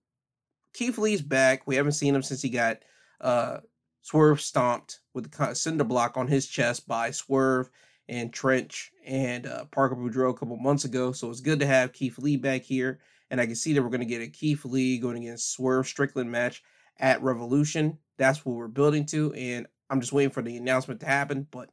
Keith 0.74 0.98
Lee's 0.98 1.22
back. 1.22 1.66
We 1.66 1.76
haven't 1.76 1.92
seen 1.92 2.14
him 2.14 2.22
since 2.22 2.42
he 2.42 2.50
got 2.50 2.78
uh, 3.20 3.58
Swerve 4.02 4.42
stomped 4.42 5.00
with 5.14 5.30
the 5.30 5.54
cinder 5.54 5.84
block 5.84 6.18
on 6.18 6.26
his 6.26 6.46
chest 6.46 6.86
by 6.86 7.12
Swerve 7.12 7.70
and 8.10 8.30
Trench 8.30 8.92
and 9.06 9.46
uh, 9.46 9.64
Parker 9.70 9.96
Boudreaux 9.96 10.30
a 10.30 10.34
couple 10.34 10.58
months 10.58 10.84
ago. 10.84 11.12
So 11.12 11.30
it's 11.30 11.40
good 11.40 11.60
to 11.60 11.66
have 11.66 11.94
Keith 11.94 12.18
Lee 12.18 12.36
back 12.36 12.62
here. 12.62 13.00
And 13.30 13.40
I 13.40 13.46
can 13.46 13.56
see 13.56 13.72
that 13.72 13.82
we're 13.82 13.88
going 13.88 14.00
to 14.00 14.06
get 14.06 14.22
a 14.22 14.28
Keith 14.28 14.66
Lee 14.66 14.98
going 14.98 15.16
against 15.16 15.52
Swerve 15.52 15.86
Strickland 15.86 16.30
match 16.30 16.62
at 16.98 17.22
Revolution. 17.22 17.98
That's 18.18 18.44
what 18.44 18.54
we're 18.54 18.68
building 18.68 19.06
to. 19.06 19.32
And 19.32 19.66
I'm 19.88 20.00
just 20.00 20.12
waiting 20.12 20.30
for 20.30 20.42
the 20.42 20.56
announcement 20.58 21.00
to 21.00 21.06
happen. 21.06 21.46
But 21.50 21.70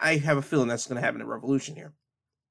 I 0.00 0.16
have 0.16 0.38
a 0.38 0.42
feeling 0.42 0.68
that's 0.68 0.86
going 0.86 0.96
to 0.96 1.04
happen 1.04 1.20
at 1.20 1.26
Revolution 1.26 1.76
here. 1.76 1.92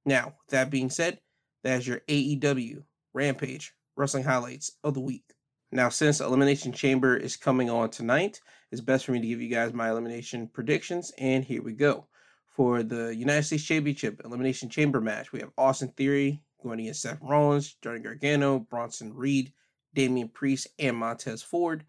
Now, 0.06 0.26
with 0.26 0.50
that 0.50 0.70
being 0.70 0.90
said, 0.90 1.20
that's 1.64 1.86
your 1.86 2.02
AEW 2.08 2.84
Rampage 3.14 3.74
Wrestling 3.96 4.24
Highlights 4.24 4.72
of 4.84 4.94
the 4.94 5.00
Week. 5.00 5.26
Now, 5.72 5.90
since 5.90 6.20
Elimination 6.20 6.74
Chamber 6.74 7.16
is 7.16 7.38
coming 7.38 7.70
on 7.70 7.90
tonight, 7.90 8.42
it's 8.72 8.82
best 8.82 9.06
for 9.06 9.12
me 9.12 9.22
to 9.22 9.28
give 9.28 9.42
you 9.42 9.50
guys 9.50 9.74
my 9.74 9.90
elimination 9.90 10.48
predictions. 10.48 11.12
And 11.18 11.46
here 11.46 11.62
we 11.62 11.74
go. 11.74 12.08
For 12.50 12.84
the 12.84 13.16
United 13.16 13.44
States 13.44 13.64
Championship 13.64 14.22
Elimination 14.26 14.70
Chamber 14.70 15.00
match, 15.00 15.32
we 15.32 15.40
have 15.40 15.52
Austin 15.58 15.94
Theory 15.96 16.42
going 16.62 16.82
against 16.82 17.02
Seth 17.02 17.20
Rollins, 17.22 17.78
Johnny 17.82 18.00
Gargano, 18.00 18.60
Bronson 18.60 19.14
Reed, 19.14 19.54
Damian 19.94 20.28
Priest, 20.30 20.68
and 20.78 20.98
Montez 20.98 21.42
Ford. 21.42 21.86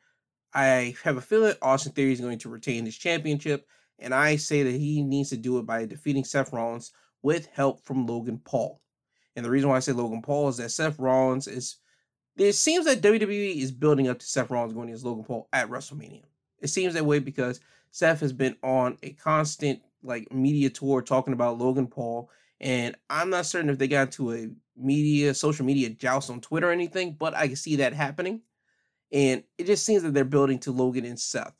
I 0.54 0.94
have 1.02 1.16
a 1.16 1.20
feeling 1.20 1.54
Austin 1.60 1.92
Theory 1.92 2.12
is 2.12 2.20
going 2.20 2.38
to 2.38 2.48
retain 2.48 2.84
his 2.84 2.96
championship, 2.96 3.66
and 3.98 4.14
I 4.14 4.36
say 4.36 4.62
that 4.62 4.74
he 4.74 5.02
needs 5.02 5.30
to 5.30 5.36
do 5.36 5.58
it 5.58 5.66
by 5.66 5.86
defeating 5.86 6.24
Seth 6.24 6.52
Rollins 6.52 6.92
with 7.22 7.46
help 7.46 7.84
from 7.84 8.06
Logan 8.06 8.40
Paul. 8.44 8.80
And 9.36 9.44
the 9.44 9.50
reason 9.50 9.68
why 9.68 9.76
I 9.76 9.80
say 9.80 9.92
Logan 9.92 10.22
Paul 10.22 10.48
is 10.48 10.58
that 10.58 10.70
Seth 10.70 10.98
Rollins 10.98 11.48
is. 11.48 11.76
It 12.36 12.54
seems 12.54 12.86
that 12.86 13.02
WWE 13.02 13.56
is 13.56 13.72
building 13.72 14.08
up 14.08 14.18
to 14.18 14.26
Seth 14.26 14.50
Rollins 14.50 14.72
going 14.72 14.88
against 14.88 15.04
Logan 15.04 15.24
Paul 15.24 15.48
at 15.52 15.68
WrestleMania. 15.68 16.24
It 16.60 16.68
seems 16.68 16.94
that 16.94 17.04
way 17.04 17.18
because 17.18 17.60
Seth 17.90 18.20
has 18.20 18.32
been 18.32 18.56
on 18.62 18.96
a 19.02 19.12
constant 19.12 19.82
like 20.02 20.32
media 20.32 20.70
tour 20.70 21.02
talking 21.02 21.34
about 21.34 21.58
Logan 21.58 21.86
Paul, 21.86 22.30
and 22.60 22.96
I'm 23.10 23.28
not 23.30 23.46
certain 23.46 23.70
if 23.70 23.78
they 23.78 23.88
got 23.88 24.08
into 24.08 24.32
a 24.32 24.48
media, 24.76 25.34
social 25.34 25.66
media 25.66 25.90
joust 25.90 26.30
on 26.30 26.40
Twitter 26.40 26.68
or 26.68 26.72
anything, 26.72 27.16
but 27.18 27.34
I 27.34 27.46
can 27.48 27.56
see 27.56 27.76
that 27.76 27.92
happening. 27.92 28.40
And 29.12 29.44
it 29.58 29.66
just 29.66 29.84
seems 29.84 30.02
that 30.02 30.14
they're 30.14 30.24
building 30.24 30.58
to 30.60 30.72
Logan 30.72 31.04
and 31.04 31.20
Seth. 31.20 31.54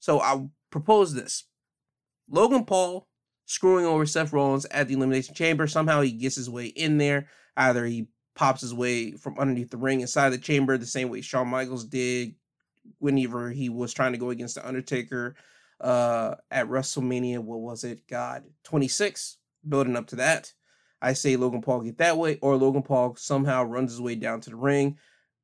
So 0.00 0.20
I 0.20 0.48
propose 0.70 1.14
this 1.14 1.44
Logan 2.28 2.64
Paul 2.64 3.07
screwing 3.48 3.86
over 3.86 4.04
Seth 4.04 4.32
Rollins 4.32 4.66
at 4.66 4.88
the 4.88 4.94
Elimination 4.94 5.34
Chamber. 5.34 5.66
Somehow 5.66 6.02
he 6.02 6.12
gets 6.12 6.36
his 6.36 6.50
way 6.50 6.66
in 6.66 6.98
there. 6.98 7.28
Either 7.56 7.86
he 7.86 8.08
pops 8.36 8.60
his 8.60 8.74
way 8.74 9.12
from 9.12 9.38
underneath 9.38 9.70
the 9.70 9.78
ring 9.78 10.02
inside 10.02 10.30
the 10.30 10.38
chamber, 10.38 10.76
the 10.76 10.86
same 10.86 11.08
way 11.08 11.22
Shawn 11.22 11.48
Michaels 11.48 11.86
did 11.86 12.34
whenever 12.98 13.50
he 13.50 13.70
was 13.70 13.92
trying 13.92 14.12
to 14.12 14.18
go 14.18 14.30
against 14.30 14.54
the 14.54 14.68
Undertaker 14.68 15.34
uh, 15.80 16.34
at 16.50 16.68
WrestleMania. 16.68 17.38
What 17.38 17.60
was 17.60 17.84
it? 17.84 18.06
God, 18.06 18.44
26. 18.64 19.38
Building 19.66 19.96
up 19.96 20.06
to 20.08 20.16
that. 20.16 20.52
I 21.00 21.14
say 21.14 21.36
Logan 21.36 21.62
Paul 21.62 21.80
get 21.80 21.98
that 21.98 22.18
way, 22.18 22.38
or 22.42 22.56
Logan 22.56 22.82
Paul 22.82 23.16
somehow 23.16 23.64
runs 23.64 23.92
his 23.92 24.00
way 24.00 24.14
down 24.14 24.40
to 24.42 24.50
the 24.50 24.56
ring, 24.56 24.98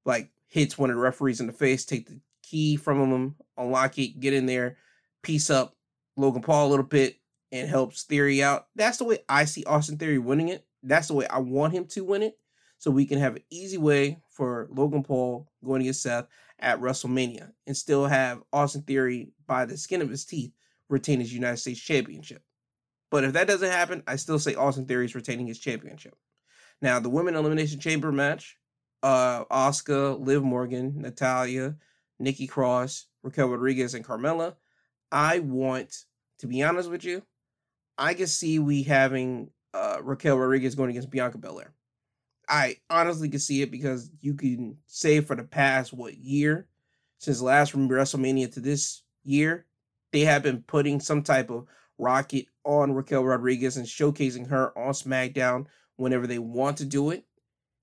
like 0.04 0.30
hits 0.48 0.76
one 0.76 0.90
of 0.90 0.96
the 0.96 1.02
referees 1.02 1.40
in 1.40 1.46
the 1.46 1.52
face, 1.52 1.84
take 1.84 2.06
the 2.06 2.20
key 2.42 2.76
from 2.76 3.10
him, 3.10 3.36
unlock 3.56 3.98
it, 3.98 4.20
get 4.20 4.34
in 4.34 4.46
there, 4.46 4.76
piece 5.22 5.50
up 5.50 5.74
Logan 6.16 6.42
Paul 6.42 6.68
a 6.68 6.70
little 6.70 6.84
bit, 6.84 7.16
and 7.54 7.68
helps 7.68 8.02
Theory 8.02 8.42
out. 8.42 8.66
That's 8.74 8.98
the 8.98 9.04
way 9.04 9.20
I 9.28 9.44
see 9.44 9.62
Austin 9.64 9.96
Theory 9.96 10.18
winning 10.18 10.48
it. 10.48 10.66
That's 10.82 11.06
the 11.06 11.14
way 11.14 11.28
I 11.28 11.38
want 11.38 11.72
him 11.72 11.86
to 11.86 12.04
win 12.04 12.24
it. 12.24 12.36
So 12.78 12.90
we 12.90 13.06
can 13.06 13.20
have 13.20 13.36
an 13.36 13.44
easy 13.48 13.78
way 13.78 14.18
for 14.28 14.66
Logan 14.72 15.04
Paul 15.04 15.48
going 15.64 15.80
against 15.80 16.02
Seth 16.02 16.26
at 16.58 16.80
WrestleMania 16.80 17.52
and 17.68 17.76
still 17.76 18.06
have 18.06 18.42
Austin 18.52 18.82
Theory 18.82 19.30
by 19.46 19.66
the 19.66 19.76
skin 19.76 20.02
of 20.02 20.10
his 20.10 20.24
teeth 20.24 20.50
retain 20.88 21.20
his 21.20 21.32
United 21.32 21.58
States 21.58 21.80
Championship. 21.80 22.42
But 23.08 23.22
if 23.22 23.34
that 23.34 23.46
doesn't 23.46 23.70
happen, 23.70 24.02
I 24.08 24.16
still 24.16 24.40
say 24.40 24.56
Austin 24.56 24.86
Theory 24.86 25.04
is 25.04 25.14
retaining 25.14 25.46
his 25.46 25.60
championship. 25.60 26.16
Now, 26.82 26.98
the 26.98 27.08
Women 27.08 27.36
Elimination 27.36 27.78
Chamber 27.78 28.10
match, 28.10 28.58
uh, 29.04 29.44
Asuka, 29.44 30.18
Liv 30.18 30.42
Morgan, 30.42 31.00
Natalya, 31.00 31.76
Nikki 32.18 32.48
Cross, 32.48 33.06
Raquel 33.22 33.48
Rodriguez, 33.48 33.94
and 33.94 34.04
Carmella. 34.04 34.56
I 35.12 35.38
want, 35.38 36.04
to 36.40 36.48
be 36.48 36.64
honest 36.64 36.90
with 36.90 37.04
you, 37.04 37.22
I 37.98 38.14
can 38.14 38.26
see 38.26 38.58
we 38.58 38.82
having 38.82 39.50
uh, 39.72 39.98
Raquel 40.02 40.38
Rodriguez 40.38 40.74
going 40.74 40.90
against 40.90 41.10
Bianca 41.10 41.38
Belair. 41.38 41.72
I 42.48 42.76
honestly 42.90 43.28
can 43.28 43.40
see 43.40 43.62
it 43.62 43.70
because 43.70 44.10
you 44.20 44.34
can 44.34 44.76
say 44.86 45.20
for 45.20 45.34
the 45.34 45.44
past 45.44 45.92
what 45.92 46.16
year, 46.16 46.66
since 47.18 47.40
last 47.40 47.72
from 47.72 47.88
WrestleMania 47.88 48.52
to 48.54 48.60
this 48.60 49.02
year, 49.22 49.66
they 50.12 50.20
have 50.20 50.42
been 50.42 50.62
putting 50.62 51.00
some 51.00 51.22
type 51.22 51.50
of 51.50 51.66
rocket 51.98 52.46
on 52.64 52.92
Raquel 52.92 53.24
Rodriguez 53.24 53.76
and 53.76 53.86
showcasing 53.86 54.48
her 54.48 54.76
on 54.78 54.92
SmackDown 54.92 55.66
whenever 55.96 56.26
they 56.26 56.38
want 56.38 56.78
to 56.78 56.84
do 56.84 57.10
it. 57.10 57.24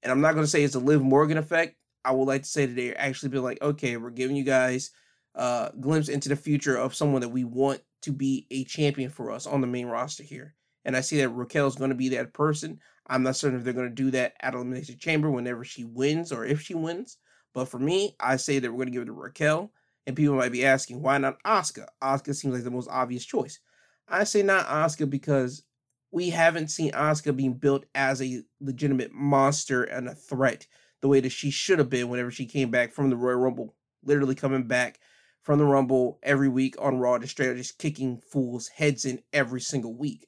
And 0.03 0.12
I'm 0.12 0.22
not 0.22 0.34
going 0.34 0.43
to 0.43 0.49
say 0.49 0.64
it's 0.64 0.76
a 0.76 0.80
Liv 0.80 1.01
Morgan 1.01 1.38
effect. 1.38 1.76
I 2.03 2.12
would 2.12 2.28
like 2.28 2.43
to 2.43 2.49
say 2.49 2.66
that 2.66 2.76
they're 2.76 2.99
actually 2.99 3.30
been 3.30 3.43
like, 3.43 3.62
okay, 3.62 3.97
we're 3.97 4.09
giving 4.09 4.36
you 4.36 4.43
guys 4.43 4.91
a 5.36 5.72
glimpse 5.80 6.09
into 6.09 6.30
the 6.30 6.36
future 6.36 6.76
of 6.76 6.95
someone 6.95 7.22
that 7.22 7.30
we 7.30 7.43
want 7.43 7.82
to 8.01 8.11
be 8.11 8.47
a 8.51 8.63
champion 8.63 9.09
for 9.09 9.31
us 9.31 9.47
on 9.47 9.61
the 9.61 9.67
main 9.67 9.87
roster 9.87 10.23
here. 10.23 10.55
And 10.85 10.95
I 10.95 11.01
see 11.01 11.17
that 11.17 11.29
Raquel 11.29 11.67
is 11.67 11.75
going 11.75 11.91
to 11.91 11.95
be 11.95 12.09
that 12.09 12.33
person. 12.33 12.79
I'm 13.07 13.23
not 13.23 13.35
certain 13.35 13.57
if 13.57 13.63
they're 13.63 13.73
going 13.73 13.89
to 13.89 13.95
do 13.95 14.11
that 14.11 14.33
at 14.41 14.53
Elimination 14.53 14.97
Chamber 14.97 15.29
whenever 15.29 15.63
she 15.63 15.83
wins 15.83 16.31
or 16.31 16.45
if 16.45 16.61
she 16.61 16.73
wins. 16.73 17.17
But 17.53 17.65
for 17.65 17.79
me, 17.79 18.15
I 18.19 18.37
say 18.37 18.59
that 18.59 18.71
we're 18.71 18.77
going 18.77 18.87
to 18.87 18.93
give 18.93 19.03
it 19.03 19.05
to 19.05 19.13
Raquel. 19.13 19.71
And 20.07 20.15
people 20.15 20.35
might 20.35 20.51
be 20.51 20.65
asking, 20.65 21.01
why 21.01 21.19
not 21.19 21.41
Asuka? 21.43 21.85
Asuka 22.01 22.35
seems 22.35 22.55
like 22.55 22.63
the 22.63 22.71
most 22.71 22.89
obvious 22.89 23.23
choice. 23.23 23.59
I 24.07 24.23
say 24.23 24.41
not 24.41 24.65
Asuka 24.65 25.09
because 25.09 25.63
we 26.11 26.29
haven't 26.29 26.69
seen 26.69 26.91
Asuka 26.91 27.36
being 27.36 27.53
built 27.53 27.86
as 27.93 28.21
a 28.21 28.41
legitimate 28.59 29.13
monster 29.13 29.83
and 29.83 30.09
a 30.09 30.15
threat 30.15 30.65
the 31.01 31.07
way 31.07 31.19
that 31.19 31.32
she 31.32 31.51
should 31.51 31.79
have 31.79 31.89
been 31.89 32.09
whenever 32.09 32.32
she 32.32 32.45
came 32.45 32.71
back 32.71 32.91
from 32.91 33.09
the 33.09 33.15
Royal 33.15 33.37
Rumble. 33.37 33.75
Literally 34.03 34.36
coming 34.36 34.63
back 34.63 34.99
from 35.43 35.59
the 35.59 35.66
Rumble 35.66 36.20
every 36.24 36.50
week 36.50 36.76
on 36.80 36.97
Raw 36.97 37.18
to 37.18 37.28
straight 37.28 37.50
up 37.50 37.58
just 37.58 37.80
kicking 37.80 38.22
fools' 38.32 38.68
heads 38.68 39.05
in 39.05 39.22
every 39.34 39.62
single 39.62 39.96
week. 39.96 40.28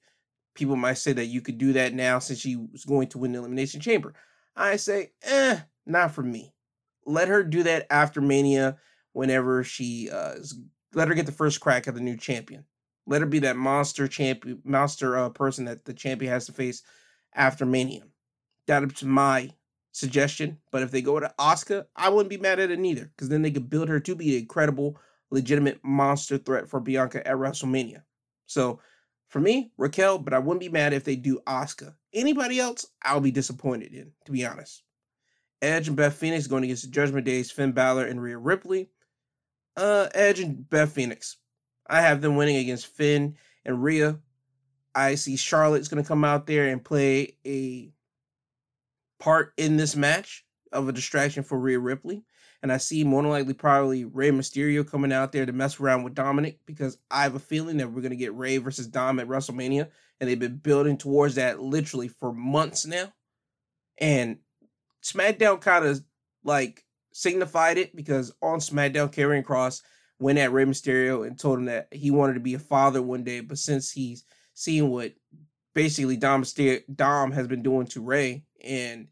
People 0.56 0.76
might 0.76 0.98
say 0.98 1.14
that 1.14 1.26
you 1.26 1.41
could 1.41 1.57
do 1.57 1.73
that 1.73 1.94
now 1.94 2.19
since 2.19 2.40
she 2.40 2.56
was 2.56 2.85
going 2.85 3.07
to 3.10 3.18
win 3.18 3.31
the 3.31 3.40
Elimination 3.40 3.81
Chamber. 3.81 4.14
I 4.56 4.76
say, 4.76 5.11
eh, 5.23 5.60
not 5.85 6.11
for 6.11 6.23
me. 6.23 6.53
Let 7.06 7.27
her 7.27 7.44
do 7.44 7.64
that 7.64 7.88
after 7.90 8.22
Mania 8.22 8.77
whenever 9.14 9.64
she 9.64 10.10
uh, 10.11 10.35
let 10.94 11.07
her 11.07 11.14
get 11.14 11.26
the 11.26 11.31
first 11.31 11.60
crack 11.60 11.88
at 11.88 11.95
the 11.95 12.02
new 12.02 12.18
champion. 12.18 12.65
Let 13.06 13.22
her 13.22 13.27
be 13.27 13.40
that 13.40 13.57
monster 13.57 14.07
champion, 14.07 14.61
monster 14.64 15.18
uh, 15.18 15.30
person 15.30 15.65
that 15.65 15.85
the 15.85 15.94
champion 15.94 16.31
has 16.31 16.45
to 16.45 16.53
face 16.53 16.84
after 17.34 17.65
Mania. 17.65 18.03
That's 18.68 19.03
my 19.03 19.52
suggestion. 19.93 20.57
But 20.71 20.81
if 20.81 20.91
they 20.91 21.01
go 21.01 21.19
to 21.19 21.33
Asuka, 21.39 21.85
I 21.95 22.09
wouldn't 22.09 22.29
be 22.29 22.37
mad 22.37 22.59
at 22.59 22.71
it 22.71 22.79
neither, 22.79 23.09
because 23.15 23.29
then 23.29 23.41
they 23.41 23.51
could 23.51 23.69
build 23.69 23.87
her 23.87 24.01
to 24.01 24.15
be 24.15 24.35
a 24.35 24.45
credible, 24.45 24.99
legitimate 25.31 25.79
monster 25.83 26.37
threat 26.37 26.69
for 26.69 26.81
Bianca 26.81 27.25
at 27.25 27.37
WrestleMania. 27.37 28.03
So 28.45 28.81
for 29.29 29.39
me, 29.39 29.71
Raquel, 29.77 30.19
but 30.19 30.33
I 30.33 30.39
wouldn't 30.39 30.59
be 30.59 30.69
mad 30.69 30.93
if 30.93 31.05
they 31.05 31.15
do 31.15 31.39
Asuka. 31.47 31.95
Anybody 32.13 32.59
else, 32.59 32.85
I'll 33.01 33.21
be 33.21 33.31
disappointed 33.31 33.93
in, 33.93 34.11
to 34.25 34.31
be 34.31 34.45
honest. 34.45 34.83
Edge 35.61 35.87
and 35.87 35.95
Beth 35.95 36.15
Phoenix 36.15 36.45
going 36.45 36.65
against 36.65 36.83
the 36.83 36.91
Judgment 36.91 37.25
Days, 37.25 37.49
Finn 37.49 37.71
Balor 37.71 38.05
and 38.05 38.21
Rhea 38.21 38.37
Ripley. 38.37 38.89
Uh, 39.77 40.09
Edge 40.13 40.41
and 40.41 40.69
Beth 40.69 40.91
Phoenix. 40.91 41.37
I 41.87 42.01
have 42.01 42.21
them 42.21 42.35
winning 42.35 42.57
against 42.57 42.87
Finn 42.87 43.35
and 43.65 43.81
Rhea. 43.81 44.19
I 44.93 45.15
see 45.15 45.37
Charlotte's 45.37 45.87
going 45.87 46.03
to 46.03 46.07
come 46.07 46.23
out 46.23 46.45
there 46.45 46.67
and 46.67 46.83
play 46.83 47.37
a 47.45 47.92
part 49.23 49.53
in 49.55 49.77
this 49.77 49.95
match 49.95 50.43
of 50.73 50.89
a 50.89 50.91
distraction 50.91 51.43
for 51.43 51.57
Rhea 51.57 51.79
Ripley. 51.79 52.23
And 52.61 52.71
I 52.71 52.77
see 52.77 53.03
more 53.05 53.21
than 53.21 53.31
likely 53.31 53.53
probably 53.53 54.03
Rey 54.03 54.31
Mysterio 54.31 54.89
coming 54.89 55.13
out 55.13 55.31
there 55.31 55.45
to 55.45 55.53
mess 55.53 55.79
around 55.79 56.03
with 56.03 56.13
Dominic 56.13 56.59
because 56.65 56.97
I 57.09 57.23
have 57.23 57.35
a 57.35 57.39
feeling 57.39 57.77
that 57.77 57.89
we're 57.89 58.01
going 58.01 58.11
to 58.11 58.17
get 58.17 58.33
Rey 58.33 58.57
versus 58.57 58.87
Dom 58.87 59.19
at 59.19 59.27
WrestleMania. 59.27 59.87
And 60.19 60.29
they've 60.29 60.39
been 60.39 60.57
building 60.57 60.97
towards 60.97 61.35
that 61.35 61.61
literally 61.61 62.09
for 62.09 62.33
months 62.33 62.85
now. 62.85 63.13
And 63.97 64.39
SmackDown 65.01 65.61
kind 65.61 65.85
of 65.85 66.03
like 66.43 66.83
signified 67.13 67.77
it 67.77 67.95
because 67.95 68.33
on 68.41 68.59
SmackDown, 68.59 69.13
Karrion 69.13 69.43
Kross 69.43 69.81
went 70.19 70.39
at 70.39 70.51
Rey 70.51 70.65
Mysterio 70.65 71.25
and 71.25 71.39
told 71.39 71.59
him 71.59 71.65
that 71.65 71.87
he 71.91 72.11
wanted 72.11 72.33
to 72.33 72.39
be 72.39 72.55
a 72.55 72.59
father 72.59 73.01
one 73.01 73.23
day, 73.23 73.39
but 73.39 73.57
since 73.57 73.91
he's 73.91 74.23
seen 74.53 74.89
what 74.89 75.13
basically 75.73 76.17
Dom 76.17 76.43
Dom 76.93 77.31
has 77.31 77.47
been 77.47 77.63
doing 77.63 77.87
to 77.87 78.01
Rey 78.01 78.43
and 78.63 79.07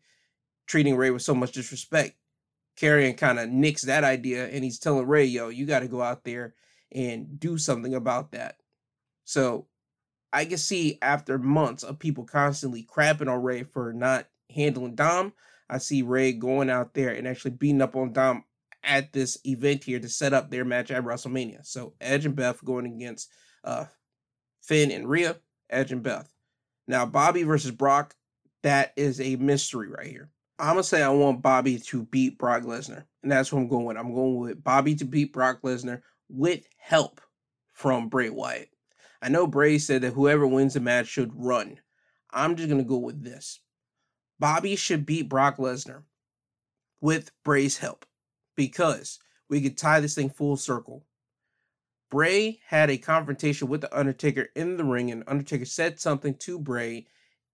treating 0.72 0.96
Rey 0.96 1.12
with 1.12 1.22
so 1.22 1.36
much 1.36 1.52
disrespect, 1.52 2.16
Karrion 2.78 3.18
kind 3.18 3.40
of 3.40 3.50
nicks 3.50 3.82
that 3.82 4.06
idea 4.06 4.48
and 4.48 4.64
he's 4.64 4.80
telling 4.80 5.06
Rey, 5.06 5.26
yo, 5.26 5.50
you 5.50 5.66
got 5.66 5.82
to 5.82 5.90
go 5.90 6.02
out 6.02 6.24
there 6.24 6.56
and 6.94 7.38
do 7.38 7.58
something 7.58 7.94
about 7.94 8.32
that. 8.32 8.56
So 9.26 9.68
I 10.32 10.46
can 10.46 10.58
see 10.58 10.98
after 11.02 11.38
months 11.38 11.84
of 11.84 12.00
people 12.00 12.24
constantly 12.24 12.88
crapping 12.90 13.30
on 13.30 13.44
Rey 13.44 13.64
for 13.64 13.92
not 13.92 14.28
handling 14.50 14.96
Dom, 14.96 15.34
I 15.70 15.78
see 15.78 16.04
Rey 16.04 16.32
going 16.32 16.70
out 16.70 16.94
there 16.94 17.10
and 17.10 17.28
actually 17.28 17.52
beating 17.52 17.82
up 17.82 17.98
on 17.98 18.14
Dom 18.14 18.46
at 18.82 19.12
this 19.12 19.38
event 19.44 19.84
here 19.84 20.00
to 20.00 20.08
set 20.08 20.32
up 20.32 20.50
their 20.50 20.64
match 20.64 20.90
at 20.90 21.04
WrestleMania. 21.04 21.66
So 21.66 21.96
Edge 22.00 22.26
and 22.26 22.36
Beth 22.36 22.64
going 22.64 22.86
against 22.86 23.30
uh, 23.66 23.86
Finn 24.62 24.90
and 24.90 25.10
Rhea, 25.10 25.36
Edge 25.70 25.92
and 25.92 26.02
Beth. 26.02 26.32
Now 26.88 27.06
Bobby 27.06 27.44
versus 27.44 27.72
Brock, 27.72 28.16
that 28.64 28.94
is 28.96 29.20
a 29.20 29.36
mystery 29.36 29.90
right 29.90 30.08
here. 30.08 30.30
I'm 30.60 30.74
gonna 30.74 30.84
say 30.84 31.02
I 31.02 31.10
want 31.10 31.42
Bobby 31.42 31.80
to 31.80 32.04
beat 32.04 32.38
Brock 32.38 32.64
Lesnar, 32.64 33.06
and 33.24 33.32
that's 33.32 33.52
what 33.52 33.60
I'm 33.60 33.68
going 33.68 33.86
with. 33.86 33.98
I'm 33.98 34.14
going 34.14 34.38
with 34.38 34.64
Bobby 34.64 34.96
to 34.96 35.06
beat 35.06 35.34
Brock 35.34 35.62
Lesnar 35.64 36.02
with 36.30 36.68
help 36.78 37.20
from 37.74 38.10
Bray 38.10 38.30
Wyatt. 38.30 38.70
I 39.22 39.30
know 39.30 39.48
Bray 39.48 39.78
said 39.80 40.02
that 40.02 40.14
whoever 40.14 40.46
wins 40.48 40.76
the 40.76 40.80
match 40.80 41.08
should 41.08 41.32
run. 41.34 41.80
I'm 42.32 42.56
just 42.56 42.70
gonna 42.70 42.84
go 42.84 42.98
with 42.98 43.24
this. 43.24 43.60
Bobby 44.40 44.76
should 44.76 45.06
beat 45.06 45.30
Brock 45.30 45.58
Lesnar 45.58 46.04
with 47.02 47.32
Bray's 47.44 47.78
help 47.78 48.06
because 48.56 49.20
we 49.50 49.62
could 49.62 49.78
tie 49.78 50.00
this 50.00 50.16
thing 50.16 50.30
full 50.30 50.58
circle. 50.58 51.06
Bray 52.10 52.60
had 52.68 52.90
a 52.90 52.98
confrontation 52.98 53.68
with 53.68 53.82
the 53.82 53.98
Undertaker 53.98 54.50
in 54.56 54.78
the 54.78 54.84
ring, 54.84 55.12
and 55.12 55.24
Undertaker 55.28 55.66
said 55.66 56.00
something 56.00 56.36
to 56.36 56.60
Bray 56.60 57.08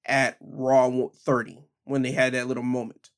at 0.06 0.38
Raw 0.41 1.10
30 1.14 1.60
when 1.88 2.01
they 2.01 2.11
had 2.11 2.34
that 2.34 2.47
little 2.47 2.64
moment. 2.64 3.09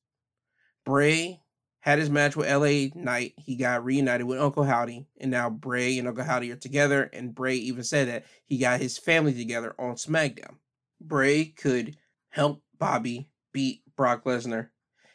Bray 0.84 1.40
had 1.80 1.98
his 1.98 2.10
match 2.10 2.36
with 2.36 2.50
LA 2.50 2.88
Knight. 2.94 3.34
He 3.36 3.56
got 3.56 3.84
reunited 3.84 4.26
with 4.26 4.40
Uncle 4.40 4.64
Howdy, 4.64 5.06
and 5.18 5.30
now 5.30 5.50
Bray 5.50 5.98
and 5.98 6.06
Uncle 6.06 6.24
Howdy 6.24 6.52
are 6.52 6.56
together. 6.56 7.04
And 7.12 7.34
Bray 7.34 7.56
even 7.56 7.82
said 7.84 8.08
that 8.08 8.26
he 8.44 8.58
got 8.58 8.80
his 8.80 8.98
family 8.98 9.34
together 9.34 9.74
on 9.78 9.94
SmackDown. 9.94 10.56
Bray 11.00 11.46
could 11.46 11.96
help 12.28 12.62
Bobby 12.78 13.30
beat 13.52 13.82
Brock 13.96 14.24
Lesnar, 14.24 14.68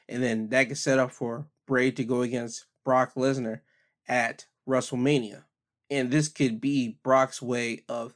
and 0.09 0.21
then 0.21 0.49
that 0.49 0.67
could 0.67 0.77
set 0.77 0.99
up 0.99 1.11
for 1.11 1.47
Bray 1.67 1.91
to 1.91 2.03
go 2.03 2.21
against 2.21 2.65
Brock 2.83 3.13
Lesnar 3.15 3.61
at 4.07 4.45
WrestleMania. 4.67 5.43
And 5.89 6.09
this 6.09 6.27
could 6.27 6.59
be 6.59 6.97
Brock's 7.03 7.41
way 7.41 7.83
of 7.87 8.15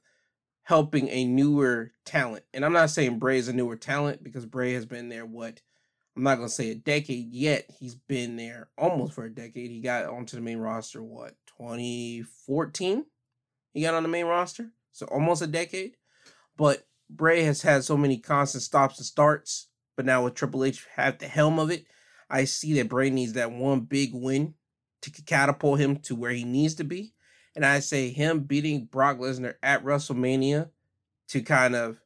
helping 0.70 1.10
a 1.10 1.26
newer 1.26 1.92
talent. 2.06 2.44
And 2.54 2.64
I'm 2.64 2.74
not 2.74 2.92
saying 2.92 3.18
Bray 3.18 3.40
is 3.40 3.48
a 3.48 3.54
newer 3.54 3.76
talent 3.76 4.24
because 4.24 4.46
Bray 4.46 4.74
has 4.74 4.86
been 4.86 5.10
there, 5.10 5.26
what, 5.26 5.64
I'm 6.16 6.22
not 6.22 6.36
going 6.36 6.48
to 6.48 6.54
say 6.54 6.70
a 6.70 6.76
decade 6.76 7.34
yet. 7.34 7.66
He's 7.80 7.96
been 7.96 8.36
there 8.36 8.70
almost 8.78 9.14
for 9.14 9.24
a 9.24 9.34
decade. 9.34 9.72
He 9.72 9.82
got 9.82 10.06
onto 10.06 10.38
the 10.38 10.44
main 10.44 10.60
roster, 10.60 11.02
what, 11.02 11.34
2014? 11.58 13.04
He 13.74 13.82
got 13.82 13.96
on 13.96 14.04
the 14.04 14.10
main 14.10 14.28
roster. 14.28 14.70
So 14.92 15.08
almost 15.08 15.42
a 15.42 15.48
decade. 15.48 15.96
But 16.56 16.86
Bray 17.10 17.42
has 17.46 17.64
had 17.64 17.84
so 17.84 17.98
many 17.98 18.20
constant 18.20 18.62
stops 18.62 19.00
and 19.00 19.08
starts. 19.08 19.70
But 19.98 20.06
now 20.06 20.24
with 20.24 20.36
Triple 20.36 20.64
H 20.64 20.86
at 20.96 21.18
the 21.18 21.28
helm 21.28 21.58
of 21.58 21.72
it, 21.72 21.86
I 22.30 22.44
see 22.44 22.74
that 22.74 22.90
Bray 22.90 23.10
needs 23.10 23.34
that 23.34 23.52
one 23.52 23.80
big 23.80 24.12
win 24.14 24.54
to 25.02 25.10
catapult 25.10 25.80
him 25.80 25.98
to 26.02 26.14
where 26.14 26.30
he 26.30 26.44
needs 26.44 26.76
to 26.76 26.84
be. 26.84 27.16
And 27.56 27.66
I 27.66 27.80
say 27.80 28.10
him 28.10 28.42
beating 28.42 28.86
Brock 28.86 29.18
Lesnar 29.18 29.56
at 29.64 29.84
WrestleMania 29.84 30.70
to 31.30 31.42
kind 31.42 31.76
of 31.76 32.00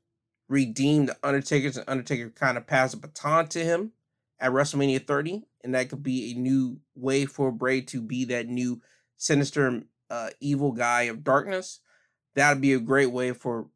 redeem 0.50 1.06
the 1.06 1.18
Undertaker's 1.24 1.78
and 1.78 1.88
Undertaker 1.90 2.30
kind 2.30 2.58
of 2.58 2.68
pass 2.68 2.94
a 2.94 2.98
baton 2.98 3.48
to 3.50 3.64
him 3.64 3.92
at 4.40 4.52
WrestleMania 4.52 5.06
30. 5.06 5.44
And 5.64 5.76
that 5.76 5.90
could 5.90 6.04
be 6.04 6.32
a 6.32 6.40
new 6.40 6.80
way 6.96 7.26
for 7.26 7.52
Bray 7.52 7.82
to 7.82 8.02
be 8.02 8.26
that 8.26 8.48
new 8.48 8.82
sinister, 9.18 9.84
uh, 10.10 10.30
evil 10.40 10.72
guy 10.72 11.04
of 11.04 11.24
darkness. 11.24 11.80
That 12.36 12.54
would 12.54 12.62
be 12.62 12.74
a 12.74 12.80
great 12.80 13.12
way 13.12 13.32
for 13.32 13.68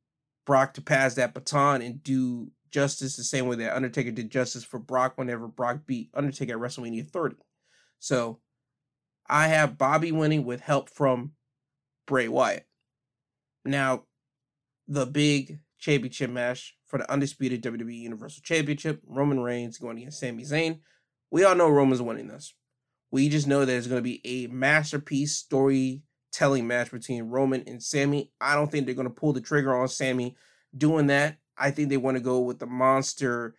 Brock 0.45 0.73
to 0.75 0.81
pass 0.81 1.15
that 1.15 1.33
baton 1.33 1.81
and 1.81 2.03
do 2.03 2.51
justice 2.69 3.15
the 3.15 3.23
same 3.23 3.47
way 3.47 3.55
that 3.57 3.75
Undertaker 3.75 4.11
did 4.11 4.29
justice 4.29 4.63
for 4.63 4.79
Brock 4.79 5.17
whenever 5.17 5.47
Brock 5.47 5.81
beat 5.85 6.09
Undertaker 6.13 6.53
at 6.53 6.59
WrestleMania 6.59 7.07
30. 7.07 7.35
So 7.99 8.39
I 9.29 9.47
have 9.47 9.77
Bobby 9.77 10.11
winning 10.11 10.45
with 10.45 10.61
help 10.61 10.89
from 10.89 11.33
Bray 12.07 12.27
Wyatt. 12.27 12.65
Now, 13.63 14.05
the 14.87 15.05
big 15.05 15.59
championship 15.77 16.31
match 16.31 16.75
for 16.87 16.97
the 16.97 17.11
undisputed 17.11 17.61
WWE 17.61 17.99
Universal 17.99 18.41
Championship, 18.43 19.01
Roman 19.05 19.41
Reigns 19.41 19.77
going 19.77 19.97
against 19.97 20.19
Sami 20.19 20.43
Zayn. 20.43 20.79
We 21.29 21.43
all 21.43 21.55
know 21.55 21.69
Roman's 21.69 22.01
winning 22.01 22.29
this. 22.29 22.55
We 23.11 23.29
just 23.29 23.47
know 23.47 23.65
that 23.65 23.75
it's 23.75 23.87
going 23.87 23.99
to 23.99 24.03
be 24.03 24.21
a 24.25 24.47
masterpiece 24.47 25.35
storytelling 25.35 26.65
match 26.65 26.91
between 26.91 27.29
Roman 27.29 27.63
and 27.67 27.83
Sami. 27.83 28.31
I 28.39 28.55
don't 28.55 28.71
think 28.71 28.85
they're 28.85 28.95
going 28.95 29.07
to 29.07 29.13
pull 29.13 29.33
the 29.33 29.41
trigger 29.41 29.75
on 29.75 29.87
Sami 29.89 30.35
doing 30.75 31.07
that. 31.07 31.37
I 31.57 31.71
think 31.71 31.89
they 31.89 31.97
want 31.97 32.17
to 32.17 32.23
go 32.23 32.39
with 32.39 32.59
the 32.59 32.65
monster, 32.65 33.55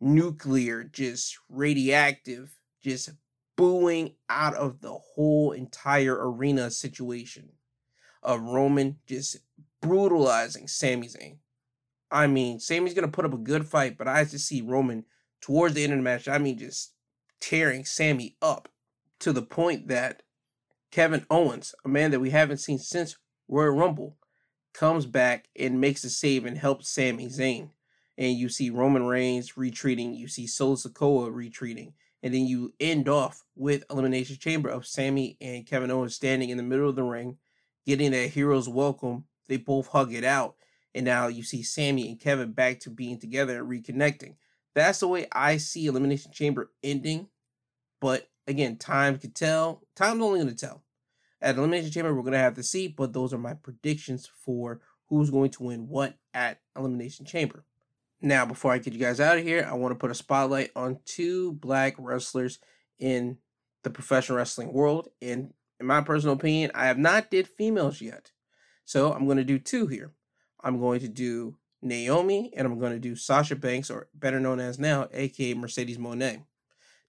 nuclear, 0.00 0.84
just 0.84 1.36
radioactive, 1.48 2.54
just 2.82 3.10
booing 3.56 4.14
out 4.28 4.54
of 4.54 4.80
the 4.80 4.92
whole 4.92 5.52
entire 5.52 6.16
arena 6.30 6.70
situation 6.70 7.50
of 8.22 8.42
Roman 8.42 8.98
just 9.06 9.38
brutalizing 9.80 10.68
Sami 10.68 11.08
Zayn. 11.08 11.38
I 12.10 12.26
mean, 12.26 12.58
Sami's 12.58 12.94
gonna 12.94 13.08
put 13.08 13.24
up 13.24 13.34
a 13.34 13.38
good 13.38 13.66
fight, 13.66 13.98
but 13.98 14.08
I 14.08 14.24
just 14.24 14.46
see 14.46 14.60
Roman 14.60 15.04
towards 15.40 15.74
the 15.74 15.84
end 15.84 15.92
of 15.92 15.98
the 15.98 16.02
match. 16.02 16.28
I 16.28 16.38
mean, 16.38 16.58
just 16.58 16.92
tearing 17.40 17.84
Sami 17.84 18.36
up 18.42 18.68
to 19.20 19.32
the 19.32 19.42
point 19.42 19.88
that 19.88 20.22
Kevin 20.90 21.26
Owens, 21.30 21.74
a 21.84 21.88
man 21.88 22.10
that 22.10 22.20
we 22.20 22.30
haven't 22.30 22.58
seen 22.58 22.78
since 22.78 23.16
Royal 23.48 23.70
Rumble, 23.70 24.16
comes 24.72 25.06
back 25.06 25.48
and 25.58 25.80
makes 25.80 26.04
a 26.04 26.10
save 26.10 26.46
and 26.46 26.56
helps 26.56 26.88
Sami 26.88 27.26
Zayn. 27.26 27.70
And 28.16 28.36
you 28.36 28.48
see 28.48 28.70
Roman 28.70 29.04
Reigns 29.04 29.56
retreating, 29.56 30.14
you 30.14 30.28
see 30.28 30.46
Solo 30.46 30.74
Sikoa 30.74 31.32
retreating, 31.32 31.94
and 32.22 32.34
then 32.34 32.46
you 32.46 32.72
end 32.80 33.08
off 33.08 33.44
with 33.54 33.84
Elimination 33.90 34.36
Chamber 34.38 34.68
of 34.68 34.86
Sami 34.86 35.36
and 35.40 35.66
Kevin 35.66 35.90
Owens 35.90 36.16
standing 36.16 36.50
in 36.50 36.56
the 36.56 36.62
middle 36.62 36.88
of 36.88 36.96
the 36.96 37.04
ring, 37.04 37.38
getting 37.88 38.10
that 38.10 38.28
hero's 38.28 38.68
welcome. 38.68 39.24
They 39.48 39.56
both 39.56 39.86
hug 39.86 40.12
it 40.12 40.22
out, 40.22 40.56
and 40.94 41.06
now 41.06 41.28
you 41.28 41.42
see 41.42 41.62
Sami 41.62 42.10
and 42.10 42.20
Kevin 42.20 42.52
back 42.52 42.80
to 42.80 42.90
being 42.90 43.18
together 43.18 43.58
and 43.58 43.66
reconnecting. 43.66 44.34
That's 44.74 45.00
the 45.00 45.08
way 45.08 45.26
I 45.32 45.56
see 45.56 45.86
Elimination 45.86 46.30
Chamber 46.30 46.70
ending. 46.82 47.28
But 47.98 48.28
again, 48.46 48.76
time 48.76 49.16
can 49.16 49.30
tell. 49.30 49.84
Time's 49.96 50.22
only 50.22 50.40
going 50.40 50.54
to 50.54 50.66
tell. 50.66 50.82
At 51.40 51.56
Elimination 51.56 51.90
Chamber, 51.90 52.14
we're 52.14 52.20
going 52.20 52.32
to 52.32 52.38
have 52.38 52.56
to 52.56 52.62
see, 52.62 52.88
but 52.88 53.14
those 53.14 53.32
are 53.32 53.38
my 53.38 53.54
predictions 53.54 54.28
for 54.44 54.82
who's 55.08 55.30
going 55.30 55.50
to 55.52 55.62
win 55.62 55.88
what 55.88 56.18
at 56.34 56.60
Elimination 56.76 57.24
Chamber. 57.24 57.64
Now, 58.20 58.44
before 58.44 58.70
I 58.74 58.78
get 58.78 58.92
you 58.92 59.00
guys 59.00 59.18
out 59.18 59.38
of 59.38 59.44
here, 59.44 59.66
I 59.66 59.72
want 59.72 59.92
to 59.92 59.98
put 59.98 60.10
a 60.10 60.14
spotlight 60.14 60.72
on 60.76 60.98
two 61.06 61.52
black 61.52 61.94
wrestlers 61.96 62.58
in 62.98 63.38
the 63.82 63.88
professional 63.88 64.36
wrestling 64.36 64.74
world. 64.74 65.08
And 65.22 65.54
in 65.80 65.86
my 65.86 66.00
personal 66.00 66.34
opinion, 66.34 66.70
I 66.74 66.86
have 66.86 66.98
not 66.98 67.30
did 67.30 67.48
females 67.48 68.00
yet. 68.00 68.32
So 68.84 69.12
I'm 69.12 69.26
going 69.26 69.38
to 69.38 69.44
do 69.44 69.58
two 69.58 69.86
here. 69.86 70.12
I'm 70.62 70.80
going 70.80 71.00
to 71.00 71.08
do 71.08 71.56
Naomi 71.82 72.52
and 72.56 72.66
I'm 72.66 72.78
going 72.78 72.92
to 72.92 72.98
do 72.98 73.14
Sasha 73.14 73.54
Banks, 73.54 73.90
or 73.90 74.08
better 74.14 74.40
known 74.40 74.60
as 74.60 74.78
now, 74.78 75.08
aka 75.12 75.54
Mercedes 75.54 75.98
Moné. 75.98 76.44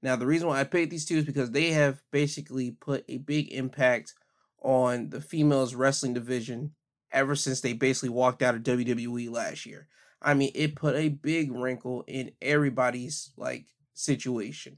Now, 0.02 0.16
the 0.16 0.28
reason 0.28 0.48
why 0.48 0.60
I 0.60 0.64
picked 0.64 0.92
these 0.92 1.06
two 1.06 1.18
is 1.18 1.26
because 1.26 1.52
they 1.52 1.72
have 1.72 2.02
basically 2.12 2.72
put 2.72 3.04
a 3.10 3.18
big 3.18 3.52
impact 3.52 4.14
on 4.62 5.10
the 5.10 5.22
females 5.22 5.76
wrestling 5.76 6.14
division 6.14 6.74
ever 7.12 7.36
since 7.36 7.62
they 7.62 7.74
basically 7.74 8.10
walked 8.10 8.42
out 8.42 8.56
of 8.56 8.64
WWE 8.64 9.30
last 9.30 9.66
year. 9.66 9.88
I 10.22 10.34
mean, 10.34 10.52
it 10.54 10.76
put 10.76 10.96
a 10.96 11.10
big 11.10 11.52
wrinkle 11.52 12.04
in 12.08 12.32
everybody's 12.42 13.32
like 13.38 13.68
situation. 13.94 14.78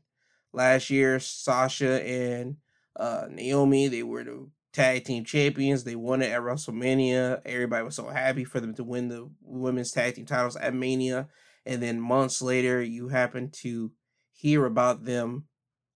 Last 0.54 0.90
year, 0.90 1.20
Sasha 1.20 2.06
and 2.06 2.58
uh, 2.96 3.28
Naomi, 3.30 3.88
they 3.88 4.04
were 4.04 4.24
the 4.24 4.50
tag 4.74 5.06
team 5.06 5.26
champions. 5.26 5.84
They 5.84 5.96
won 5.96 6.22
it 6.22 6.32
at 6.32 6.42
WrestleMania. 6.42 7.42
Everybody 7.46 7.84
was 7.84 7.96
so 7.96 8.08
happy 8.08 8.44
for 8.44 8.60
them 8.60 8.74
to 8.76 8.84
win 8.84 9.08
the 9.08 9.30
women's 9.42 9.92
tag 9.92 10.16
team 10.16 10.26
titles 10.26 10.56
at 10.56 10.74
Mania. 10.74 11.28
And 11.66 11.82
then 11.82 12.00
months 12.00 12.42
later, 12.42 12.82
you 12.82 13.10
happen 13.10 13.50
to 13.62 13.92
hear 14.34 14.66
about 14.66 15.06
them 15.06 15.46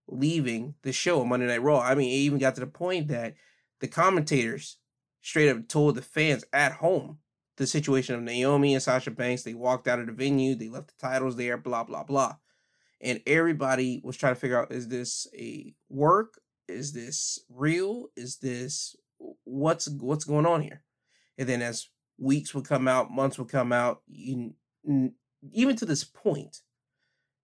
leaving 0.07 0.75
the 0.83 0.93
show 0.93 1.21
on 1.21 1.29
Monday 1.29 1.47
Night 1.47 1.63
Raw. 1.63 1.79
I 1.79 1.95
mean, 1.95 2.09
it 2.09 2.15
even 2.15 2.39
got 2.39 2.55
to 2.55 2.61
the 2.61 2.67
point 2.67 3.07
that 3.07 3.35
the 3.79 3.87
commentators 3.87 4.77
straight 5.21 5.49
up 5.49 5.67
told 5.67 5.95
the 5.95 6.01
fans 6.01 6.43
at 6.53 6.73
home 6.73 7.17
the 7.57 7.65
situation 7.65 8.15
of 8.15 8.21
Naomi 8.21 8.73
and 8.73 8.83
Sasha 8.83 9.11
Banks. 9.11 9.43
They 9.43 9.53
walked 9.53 9.87
out 9.87 9.99
of 9.99 10.05
the 10.07 10.11
venue, 10.11 10.55
they 10.55 10.69
left 10.69 10.87
the 10.87 11.07
titles 11.07 11.35
there, 11.35 11.57
blah, 11.57 11.83
blah, 11.83 12.03
blah. 12.03 12.35
and 13.01 13.21
everybody 13.25 14.01
was 14.03 14.17
trying 14.17 14.35
to 14.35 14.39
figure 14.39 14.61
out 14.61 14.71
is 14.71 14.87
this 14.87 15.27
a 15.33 15.73
work? 15.89 16.39
Is 16.67 16.93
this 16.93 17.39
real? 17.49 18.07
Is 18.15 18.37
this 18.37 18.95
what's 19.43 19.89
what's 19.89 20.25
going 20.25 20.45
on 20.45 20.61
here? 20.61 20.81
And 21.37 21.47
then 21.47 21.61
as 21.61 21.89
weeks 22.17 22.53
would 22.53 22.67
come 22.67 22.87
out, 22.87 23.11
months 23.11 23.37
would 23.37 23.49
come 23.49 23.71
out, 23.71 24.01
you, 24.07 24.53
even 25.51 25.75
to 25.75 25.85
this 25.85 26.03
point, 26.03 26.61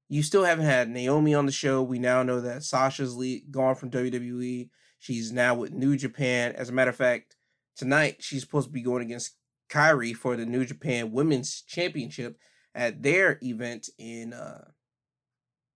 you 0.07 0.23
still 0.23 0.43
haven't 0.43 0.65
had 0.65 0.89
Naomi 0.89 1.33
on 1.33 1.45
the 1.45 1.51
show. 1.51 1.81
We 1.81 1.99
now 1.99 2.23
know 2.23 2.41
that 2.41 2.63
Sasha's 2.63 3.17
gone 3.49 3.75
from 3.75 3.91
WWE. 3.91 4.69
She's 4.99 5.31
now 5.31 5.55
with 5.55 5.71
New 5.71 5.97
Japan. 5.97 6.53
As 6.55 6.69
a 6.69 6.73
matter 6.73 6.89
of 6.89 6.95
fact, 6.95 7.35
tonight 7.75 8.17
she's 8.19 8.41
supposed 8.41 8.67
to 8.67 8.73
be 8.73 8.81
going 8.81 9.03
against 9.03 9.35
Kairi 9.69 10.13
for 10.13 10.35
the 10.35 10.45
New 10.45 10.65
Japan 10.65 11.11
Women's 11.11 11.61
Championship 11.61 12.37
at 12.75 13.01
their 13.01 13.39
event 13.41 13.89
in 13.97 14.33
uh, 14.33 14.65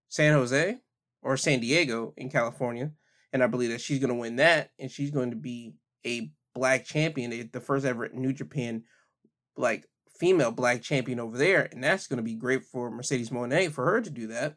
San 0.09 0.33
Jose 0.33 0.77
or 1.21 1.37
San 1.37 1.59
Diego 1.59 2.13
in 2.17 2.29
California. 2.29 2.91
And 3.35 3.43
I 3.43 3.47
believe 3.47 3.71
that 3.71 3.81
she's 3.81 3.99
going 3.99 4.13
to 4.13 4.15
win 4.15 4.37
that, 4.37 4.69
and 4.79 4.89
she's 4.89 5.11
going 5.11 5.31
to 5.31 5.35
be 5.35 5.73
a 6.05 6.31
black 6.53 6.85
champion, 6.85 7.33
eh, 7.33 7.43
the 7.51 7.59
first 7.59 7.85
ever 7.85 8.07
New 8.13 8.31
Japan 8.31 8.83
like 9.57 9.85
female 10.17 10.53
black 10.53 10.81
champion 10.81 11.19
over 11.19 11.37
there, 11.37 11.67
and 11.69 11.83
that's 11.83 12.07
going 12.07 12.15
to 12.15 12.23
be 12.23 12.35
great 12.35 12.63
for 12.63 12.89
Mercedes 12.89 13.31
Moné 13.31 13.69
for 13.69 13.83
her 13.83 13.99
to 13.99 14.09
do 14.09 14.27
that. 14.27 14.55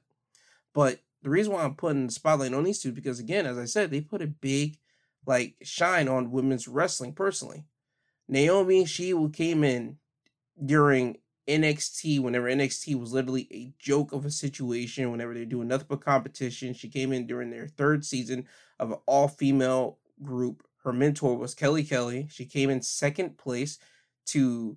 But 0.75 1.01
the 1.23 1.29
reason 1.29 1.53
why 1.53 1.65
I'm 1.65 1.75
putting 1.75 2.07
the 2.07 2.13
spotlight 2.13 2.55
on 2.55 2.63
these 2.63 2.79
two 2.79 2.93
because 2.93 3.19
again, 3.19 3.47
as 3.47 3.59
I 3.59 3.65
said, 3.65 3.91
they 3.91 4.01
put 4.01 4.23
a 4.23 4.29
big 4.29 4.79
like 5.27 5.57
shine 5.65 6.07
on 6.07 6.31
women's 6.31 6.69
wrestling 6.69 7.15
personally. 7.15 7.65
Naomi, 8.29 8.85
she 8.85 9.13
came 9.33 9.65
in 9.65 9.97
during 10.65 11.17
NXT 11.49 12.21
whenever 12.21 12.47
NXT 12.47 12.95
was 12.95 13.13
literally 13.13 13.49
a 13.51 13.73
joke 13.83 14.13
of 14.13 14.25
a 14.25 14.31
situation. 14.31 15.11
Whenever 15.11 15.35
they're 15.35 15.47
doing 15.47 15.67
nothing 15.67 15.89
but 15.91 16.05
competition, 16.05 16.75
she 16.75 16.89
came 16.89 17.13
in 17.13 17.27
during 17.27 17.51
their 17.51 17.67
third 17.67 18.05
season 18.05 18.47
of 18.79 18.93
an 18.93 18.99
all-female 19.07 19.99
group. 20.23 20.63
Her 20.85 20.93
mentor 20.93 21.37
was 21.37 21.55
Kelly 21.55 21.85
Kelly. 21.85 22.29
She 22.31 22.45
came 22.45 22.71
in 22.71 22.83
second 22.83 23.39
place 23.39 23.79
to 24.27 24.77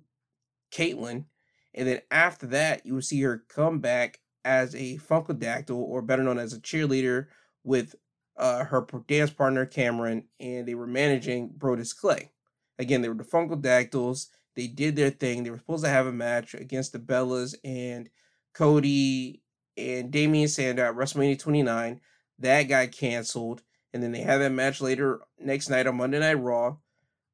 Kaitlyn. 0.72 1.26
and 1.74 1.88
then 1.88 2.00
after 2.10 2.46
that, 2.48 2.84
you 2.84 2.94
will 2.94 3.02
see 3.02 3.20
her 3.22 3.44
come 3.48 3.78
back 3.78 4.20
as 4.44 4.74
a 4.74 4.98
Funkadactyl, 4.98 5.70
or 5.70 6.02
better 6.02 6.22
known 6.22 6.38
as 6.38 6.52
a 6.52 6.60
cheerleader, 6.60 7.26
with 7.64 7.94
uh, 8.36 8.64
her 8.64 8.86
dance 9.06 9.30
partner 9.30 9.64
Cameron, 9.66 10.24
and 10.40 10.66
they 10.66 10.74
were 10.74 10.86
managing 10.86 11.50
Brodus 11.50 11.96
Clay. 11.96 12.30
Again, 12.78 13.02
they 13.02 13.08
were 13.08 13.14
the 13.14 13.24
Funkadactyls. 13.24 14.28
They 14.56 14.66
did 14.66 14.96
their 14.96 15.10
thing. 15.10 15.42
They 15.42 15.50
were 15.50 15.58
supposed 15.58 15.84
to 15.84 15.90
have 15.90 16.06
a 16.06 16.12
match 16.12 16.54
against 16.54 16.92
the 16.92 16.98
Bellas 16.98 17.54
and 17.64 18.10
Cody 18.54 19.42
and 19.76 20.10
Damien 20.10 20.48
Sandow 20.48 20.88
at 20.88 20.94
WrestleMania 20.94 21.38
29. 21.38 22.00
That 22.38 22.64
got 22.64 22.92
canceled. 22.92 23.62
And 23.94 24.02
then 24.02 24.12
they 24.12 24.22
have 24.22 24.40
that 24.40 24.52
match 24.52 24.80
later 24.80 25.20
next 25.38 25.68
night 25.68 25.86
on 25.86 25.96
Monday 25.96 26.18
Night 26.18 26.34
Raw 26.34 26.76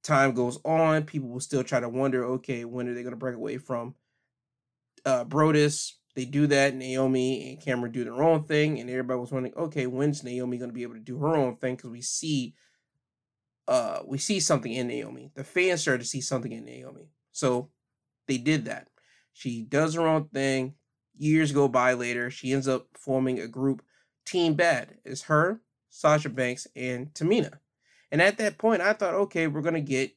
time 0.02 0.32
goes 0.32 0.58
on, 0.64 1.04
people 1.04 1.28
will 1.28 1.40
still 1.40 1.62
try 1.62 1.80
to 1.80 1.88
wonder, 1.88 2.24
okay, 2.24 2.64
when 2.64 2.88
are 2.88 2.94
they 2.94 3.02
going 3.02 3.12
to 3.12 3.18
break 3.18 3.36
away 3.36 3.58
from 3.58 3.94
uh, 5.04 5.24
Brodus? 5.24 5.92
They 6.14 6.24
do 6.24 6.46
that. 6.48 6.74
Naomi 6.74 7.50
and 7.50 7.62
Cameron 7.62 7.92
do 7.92 8.04
their 8.04 8.22
own 8.22 8.42
thing, 8.44 8.80
and 8.80 8.90
everybody 8.90 9.20
was 9.20 9.30
wondering, 9.30 9.54
okay, 9.54 9.86
when's 9.86 10.24
Naomi 10.24 10.58
going 10.58 10.70
to 10.70 10.74
be 10.74 10.82
able 10.82 10.94
to 10.94 11.00
do 11.00 11.18
her 11.18 11.36
own 11.36 11.56
thing? 11.56 11.76
Because 11.76 11.90
we 11.90 12.00
see, 12.00 12.54
uh, 13.68 14.00
we 14.04 14.18
see 14.18 14.40
something 14.40 14.72
in 14.72 14.88
Naomi. 14.88 15.30
The 15.34 15.44
fans 15.44 15.82
started 15.82 16.02
to 16.02 16.08
see 16.08 16.20
something 16.20 16.50
in 16.50 16.64
Naomi, 16.64 17.10
so 17.32 17.70
they 18.26 18.38
did 18.38 18.64
that. 18.64 18.88
She 19.32 19.62
does 19.62 19.94
her 19.94 20.06
own 20.06 20.28
thing. 20.28 20.74
Years 21.16 21.52
go 21.52 21.68
by 21.68 21.92
later, 21.92 22.30
she 22.30 22.52
ends 22.52 22.66
up 22.66 22.86
forming 22.94 23.40
a 23.40 23.48
group, 23.48 23.82
Team 24.24 24.54
Bad. 24.54 24.96
It's 25.04 25.22
her, 25.22 25.60
Sasha 25.90 26.28
Banks, 26.28 26.66
and 26.76 27.12
Tamina. 27.14 27.58
And 28.10 28.22
at 28.22 28.38
that 28.38 28.58
point, 28.58 28.82
I 28.82 28.92
thought, 28.92 29.14
okay, 29.14 29.46
we're 29.46 29.62
gonna 29.62 29.80
get 29.80 30.12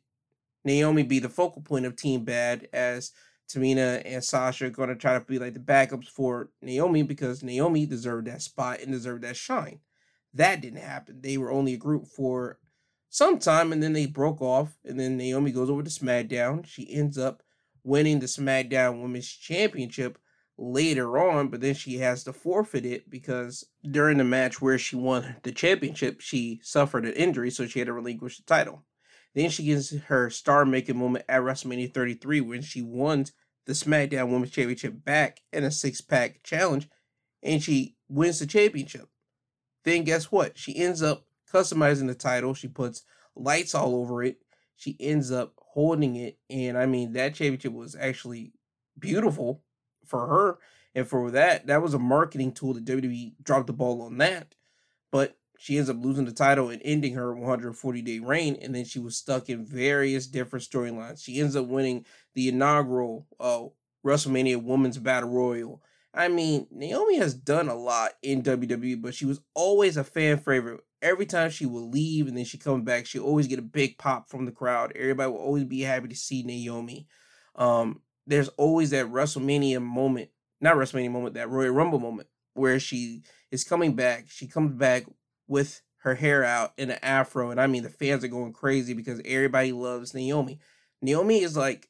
Naomi 0.64 1.04
be 1.04 1.20
the 1.20 1.30
focal 1.30 1.62
point 1.62 1.86
of 1.86 1.96
Team 1.96 2.24
Bad 2.24 2.68
as 2.72 3.12
Tamina 3.50 4.02
and 4.06 4.24
Sasha 4.24 4.66
are 4.66 4.70
gonna 4.70 4.96
try 4.96 5.18
to 5.18 5.26
be 5.26 5.40
like 5.40 5.54
the 5.54 5.60
backups 5.60 6.08
for 6.08 6.50
Naomi 6.62 7.04
because 7.04 7.44
Naomi 7.44 7.86
deserved 7.86 8.28
that 8.28 8.42
spot 8.42 8.80
and 8.82 8.92
deserved 8.92 9.24
that 9.24 9.36
shine. 9.36 9.80
That 10.34 10.62
didn't 10.62 10.82
happen. 10.82 11.22
They 11.22 11.38
were 11.38 11.52
only 11.52 11.74
a 11.74 11.78
group 11.78 12.08
for 12.08 12.60
some 13.10 13.38
time 13.40 13.74
and 13.74 13.84
then 13.84 13.94
they 13.94 14.06
broke 14.06 14.42
off. 14.42 14.78
And 14.86 15.00
then 15.00 15.18
Naomi 15.18 15.52
goes 15.52 15.70
over 15.70 15.84
to 15.84 15.90
SmackDown. 15.90 16.66
She 16.66 16.92
ends 16.94 17.18
up 17.18 17.44
winning 17.84 18.20
the 18.20 18.28
SmackDown 18.28 19.02
Women's 19.02 19.28
Championship 19.28 20.18
later 20.58 21.18
on, 21.18 21.48
but 21.48 21.62
then 21.62 21.74
she 21.74 21.98
has 21.98 22.24
to 22.24 22.34
forfeit 22.34 22.86
it 22.86 23.10
because 23.10 23.66
during 23.90 24.18
the 24.18 24.24
match 24.24 24.62
where 24.62 24.78
she 24.78 24.96
won 24.96 25.38
the 25.44 25.52
championship, 25.52 26.22
she 26.22 26.60
suffered 26.64 27.06
an 27.06 27.14
injury, 27.14 27.50
so 27.50 27.66
she 27.66 27.80
had 27.80 27.88
to 27.88 27.94
relinquish 27.94 28.38
the 28.38 28.44
title. 28.44 28.84
Then 29.34 29.50
she 29.50 29.66
gets 29.66 29.96
her 29.96 30.30
star 30.30 30.66
making 30.66 30.98
moment 30.98 31.26
at 31.30 31.42
WrestleMania 31.42 31.94
33 31.94 32.42
when 32.42 32.62
she 32.62 32.82
won 32.82 33.26
the 33.66 33.74
SmackDown 33.74 34.30
Women's 34.30 34.52
Championship 34.52 35.06
back 35.06 35.42
in 35.54 35.64
a 35.64 35.72
six 35.72 36.02
pack 36.02 36.44
challenge 36.44 36.90
and 37.42 37.64
she 37.64 37.96
wins 38.10 38.40
the 38.40 38.46
championship. 38.46 39.08
Then 39.84 40.04
guess 40.04 40.32
what? 40.32 40.58
She 40.58 40.78
ends 40.78 41.02
up 41.02 41.26
customizing 41.52 42.08
the 42.08 42.16
title. 42.16 42.54
She 42.54 42.68
puts 42.68 43.04
lights 43.36 43.74
all 43.74 43.96
over 43.96 44.24
it. 44.24 44.38
She 44.76 44.98
ends 45.00 45.32
up 45.32 45.54
holding 45.58 46.16
it. 46.16 46.38
And 46.50 46.78
I 46.78 46.86
mean, 46.86 47.14
that 47.14 47.36
championship 47.36 47.74
was 47.74 47.96
actually 47.96 48.54
beautiful 49.00 49.64
for 50.06 50.28
her. 50.28 50.60
And 50.94 51.08
for 51.08 51.32
that, 51.32 51.68
that 51.68 51.82
was 51.82 51.94
a 51.94 52.00
marketing 52.00 52.52
tool 52.52 52.74
that 52.74 52.86
WWE 52.86 53.34
dropped 53.42 53.68
the 53.68 53.74
ball 53.74 54.02
on 54.02 54.18
that. 54.18 54.56
But 55.12 55.38
she 55.58 55.78
ends 55.78 55.90
up 55.90 55.98
losing 56.04 56.26
the 56.26 56.32
title 56.32 56.70
and 56.70 56.82
ending 56.84 57.14
her 57.14 57.34
140 57.34 58.02
day 58.02 58.20
reign. 58.20 58.58
And 58.62 58.74
then 58.74 58.84
she 58.84 59.00
was 59.00 59.16
stuck 59.16 59.50
in 59.50 59.66
various 59.66 60.28
different 60.28 60.66
storylines. 60.66 61.24
She 61.24 61.40
ends 61.40 61.56
up 61.56 61.68
winning 61.68 62.06
the 62.34 62.50
inaugural 62.50 63.28
uh, 63.40 63.66
WrestleMania 64.06 64.62
Women's 64.62 64.98
Battle 64.98 65.30
Royal. 65.30 65.82
I 66.14 66.28
mean, 66.28 66.68
Naomi 66.72 67.18
has 67.18 67.34
done 67.34 67.70
a 67.70 67.76
lot 67.76 68.12
in 68.22 68.44
WWE, 68.44 69.02
but 69.02 69.16
she 69.16 69.26
was 69.26 69.40
always 69.54 69.96
a 69.96 70.04
fan 70.04 70.40
favorite. 70.40 70.82
Every 71.02 71.26
time 71.26 71.50
she 71.50 71.66
would 71.66 71.94
leave 71.94 72.28
and 72.28 72.38
then 72.38 72.44
she 72.44 72.58
comes 72.58 72.84
back, 72.84 73.06
she 73.06 73.18
always 73.18 73.48
get 73.48 73.60
a 73.60 73.64
big 73.64 73.98
pop 73.98 74.30
from 74.30 74.46
the 74.46 74.52
crowd. 74.52 74.92
Everybody 74.96 75.32
will 75.32 75.40
always 75.40 75.64
be 75.64 75.82
happy 75.82 76.10
to 76.10 76.16
see 76.16 76.44
Naomi. 76.44 77.08
Um, 77.56 78.02
there's 78.28 78.50
always 78.50 78.92
that 78.92 79.08
WrestleMania 79.08 79.82
moment, 79.82 80.30
not 80.60 80.76
WrestleMania 80.76 81.12
moment, 81.12 81.36
that 81.36 81.50
Royal 81.50 81.72
Rumble 81.72 82.00
moment 82.00 82.28
where 82.54 82.80
she 82.80 83.24
is 83.52 83.64
coming 83.64 83.96
back. 83.96 84.26
She 84.28 84.48
comes 84.48 84.74
back 84.74 85.06
with 85.48 85.82
her 85.98 86.16
hair 86.16 86.44
out 86.44 86.74
in 86.78 86.90
an 86.92 87.00
afro, 87.02 87.52
and 87.52 87.62
I 87.62 87.68
mean 87.68 87.84
the 87.84 87.90
fans 87.90 88.24
are 88.24 88.30
going 88.30 88.54
crazy 88.54 88.94
because 88.94 89.22
everybody 89.26 89.72
loves 89.72 90.14
Naomi. 90.14 90.60
Naomi 91.02 91.42
is 91.42 91.58
like 91.58 91.90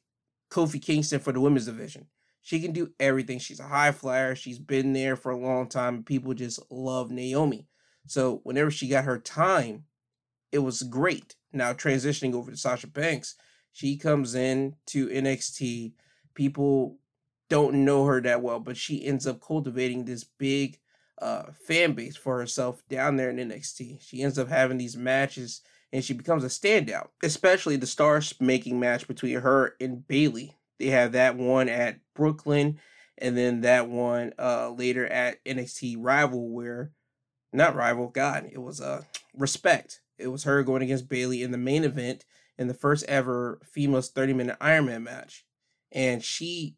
Kofi 0.50 0.80
Kingston 0.80 1.20
for 1.20 1.32
the 1.32 1.40
women's 1.40 1.66
division. 1.66 2.06
She 2.42 2.60
can 2.60 2.72
do 2.72 2.90
everything. 2.98 3.38
She's 3.38 3.60
a 3.60 3.68
high 3.68 3.92
flyer. 3.92 4.34
She's 4.34 4.58
been 4.58 4.92
there 4.92 5.16
for 5.16 5.30
a 5.30 5.38
long 5.38 5.68
time. 5.68 6.02
People 6.02 6.34
just 6.34 6.60
love 6.70 7.10
Naomi. 7.10 7.68
So 8.06 8.40
whenever 8.42 8.70
she 8.70 8.88
got 8.88 9.04
her 9.04 9.18
time, 9.18 9.84
it 10.50 10.58
was 10.58 10.82
great. 10.82 11.36
Now 11.52 11.72
transitioning 11.72 12.34
over 12.34 12.50
to 12.50 12.56
Sasha 12.56 12.88
Banks, 12.88 13.36
she 13.70 13.96
comes 13.96 14.34
in 14.34 14.74
to 14.88 15.06
NXT 15.08 15.92
people 16.34 16.98
don't 17.48 17.84
know 17.84 18.06
her 18.06 18.20
that 18.22 18.42
well, 18.42 18.60
but 18.60 18.76
she 18.76 19.04
ends 19.04 19.26
up 19.26 19.40
cultivating 19.40 20.04
this 20.04 20.24
big 20.24 20.78
uh, 21.20 21.44
fan 21.66 21.92
base 21.92 22.16
for 22.16 22.38
herself 22.38 22.82
down 22.88 23.16
there 23.16 23.30
in 23.30 23.36
NXT. 23.36 24.02
She 24.02 24.22
ends 24.22 24.38
up 24.38 24.48
having 24.48 24.78
these 24.78 24.96
matches 24.96 25.60
and 25.92 26.02
she 26.02 26.14
becomes 26.14 26.44
a 26.44 26.48
standout, 26.48 27.08
especially 27.22 27.76
the 27.76 27.86
stars 27.86 28.34
making 28.40 28.80
match 28.80 29.06
between 29.06 29.40
her 29.40 29.76
and 29.80 30.06
Bayley. 30.08 30.56
They 30.78 30.86
have 30.86 31.12
that 31.12 31.36
one 31.36 31.68
at 31.68 32.00
Brooklyn 32.14 32.78
and 33.18 33.36
then 33.36 33.60
that 33.60 33.88
one 33.88 34.32
uh, 34.38 34.70
later 34.70 35.06
at 35.06 35.44
NXT 35.44 35.96
Rival, 35.98 36.48
where 36.48 36.92
not 37.52 37.76
Rival, 37.76 38.08
God, 38.08 38.48
it 38.50 38.62
was 38.62 38.80
uh, 38.80 39.02
Respect. 39.36 40.00
It 40.18 40.28
was 40.28 40.44
her 40.44 40.62
going 40.62 40.82
against 40.82 41.08
Bayley 41.08 41.42
in 41.42 41.50
the 41.50 41.58
main 41.58 41.84
event 41.84 42.24
in 42.58 42.68
the 42.68 42.74
first 42.74 43.04
ever 43.04 43.60
female's 43.64 44.08
30 44.10 44.32
minute 44.32 44.56
Iron 44.60 44.86
Man 44.86 45.02
match 45.02 45.44
and 45.92 46.22
she 46.22 46.76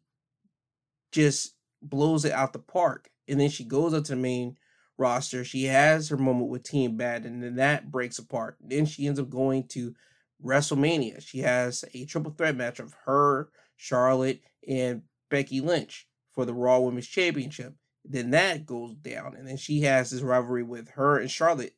just 1.11 1.55
blows 1.81 2.25
it 2.25 2.31
out 2.31 2.53
the 2.53 2.59
park. 2.59 3.09
And 3.27 3.39
then 3.39 3.49
she 3.49 3.63
goes 3.63 3.93
up 3.93 4.03
to 4.05 4.11
the 4.11 4.21
main 4.21 4.57
roster. 4.97 5.43
She 5.43 5.65
has 5.65 6.09
her 6.09 6.17
moment 6.17 6.49
with 6.49 6.63
Team 6.63 6.97
Bad, 6.97 7.25
and 7.25 7.41
then 7.41 7.55
that 7.55 7.91
breaks 7.91 8.19
apart. 8.19 8.57
Then 8.61 8.85
she 8.85 9.07
ends 9.07 9.19
up 9.19 9.29
going 9.29 9.67
to 9.69 9.95
WrestleMania. 10.43 11.21
She 11.21 11.39
has 11.39 11.83
a 11.93 12.05
triple 12.05 12.31
threat 12.31 12.55
match 12.55 12.79
of 12.79 12.93
her, 13.05 13.49
Charlotte, 13.75 14.41
and 14.67 15.03
Becky 15.29 15.61
Lynch 15.61 16.07
for 16.33 16.45
the 16.45 16.53
Raw 16.53 16.79
Women's 16.79 17.07
Championship. 17.07 17.73
Then 18.03 18.31
that 18.31 18.65
goes 18.65 18.95
down, 18.95 19.35
and 19.35 19.47
then 19.47 19.57
she 19.57 19.81
has 19.81 20.11
this 20.11 20.21
rivalry 20.21 20.63
with 20.63 20.89
her 20.89 21.17
and 21.17 21.31
Charlotte 21.31 21.73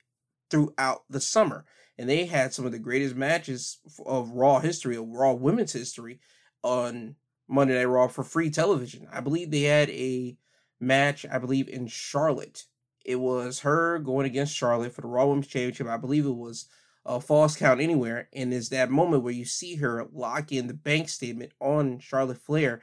throughout 0.50 1.04
the 1.10 1.22
summer. 1.22 1.66
And 1.98 2.10
they 2.10 2.26
had 2.26 2.54
some 2.54 2.66
of 2.66 2.72
the 2.72 2.80
greatest 2.80 3.16
matches 3.16 3.80
of 4.06 4.32
Raw 4.32 4.60
history, 4.60 4.98
of 4.98 5.08
Raw 5.08 5.34
Women's 5.34 5.74
history, 5.74 6.20
on 6.64 7.16
Monday 7.48 7.76
Night 7.76 7.86
Raw 7.86 8.08
for 8.08 8.24
free 8.24 8.50
television. 8.50 9.08
I 9.12 9.22
believe 9.22 9.52
they 9.52 9.64
had 9.64 9.90
a 9.90 10.38
match, 10.80 11.26
I 11.32 11.38
believe, 11.38 11.68
in 11.70 11.88
Charlotte. 11.88 12.66
It 13.06 13.18
was 13.18 13.62
her 13.62 14.00
going 14.00 14.26
against 14.26 14.56
Charlotte 14.56 14.94
for 14.94 15.02
the 15.02 15.08
Raw 15.08 15.28
Women's 15.28 15.48
Championship. 15.48 15.88
I 15.88 15.98
believe 15.98 16.26
it 16.26 16.36
was 16.36 16.68
a 17.06 17.22
falls 17.22 17.56
count 17.56 17.80
anywhere. 17.80 18.28
And 18.34 18.54
it's 18.54 18.70
that 18.70 18.92
moment 18.92 19.24
where 19.24 19.34
you 19.34 19.46
see 19.46 19.76
her 19.76 20.06
lock 20.12 20.52
in 20.52 20.68
the 20.68 20.74
bank 20.74 21.10
statement 21.10 21.54
on 21.60 22.00
Charlotte 22.00 22.38
Flair 22.38 22.82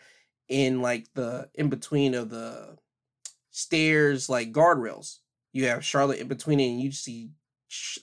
in 0.49 0.81
like 0.81 1.07
the 1.15 1.49
in 1.55 1.69
between 1.69 2.15
of 2.15 2.31
the 2.31 2.77
stairs, 3.51 4.29
like 4.29 4.53
guardrails. 4.53 5.19
You 5.53 5.67
have 5.67 5.85
Charlotte 5.85 6.19
in 6.19 6.29
between 6.29 6.59
it, 6.59 6.69
and 6.69 6.81
you 6.81 6.91
see 6.91 7.31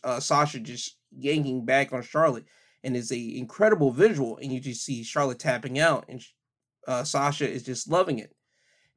uh, 0.04 0.20
Sasha 0.20 0.60
just 0.60 0.98
yanking 1.12 1.66
back 1.66 1.92
on 1.92 2.02
Charlotte, 2.02 2.46
and 2.84 2.96
it's 2.96 3.12
a 3.12 3.38
incredible 3.38 3.92
visual. 3.92 4.38
And 4.38 4.52
you 4.54 4.60
just 4.60 4.86
see 4.86 5.04
Charlotte 5.04 5.40
tapping 5.40 5.78
out, 5.80 6.06
and 6.08 6.22
uh, 6.88 7.04
Sasha 7.04 7.50
is 7.50 7.64
just 7.64 7.90
loving 7.90 8.20
it. 8.20 8.36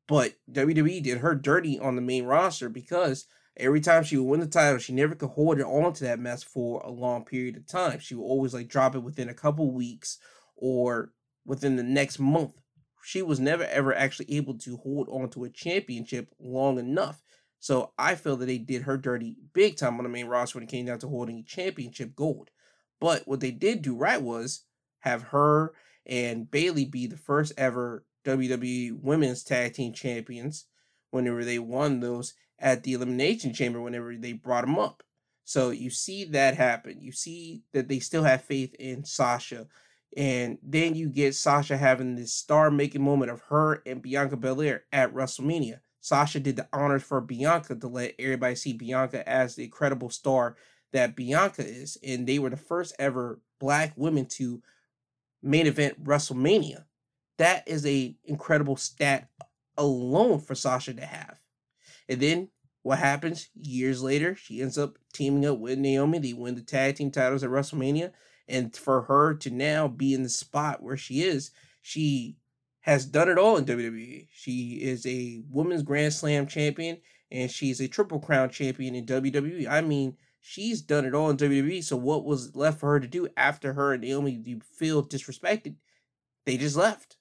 But 0.07 0.35
WWE 0.53 1.03
did 1.03 1.19
her 1.19 1.35
dirty 1.35 1.79
on 1.79 1.97
the 1.97 2.03
main 2.03 2.25
roster 2.25 2.69
because 2.69 3.27
every 3.57 3.81
time 3.81 4.05
she 4.05 4.17
would 4.17 4.29
win 4.29 4.41
the 4.41 4.47
title, 4.47 4.79
she 4.79 4.93
never 4.93 5.15
could 5.15 5.31
hold 5.31 5.59
it 5.59 5.65
on 5.65 5.93
to 5.95 6.05
that 6.05 6.19
mess 6.19 6.43
for 6.43 6.81
a 6.81 6.91
long 6.91 7.25
period 7.25 7.57
of 7.57 7.67
time. 7.67 7.99
She 8.01 8.15
would 8.15 8.25
always 8.25 8.53
like 8.53 8.69
drop 8.69 8.95
it 8.95 9.01
within 9.01 9.29
a 9.29 9.35
couple 9.35 9.73
weeks 9.73 10.19
or 10.57 11.13
within 11.47 11.77
the 11.77 11.83
next 11.83 12.19
month. 12.19 12.59
She 13.03 13.23
was 13.23 13.41
never 13.41 13.65
ever 13.65 13.95
actually 13.95 14.35
able 14.35 14.59
to 14.59 14.79
hold 14.79 15.09
on 15.11 15.29
to 15.31 15.45
a 15.45 15.51
championship 15.51 16.29
long 16.39 16.79
enough. 16.79 17.23
So 17.61 17.93
I 17.99 18.15
feel 18.15 18.37
that 18.37 18.47
they 18.47 18.59
did 18.59 18.83
her 18.83 18.99
dirty 18.99 19.37
big 19.55 19.77
time 19.77 19.97
on 19.97 20.05
the 20.05 20.11
main 20.11 20.27
roster 20.27 20.59
when 20.59 20.65
it 20.65 20.71
came 20.71 20.87
down 20.87 20.99
to 20.99 21.09
holding 21.09 21.45
championship 21.47 22.15
gold. 22.15 22.51
But 23.01 23.27
what 23.27 23.41
they 23.41 23.51
did 23.51 23.83
do 23.83 23.97
right 23.97 24.21
was 24.21 24.65
have 25.01 25.23
her 25.23 25.73
and 26.07 26.51
Bayley 26.51 26.85
be 26.85 27.07
the 27.07 27.17
first 27.17 27.53
ever 27.57 28.05
WWE 28.25 29.01
Women's 29.01 29.43
Tag 29.43 29.75
Team 29.75 29.93
Champions 29.93 30.67
whenever 31.11 31.45
they 31.45 31.59
won 31.59 32.01
those 32.01 32.35
at 32.59 32.83
the 32.83 32.95
Elimination 32.95 33.53
Chamber 33.53 33.81
whenever 33.81 34.15
they 34.17 34.33
brought 34.33 34.65
them 34.65 34.79
up. 34.79 35.03
So 35.45 35.71
you 35.71 35.91
see 35.91 36.25
that 36.25 36.57
happen. 36.57 37.01
You 37.01 37.13
see 37.13 37.63
that 37.73 37.89
they 37.89 37.99
still 37.99 38.25
have 38.25 38.43
faith 38.43 38.75
in 38.79 39.05
Sasha. 39.05 39.67
And 40.17 40.59
then 40.63 40.95
you 40.95 41.09
get 41.09 41.35
Sasha 41.35 41.77
having 41.77 42.15
this 42.15 42.33
star 42.33 42.71
making 42.71 43.03
moment 43.03 43.31
of 43.31 43.43
her 43.49 43.83
and 43.85 44.01
Bianca 44.01 44.37
Belair 44.37 44.85
at 44.93 45.13
WrestleMania. 45.13 45.81
Sasha 46.01 46.41
did 46.41 46.57
the 46.57 46.69
honors 46.73 47.03
for 47.03 47.21
Bianca 47.21 47.75
to 47.75 47.89
let 47.89 48.15
everybody 48.19 48.55
see 48.55 48.73
Bianca 48.73 49.27
as 49.29 49.55
the 49.55 49.65
incredible 49.65 50.11
star 50.11 50.57
that 50.93 51.17
Bianca 51.17 51.67
is. 51.67 51.99
And 52.03 52.27
they 52.27 52.39
were 52.39 52.51
the 52.51 52.57
first 52.57 52.95
ever 52.99 53.41
black 53.59 53.93
women 53.97 54.27
to 54.27 54.63
main 55.45 55.67
event 55.67 56.03
WrestleMania. 56.03 56.85
That 57.39 57.67
is 57.69 57.85
a 57.87 58.17
incredible 58.25 58.77
stat 58.77 59.29
alone 59.77 60.41
for 60.41 60.55
Sasha 60.55 60.95
to 60.95 61.05
have. 61.05 61.41
And 62.09 62.21
then 62.21 62.49
what 62.83 62.99
happens 62.99 63.49
years 63.55 64.03
later? 64.03 64.35
She 64.35 64.61
ends 64.61 64.79
up 64.79 64.99
teaming 65.13 65.47
up 65.47 65.59
with 65.59 65.79
Naomi. 65.79 66.19
They 66.19 66.33
win 66.33 66.55
the 66.55 66.63
tag 66.63 66.97
team 66.97 67.11
titles 67.11 67.43
at 67.43 67.51
WrestleMania. 67.51 68.13
And 68.47 68.75
for 68.75 69.03
her 69.03 69.35
to 69.35 69.51
now 69.51 69.89
be 69.89 70.15
in 70.15 70.23
the 70.23 70.29
spot 70.29 70.83
where 70.83 70.97
she 70.97 71.23
is, 71.23 71.51
she 71.81 72.37
has 72.81 73.07
done 73.07 73.29
it 73.29 73.39
all 73.39 73.57
in 73.57 73.65
WWE. 73.65 74.29
She 74.33 74.81
is 74.83 75.07
a 75.07 75.43
women's 75.51 75.83
Grand 75.83 76.13
Slam 76.13 76.47
champion 76.47 76.99
and 77.31 77.51
she's 77.51 77.81
a 77.81 77.89
Triple 77.89 78.21
Crown 78.21 78.51
champion 78.51 78.95
in 78.95 79.07
WWE. 79.07 79.67
I 79.67 79.81
mean, 79.81 80.17
she's 80.45 80.83
done 80.83 81.07
it 81.07 81.15
all 81.15 81.31
in 81.31 81.37
WWE. 81.37 81.83
So 81.83 81.97
what 81.97 82.25
was 82.25 82.55
left 82.55 82.79
for 82.79 82.91
her 82.91 83.01
to 83.01 83.07
do 83.07 83.29
after 83.37 83.73
her 83.73 83.95
and 83.95 84.03
Naomi 84.03 84.33
you 84.45 84.61
feel 84.61 85.03
disrespected? 85.03 85.77
They 86.45 86.59
just 86.59 86.77
left. 86.77 87.17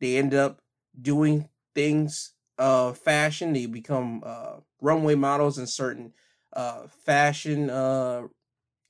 They 0.00 0.16
end 0.16 0.34
up 0.34 0.60
doing 1.00 1.48
things 1.74 2.32
uh 2.58 2.94
fashion. 2.94 3.52
They 3.52 3.66
become 3.66 4.22
uh 4.24 4.56
runway 4.80 5.14
models 5.14 5.58
in 5.58 5.66
certain 5.66 6.12
uh 6.54 6.86
fashion 7.04 7.68
uh 7.68 8.22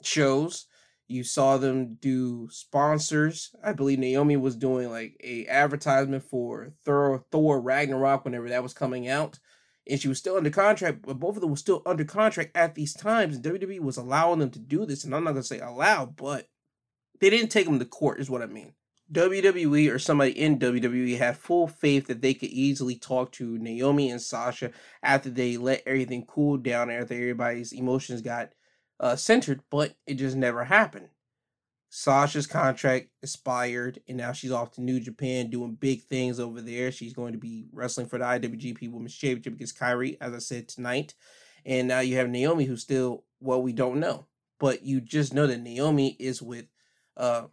shows 0.02 0.66
you 1.08 1.22
saw 1.22 1.56
them 1.56 1.94
do 1.94 2.48
sponsors. 2.50 3.54
I 3.62 3.72
believe 3.72 3.98
Naomi 3.98 4.36
was 4.36 4.56
doing 4.56 4.90
like 4.90 5.16
a 5.22 5.46
advertisement 5.46 6.24
for 6.24 6.72
Thor, 6.84 7.24
Thor 7.30 7.60
Ragnarok 7.60 8.24
whenever 8.24 8.48
that 8.48 8.62
was 8.62 8.74
coming 8.74 9.08
out. 9.08 9.38
And 9.88 10.00
she 10.00 10.08
was 10.08 10.18
still 10.18 10.36
under 10.36 10.50
contract, 10.50 11.02
but 11.02 11.20
both 11.20 11.36
of 11.36 11.40
them 11.42 11.50
were 11.50 11.56
still 11.56 11.82
under 11.86 12.04
contract 12.04 12.56
at 12.56 12.74
these 12.74 12.92
times. 12.92 13.36
And 13.36 13.44
WWE 13.44 13.80
was 13.80 13.96
allowing 13.96 14.40
them 14.40 14.50
to 14.50 14.58
do 14.58 14.84
this. 14.84 15.04
And 15.04 15.14
I'm 15.14 15.24
not 15.24 15.32
gonna 15.32 15.42
say 15.44 15.60
allow, 15.60 16.06
but 16.06 16.48
they 17.20 17.30
didn't 17.30 17.50
take 17.50 17.66
them 17.66 17.78
to 17.78 17.84
court, 17.84 18.20
is 18.20 18.28
what 18.28 18.42
I 18.42 18.46
mean. 18.46 18.74
WWE 19.12 19.92
or 19.92 19.98
somebody 20.00 20.32
in 20.32 20.58
WWE 20.58 21.18
had 21.18 21.36
full 21.36 21.68
faith 21.68 22.08
that 22.08 22.22
they 22.22 22.34
could 22.34 22.48
easily 22.48 22.96
talk 22.96 23.30
to 23.32 23.56
Naomi 23.58 24.10
and 24.10 24.20
Sasha 24.20 24.72
after 25.02 25.30
they 25.30 25.56
let 25.56 25.82
everything 25.86 26.24
cool 26.26 26.56
down, 26.56 26.90
after 26.90 27.14
everybody's 27.14 27.72
emotions 27.72 28.20
got 28.20 28.50
uh, 28.98 29.14
centered, 29.14 29.60
but 29.70 29.94
it 30.06 30.14
just 30.14 30.36
never 30.36 30.64
happened. 30.64 31.08
Sasha's 31.98 32.46
contract 32.46 33.08
expired, 33.22 34.00
and 34.06 34.18
now 34.18 34.30
she's 34.32 34.52
off 34.52 34.72
to 34.72 34.82
New 34.82 35.00
Japan 35.00 35.48
doing 35.48 35.72
big 35.72 36.02
things 36.02 36.38
over 36.38 36.60
there. 36.60 36.92
She's 36.92 37.14
going 37.14 37.32
to 37.32 37.38
be 37.38 37.68
wrestling 37.72 38.06
for 38.06 38.18
the 38.18 38.26
IWGP 38.26 38.92
Women's 38.92 39.16
Championship 39.16 39.54
against 39.54 39.78
Kairi, 39.78 40.18
as 40.20 40.34
I 40.34 40.38
said 40.40 40.68
tonight. 40.68 41.14
And 41.64 41.88
now 41.88 42.00
you 42.00 42.16
have 42.16 42.28
Naomi, 42.28 42.66
who's 42.66 42.82
still, 42.82 43.24
well, 43.40 43.62
we 43.62 43.72
don't 43.72 43.98
know. 43.98 44.26
But 44.60 44.82
you 44.82 45.00
just 45.00 45.32
know 45.32 45.46
that 45.46 45.62
Naomi 45.62 46.18
is 46.20 46.42
with 46.42 46.66
uh, 47.16 47.44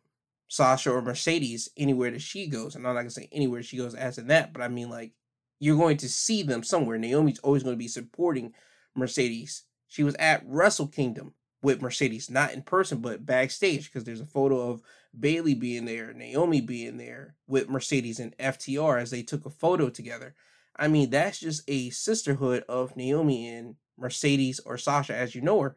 Sasha 0.49 0.91
or 0.91 1.01
Mercedes 1.01 1.69
anywhere 1.77 2.11
that 2.11 2.21
she 2.21 2.47
goes. 2.47 2.75
And 2.75 2.85
I'm 2.85 2.95
not 2.95 3.03
to 3.03 3.11
say 3.11 3.29
anywhere 3.31 3.63
she 3.63 3.77
goes 3.77 3.95
as 3.95 4.17
in 4.17 4.27
that, 4.27 4.51
but 4.51 4.61
I 4.61 4.67
mean, 4.67 4.89
like, 4.89 5.13
you're 5.61 5.77
going 5.77 5.95
to 5.97 6.09
see 6.09 6.43
them 6.43 6.63
somewhere. 6.63 6.97
Naomi's 6.97 7.39
always 7.39 7.63
going 7.63 7.75
to 7.75 7.79
be 7.79 7.87
supporting 7.87 8.51
Mercedes 8.93 9.63
she 9.93 10.03
was 10.03 10.15
at 10.15 10.43
Wrestle 10.47 10.87
Kingdom 10.87 11.33
with 11.63 11.81
Mercedes, 11.81 12.29
not 12.29 12.53
in 12.53 12.61
person, 12.61 12.99
but 12.99 13.25
backstage, 13.25 13.85
because 13.85 14.03
there's 14.03 14.21
a 14.21 14.25
photo 14.25 14.69
of 14.69 14.81
Bayley 15.17 15.55
being 15.55 15.85
there, 15.85 16.13
Naomi 16.13 16.61
being 16.61 16.97
there 16.97 17.35
with 17.47 17.69
Mercedes 17.69 18.19
and 18.19 18.37
FTR 18.37 19.01
as 19.01 19.09
they 19.09 19.23
took 19.23 19.45
a 19.45 19.49
photo 19.49 19.89
together. 19.89 20.35
I 20.75 20.87
mean, 20.89 21.09
that's 21.09 21.39
just 21.39 21.63
a 21.67 21.89
sisterhood 21.91 22.63
of 22.67 22.97
Naomi 22.97 23.47
and 23.47 23.75
Mercedes 23.97 24.59
or 24.59 24.77
Sasha, 24.77 25.15
as 25.15 25.33
you 25.33 25.41
know 25.41 25.61
her, 25.61 25.75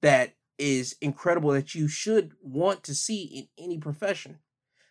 that 0.00 0.34
is 0.58 0.96
incredible 1.00 1.50
that 1.50 1.74
you 1.74 1.88
should 1.88 2.32
want 2.40 2.82
to 2.84 2.94
see 2.94 3.24
in 3.24 3.64
any 3.64 3.78
profession. 3.78 4.38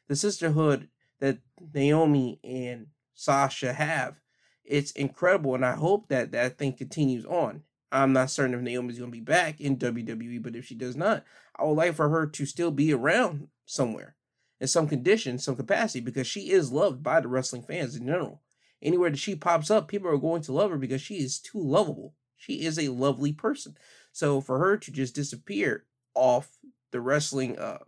The 0.07 0.15
sisterhood 0.15 0.90
that 1.19 1.40
Naomi 1.73 2.40
and 2.44 2.88
Sasha 3.15 3.73
have, 3.73 4.19
it's 4.64 4.91
incredible, 4.91 5.56
and 5.56 5.65
I 5.65 5.73
hope 5.73 6.10
that 6.10 6.32
that 6.34 6.57
thing 6.57 6.73
continues 6.73 7.26
on. 7.26 7.64
I'm 7.95 8.11
not 8.11 8.30
certain 8.30 8.53
if 8.53 8.61
Naomi's 8.61 8.99
going 8.99 9.09
to 9.09 9.17
be 9.17 9.22
back 9.22 9.61
in 9.61 9.77
WWE, 9.77 10.43
but 10.43 10.55
if 10.55 10.65
she 10.65 10.76
does 10.76 10.97
not, 10.97 11.23
I 11.57 11.63
would 11.63 11.77
like 11.77 11.95
for 11.95 12.09
her 12.09 12.27
to 12.27 12.45
still 12.45 12.72
be 12.72 12.93
around 12.93 13.47
somewhere 13.65 14.15
in 14.59 14.67
some 14.67 14.88
condition, 14.88 15.39
some 15.39 15.55
capacity, 15.55 16.01
because 16.01 16.27
she 16.27 16.51
is 16.51 16.73
loved 16.73 17.01
by 17.01 17.22
the 17.22 17.30
wrestling 17.30 17.63
fans 17.63 17.95
in 17.95 18.05
general. 18.05 18.41
Anywhere 18.81 19.09
that 19.09 19.17
she 19.17 19.34
pops 19.34 19.72
up, 19.72 19.88
people 19.88 20.09
are 20.09 20.17
going 20.17 20.41
to 20.41 20.51
love 20.51 20.72
her 20.72 20.77
because 20.77 21.01
she 21.01 21.15
is 21.15 21.39
too 21.39 21.59
lovable. 21.59 22.13
She 22.35 22.65
is 22.65 22.77
a 22.77 22.89
lovely 22.89 23.31
person. 23.31 23.77
So 24.11 24.41
for 24.41 24.59
her 24.59 24.76
to 24.77 24.91
just 24.91 25.15
disappear 25.15 25.85
off 26.13 26.57
the 26.91 26.99
wrestling 26.99 27.57
uh, 27.57 27.80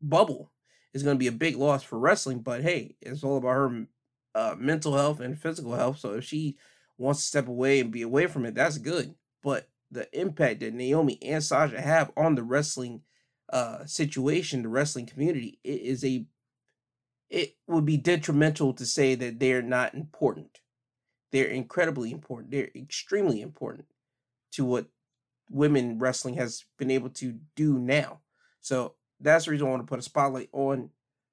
bubble 0.00 0.50
is 0.94 1.02
going 1.02 1.16
to 1.16 1.18
be 1.18 1.26
a 1.26 1.32
big 1.32 1.56
loss 1.56 1.82
for 1.82 1.98
wrestling. 1.98 2.40
But 2.40 2.62
hey, 2.62 2.96
it's 3.02 3.22
all 3.22 3.36
about 3.36 3.48
her 3.48 3.86
uh, 4.34 4.54
mental 4.58 4.96
health 4.96 5.20
and 5.20 5.38
physical 5.38 5.74
health. 5.74 5.98
So 5.98 6.14
if 6.14 6.24
she 6.24 6.56
wants 6.98 7.20
to 7.20 7.26
step 7.26 7.48
away 7.48 7.80
and 7.80 7.90
be 7.90 8.02
away 8.02 8.26
from 8.26 8.44
it, 8.44 8.54
that's 8.54 8.78
good. 8.78 9.14
But 9.42 9.68
the 9.90 10.08
impact 10.18 10.60
that 10.60 10.74
Naomi 10.74 11.18
and 11.22 11.42
Sasha 11.42 11.80
have 11.80 12.10
on 12.16 12.34
the 12.34 12.42
wrestling 12.42 13.02
uh 13.50 13.86
situation, 13.86 14.62
the 14.62 14.68
wrestling 14.68 15.06
community, 15.06 15.58
it 15.64 15.80
is 15.80 16.04
a 16.04 16.26
it 17.30 17.56
would 17.66 17.84
be 17.84 17.96
detrimental 17.96 18.72
to 18.74 18.86
say 18.86 19.14
that 19.14 19.38
they're 19.38 19.62
not 19.62 19.94
important. 19.94 20.60
They're 21.30 21.46
incredibly 21.46 22.10
important. 22.10 22.50
They're 22.50 22.70
extremely 22.74 23.40
important 23.40 23.86
to 24.52 24.64
what 24.64 24.86
women 25.50 25.98
wrestling 25.98 26.34
has 26.34 26.64
been 26.78 26.90
able 26.90 27.10
to 27.10 27.38
do 27.54 27.78
now. 27.78 28.20
So 28.60 28.94
that's 29.20 29.44
the 29.44 29.50
reason 29.50 29.66
I 29.66 29.70
want 29.70 29.82
to 29.82 29.90
put 29.90 29.98
a 29.98 30.02
spotlight 30.02 30.48
on 30.52 30.90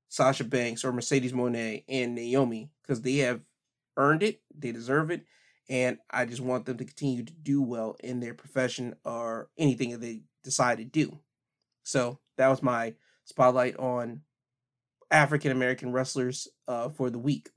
Sasha 0.09 0.43
Banks 0.43 0.83
or 0.83 0.91
Mercedes 0.91 1.33
Moné 1.33 1.83
and 1.87 2.15
Naomi 2.15 2.69
because 2.81 3.01
they 3.01 3.17
have 3.17 3.41
earned 3.97 4.23
it. 4.23 4.41
They 4.57 4.71
deserve 4.71 5.11
it 5.11 5.25
and 5.69 5.97
I 6.09 6.25
just 6.25 6.41
want 6.41 6.65
them 6.65 6.77
to 6.77 6.85
continue 6.85 7.23
to 7.23 7.33
do 7.33 7.61
well 7.61 7.95
in 8.03 8.19
their 8.19 8.33
profession 8.33 8.95
or 9.03 9.49
anything 9.57 9.91
that 9.91 10.01
they 10.01 10.21
decide 10.43 10.77
to 10.77 10.83
do. 10.83 11.19
So 11.83 12.19
that 12.37 12.47
was 12.47 12.61
my 12.61 12.95
spotlight 13.23 13.77
on 13.77 14.21
African 15.11 15.51
American 15.51 15.91
wrestlers 15.91 16.47
uh, 16.67 16.89
for 16.89 17.09
the 17.09 17.19
week. 17.19 17.49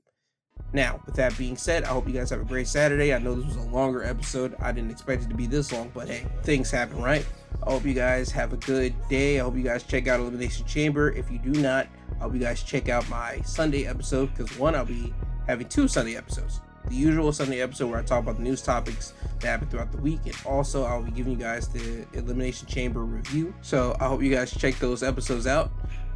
Now, 0.71 1.01
with 1.05 1.15
that 1.15 1.37
being 1.37 1.57
said, 1.57 1.83
I 1.83 1.87
hope 1.87 2.07
you 2.07 2.13
guys 2.13 2.29
have 2.29 2.41
a 2.41 2.45
great 2.45 2.67
Saturday. 2.67 3.13
I 3.13 3.17
know 3.17 3.33
this 3.33 3.45
was 3.45 3.55
a 3.55 3.69
longer 3.69 4.03
episode. 4.03 4.55
I 4.59 4.71
didn't 4.71 4.91
expect 4.91 5.23
it 5.23 5.29
to 5.29 5.35
be 5.35 5.47
this 5.47 5.71
long, 5.71 5.89
but 5.93 6.07
hey, 6.07 6.25
things 6.43 6.69
happen, 6.69 7.01
right? 7.01 7.25
I 7.65 7.71
hope 7.71 7.85
you 7.85 7.93
guys 7.93 8.29
have 8.31 8.53
a 8.53 8.57
good 8.57 8.93
day. 9.09 9.39
I 9.39 9.43
hope 9.43 9.55
you 9.55 9.63
guys 9.63 9.83
check 9.83 10.07
out 10.07 10.19
Elimination 10.19 10.65
Chamber. 10.65 11.11
If 11.11 11.31
you 11.31 11.39
do 11.39 11.59
not, 11.59 11.87
I 12.19 12.23
hope 12.23 12.33
you 12.33 12.39
guys 12.39 12.61
check 12.61 12.87
out 12.87 13.09
my 13.09 13.41
Sunday 13.41 13.87
episode 13.87 14.31
because 14.35 14.57
one, 14.59 14.75
I'll 14.75 14.85
be 14.85 15.13
having 15.47 15.67
two 15.67 15.87
Sunday 15.87 16.15
episodes. 16.15 16.61
The 16.87 16.95
usual 16.95 17.31
Sunday 17.31 17.61
episode 17.61 17.89
where 17.89 17.99
I 17.99 18.03
talk 18.03 18.19
about 18.19 18.37
the 18.37 18.43
news 18.43 18.61
topics 18.61 19.13
that 19.39 19.47
happen 19.47 19.67
throughout 19.67 19.91
the 19.91 19.97
week, 19.97 20.21
and 20.25 20.35
also 20.45 20.83
I'll 20.83 21.03
be 21.03 21.11
giving 21.11 21.33
you 21.33 21.39
guys 21.39 21.67
the 21.67 22.05
Elimination 22.13 22.67
Chamber 22.67 23.01
review. 23.01 23.53
So 23.61 23.95
I 23.99 24.07
hope 24.07 24.21
you 24.21 24.33
guys 24.33 24.51
check 24.51 24.75
those 24.75 25.03
episodes 25.03 25.47
out. 25.47 25.71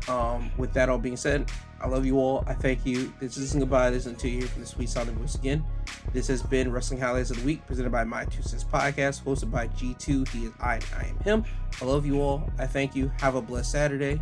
Um, 0.09 0.51
with 0.57 0.73
that 0.73 0.89
all 0.89 0.97
being 0.97 1.15
said, 1.15 1.49
I 1.79 1.87
love 1.87 2.05
you 2.05 2.19
all. 2.19 2.43
I 2.47 2.53
thank 2.53 2.85
you. 2.85 3.13
This 3.19 3.37
isn't 3.37 3.59
goodbye. 3.59 3.89
This 3.89 4.05
until 4.05 4.31
you 4.31 4.39
hear 4.39 4.47
from 4.47 4.61
the 4.61 4.67
sweet 4.67 4.89
sounding 4.89 5.15
voice 5.15 5.35
again. 5.35 5.63
This 6.11 6.27
has 6.27 6.41
been 6.41 6.71
Wrestling 6.71 6.99
Highlights 6.99 7.29
of 7.29 7.37
the 7.37 7.45
Week, 7.45 7.65
presented 7.65 7.91
by 7.91 8.03
My 8.03 8.25
Two 8.25 8.41
Cents 8.41 8.63
Podcast, 8.63 9.23
hosted 9.23 9.51
by 9.51 9.67
G2. 9.69 10.27
He 10.29 10.45
is 10.45 10.53
I, 10.59 10.75
and 10.75 10.85
I 10.97 11.07
am 11.07 11.19
him. 11.19 11.45
I 11.81 11.85
love 11.85 12.05
you 12.05 12.21
all. 12.21 12.49
I 12.57 12.67
thank 12.67 12.95
you. 12.95 13.11
Have 13.19 13.35
a 13.35 13.41
blessed 13.41 13.71
Saturday. 13.71 14.21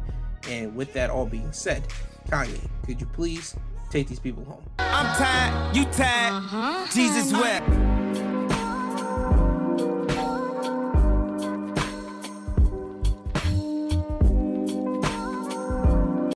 And 0.49 0.75
with 0.75 0.93
that 0.93 1.09
all 1.09 1.25
being 1.25 1.51
said, 1.51 1.87
Kanye, 2.27 2.67
could 2.85 2.99
you 2.99 3.07
please 3.07 3.55
take 3.91 4.07
these 4.07 4.19
people 4.19 4.43
home? 4.45 4.63
I'm 4.79 5.15
tired, 5.17 5.75
you 5.75 5.85
tired, 5.85 6.33
uh-huh. 6.33 6.87
Jesus 6.91 7.33
wept. 7.33 8.00